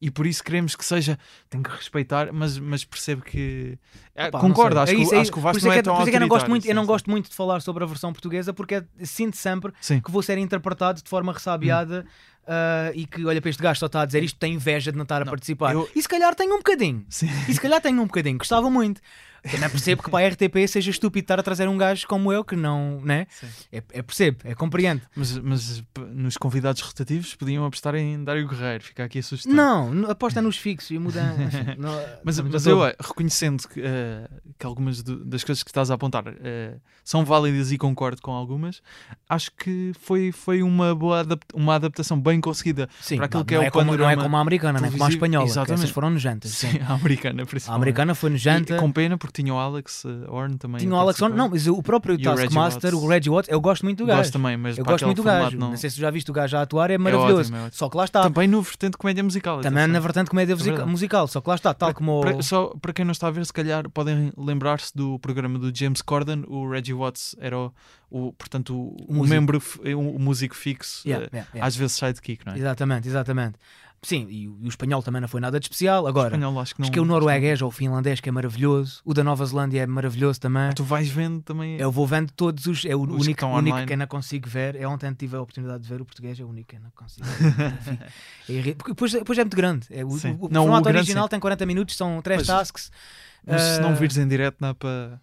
e 0.00 0.10
por 0.10 0.26
isso 0.26 0.42
queremos 0.42 0.74
que 0.74 0.84
seja. 0.84 1.16
Tem 1.48 1.62
que 1.62 1.70
respeitar, 1.70 2.32
mas, 2.32 2.58
mas 2.58 2.84
percebo 2.84 3.22
que. 3.22 3.78
É, 4.16 4.30
Pá, 4.32 4.42
não 4.42 4.48
concordo, 4.48 4.80
acho, 4.80 4.92
É 4.92 4.96
que, 4.96 5.02
isso, 5.02 5.14
é 5.14 5.20
acho 5.20 5.30
que 5.30 5.38
o 5.38 5.40
Vasco 5.40 5.58
isso 5.58 5.66
não 5.68 5.72
é 5.72 5.76
é, 5.76 5.78
que, 5.78 5.84
tão 5.84 5.94
por 5.94 6.00
isso 6.00 6.08
é 6.08 6.10
que 6.10 6.16
eu 6.16 6.20
não 6.20 6.28
gosto 6.28 6.50
muito, 6.50 6.66
eu 6.66 6.74
não 6.74 6.82
sim, 6.82 6.86
gosto 6.88 7.08
muito 7.10 7.30
de 7.30 7.36
falar 7.36 7.60
sobre 7.62 7.84
a 7.84 7.86
versão 7.86 8.12
portuguesa 8.12 8.52
porque 8.52 8.74
é- 8.74 8.84
sinto 9.04 9.36
sempre 9.36 9.72
Sim. 9.80 10.00
que 10.00 10.10
vou 10.10 10.20
ser 10.20 10.38
interpretado 10.38 11.00
de 11.00 11.08
forma 11.08 11.32
ressabiada 11.32 12.04
ah, 12.46 12.90
e 12.94 13.06
que 13.06 13.24
olha 13.24 13.40
para 13.40 13.50
este 13.50 13.62
gajo 13.62 13.78
só 13.80 13.86
está 13.86 14.02
a 14.02 14.06
dizer 14.06 14.22
isto, 14.22 14.38
tem 14.38 14.54
inveja 14.54 14.90
de 14.90 14.96
não 14.98 15.04
estar 15.04 15.22
a 15.22 15.24
participar. 15.24 15.72
eu- 15.74 15.88
E 15.94 16.02
se 16.02 16.08
calhar 16.08 16.34
tem 16.34 16.50
um 16.52 16.58
bocadinho. 16.58 17.04
Sim. 17.08 17.28
E 17.48 17.54
se 17.54 17.60
calhar 17.60 17.80
tem 17.80 17.98
um 17.98 18.04
bocadinho, 18.06 18.38
gostava 18.38 18.68
muito. 18.70 19.00
Também 19.42 19.68
percebo 19.70 20.02
que 20.02 20.10
para 20.10 20.24
a 20.24 20.28
RTP 20.28 20.68
seja 20.68 20.90
estúpido 20.90 21.24
estar 21.24 21.38
a 21.40 21.42
trazer 21.42 21.68
um 21.68 21.76
gajo 21.76 22.06
como 22.06 22.32
eu 22.32 22.44
que 22.44 22.54
não, 22.54 23.00
né? 23.02 23.26
É, 23.72 23.82
é 23.92 24.02
percebo, 24.02 24.38
é 24.44 24.54
compreendo. 24.54 25.02
Mas, 25.16 25.36
mas 25.38 25.82
nos 26.12 26.36
convidados 26.36 26.80
rotativos 26.80 27.34
podiam 27.34 27.64
apostar 27.64 27.94
em 27.96 28.22
Dário 28.22 28.46
Guerreiro, 28.46 28.84
fica 28.84 29.02
aqui 29.04 29.18
a 29.18 29.22
sugestão. 29.22 29.52
Não, 29.92 30.08
aposta 30.10 30.40
nos 30.40 30.56
fixos 30.56 30.90
e 30.92 30.98
muda. 30.98 31.22
não- 31.76 32.00
Mas, 32.24 32.38
não- 32.38 32.48
mas 32.50 32.66
não- 32.66 32.72
eu, 32.72 32.86
eh, 32.86 32.94
reconhecendo 33.00 33.66
que, 33.68 33.80
eh, 33.84 34.28
que 34.58 34.64
algumas 34.64 35.02
do- 35.02 35.24
das 35.24 35.42
coisas 35.42 35.62
que 35.64 35.70
estás 35.70 35.90
a 35.90 35.94
apontar 35.94 36.24
eh, 36.28 36.76
são 37.02 37.24
válidas 37.24 37.72
e 37.72 37.78
concordo 37.78 38.22
com 38.22 38.30
algumas, 38.30 38.80
acho 39.28 39.50
que 39.56 39.92
foi, 40.00 40.30
foi 40.30 40.62
uma 40.62 40.94
boa 40.94 41.20
adap- 41.20 41.44
uma 41.52 41.74
adaptação 41.74 42.20
bem 42.20 42.40
conseguida. 42.40 42.88
Sim, 43.00 43.16
para 43.16 43.26
aquilo 43.26 43.40
não, 43.40 43.46
que 43.46 43.54
é 43.54 43.56
não 43.58 43.64
o 43.64 43.66
é 43.66 43.70
como, 43.72 43.96
não 43.96 44.08
é 44.10 44.14
como 44.16 44.36
a 44.36 44.40
americana, 44.40 44.80
nem 44.80 44.90
como 44.92 45.04
a 45.04 45.08
espanhola. 45.08 45.44
que 45.46 45.50
Exatamente. 45.50 45.80
Essas 45.82 45.90
foram 45.90 46.10
nojentas. 46.10 46.52
Sim, 46.52 46.70
Sim. 46.72 46.78
a 46.86 46.92
americana, 46.94 47.42
A 47.42 47.46
principalmente. 47.46 47.82
americana 47.82 48.14
foi 48.14 48.30
nojenta. 48.30 48.76
E, 48.76 48.78
com 48.78 48.92
pena, 48.92 49.18
porque 49.18 49.31
tinha 49.32 49.52
o 49.54 49.58
Alex 49.58 50.04
eh, 50.04 50.08
Horn 50.30 50.56
também. 50.58 50.80
Tinha 50.80 50.92
o 50.92 50.96
Alex. 50.98 51.20
Horn. 51.20 51.36
Não, 51.36 51.48
mas 51.48 51.66
o 51.66 51.82
próprio 51.82 52.20
Taskmaster, 52.20 52.94
o 52.94 53.06
Reggie 53.08 53.30
Watts, 53.30 53.48
eu 53.50 53.60
gosto 53.60 53.82
muito 53.84 53.98
do 53.98 54.06
gajo. 54.06 54.18
Gosto 54.18 54.32
também, 54.32 54.56
mas 54.56 54.78
Eu 54.78 54.84
gosto 54.84 55.04
muito 55.06 55.16
do 55.16 55.22
gajo. 55.24 55.50
formato 55.50 55.56
Não... 55.70 55.76
sei 55.76 55.90
se 55.90 56.00
já 56.00 56.10
viste 56.10 56.30
o 56.30 56.34
gajo 56.34 56.56
a 56.56 56.62
atuar, 56.62 56.90
é 56.90 56.94
ótimo, 56.94 57.04
maravilhoso. 57.04 57.52
é 57.54 57.56
ótimo. 57.58 57.70
Só 57.72 57.88
que 57.88 57.96
lá 57.96 58.04
está. 58.04 58.22
Também 58.22 58.46
no 58.48 58.60
vertente 58.62 58.92
de 58.92 58.98
comédia 58.98 59.22
musical. 59.24 59.60
Também 59.60 59.86
na 59.86 60.00
vertente 60.00 60.30
comédia 60.30 60.54
musica- 60.54 60.70
verdade. 60.76 60.90
musical. 60.90 61.26
Só 61.28 61.40
que 61.40 61.48
lá 61.48 61.54
está, 61.54 61.72
tal 61.74 61.88
Para- 61.88 61.94
como. 61.94 62.20
para, 62.20 62.42
só 62.42 62.68
para 62.80 62.92
quem 62.92 63.04
não 63.04 63.12
está 63.12 63.28
a 63.28 63.30
ver, 63.30 63.44
se 63.46 63.52
calhar 63.52 63.88
podem 63.90 64.32
lembrar-se 64.36 64.94
do 64.96 65.18
programa 65.18 65.58
do 65.58 65.72
James 65.76 66.02
Corden. 66.02 66.44
O 66.48 66.68
Reggie 66.68 66.92
Watts 66.94 67.34
era 67.38 67.58
o, 67.58 67.72
o- 68.10 68.32
portanto, 68.32 68.74
o, 68.74 68.96
O 69.08 69.22
o 69.22 69.26
membro, 69.26 69.62
o 69.96 70.18
músico 70.18 70.54
fixo, 70.54 71.06
Yeah, 71.08 71.26
eh, 71.26 71.28
yeah, 71.32 71.50
yeah. 71.54 71.66
às 71.66 71.74
vezes 71.76 71.96
sidekick, 71.96 72.44
não 72.46 72.52
é? 72.54 72.58
Exatamente, 72.58 73.08
exatamente. 73.08 73.54
Sim, 74.04 74.26
e, 74.28 74.48
o- 74.48 74.58
e 74.60 74.66
o 74.66 74.68
espanhol 74.68 75.00
também 75.00 75.20
não 75.20 75.28
foi 75.28 75.40
nada 75.40 75.60
de 75.60 75.66
especial. 75.66 76.02
O 76.02 76.06
Agora, 76.08 76.34
espanhol 76.34 76.58
acho 76.60 76.74
que 76.74 76.80
não. 76.80 76.84
acho 76.86 76.92
que 76.92 76.98
é 76.98 77.02
o 77.02 77.04
norueguês 77.04 77.62
ou 77.62 77.68
o 77.68 77.70
finlandês 77.70 78.20
que 78.20 78.28
é 78.28 78.32
maravilhoso. 78.32 79.00
O 79.04 79.14
da 79.14 79.22
Nova 79.22 79.46
Zelândia 79.46 79.80
é 79.82 79.86
maravilhoso 79.86 80.40
também. 80.40 80.72
Tu 80.72 80.82
vais 80.82 81.08
vendo 81.08 81.40
também. 81.42 81.76
Eu 81.78 81.92
vou 81.92 82.04
vendo 82.04 82.32
todos 82.32 82.66
os. 82.66 82.84
É 82.84 82.96
o 82.96 83.02
Os 83.02 83.06
que 83.06 83.12
único, 83.14 83.30
estão 83.30 83.52
único 83.54 83.86
que 83.86 83.94
não 83.94 84.06
consigo 84.08 84.48
ver. 84.48 84.74
Eu 84.74 84.90
ontem 84.90 85.12
tive 85.14 85.36
a 85.36 85.40
oportunidade 85.40 85.84
de 85.84 85.88
ver 85.88 86.00
o 86.00 86.04
português, 86.04 86.38
é 86.40 86.42
o 86.42 86.48
único 86.48 86.68
que 86.70 86.78
não 86.80 86.90
consigo 86.90 87.24
ver. 87.26 88.08
É 88.70 88.74
porque 88.74 88.90
depois, 88.90 89.12
depois 89.12 89.38
é 89.38 89.42
muito 89.44 89.56
grande. 89.56 89.86
É, 89.88 90.04
o, 90.04 90.10
Sim. 90.10 90.36
o- 90.40 90.46
o 90.46 90.48
Não, 90.50 90.62
formato 90.64 90.88
original 90.88 91.28
tem 91.28 91.38
40 91.38 91.64
minutos, 91.64 91.96
são 91.96 92.20
3 92.22 92.38
Mas- 92.40 92.46
tasks. 92.48 92.90
Mas 93.46 93.60
se 93.62 93.80
não 93.80 93.90
Ah, 93.90 93.94
vires 93.94 94.16
em 94.18 94.26
direto, 94.26 94.56
não 94.60 94.68
é 94.70 94.74
para. 94.74 95.20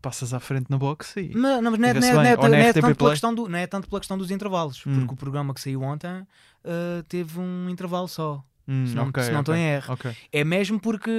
Passas 0.00 0.32
à 0.32 0.38
frente 0.38 0.70
na 0.70 0.78
box 0.78 1.16
e. 1.16 1.32
Mas, 1.34 1.60
não, 1.62 1.70
mas 1.72 1.80
não, 1.80 1.88
é, 1.88 1.94
não, 1.94 2.00
é, 2.00 2.12
não, 2.14 2.20
é, 2.22 2.36
não 2.48 2.54
é 2.58 2.72
tanto 2.72 2.94
pela 2.96 3.10
questão 3.10 3.34
do, 3.34 3.48
não 3.48 3.58
é 3.58 3.66
tanto 3.66 3.88
pela 3.88 3.98
questão 4.00 4.16
dos 4.16 4.30
intervalos, 4.30 4.84
Hum. 4.86 5.00
porque 5.00 5.14
o 5.14 5.16
programa 5.16 5.52
que 5.52 5.60
saiu 5.60 5.82
ontem 5.82 6.24
ah, 6.64 7.02
teve 7.08 7.38
um 7.38 7.68
intervalo 7.70 8.08
só. 8.08 8.42
Hum, 8.68 8.86
se 8.86 8.94
não, 8.94 9.08
ok, 9.08 9.22
se 9.24 9.30
não 9.32 9.40
estou 9.40 9.54
ok, 9.54 9.64
em 9.64 9.66
erro. 9.68 9.92
ok. 9.94 10.16
É 10.32 10.44
mesmo 10.44 10.78
porque. 10.80 11.10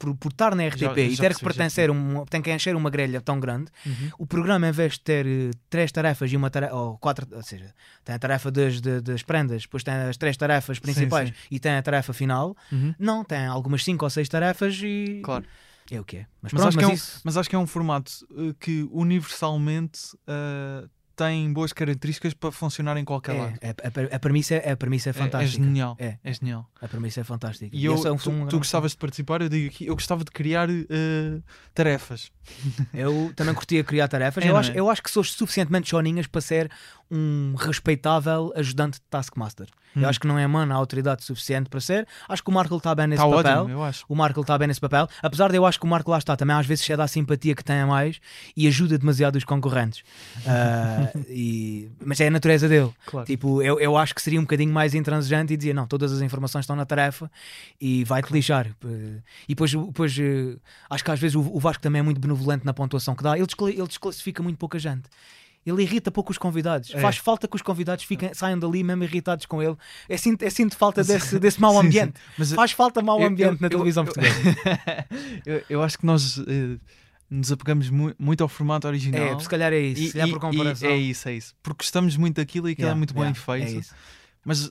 Por, 0.00 0.14
por 0.16 0.30
estar 0.30 0.54
na 0.54 0.62
RTP 0.62 0.78
Já- 0.78 0.94
e 1.00 1.14
já 1.16 1.22
ter 1.24 1.34
que 1.34 1.42
pertencer 1.42 1.90
um, 1.90 2.24
tem 2.24 2.40
que 2.40 2.52
encher 2.52 2.76
uma 2.76 2.88
grelha 2.88 3.20
tão 3.20 3.40
grande, 3.40 3.68
Uhum. 3.84 4.10
o 4.20 4.26
programa, 4.28 4.68
em 4.68 4.70
vez 4.70 4.92
de 4.92 5.00
ter 5.00 5.26
eh, 5.26 5.50
três 5.68 5.90
tarefas 5.90 6.32
e 6.32 6.36
uma 6.36 6.48
tarefa, 6.48 6.72
ou 6.72 6.96
quatro, 6.98 7.26
ou 7.34 7.42
seja, 7.42 7.74
tem 8.04 8.14
a 8.14 8.18
tarefa 8.20 8.48
das, 8.48 8.80
de- 8.80 9.00
das 9.00 9.24
prendas, 9.24 9.62
depois 9.62 9.82
tem 9.82 9.92
as 9.94 10.16
três 10.16 10.36
tarefas 10.36 10.78
principais 10.78 11.30
sim. 11.30 11.34
e 11.50 11.58
tem 11.58 11.72
a 11.72 11.82
tarefa 11.82 12.12
final, 12.12 12.56
Uhum. 12.70 12.94
não, 12.96 13.24
tem 13.24 13.44
algumas 13.46 13.82
cinco 13.82 14.04
ou 14.04 14.10
seis 14.10 14.28
tarefas 14.28 14.78
e 14.80 15.20
Claro. 15.24 15.44
é 15.90 16.00
o 16.00 16.04
que 16.04 16.18
é. 16.18 16.26
Mas, 16.40 16.52
Mas 16.52 16.62
pronto, 16.62 16.68
acho 16.68 16.78
que 16.78 16.84
é 16.84 16.86
um- 16.86 16.92
isso- 16.92 17.20
Mas 17.24 17.36
acho 17.36 17.50
que 17.50 17.56
é 17.56 17.58
um 17.58 17.66
formato 17.66 18.12
eh, 18.36 18.54
que 18.60 18.86
universalmente 18.92 20.16
eh, 20.28 20.88
tem 21.18 21.52
boas 21.52 21.72
características 21.72 22.32
para 22.32 22.52
funcionar 22.52 22.96
em 22.96 23.04
qualquer 23.04 23.34
é, 23.34 23.38
lado. 23.40 23.58
é- 23.60 23.70
a, 24.12 24.16
a 24.16 24.18
premissa, 24.20 24.54
é- 24.54 24.70
a 24.70 24.76
premissa 24.76 25.08
é 25.08 25.10
É- 25.10 25.12
fantástica. 25.12 25.62
É, 25.62 25.66
genial. 25.66 25.96
É, 25.98 26.16
É 26.22 26.32
genial. 26.32 26.70
a 26.80 26.86
premissa 26.86 27.20
é 27.20 27.24
fantástica. 27.24 27.74
E 27.76 27.84
eu, 27.84 27.94
esse 27.96 28.06
é 28.06 28.12
um- 28.12 28.16
tu, 28.16 28.46
tu 28.48 28.58
gostavas 28.58 28.92
de 28.92 28.98
participar, 28.98 29.42
eu 29.42 29.48
digo 29.48 29.66
aqui, 29.66 29.86
eu 29.86 29.94
gostava 29.94 30.22
de 30.24 30.30
criar 30.30 30.68
eh, 30.70 31.40
tarefas. 31.74 32.30
Eu 32.94 33.32
também 33.36 33.52
curtia 33.54 33.84
criar 33.84 34.08
tarefas. 34.08 34.42
É, 34.44 34.48
eu, 34.48 34.56
acho, 34.56 34.70
é? 34.72 34.74
eu 34.76 34.88
acho 34.88 35.02
que 35.02 35.10
sou 35.10 35.22
suficientemente 35.22 35.90
choninhas 35.90 36.26
para 36.26 36.40
ser 36.40 36.70
um 37.10 37.54
respeitável 37.56 38.52
ajudante 38.56 38.94
de 38.98 39.04
Taskmaster. 39.10 39.66
Hum. 39.96 40.02
Eu 40.02 40.08
acho 40.08 40.20
que 40.20 40.26
não 40.26 40.38
é 40.38 40.46
mano 40.46 40.72
a 40.72 40.76
autoridade 40.76 41.24
suficiente 41.24 41.68
para 41.68 41.80
ser. 41.80 42.06
Acho 42.28 42.42
que 42.42 42.50
o 42.50 42.52
Marco 42.52 42.76
está 42.76 42.94
bem 42.94 43.06
nesse 43.06 43.22
Está 43.22 43.34
papel. 43.36 43.58
ótimo, 43.60 43.70
eu 43.74 43.82
acho. 43.84 44.04
O 44.08 44.14
Marco 44.14 44.40
está 44.40 44.56
bem 44.58 44.68
nesse 44.68 44.80
papel, 44.80 45.08
apesar 45.22 45.50
de 45.50 45.56
eu 45.56 45.64
acho 45.66 45.78
que 45.78 45.84
o 45.86 45.88
Marco 45.88 46.10
lá 46.10 46.18
está 46.18 46.36
também 46.36 46.54
às 46.56 46.66
vezes 46.66 46.84
cede 46.84 47.00
à 47.02 47.08
simpatia 47.08 47.54
que 47.54 47.64
tem 47.64 47.80
a 47.80 47.86
mais 47.86 48.20
e 48.56 48.66
ajuda 48.68 48.98
demasiado 48.98 49.36
os 49.36 49.44
concorrentes. 49.44 50.02
Ah, 50.46 51.10
e- 51.28 51.90
Mas 52.04 52.20
é 52.20 52.28
a 52.28 52.30
natureza 52.30 52.68
dele. 52.68 52.90
Claro. 53.06 53.26
Tipo, 53.26 53.62
eu, 53.62 53.78
eu 53.80 53.96
acho 53.96 54.14
que 54.14 54.22
seria 54.22 54.38
um 54.38 54.42
bocadinho 54.42 54.72
mais 54.72 54.94
intransigente 54.94 55.52
e 55.52 55.56
dizia: 55.56 55.74
não, 55.74 55.86
todas 55.86 56.12
as 56.12 56.20
informações 56.20 56.62
estão 56.62 56.76
na 56.76 56.84
tarefa 56.86 57.30
e 57.80 58.04
vai-te 58.04 58.32
lixar. 58.32 58.66
E 58.84 59.54
depois, 59.54 59.72
depois 59.72 60.16
eh, 60.18 60.56
acho 60.88 61.04
que 61.04 61.10
às 61.10 61.18
vezes 61.20 61.34
o, 61.34 61.40
o 61.40 61.58
Vasco 61.60 61.82
também 61.82 62.00
é 62.00 62.02
muito 62.02 62.20
benevolente 62.20 62.64
na 62.64 62.72
pontuação 62.72 63.14
que 63.14 63.22
dá. 63.22 63.36
Ele 63.38 63.46
desclassifica 63.86 64.42
muito 64.42 64.58
pouca 64.58 64.78
gente. 64.78 65.08
Ele 65.68 65.82
irrita 65.82 66.10
pouco 66.10 66.32
os 66.32 66.38
convidados. 66.38 66.92
É. 66.94 67.00
Faz 67.00 67.16
falta 67.18 67.46
que 67.48 67.54
os 67.56 67.62
convidados 67.62 68.04
fiquem, 68.04 68.32
saiam 68.34 68.58
dali 68.58 68.82
mesmo 68.82 69.04
irritados 69.04 69.46
com 69.46 69.62
ele. 69.62 69.76
É 70.08 70.16
sinto, 70.16 70.42
é 70.42 70.50
sinto 70.50 70.76
falta 70.76 71.02
Sim, 71.04 71.12
desse, 71.12 71.38
desse 71.38 71.60
mau 71.60 71.72
sim, 71.76 71.80
sim. 71.80 71.86
ambiente. 71.86 72.14
Mas 72.38 72.52
Faz 72.52 72.72
falta 72.72 73.02
mau 73.02 73.20
eu- 73.20 73.26
ambiente 73.28 73.54
eu- 73.54 73.60
na 73.60 73.66
eu- 73.66 73.70
televisão 73.70 74.04
eu- 74.04 74.12
portuguesa. 74.12 74.34
eu, 75.46 75.62
eu 75.68 75.82
acho 75.82 75.98
que 75.98 76.06
nós 76.06 76.38
eh, 76.38 76.78
nos 77.30 77.52
apegamos 77.52 77.90
mu- 77.90 78.14
muito 78.18 78.42
ao 78.42 78.48
formato 78.48 78.86
original. 78.88 79.20
É, 79.36 79.38
se 79.40 79.48
calhar 79.48 79.72
é 79.72 79.78
isso. 79.80 80.02
E- 80.02 80.10
se 80.10 80.20
é 80.20 80.26
e- 80.26 80.30
por 80.30 80.40
comparação. 80.40 80.88
é 80.88 80.96
isso, 80.96 81.28
é 81.28 81.34
isso. 81.34 81.54
Porque 81.62 81.82
gostamos 81.84 82.16
muito 82.16 82.36
daquilo 82.36 82.68
e 82.68 82.72
aquilo 82.72 82.86
Yeah, 82.86 82.96
é 82.96 82.98
muito 82.98 83.14
bem 83.14 83.22
yeah, 83.24 83.38
feito. 83.40 83.76
é 83.76 83.80
isso. 83.80 83.94
Mas 84.44 84.70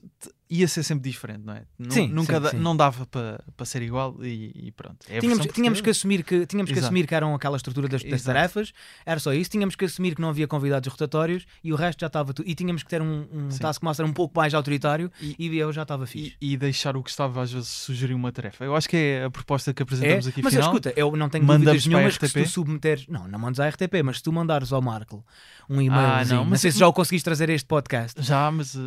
ia 0.50 0.68
ser 0.68 0.84
sempre 0.84 1.10
diferente, 1.10 1.41
não 1.45 1.54
é? 1.54 1.64
Sim, 1.89 2.08
nunca 2.08 2.36
sim, 2.36 2.41
da- 2.41 2.50
sim. 2.52 2.58
não 2.58 2.76
dava 2.76 3.06
para 3.06 3.43
para 3.56 3.66
ser 3.66 3.82
igual 3.82 4.16
e, 4.24 4.68
e 4.68 4.72
pronto. 4.72 4.98
É 5.10 5.20
Tínhamos, 5.20 5.45
tínhamos 5.48 5.82
que 5.82 5.89
assumir 5.89 6.24
que 6.24 6.45
tínhamos 6.45 6.72
que 6.72 6.80
assumir 6.80 7.06
que 7.08 7.14
eram 7.16 7.34
aquela 7.36 7.58
estrutura 7.58 7.88
das, 7.88 8.04
das 8.04 8.22
tarefas, 8.24 8.72
era 9.06 9.20
só 9.20 9.34
isso. 9.34 9.50
Tínhamos 9.50 9.76
que 9.76 9.86
assumir 9.86 10.16
que 10.16 10.22
não 10.22 10.30
havia 10.30 10.48
convidados 10.48 10.88
rotatórios 10.91 11.45
e 11.64 11.74
o 11.74 11.76
resto 11.76 12.00
já 12.02 12.08
estava 12.08 12.34
tudo. 12.34 12.48
E 12.50 12.56
tínhamos 12.56 12.84
que 12.84 12.89
ter 12.89 13.02
um, 13.02 13.26
um. 13.32 13.50
Taskmaster 13.60 14.06
um 14.06 14.14
pouco 14.14 14.38
mais 14.39 14.54
autoritário 14.54 15.12
E- 15.22 15.36
e, 15.39 15.58
eu 15.58 15.72
já 15.74 15.82
estava 15.84 16.06
fixe. 16.06 16.36
e, 16.39 16.54
e 16.54 16.58
deixar 16.58 16.95
o 16.95 17.04
que 17.04 17.10
estava 17.10 17.41
às 17.41 17.52
vezes 17.52 17.68
sugerir 17.68 18.14
uma 18.14 18.32
tarefa. 18.32 18.64
Eu 18.64 18.76
acho 18.76 18.88
que 18.88 18.95
é 18.95 19.24
a 19.26 19.30
proposta 19.30 19.74
que 19.74 19.82
É, 19.82 19.84
apresentamos 19.84 20.28
aqui 20.28 20.41
mas 20.43 20.54
final. 20.54 20.68
escuta, 20.70 20.93
eu 20.95 21.16
não 21.16 21.30
tenho 21.30 21.45
dúvidas 21.45 21.86
nenhumas 21.86 22.18
que 22.18 22.28
se 22.28 22.43
tu 22.43 22.50
submeteres. 22.50 23.06
Não, 23.08 23.28
não 23.28 23.39
mandes 23.39 23.60
à 23.60 23.68
RTP, 23.68 24.02
mas 24.04 24.18
se 24.18 24.24
tu 24.24 24.32
mandares 24.32 24.72
ao 24.72 24.82
Marco 24.82 25.26
um 25.70 25.82
e-mail, 25.82 26.00
Ah, 26.02 26.24
não, 26.26 26.36
não, 26.38 26.45
mas- 26.45 26.62
sei 26.62 26.72
se 26.72 26.80
já 26.80 26.88
o 26.88 26.93
conseguiste 26.93 27.26
trazer 27.26 27.50
a 27.50 27.54
este 27.54 27.66
podcast. 27.68 28.22
Já, 28.22 28.50
mas 28.52 28.76
eh, 28.76 28.80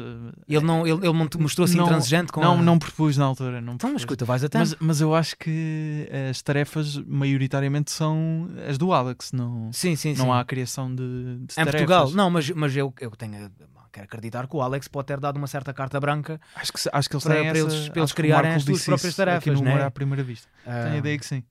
Ele, 0.49 0.65
não, 0.65 0.87
ele, 0.87 0.99
ele 1.07 1.13
mont- 1.59 1.71
mostrou-se 1.71 1.77
não- 1.77 2.27
com 2.27 2.41
não, 2.41 2.59
a... 2.59 2.63
não 2.63 2.79
propus 2.79 3.17
na 3.17 3.25
altura. 3.25 3.61
Não 3.61 3.75
Então, 3.75 3.91
mas 3.93 4.03
propus. 4.03 4.03
escuta, 4.03 4.25
vais 4.25 4.45
a 4.45 4.49
tempo. 4.49 4.61
mas, 4.61 4.77
mas 4.81 5.01
eu 5.01 5.15
acho 5.15 5.37
que 5.37 6.09
as 6.31 6.41
tarefas 6.43 6.97
maioritariamente 7.07 7.91
são 7.91 8.49
as 8.69 8.77
do 8.79 8.93
Alex, 8.93 9.33
não, 9.33 9.71
sim, 9.73 9.97
sim, 9.97 10.15
sim. 10.15 10.19
não 10.23 10.33
há 10.33 10.45
criação 10.45 10.95
de, 10.95 11.03
de 11.03 11.43
Em 11.43 11.47
tarefas. 11.65 11.73
Portugal, 11.73 12.11
não, 12.13 12.31
mas, 12.31 12.51
mas 12.51 12.77
eu, 12.77 12.93
eu 13.01 13.11
tenho. 13.13 13.51
Quero 13.93 14.05
acreditar 14.05 14.47
que 14.47 14.55
o 14.55 14.63
Alex 14.63 14.87
pode 14.87 15.09
ter 15.09 15.19
dado 15.19 15.37
uma 15.37 15.49
certa 15.49 15.75
carta 15.75 15.99
branca. 15.99 16.41
Acho 16.55 16.73
que, 16.73 16.79
acho 16.93 17.09
que 17.09 17.17
eles 17.17 17.25
Para- 17.25 17.35
para 17.35 17.45
essa, 17.47 17.59
eles- 17.59 17.89
para 17.89 18.01
eles 18.01 18.13
que 18.13 18.21
o 18.21 18.23
criarem 18.23 18.53
as 18.55 18.63
suas 18.63 18.85
próprias 18.85 19.17
tarefas, 19.17 19.39
aqui 19.43 19.51
no 19.51 19.63
né? 19.65 19.83
À 19.83 19.91
primeira 19.91 20.23
vista. 20.23 20.47
Tenho 20.65 20.77
a 20.77 20.91
Ah, 20.93 20.97
ideia 20.97 21.19
que 21.19 21.27
sim. 21.27 21.43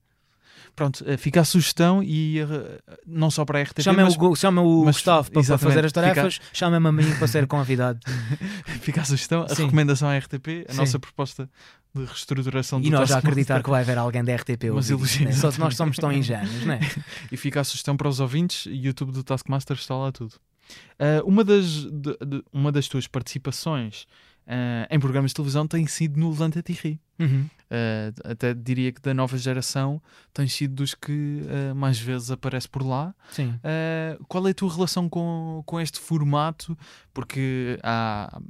Pronto, 0.75 1.03
eh, 1.05 1.17
fica 1.17 1.41
a 1.41 1.43
sugestão 1.43 2.01
e 2.01 2.39
eh, 2.39 2.79
não 3.05 3.29
só 3.29 3.43
para 3.43 3.59
a 3.59 3.61
RTP, 3.63 3.81
Chama 3.81 4.03
mas 4.03 4.15
o, 4.17 4.35
chama 4.35 4.61
o 4.61 4.85
mas- 4.85 4.95
Gustavo 4.95 5.31
para- 5.31 5.43
fazer 5.43 5.85
as 5.85 5.91
fica- 5.91 6.01
tarefas, 6.01 6.39
chama-me 6.53 6.87
a 6.87 6.91
mim 6.91 7.15
para 7.17 7.27
ser 7.27 7.45
convidado. 7.47 7.99
fica 8.81 9.01
a 9.01 9.05
sugestão, 9.05 9.43
a 9.43 9.49
Sim. 9.55 9.63
recomendação 9.63 10.07
à 10.07 10.17
RTP, 10.17 10.65
a 10.67 10.71
Sim. 10.71 10.77
nossa 10.77 10.97
proposta 10.99 11.49
de 11.93 12.05
reestruturação 12.05 12.79
do 12.79 12.87
e 12.87 12.89
nós 12.91 13.09
já 13.09 13.17
acreditar 13.17 13.61
que 13.63 13.69
vai 13.69 13.81
haver 13.81 13.97
alguém 13.97 14.23
da 14.23 14.33
RTP. 14.35 14.65
Elogios, 14.67 15.19
né? 15.19 15.31
Só 15.31 15.49
se 15.51 15.59
nós 15.59 15.75
somos 15.75 15.97
tão 15.97 16.11
ingênuos, 16.11 16.65
não 16.65 16.75
é? 16.75 16.79
E 17.31 17.35
fica 17.37 17.59
a 17.61 17.63
sugestão 17.63 17.97
para 17.97 18.07
os 18.07 18.19
ouvintes, 18.19 18.65
YouTube 18.71 19.11
do 19.11 19.23
Taskmaster 19.23 19.75
está 19.75 19.95
lá 19.95 20.11
tudo. 20.11 20.35
Ah, 20.99 21.21
uma, 21.25 21.43
das, 21.43 21.65
de- 21.65 22.17
de- 22.25 22.43
uma 22.53 22.71
das 22.71 22.87
tuas 22.87 23.07
participações 23.07 24.05
ah, 24.49 24.87
em 24.89 24.99
programas 24.99 25.29
de 25.29 25.35
televisão 25.35 25.67
tem 25.67 25.85
sido 25.85 26.19
no 26.19 26.31
Levanta-te 26.31 26.73
Ri. 26.73 26.99
Uhum. 27.19 27.45
Uh, 27.69 28.31
até 28.31 28.53
diria 28.53 28.91
que 28.91 28.99
da 28.99 29.13
nova 29.13 29.37
geração 29.37 30.01
tens 30.33 30.53
sido 30.53 30.73
dos 30.73 30.95
que 30.95 31.41
uh, 31.43 31.75
mais 31.75 31.99
vezes 31.99 32.31
aparece 32.31 32.67
por 32.67 32.81
lá. 32.81 33.13
Sim. 33.29 33.49
Uh, 33.57 34.23
qual 34.27 34.47
é 34.47 34.51
a 34.51 34.53
tua 34.53 34.73
relação 34.73 35.07
com, 35.07 35.61
com 35.65 35.79
este 35.79 35.99
formato? 35.99 36.75
Porque 37.13 37.77
há 37.83 38.41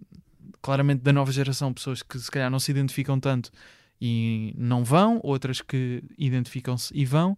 claramente 0.61 1.01
da 1.01 1.11
nova 1.11 1.31
geração 1.33 1.73
pessoas 1.73 2.01
que 2.01 2.17
se 2.17 2.31
calhar 2.31 2.49
não 2.49 2.59
se 2.59 2.71
identificam 2.71 3.19
tanto 3.19 3.51
e 3.99 4.53
não 4.57 4.85
vão, 4.85 5.19
outras 5.21 5.59
que 5.59 6.01
identificam-se 6.17 6.93
e 6.95 7.03
vão. 7.03 7.37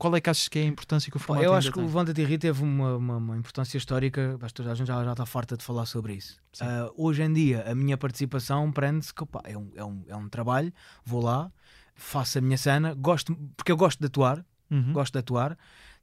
Qual 0.00 0.16
é 0.16 0.20
que 0.20 0.30
achas 0.30 0.48
que 0.48 0.58
é 0.58 0.62
a 0.62 0.64
importância 0.64 1.10
que 1.10 1.16
o 1.18 1.20
formato 1.20 1.44
eu 1.44 1.52
acho 1.52 1.70
que 1.70 1.78
o 1.78 1.82
tem? 1.82 1.84
Levanta-te 1.84 2.22
e 2.22 2.24
Ri 2.24 2.38
teve 2.38 2.62
uma, 2.62 2.96
uma, 2.96 3.16
uma 3.18 3.36
importância 3.36 3.76
histórica, 3.76 4.38
a 4.40 4.74
gente 4.74 4.86
já, 4.86 5.04
já 5.04 5.12
está 5.12 5.26
farta 5.26 5.58
de 5.58 5.62
falar 5.62 5.84
sobre 5.84 6.14
isso. 6.14 6.40
Ah, 6.58 6.90
hoje 6.96 7.22
em 7.22 7.30
dia, 7.30 7.70
a 7.70 7.74
minha 7.74 7.98
participação 7.98 8.72
prende-se 8.72 9.12
que 9.12 9.26
pá, 9.26 9.42
é, 9.44 9.58
um, 9.58 9.70
é, 9.76 9.84
um, 9.84 10.02
é 10.08 10.16
um 10.16 10.26
trabalho, 10.26 10.72
vou 11.04 11.22
lá, 11.22 11.52
faço 11.94 12.38
a 12.38 12.40
minha 12.40 12.56
cena, 12.56 12.94
gosto, 12.94 13.36
porque 13.54 13.70
eu 13.70 13.76
gosto 13.76 14.00
de 14.00 14.06
atuar, 14.06 14.42
Uhum. 14.70 14.94
gosto 14.94 15.12
de 15.12 15.18
atuar. 15.18 15.58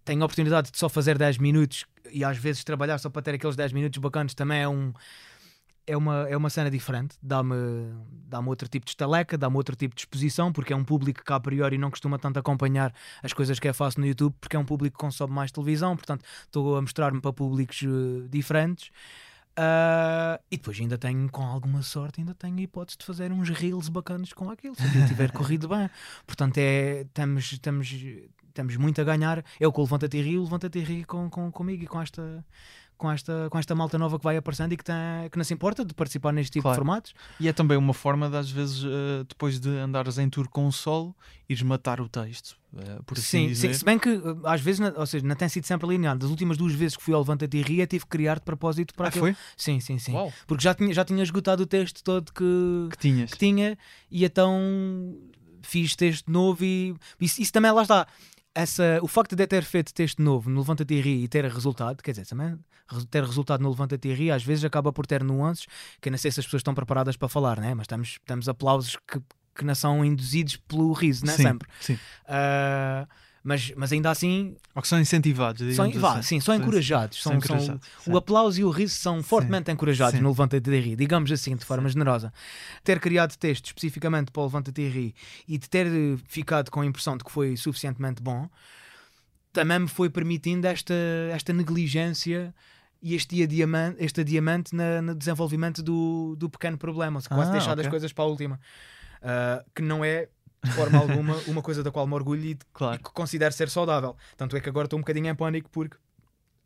Tenho 0.06 0.22
a 0.22 0.26
oportunidade 0.26 0.72
de 0.72 0.78
só 0.78 0.88
fazer 0.88 1.18
10 1.18 1.40
minutos 1.40 1.86
e 2.12 2.24
às 2.24 2.38
vezes 2.38 2.64
trabalhar 2.64 3.00
só 3.00 3.10
para 3.10 3.22
ter 3.24 3.34
aqueles 3.34 3.56
10 3.56 3.74
minutos 3.74 3.98
bacanas 4.00 4.34
também 4.36 4.60
é 4.62 4.68
um. 4.68 4.94
É 5.90 5.96
uma, 5.96 6.28
é 6.28 6.36
uma 6.36 6.50
cena 6.50 6.70
diferente, 6.70 7.18
dá-me 7.24 7.56
dá 8.28 8.42
outro 8.42 8.68
tipo 8.68 8.86
de 8.86 8.92
estaleca, 8.92 9.38
dá-me 9.38 9.56
outro 9.56 9.74
tipo 9.74 9.96
de 9.96 10.02
exposição, 10.02 10.52
porque 10.52 10.74
é 10.74 10.76
um 10.76 10.84
público 10.84 11.24
que 11.24 11.32
a 11.34 11.40
priori 11.40 11.78
não 11.78 11.90
costuma 11.90 12.20
tanto 12.20 12.38
acompanhar 12.38 12.94
as 13.24 13.32
coisas 13.32 13.58
que 13.58 13.70
eu 13.70 13.74
faço 13.74 13.98
no 13.98 14.06
YouTube, 14.06 14.36
porque 14.42 14.58
é 14.58 14.60
um 14.60 14.66
público 14.66 14.98
que 14.98 15.02
consome 15.02 15.34
mais 15.34 15.50
televisão, 15.50 15.96
portanto 15.96 16.26
estou 16.44 16.76
a 16.76 16.82
mostrar-me 16.82 17.22
para 17.22 17.32
públicos 17.32 17.82
eh, 17.84 18.28
diferentes. 18.30 18.92
Ah, 19.60 20.40
e 20.52 20.58
depois 20.58 20.80
ainda 20.80 21.00
tenho, 21.00 21.28
com 21.32 21.42
alguma 21.42 21.82
sorte, 21.82 22.22
ainda 22.22 22.36
tenho 22.36 22.56
a 22.58 22.62
hipótese 22.62 23.00
de 23.00 23.06
fazer 23.06 23.32
uns 23.32 23.50
reels 23.50 23.90
bacanas 23.90 24.32
com 24.32 24.52
aquilo, 24.52 24.76
se 24.76 24.84
aquilo 24.84 25.08
tiver 25.08 25.32
corrido 25.34 25.68
bem. 25.68 25.90
Portanto, 26.28 26.60
é, 26.60 27.02
estamos, 27.02 27.52
estamos, 27.52 27.92
estamos 28.48 28.78
muito 28.78 29.02
a 29.02 29.04
ganhar. 29.04 29.44
Eu 29.60 29.72
com 29.72 29.82
o 29.82 29.84
Levanta-te 29.86 30.18
e 30.18 30.22
Rio, 30.22 30.44
Levanta-te 30.44 30.78
e 30.78 30.84
Rio 30.84 31.08
com, 31.08 31.28
com, 31.28 31.52
comigo 31.52 31.84
e 31.84 31.88
com 31.88 32.00
esta, 32.00 32.46
com 32.98 33.12
esta, 33.12 33.48
com 33.52 33.58
esta 33.60 33.74
malta 33.76 33.98
nova 33.98 34.18
que 34.18 34.24
vai 34.24 34.36
aparecendo 34.38 34.74
e 34.74 34.78
que, 34.78 34.84
tem, 34.84 34.96
que 35.32 35.38
não 35.38 35.44
se 35.46 35.54
importa 35.54 35.86
de 35.86 35.94
participar 35.94 36.32
neste 36.34 36.52
tipo 36.54 36.64
Claro. 36.64 36.76
de 36.76 36.80
formatos. 36.80 37.14
E 37.40 37.48
é 37.48 37.54
também 37.54 37.78
uma 37.78 37.94
forma 37.94 38.30
de, 38.30 38.36
às 38.38 38.50
vezes, 38.50 38.84
eh, 38.84 39.24
depois 39.28 39.60
de 39.60 39.70
andares 39.70 40.18
em 40.18 40.30
tour 40.30 40.48
com 40.50 40.68
o 40.68 40.72
solo, 40.72 41.16
ires 41.48 41.62
matar 41.62 42.02
o 42.02 42.10
texto. 42.10 42.58
eh, 42.78 43.00
por 43.06 43.18
assim 43.18 43.24
Sim, 43.44 43.48
dizer. 43.48 43.68
sim, 43.70 43.74
se 43.80 43.86
bem 43.86 43.98
que 43.98 44.10
uh, 44.10 44.42
às 44.46 44.60
vezes, 44.62 44.80
não- 44.80 44.94
ou 44.98 45.06
seja, 45.06 45.26
não 45.26 45.36
tem 45.36 45.48
sido 45.50 45.66
sempre 45.66 45.88
linear. 45.88 46.18
Das 46.18 46.30
últimas 46.30 46.58
duas 46.58 46.74
vezes 46.74 46.98
que 46.98 47.02
fui 47.04 47.14
ao 47.14 47.22
Levanta-te 47.22 47.58
e 47.58 47.62
Ria, 47.62 47.88
tive 47.88 48.04
que 48.04 48.10
criar 48.10 48.36
de 48.36 48.42
propósito 48.42 48.94
para 48.94 49.08
Ah, 49.08 49.12
foi? 49.12 49.36
Sim, 49.56 49.80
sim, 49.80 49.98
sim. 49.98 50.14
Uau. 50.14 50.32
Porque 50.46 50.64
já 50.64 50.74
tinha, 50.76 50.94
já 50.94 51.06
tinha 51.06 51.24
esgotado 51.24 51.64
o 51.64 51.66
texto 51.66 52.04
todo 52.04 52.32
que, 52.34 52.88
Que 52.92 52.98
tinhas. 52.98 53.32
que 53.32 53.38
tinha 53.38 53.78
e 54.12 54.26
então 54.26 55.16
fiz 55.62 55.96
texto 55.96 56.30
novo 56.32 56.64
e 56.64 56.96
isso, 57.20 57.42
isso 57.42 57.52
também 57.52 57.72
lá 57.72 57.82
está. 57.82 58.06
Essa, 58.58 59.00
o 59.04 59.08
facto 59.08 59.36
de 59.36 59.44
eu 59.44 59.48
ter 59.48 59.64
feito 59.64 59.94
texto 59.94 60.20
novo 60.20 60.50
no 60.50 60.62
Levanta-te 60.62 60.96
e 60.96 61.00
Ri 61.00 61.24
e 61.24 61.28
ter 61.28 61.46
resultado, 61.46 62.02
quer 62.02 62.10
dizer, 62.10 62.26
também 62.26 62.58
ter 63.12 63.24
resultado 63.24 63.62
no 63.62 63.70
Levanta-te 63.70 64.08
e 64.08 64.14
Ri 64.16 64.32
às 64.32 64.44
vezes 64.44 64.66
acaba 64.66 64.92
por 64.92 65.06
ter 65.06 65.24
nuances 65.24 65.68
que 66.02 66.10
eu 66.10 66.12
não 66.12 66.18
sei 66.18 66.32
se 66.32 66.40
as 66.40 66.46
pessoas 66.48 66.62
estão 66.62 66.74
preparadas 66.74 67.16
para 67.16 67.28
falar, 67.30 67.60
né? 67.60 67.76
mas 67.76 67.84
estamos, 67.84 68.18
temos 68.26 68.50
aplausos 68.50 68.98
que, 69.08 69.22
que 69.54 69.64
não 69.64 69.76
são 69.76 70.04
induzidos 70.04 70.56
pelo 70.56 70.92
riso, 70.94 71.24
não 71.24 71.34
é? 71.34 71.36
sim, 71.38 71.44
Sempre. 71.44 71.70
sim. 71.80 72.00
Ah, 72.28 73.08
mas, 73.48 73.72
mas 73.78 73.92
ainda 73.94 74.12
assim 74.12 74.56
Ou 74.76 74.82
que 74.82 74.88
são 74.88 75.00
incentivados. 75.00 75.76
são, 75.76 75.90
vá, 75.94 76.14
assim. 76.20 76.22
sim, 76.36 76.40
são 76.42 76.54
encorajados. 76.56 77.22
são 77.24 77.32
São, 77.34 77.42
são- 77.42 77.56
encorajados, 77.56 77.88
sim. 78.04 78.12
o 78.12 78.18
aplauso 78.18 78.60
e 78.60 78.64
o 78.66 78.70
riso 78.70 78.96
são 78.96 79.24
fortemente 79.24 79.72
encorajados 79.72 80.16
Sim. 80.18 80.22
no 80.22 80.30
Levanta-te 80.30 80.70
e 80.70 80.80
Ri, 80.80 80.96
digamos 80.98 81.32
assim, 81.32 81.56
de 81.56 81.64
forma 81.64 81.88
generosa. 81.88 82.34
Ter 82.84 83.00
criado 83.00 83.36
texto 83.38 83.68
especificamente 83.68 84.32
para 84.32 84.42
o 84.42 84.46
Levanta-te 84.46 84.82
e 84.82 84.90
Ri 84.90 85.16
e 85.48 85.58
de 85.58 85.70
ter 85.70 85.88
ficado 86.28 86.70
com 86.70 86.82
a 86.82 86.86
impressão 86.86 87.16
de 87.18 87.24
que 87.24 87.32
foi 87.32 87.56
suficientemente 87.56 88.22
bom, 88.22 88.50
também 89.54 89.80
me 89.80 89.88
foi 89.88 90.10
permitindo 90.10 90.68
esta, 90.68 90.94
esta 91.32 91.52
negligência 91.54 92.54
e 93.02 93.16
este 93.16 93.42
adiamante, 93.44 93.98
este 94.04 94.22
adiamante 94.22 94.76
na- 94.76 95.02
no 95.02 95.16
desenvolvimento 95.16 95.82
do, 95.82 96.36
do 96.38 96.50
pequeno 96.50 96.78
problema, 96.78 97.18
ou 97.18 97.22
seja, 97.22 97.34
quase 97.36 97.50
Ah, 97.50 97.54
deixar 97.54 97.72
ok. 97.74 97.84
as 97.86 97.88
coisas 97.90 98.12
para 98.14 98.24
a 98.24 98.28
última. 98.28 98.60
Ah, 99.22 99.64
que 99.76 99.82
não 99.82 100.04
é, 100.04 100.28
de 100.64 100.72
forma 100.72 100.98
alguma, 101.00 101.36
uma 101.48 101.62
coisa 101.62 101.84
da 101.84 101.92
qual 101.92 102.06
me 102.08 102.14
orgulho 102.14 102.44
e, 102.46 102.58
Claro. 102.74 102.96
e 102.96 102.98
que 102.98 103.12
considero 103.12 103.54
ser 103.54 103.70
saudável. 103.70 104.16
Tanto 104.36 104.56
é 104.58 104.60
que 104.62 104.70
agora 104.70 104.86
estou 104.86 104.98
um 104.98 105.02
bocadinho 105.02 105.28
em 105.30 105.36
pânico 105.36 105.70
porque 105.70 105.98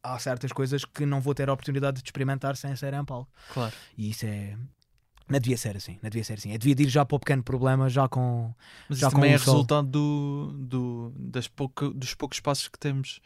há 0.03 0.17
certas 0.17 0.51
coisas 0.51 0.83
que 0.85 1.05
não 1.05 1.21
vou 1.21 1.33
ter 1.35 1.49
a 1.49 1.53
oportunidade 1.53 2.01
de 2.01 2.07
experimentar 2.07 2.55
sem 2.57 2.75
ser 2.75 2.93
em 2.93 3.05
palco. 3.05 3.29
Claro. 3.53 3.73
E 3.97 4.09
isso 4.09 4.25
é. 4.25 4.55
Não 5.29 5.39
devia 5.39 5.55
ser 5.57 5.77
assim, 5.77 5.97
não 6.03 6.09
devia 6.09 6.23
ser 6.25 6.33
assim. 6.33 6.51
Eu 6.51 6.57
devia 6.57 6.75
de 6.75 6.83
ir 6.83 6.89
já 6.89 7.05
para 7.05 7.15
o 7.15 7.19
pequeno 7.19 7.41
problema, 7.43 7.89
já 7.89 8.07
com. 8.09 8.53
Mas 8.89 8.99
Já 8.99 9.07
isso 9.07 9.15
com 9.15 9.21
também 9.21 9.33
o 9.33 9.35
é 9.35 9.37
sol. 9.37 9.53
resultado 9.53 9.87
do, 9.87 10.53
do, 10.57 11.13
das 11.17 11.47
pouco, 11.47 11.89
dos 11.91 12.13
poucos 12.13 12.39
passos 12.41 12.67
que 12.67 12.77
temos. 12.77 13.21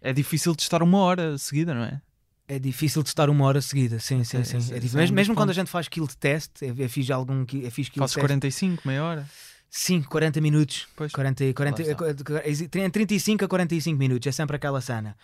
É 0.00 0.12
difícil 0.12 0.54
de 0.54 0.62
estar 0.62 0.82
uma 0.82 0.98
hora 0.98 1.36
seguida, 1.36 1.74
não 1.74 1.82
é? 1.82 2.00
É 2.48 2.58
difícil 2.58 3.02
de 3.02 3.10
estar 3.10 3.28
uma 3.28 3.44
hora 3.44 3.60
seguida, 3.60 3.98
sim, 4.00 4.24
sim, 4.24 4.38
É, 4.38 4.44
sim. 4.44 4.56
É 4.56 4.78
difícil. 4.78 4.98
é 4.98 5.02
um 5.02 5.02
mesmo 5.02 5.14
mesmo 5.16 5.34
quando 5.34 5.50
a 5.50 5.52
gente 5.52 5.68
faz 5.70 5.86
kill 5.86 6.06
de 6.06 6.16
test, 6.16 6.50
eu, 6.62 6.74
eu 6.76 6.88
fiz 6.88 7.10
algum 7.10 7.44
eu 7.52 7.70
fiz 7.70 7.88
kill 7.90 8.00
Fazes 8.02 8.14
de 8.14 8.20
test. 8.20 8.26
45, 8.26 8.88
meia 8.88 9.04
hora. 9.04 9.28
Sim, 9.70 10.02
40 10.02 10.40
minutos. 10.40 10.88
Pois. 10.96 11.12
40, 11.12 11.44
e 11.44 11.54
40, 11.54 11.82
Lá 11.82 12.08
está. 12.10 12.78
entre 12.80 12.90
35 12.90 13.44
a 13.44 13.48
45 13.48 13.96
minutos, 13.98 14.26
é 14.26 14.32
sempre 14.32 14.56
aquela 14.56 14.80
cena. 14.80 15.16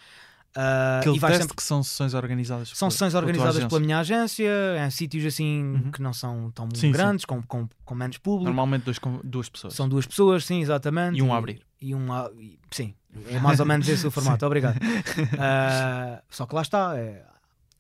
Ah, 0.59 1.01
Aquele 1.01 1.17
e 1.17 1.21
teste 1.21 1.37
sempre 1.39 1.57
que 1.57 1.63
são 1.63 1.83
sessões 1.83 2.15
organizadas. 2.15 2.69
São 2.71 2.79
pela- 2.89 2.91
sessões 2.93 3.15
organizadas 3.15 3.65
pela 3.67 3.81
minha 3.81 3.99
agência, 3.99 4.49
em 4.87 4.91
sítios 4.91 5.27
assim 5.27 5.63
Uhum. 5.85 5.91
que 5.91 6.01
não 6.01 6.15
são 6.15 6.51
tão 6.53 6.67
Sim, 6.73 6.81
sim. 6.81 6.93
grandes, 6.93 7.25
Com, 7.27 7.43
com, 7.43 7.69
com 7.85 7.95
menos 7.95 8.17
público. 8.19 8.45
Normalmente 8.45 8.85
dois, 8.85 8.99
duas 9.23 9.49
pessoas. 9.51 9.75
São 9.75 9.87
duas 9.87 10.07
pessoas, 10.07 10.47
sim, 10.47 10.63
exatamente. 10.63 11.19
E 11.19 11.23
um 11.23 11.35
a 11.35 11.37
abrir. 11.37 11.61
E 11.79 11.95
um 11.95 12.11
a... 12.11 12.31
e- 12.39 12.59
Sim, 12.71 12.95
é 13.29 13.39
mais 13.39 13.61
ou 13.61 13.67
menos 13.67 13.87
esse 13.89 14.07
o 14.07 14.11
formato, 14.13 14.47
obrigado. 14.47 14.79
Ah, 15.39 16.23
só 16.31 16.47
que 16.47 16.55
lá 16.55 16.63
está, 16.63 16.97
é, 16.97 17.23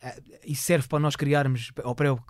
é, 0.03 0.21
isso 0.45 0.63
serve 0.63 0.87
para 0.87 0.99
nós 0.99 1.17
criarmos, 1.17 1.71
ou 1.83 1.95
para 1.95 2.09
eu, 2.09 2.21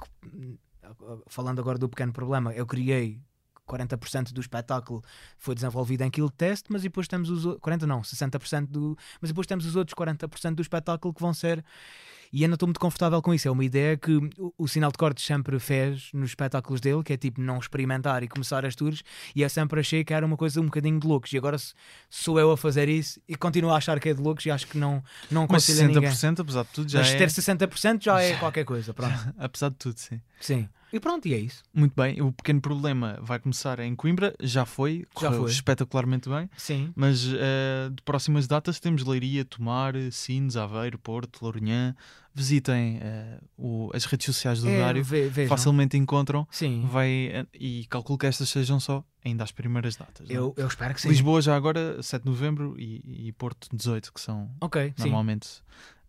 falando 1.27 1.59
agora 1.61 1.79
do 1.79 1.89
pequeno 1.89 2.13
problema, 2.13 2.53
eu 2.53 2.67
criei 2.67 3.19
40% 3.67 4.33
do 4.33 4.41
espetáculo 4.41 5.03
foi 5.39 5.55
desenvolvido 5.55 6.03
em 6.03 6.11
kill 6.11 6.31
test, 6.31 6.67
mas 6.69 6.83
depois 6.83 7.09
temos 7.09 7.29
os 7.31 7.45
o- 7.45 7.59
40 7.61 7.87
não, 7.87 8.03
60% 8.03 8.67
do, 8.71 8.97
mas 9.21 9.31
depois 9.31 9.47
temos 9.47 9.67
os 9.67 9.77
outros 9.77 9.95
40% 9.95 10.55
do 10.55 10.63
espetáculo 10.63 11.13
que 11.13 11.21
vão 11.21 11.35
ser 11.35 11.65
e 12.33 12.43
ainda 12.43 12.55
estou 12.55 12.67
muito 12.67 12.81
confortável 12.81 13.23
com 13.23 13.33
isso. 13.33 13.47
É 13.47 13.51
uma 13.51 13.65
ideia 13.65 13.97
que 13.97 14.17
o, 14.37 14.53
o 14.59 14.67
Sinal 14.67 14.91
de 14.91 14.99
Cortes 14.99 15.25
sempre 15.25 15.59
fez 15.61 16.11
nos 16.13 16.31
espetáculos 16.31 16.81
dele, 16.81 17.03
que 17.05 17.13
é 17.13 17.17
tipo 17.17 17.41
não 17.41 17.57
experimentar 17.59 18.23
e 18.25 18.29
começar 18.29 18.67
as 18.67 18.75
tours. 18.75 19.03
E 19.35 19.43
eu 19.43 19.49
sempre 19.49 19.79
achei 19.79 20.05
que 20.05 20.13
era 20.13 20.27
uma 20.27 20.37
coisa 20.37 20.61
um 20.61 20.65
bocadinho 20.65 20.99
de 20.99 21.07
loucos. 21.07 21.33
E 21.33 21.39
agora 21.39 21.57
sou 22.11 22.39
eu 22.41 22.51
a 22.51 22.57
fazer 22.57 22.89
isso 22.89 23.21
e 23.29 23.37
continuo 23.37 23.71
a 23.71 23.77
achar 23.77 23.99
que 24.01 24.09
é 24.09 24.15
de 24.15 24.21
loucos 24.21 24.45
e 24.45 24.51
acho 24.51 24.67
que 24.67 24.77
não, 24.77 25.03
não 25.31 25.47
Mas 25.49 25.63
aconselho 25.71 25.85
a 25.85 25.95
ninguém. 26.01 26.11
60%, 26.11 26.41
apesar 26.41 26.63
de 26.65 26.69
tudo, 26.71 26.91
já 26.91 26.99
Mas 26.99 27.11
é. 27.11 27.17
ter 27.17 27.29
60% 27.31 28.03
já 28.03 28.21
é 28.21 28.37
qualquer 28.37 28.65
coisa. 28.65 28.93
Pronto. 28.93 29.15
Apesar 29.39 29.69
de 29.71 29.77
tudo, 29.77 29.97
sim. 29.97 30.21
Sim. 30.41 30.69
E 30.97 31.01
pronto, 31.01 31.27
e 31.29 31.35
é 31.35 31.39
isso. 31.39 31.63
Muito 31.75 31.93
bem. 31.95 32.23
O 32.23 32.33
pequeno 32.33 32.61
problema 32.61 33.19
vai 33.23 33.39
começar 33.39 33.79
em 33.81 33.95
Coimbra. 33.95 34.35
Já 34.41 34.65
foi. 34.65 35.05
Já 35.21 35.31
foi. 35.31 35.51
espetacularmente 35.51 36.29
bem. 36.29 36.49
Sim. 36.57 36.91
Mas 36.97 37.27
eh, 37.35 37.91
de 37.95 38.03
próximas 38.03 38.47
datas 38.47 38.81
temos 38.81 39.05
Leiria, 39.05 39.45
Tomar, 39.45 39.93
Sines, 40.11 40.57
Aveiro, 40.57 40.99
Porto, 40.99 41.43
Lourinhã. 41.43 41.95
Visitem 42.35 42.99
eh, 43.03 43.39
o- 43.57 43.91
as 43.95 44.05
redes 44.05 44.27
sociais 44.27 44.61
do 44.61 44.69
É, 44.69 44.79
Dário. 44.79 45.03
ve- 45.05 45.29
vejam. 45.29 45.49
Facilmente 45.57 45.97
encontram. 45.97 46.47
Sim. 46.51 46.87
Vai, 46.91 47.31
eh, 47.33 47.47
e 47.55 47.87
calculo 47.91 48.19
que 48.19 48.27
estas 48.27 48.49
sejam 48.49 48.79
só 48.81 49.05
ainda 49.25 49.45
as 49.45 49.53
primeiras 49.53 49.97
datas. 49.97 50.29
é? 50.29 50.33
Eu, 50.35 50.55
eu 50.57 50.67
espero 50.67 50.95
que 50.95 51.01
sim. 51.03 51.09
Lisboa 51.09 51.41
já 51.43 51.55
agora, 51.57 52.03
7 52.03 52.23
de 52.25 52.29
novembro 52.31 52.75
e, 52.79 53.27
e 53.29 53.33
Porto 53.33 53.69
18, 53.73 54.13
que 54.13 54.21
são 54.21 54.51
Ok, 54.61 54.93
sim. 54.97 55.05
normalmente. 55.05 55.49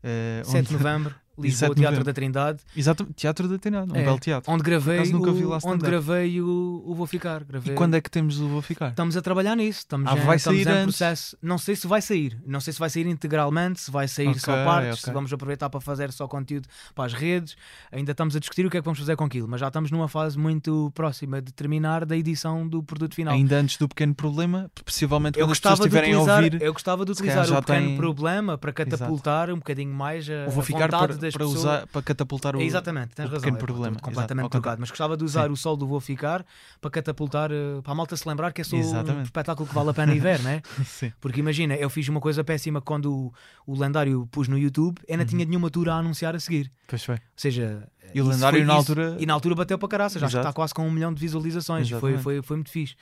eh, 0.03 0.41
7 0.45 0.67
de 0.67 0.73
novembro, 0.73 1.15
Lisboa, 1.37 1.69
7 1.69 1.75
de 1.75 1.81
Teatro 1.81 2.03
da 2.03 2.13
Trindade. 2.13 2.59
Exato, 2.75 3.05
Teatro 3.15 3.47
da 3.47 3.57
Trindade, 3.57 3.91
um 3.91 3.95
É, 3.95 4.03
belo 4.03 4.19
teatro. 4.19 4.51
Onde 4.51 4.63
gravei, 4.63 4.99
o, 5.13 5.57
onde 5.65 5.83
gravei 5.85 6.41
o, 6.41 6.83
o 6.85 6.95
Vou 6.95 7.05
Ficar. 7.07 7.43
Gravei... 7.43 7.73
E 7.73 7.75
quando 7.75 7.95
é 7.95 8.01
que 8.01 8.09
temos 8.09 8.39
o 8.39 8.47
Vou 8.47 8.61
Ficar? 8.61 8.89
Estamos 8.89 9.15
a 9.17 9.21
trabalhar 9.21 9.55
nisso. 9.55 9.79
Estamos, 9.79 10.09
Ah, 10.11 10.15
em, 10.17 10.21
vai 10.21 10.35
estamos 10.37 10.63
sair 10.63 10.67
em 10.73 10.77
antes? 10.79 10.97
processo. 10.97 11.37
Não 11.41 11.57
sei 11.57 11.75
se 11.75 11.87
vai 11.87 12.01
sair. 12.01 12.37
Não 12.45 12.59
sei 12.59 12.73
se 12.73 12.79
vai 12.79 12.89
sair 12.89 13.05
integralmente, 13.07 13.79
se 13.81 13.91
vai 13.91 14.07
sair 14.07 14.37
só 14.39 14.51
Ok, 14.53 14.63
partes, 14.65 14.99
se 14.99 15.05
ok. 15.05 15.13
vamos 15.13 15.31
aproveitar 15.33 15.69
para 15.69 15.79
fazer 15.81 16.11
só 16.11 16.27
conteúdo 16.27 16.67
para 16.95 17.05
as 17.05 17.13
redes. 17.13 17.55
Ainda 17.91 18.11
estamos 18.11 18.35
a 18.35 18.39
discutir 18.39 18.65
o 18.65 18.69
que 18.69 18.77
é 18.77 18.81
que 18.81 18.85
vamos 18.85 18.99
fazer 18.99 19.15
com 19.15 19.23
aquilo, 19.23 19.47
mas 19.47 19.59
já 19.59 19.67
estamos 19.67 19.91
numa 19.91 20.07
fase 20.07 20.37
muito 20.37 20.91
próxima 20.93 21.41
de 21.41 21.51
terminar 21.53 22.05
da 22.05 22.15
edição 22.17 22.67
do 22.67 22.81
produto 22.83 23.13
final. 23.15 23.33
Ainda 23.33 23.57
antes 23.57 23.77
do 23.77 23.87
pequeno 23.87 24.13
problema, 24.15 24.69
possivelmente 24.83 25.39
eu 25.39 25.45
quando 25.45 25.51
as 25.51 25.59
pessoas 25.59 25.79
de 25.79 25.85
estiverem 25.85 26.13
a 26.13 26.19
ouvir, 26.19 26.61
eu 26.61 26.73
gostava 26.73 27.05
de 27.05 27.13
se 27.15 27.21
utilizar 27.21 27.49
o 27.51 27.61
pequeno 27.61 27.87
tem- 27.87 27.97
problema 27.97 28.57
para 28.57 28.71
catapultar 28.73 29.49
um 29.51 29.55
bocadinho 29.57 29.93
mais 29.93 30.29
a, 30.29 30.33
eu 30.33 30.51
vou 30.51 30.63
ficar 30.63 30.89
vontade 30.91 31.17
para, 31.19 31.26
das 31.27 31.33
para 31.33 31.45
pessoas. 31.45 31.59
usar 31.63 31.87
para 31.87 32.01
catapultar 32.01 32.55
o. 32.55 32.61
Exatamente, 32.61 33.15
tens 33.15 33.25
o 33.25 33.27
razão. 33.27 33.39
pequeno 33.41 33.57
é, 33.57 33.59
problema, 33.59 33.99
completamente 33.99 34.43
exato, 34.45 34.51
trocado, 34.51 34.79
mas 34.81 34.89
gostava 34.89 35.15
de 35.15 35.23
usar 35.23 35.45
Sim. 35.47 35.51
o 35.51 35.55
sol 35.57 35.77
do 35.77 35.85
Vou 35.87 35.99
Ficar 35.99 36.45
para 36.81 36.89
catapultar, 36.91 37.51
eh, 37.51 37.81
para 37.83 37.91
a 37.91 37.95
malta 37.95 38.15
se 38.17 38.27
lembrar 38.27 38.51
que 38.53 38.61
é 38.61 38.63
só 38.63 38.75
um 38.75 38.79
Exatamente. 38.79 39.25
espetáculo 39.25 39.67
que 39.67 39.73
vale 39.75 39.89
a 39.89 39.93
pena 39.93 40.13
ir 40.15 40.19
ver, 40.19 40.39
né? 40.41 40.61
Sim. 40.85 41.11
Porque 41.21 41.39
imagina, 41.39 41.75
eu 41.75 41.89
fiz 41.89 42.07
uma 42.09 42.19
coisa 42.19 42.43
péssima 42.43 42.81
quando 42.81 43.13
o, 43.13 43.33
o 43.65 43.79
lendário 43.79 44.27
pus 44.31 44.47
no 44.47 44.57
YouTube, 44.57 44.99
não 45.09 45.17
Uhum. 45.19 45.25
tinha 45.25 45.45
nenhuma 45.45 45.69
tour 45.69 45.89
a 45.89 45.95
anunciar 45.95 46.35
a 46.35 46.39
seguir. 46.39 46.71
Pois 46.87 47.03
foi. 47.03 47.15
Ou 47.15 47.21
seja, 47.35 47.87
E 48.13 48.21
o 48.21 48.27
lendário 48.27 48.65
na 48.65 48.73
altura- 48.73 49.17
E 49.19 49.25
na 49.25 49.33
altura 49.33 49.55
bateu 49.55 49.77
para 49.77 49.89
caraças, 49.89 50.21
Exato. 50.21 50.37
está 50.37 50.53
quase 50.53 50.73
com 50.73 50.87
um 50.87 50.91
milhão 50.91 51.13
de 51.13 51.19
visualizações. 51.19 51.87
Foi, 51.89 51.97
Exatamente. 51.97 52.23
foi, 52.23 52.41
foi 52.41 52.57
muito 52.57 52.71
fixe. 52.71 52.95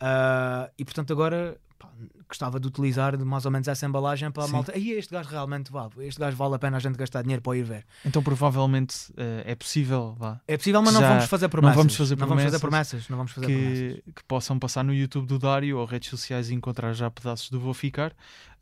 Ah, 0.00 0.70
e 0.78 0.84
portanto 0.84 1.12
agora 1.12 1.56
pá, 1.80 1.88
gostava 2.28 2.60
de 2.60 2.68
utilizar 2.68 3.18
mais 3.24 3.44
ou 3.44 3.50
menos 3.50 3.66
essa 3.66 3.84
embalagem 3.86 4.30
para 4.30 4.44
a 4.44 4.46
Sim. 4.46 4.52
malta. 4.52 4.72
Aí 4.72 4.92
este 4.92 5.12
gajo 5.12 5.28
realmente 5.28 5.72
vale, 5.72 5.90
este 6.00 6.20
gajo 6.20 6.36
vale 6.36 6.54
a 6.54 6.58
pena 6.60 6.76
a 6.76 6.80
gente 6.80 6.96
gastar 6.96 7.22
dinheiro 7.22 7.42
para 7.42 7.56
ir 7.56 7.64
ver. 7.64 7.84
Então 8.04 8.22
provavelmente 8.22 8.94
eh, 9.16 9.42
é 9.46 9.54
possível 9.54 10.14
vá, 10.18 10.40
É 10.46 10.56
possível, 10.56 10.80
mas 10.82 10.92
não 10.94 11.00
vamos 11.00 11.24
fazer 11.24 11.46
não 11.46 11.50
promessas. 11.50 11.76
vamos 11.76 11.96
fazer 11.96 12.16
Não 12.16 12.26
vamos 12.28 12.42
fazer 12.44 12.58
promessas 12.60 12.90
promessas. 12.90 13.08
Não 13.08 13.16
vamos 13.16 13.32
fazer 13.32 13.46
promessas. 13.46 14.02
que, 14.04 14.12
que 14.12 14.24
possam 14.24 14.58
passar 14.58 14.84
no 14.84 14.94
YouTube 14.94 15.26
do 15.26 15.38
Dário 15.38 15.78
ou 15.78 15.84
redes 15.86 16.08
sociais 16.10 16.50
e 16.50 16.54
encontrar 16.54 16.92
já 16.92 17.10
pedaços 17.10 17.50
do 17.50 17.58
Vou 17.58 17.74
Ficar. 17.74 18.12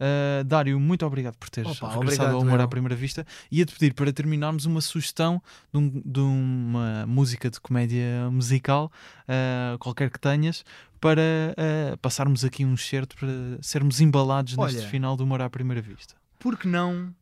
Uh, 0.01 0.45
Dário, 0.45 0.79
muito 0.79 1.05
obrigado 1.05 1.37
por 1.37 1.51
teres 1.51 1.83
Opa, 1.83 1.93
regressado 1.93 2.37
ao 2.37 2.41
Humor 2.43 2.61
à 2.61 2.69
Primeira 2.69 2.95
Vista. 2.95 3.27
Ia-te 3.51 3.73
pedir 3.77 3.95
para 3.95 4.13
terminarmos 4.13 4.65
uma 4.65 4.81
sugestão 4.81 5.43
de, 5.73 5.79
um- 5.79 6.03
de 6.05 6.21
uma 6.21 7.05
música 7.07 7.51
de 7.51 7.61
comédia 7.61 8.31
musical, 8.31 8.93
uh, 9.25 9.77
qualquer 9.79 10.09
que 10.11 10.21
tenhas, 10.21 10.65
para 11.01 11.21
uh, 11.23 11.97
passarmos 11.99 12.45
aqui 12.45 12.65
um 12.65 12.77
certo 12.77 13.17
para 13.17 13.29
sermos 13.63 14.01
embalados 14.01 14.57
neste 14.57 14.79
Olha. 14.81 14.89
final 14.89 15.17
do 15.17 15.25
Humor 15.25 15.41
à 15.43 15.49
Primeira 15.51 15.81
Vista. 15.83 16.15
Por 16.39 16.57
que 16.59 16.67
não 16.69 17.15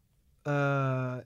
ah, 0.45 1.22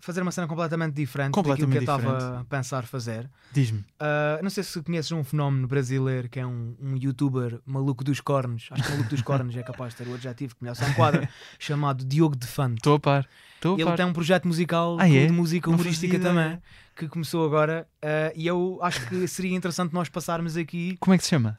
fazer 0.00 0.22
uma 0.22 0.32
cena 0.32 0.46
completamente 0.48 0.94
diferente 0.94 1.32
daquilo 1.34 1.54
que 1.56 1.62
eu 1.62 1.66
Completamente 1.66 2.08
estava 2.16 2.40
a 2.40 2.44
pensar 2.44 2.84
fazer? 2.86 3.30
Diz-me. 3.52 3.84
Ah, 4.00 4.40
não 4.42 4.50
sei 4.50 4.62
se 4.64 4.82
conheces 4.82 5.10
um 5.12 5.22
fenómeno 5.22 5.66
brasileiro 5.68 6.28
que 6.28 6.40
é 6.40 6.46
um, 6.46 6.76
um 6.80 6.96
youtuber 6.96 7.60
maluco 7.66 8.02
dos 8.02 8.20
cornos. 8.20 8.68
Acho 8.70 8.82
que 8.82 8.90
maluco 8.90 9.10
dos 9.10 9.22
cornos 9.22 9.56
é 9.56 9.62
capaz 9.62 9.92
de 9.94 10.04
ter 10.04 10.10
o 10.10 10.14
adjetivo 10.14 10.54
que 10.56 10.62
melhor 10.62 10.74
se 10.74 10.84
enquadra, 10.84 11.28
chamado 11.58 12.04
Diogo 12.04 12.36
Defante. 12.36 12.78
Estou 12.78 12.94
a 12.94 13.00
par. 13.00 13.28
Estou 13.56 13.74
a 13.74 13.78
Ele 13.78 13.84
par. 13.84 13.96
tem 13.96 14.06
um 14.06 14.12
projeto 14.12 14.46
musical 14.48 14.96
Ah, 14.98 15.08
é? 15.08 15.26
de 15.26 15.32
música 15.32 15.68
humorística 15.70 16.18
também, 16.18 16.60
que 16.96 17.06
começou 17.08 17.44
agora. 17.44 17.86
ah, 18.02 18.32
e 18.34 18.46
eu 18.46 18.78
acho 18.82 19.06
que 19.08 19.26
seria 19.28 19.54
interessante 19.56 19.92
nós 19.92 20.08
passarmos 20.08 20.56
aqui. 20.56 20.96
Como 21.00 21.14
é 21.14 21.18
que 21.18 21.24
se 21.24 21.30
chama? 21.30 21.54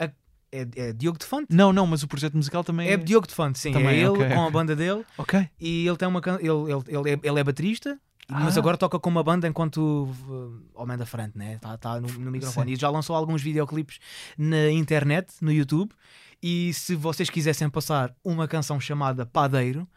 É, 0.53 0.67
é 0.89 0.93
Diogo 0.93 1.17
Defante? 1.17 1.47
Não, 1.49 1.73
não, 1.73 1.87
mas 1.87 2.03
o 2.03 2.07
projeto 2.07 2.35
musical 2.37 2.63
também 2.63 2.87
É 2.89 2.95
Diogo 2.97 3.25
Defante, 3.27 3.57
sim. 3.57 3.71
Também, 3.73 3.87
é 3.95 3.97
ele 3.99 4.07
ok, 4.09 4.29
com 4.29 4.45
a 4.45 4.49
banda 4.51 4.75
dele. 4.75 5.03
Ok. 5.17 5.49
E 5.59 5.87
ele 5.87 5.97
tem 5.97 6.07
uma 6.07 6.21
can- 6.21 6.37
ele, 6.39 6.49
ele, 6.49 6.83
ele, 6.87 7.09
é, 7.11 7.19
ele 7.23 7.39
é 7.39 7.43
baterista 7.43 7.99
Mas 8.29 8.55
Ah. 8.55 8.59
agora 8.59 8.77
toca 8.77 8.99
com 8.99 9.09
uma 9.09 9.23
banda 9.23 9.47
enquanto 9.47 9.77
uh, 10.29 10.61
homem 10.75 10.95
da 10.97 11.05
frente, 11.05 11.37
né? 11.37 11.55
Está 11.55 11.77
tá 11.77 11.99
no, 11.99 12.07
no 12.07 12.31
microfone. 12.31 12.67
Sim. 12.71 12.73
E 12.73 12.79
já 12.79 12.89
lançou 12.89 13.15
alguns 13.15 13.41
videoclipes 13.41 13.99
na 14.37 14.69
internet, 14.71 15.33
no 15.41 15.51
YouTube. 15.51 15.91
E 16.41 16.73
se 16.73 16.95
vocês 16.95 17.29
quisessem 17.29 17.69
passar 17.69 18.13
uma 18.23 18.47
canção 18.47 18.79
chamada 18.79 19.25
Padeiro, 19.25 19.87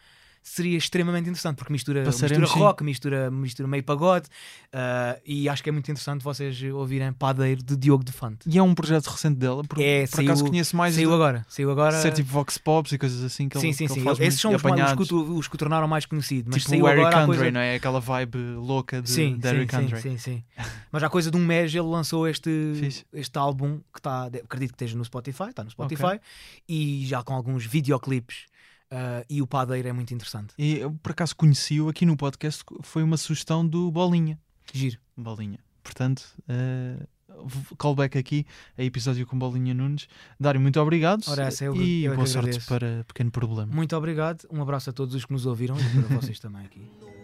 seria 0.48 0.78
extremamente 0.78 1.28
interessante, 1.28 1.56
porque 1.56 1.72
mistura, 1.72 2.04
Passaremos, 2.04 2.38
mistura 2.42 2.58
sim. 2.58 2.64
rock, 2.64 2.84
mistura, 2.84 3.30
mistura 3.32 3.68
meio 3.68 3.82
pagode. 3.82 4.26
uh, 4.72 5.20
e 5.26 5.48
acho 5.48 5.60
que 5.60 5.68
é 5.68 5.72
muito 5.72 5.90
interessante 5.90 6.22
vocês 6.22 6.62
ouvirem 6.72 7.12
Padeiro 7.12 7.62
de 7.64 7.76
Diogo 7.76 8.04
Defante. 8.04 8.48
E 8.48 8.56
é 8.56 8.62
um 8.62 8.72
projeto 8.72 9.06
recente 9.08 9.36
dela, 9.38 9.64
por, 9.64 9.80
É, 9.80 10.06
por 10.06 10.20
acaso 10.20 10.40
saiu- 10.40 10.50
conheço 10.50 10.76
mais 10.76 10.94
Saiu 10.94 11.08
de 11.08 11.14
agora. 11.14 11.44
Saiu 11.48 11.70
agora. 11.70 12.00
ser 12.00 12.12
tipo 12.12 12.30
Vox 12.30 12.58
Pops 12.58 12.92
e 12.92 12.98
coisas 12.98 13.24
assim 13.24 13.48
que 13.48 13.58
sim, 13.58 13.66
ele, 13.68 13.74
sim, 13.74 13.86
que 13.86 13.92
ele 13.92 14.00
sim. 14.00 14.04
faz 14.04 14.20
Esses 14.20 14.40
são 14.40 14.54
os, 14.54 14.62
os, 14.62 15.08
que, 15.08 15.14
o- 15.14 15.36
os 15.36 15.48
que 15.48 15.54
o 15.56 15.58
tornaram 15.58 15.88
mais 15.88 16.06
conhecido. 16.06 16.48
Mas 16.52 16.62
tipo 16.62 16.70
saiu 16.70 16.84
o 16.84 16.88
Eric 16.88 17.00
agora 17.06 17.16
Andre, 17.24 17.36
coisa... 17.36 17.50
não 17.50 17.60
é? 17.60 17.74
Aquela 17.74 18.00
vibe 18.00 18.38
louca 18.56 19.02
de, 19.02 19.10
Sim, 19.10 19.36
de 19.38 19.48
sim, 19.48 19.54
Eric 19.56 19.74
sim, 19.74 19.80
Andre. 19.82 20.00
sim, 20.00 20.16
sim. 20.18 20.44
Mas 20.92 21.02
há 21.02 21.08
coisa 21.10 21.28
de 21.28 21.36
um 21.36 21.44
mês 21.44 21.74
ele 21.74 21.82
lançou 21.82 22.26
este, 22.28 23.04
este 23.12 23.36
álbum 23.36 23.78
que 23.92 23.98
está, 23.98 24.26
acredito 24.26 24.70
que 24.70 24.74
esteja 24.76 24.96
no 24.96 25.04
Spotify, 25.04 25.48
está 25.50 25.64
no 25.64 25.70
Spotify, 25.70 26.04
Ok. 26.04 26.20
e 26.68 27.04
já 27.04 27.20
com 27.24 27.34
alguns 27.34 27.66
videoclipes. 27.66 28.46
Ah, 28.90 29.24
e 29.28 29.40
o 29.42 29.46
padeiro 29.46 29.88
é 29.88 29.92
muito 29.92 30.12
interessante. 30.14 30.54
E 30.58 30.78
eu 30.78 30.92
por 31.02 31.12
acaso 31.12 31.34
conheci-o 31.36 31.88
aqui 31.88 32.04
no 32.06 32.16
podcast, 32.16 32.64
foi 32.82 33.02
uma 33.02 33.16
sugestão 33.16 33.66
do 33.66 33.90
Bolinha. 33.90 34.38
Giro. 34.72 34.98
Bolinha. 35.16 35.58
Portanto, 35.82 36.24
v- 36.48 37.74
callback 37.78 38.18
aqui 38.18 38.44
a 38.76 38.82
episódio 38.82 39.24
com 39.26 39.38
Bolinha 39.38 39.72
Nunes. 39.74 40.08
Dário, 40.38 40.60
muito 40.60 40.80
obrigado. 40.80 41.22
Ora, 41.28 41.44
essa 41.44 41.64
eu- 41.64 41.76
e 41.76 42.04
eu 42.04 42.12
é 42.12 42.14
que 42.14 42.16
boa 42.16 42.26
sorte 42.26 42.48
agradeço. 42.48 42.68
para 42.68 43.04
Pequeno 43.06 43.30
Problema. 43.30 43.72
Muito 43.72 43.96
obrigado. 43.96 44.46
Um 44.50 44.60
abraço 44.60 44.90
a 44.90 44.92
todos 44.92 45.14
os 45.14 45.24
que 45.24 45.32
nos 45.32 45.46
ouviram 45.46 45.76
e 45.78 46.02
para 46.02 46.16
vocês 46.16 46.38
também 46.40 46.64
aqui. 46.64 46.80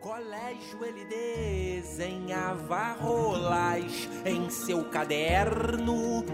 No 0.00 0.14
colégio 0.14 0.82
ele 0.84 1.04
desenhava 1.04 2.92
rolas 2.94 4.08
em 4.24 4.48
seu 4.48 4.84
caderno. 4.84 6.24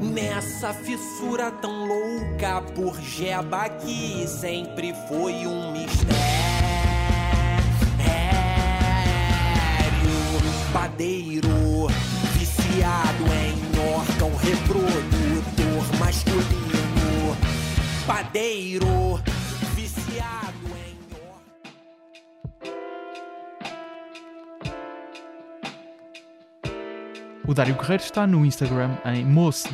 Nessa 0.00 0.72
fissura 0.72 1.50
tão 1.50 1.86
louca 1.86 2.60
por 2.74 3.00
Jeba 3.00 3.68
que 3.68 4.26
sempre 4.26 4.94
foi 5.08 5.46
um 5.46 5.72
mistério. 5.72 6.14
Padeiro, 10.72 11.88
viciado 12.36 13.24
em 13.32 13.54
órgão 13.94 14.36
reprodutor 14.36 15.98
masculino. 15.98 17.36
Padeiro, 18.06 19.20
viciado 19.74 20.43
O 27.46 27.52
Dário 27.52 27.74
Guerreiro 27.74 28.02
está 28.02 28.26
no 28.26 28.46
Instagram 28.46 28.96
em 29.04 29.22
Moço 29.22 29.68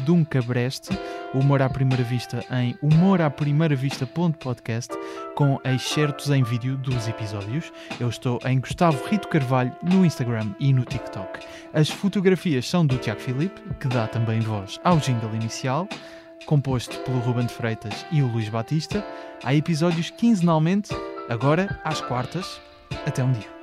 o 1.32 1.38
Humor 1.38 1.62
à 1.62 1.70
Primeira 1.70 2.02
Vista 2.02 2.44
em 2.50 2.76
humoraprimeiravista.podcast, 2.82 4.92
com 5.36 5.60
excertos 5.64 6.30
em 6.30 6.42
vídeo 6.42 6.76
dos 6.76 7.06
episódios. 7.06 7.72
Eu 8.00 8.08
estou 8.08 8.40
em 8.44 8.58
Gustavo 8.58 9.00
Rito 9.06 9.28
Carvalho 9.28 9.70
no 9.84 10.04
Instagram 10.04 10.52
e 10.58 10.72
no 10.72 10.84
TikTok. 10.84 11.38
As 11.72 11.88
fotografias 11.88 12.68
são 12.68 12.84
do 12.84 12.98
Tiago 12.98 13.20
Filipe, 13.20 13.62
que 13.78 13.86
dá 13.86 14.08
também 14.08 14.40
voz 14.40 14.80
ao 14.82 14.96
jingle 14.96 15.36
inicial, 15.36 15.86
composto 16.46 16.98
pelo 17.00 17.20
Ruben 17.20 17.46
de 17.46 17.54
Freitas 17.54 18.04
e 18.10 18.20
o 18.20 18.26
Luís 18.26 18.48
Batista. 18.48 19.06
Há 19.44 19.54
episódios 19.54 20.10
quinzenalmente, 20.10 20.90
agora 21.28 21.78
às 21.84 22.00
quartas. 22.00 22.60
Até 23.06 23.22
um 23.22 23.30
dia. 23.30 23.59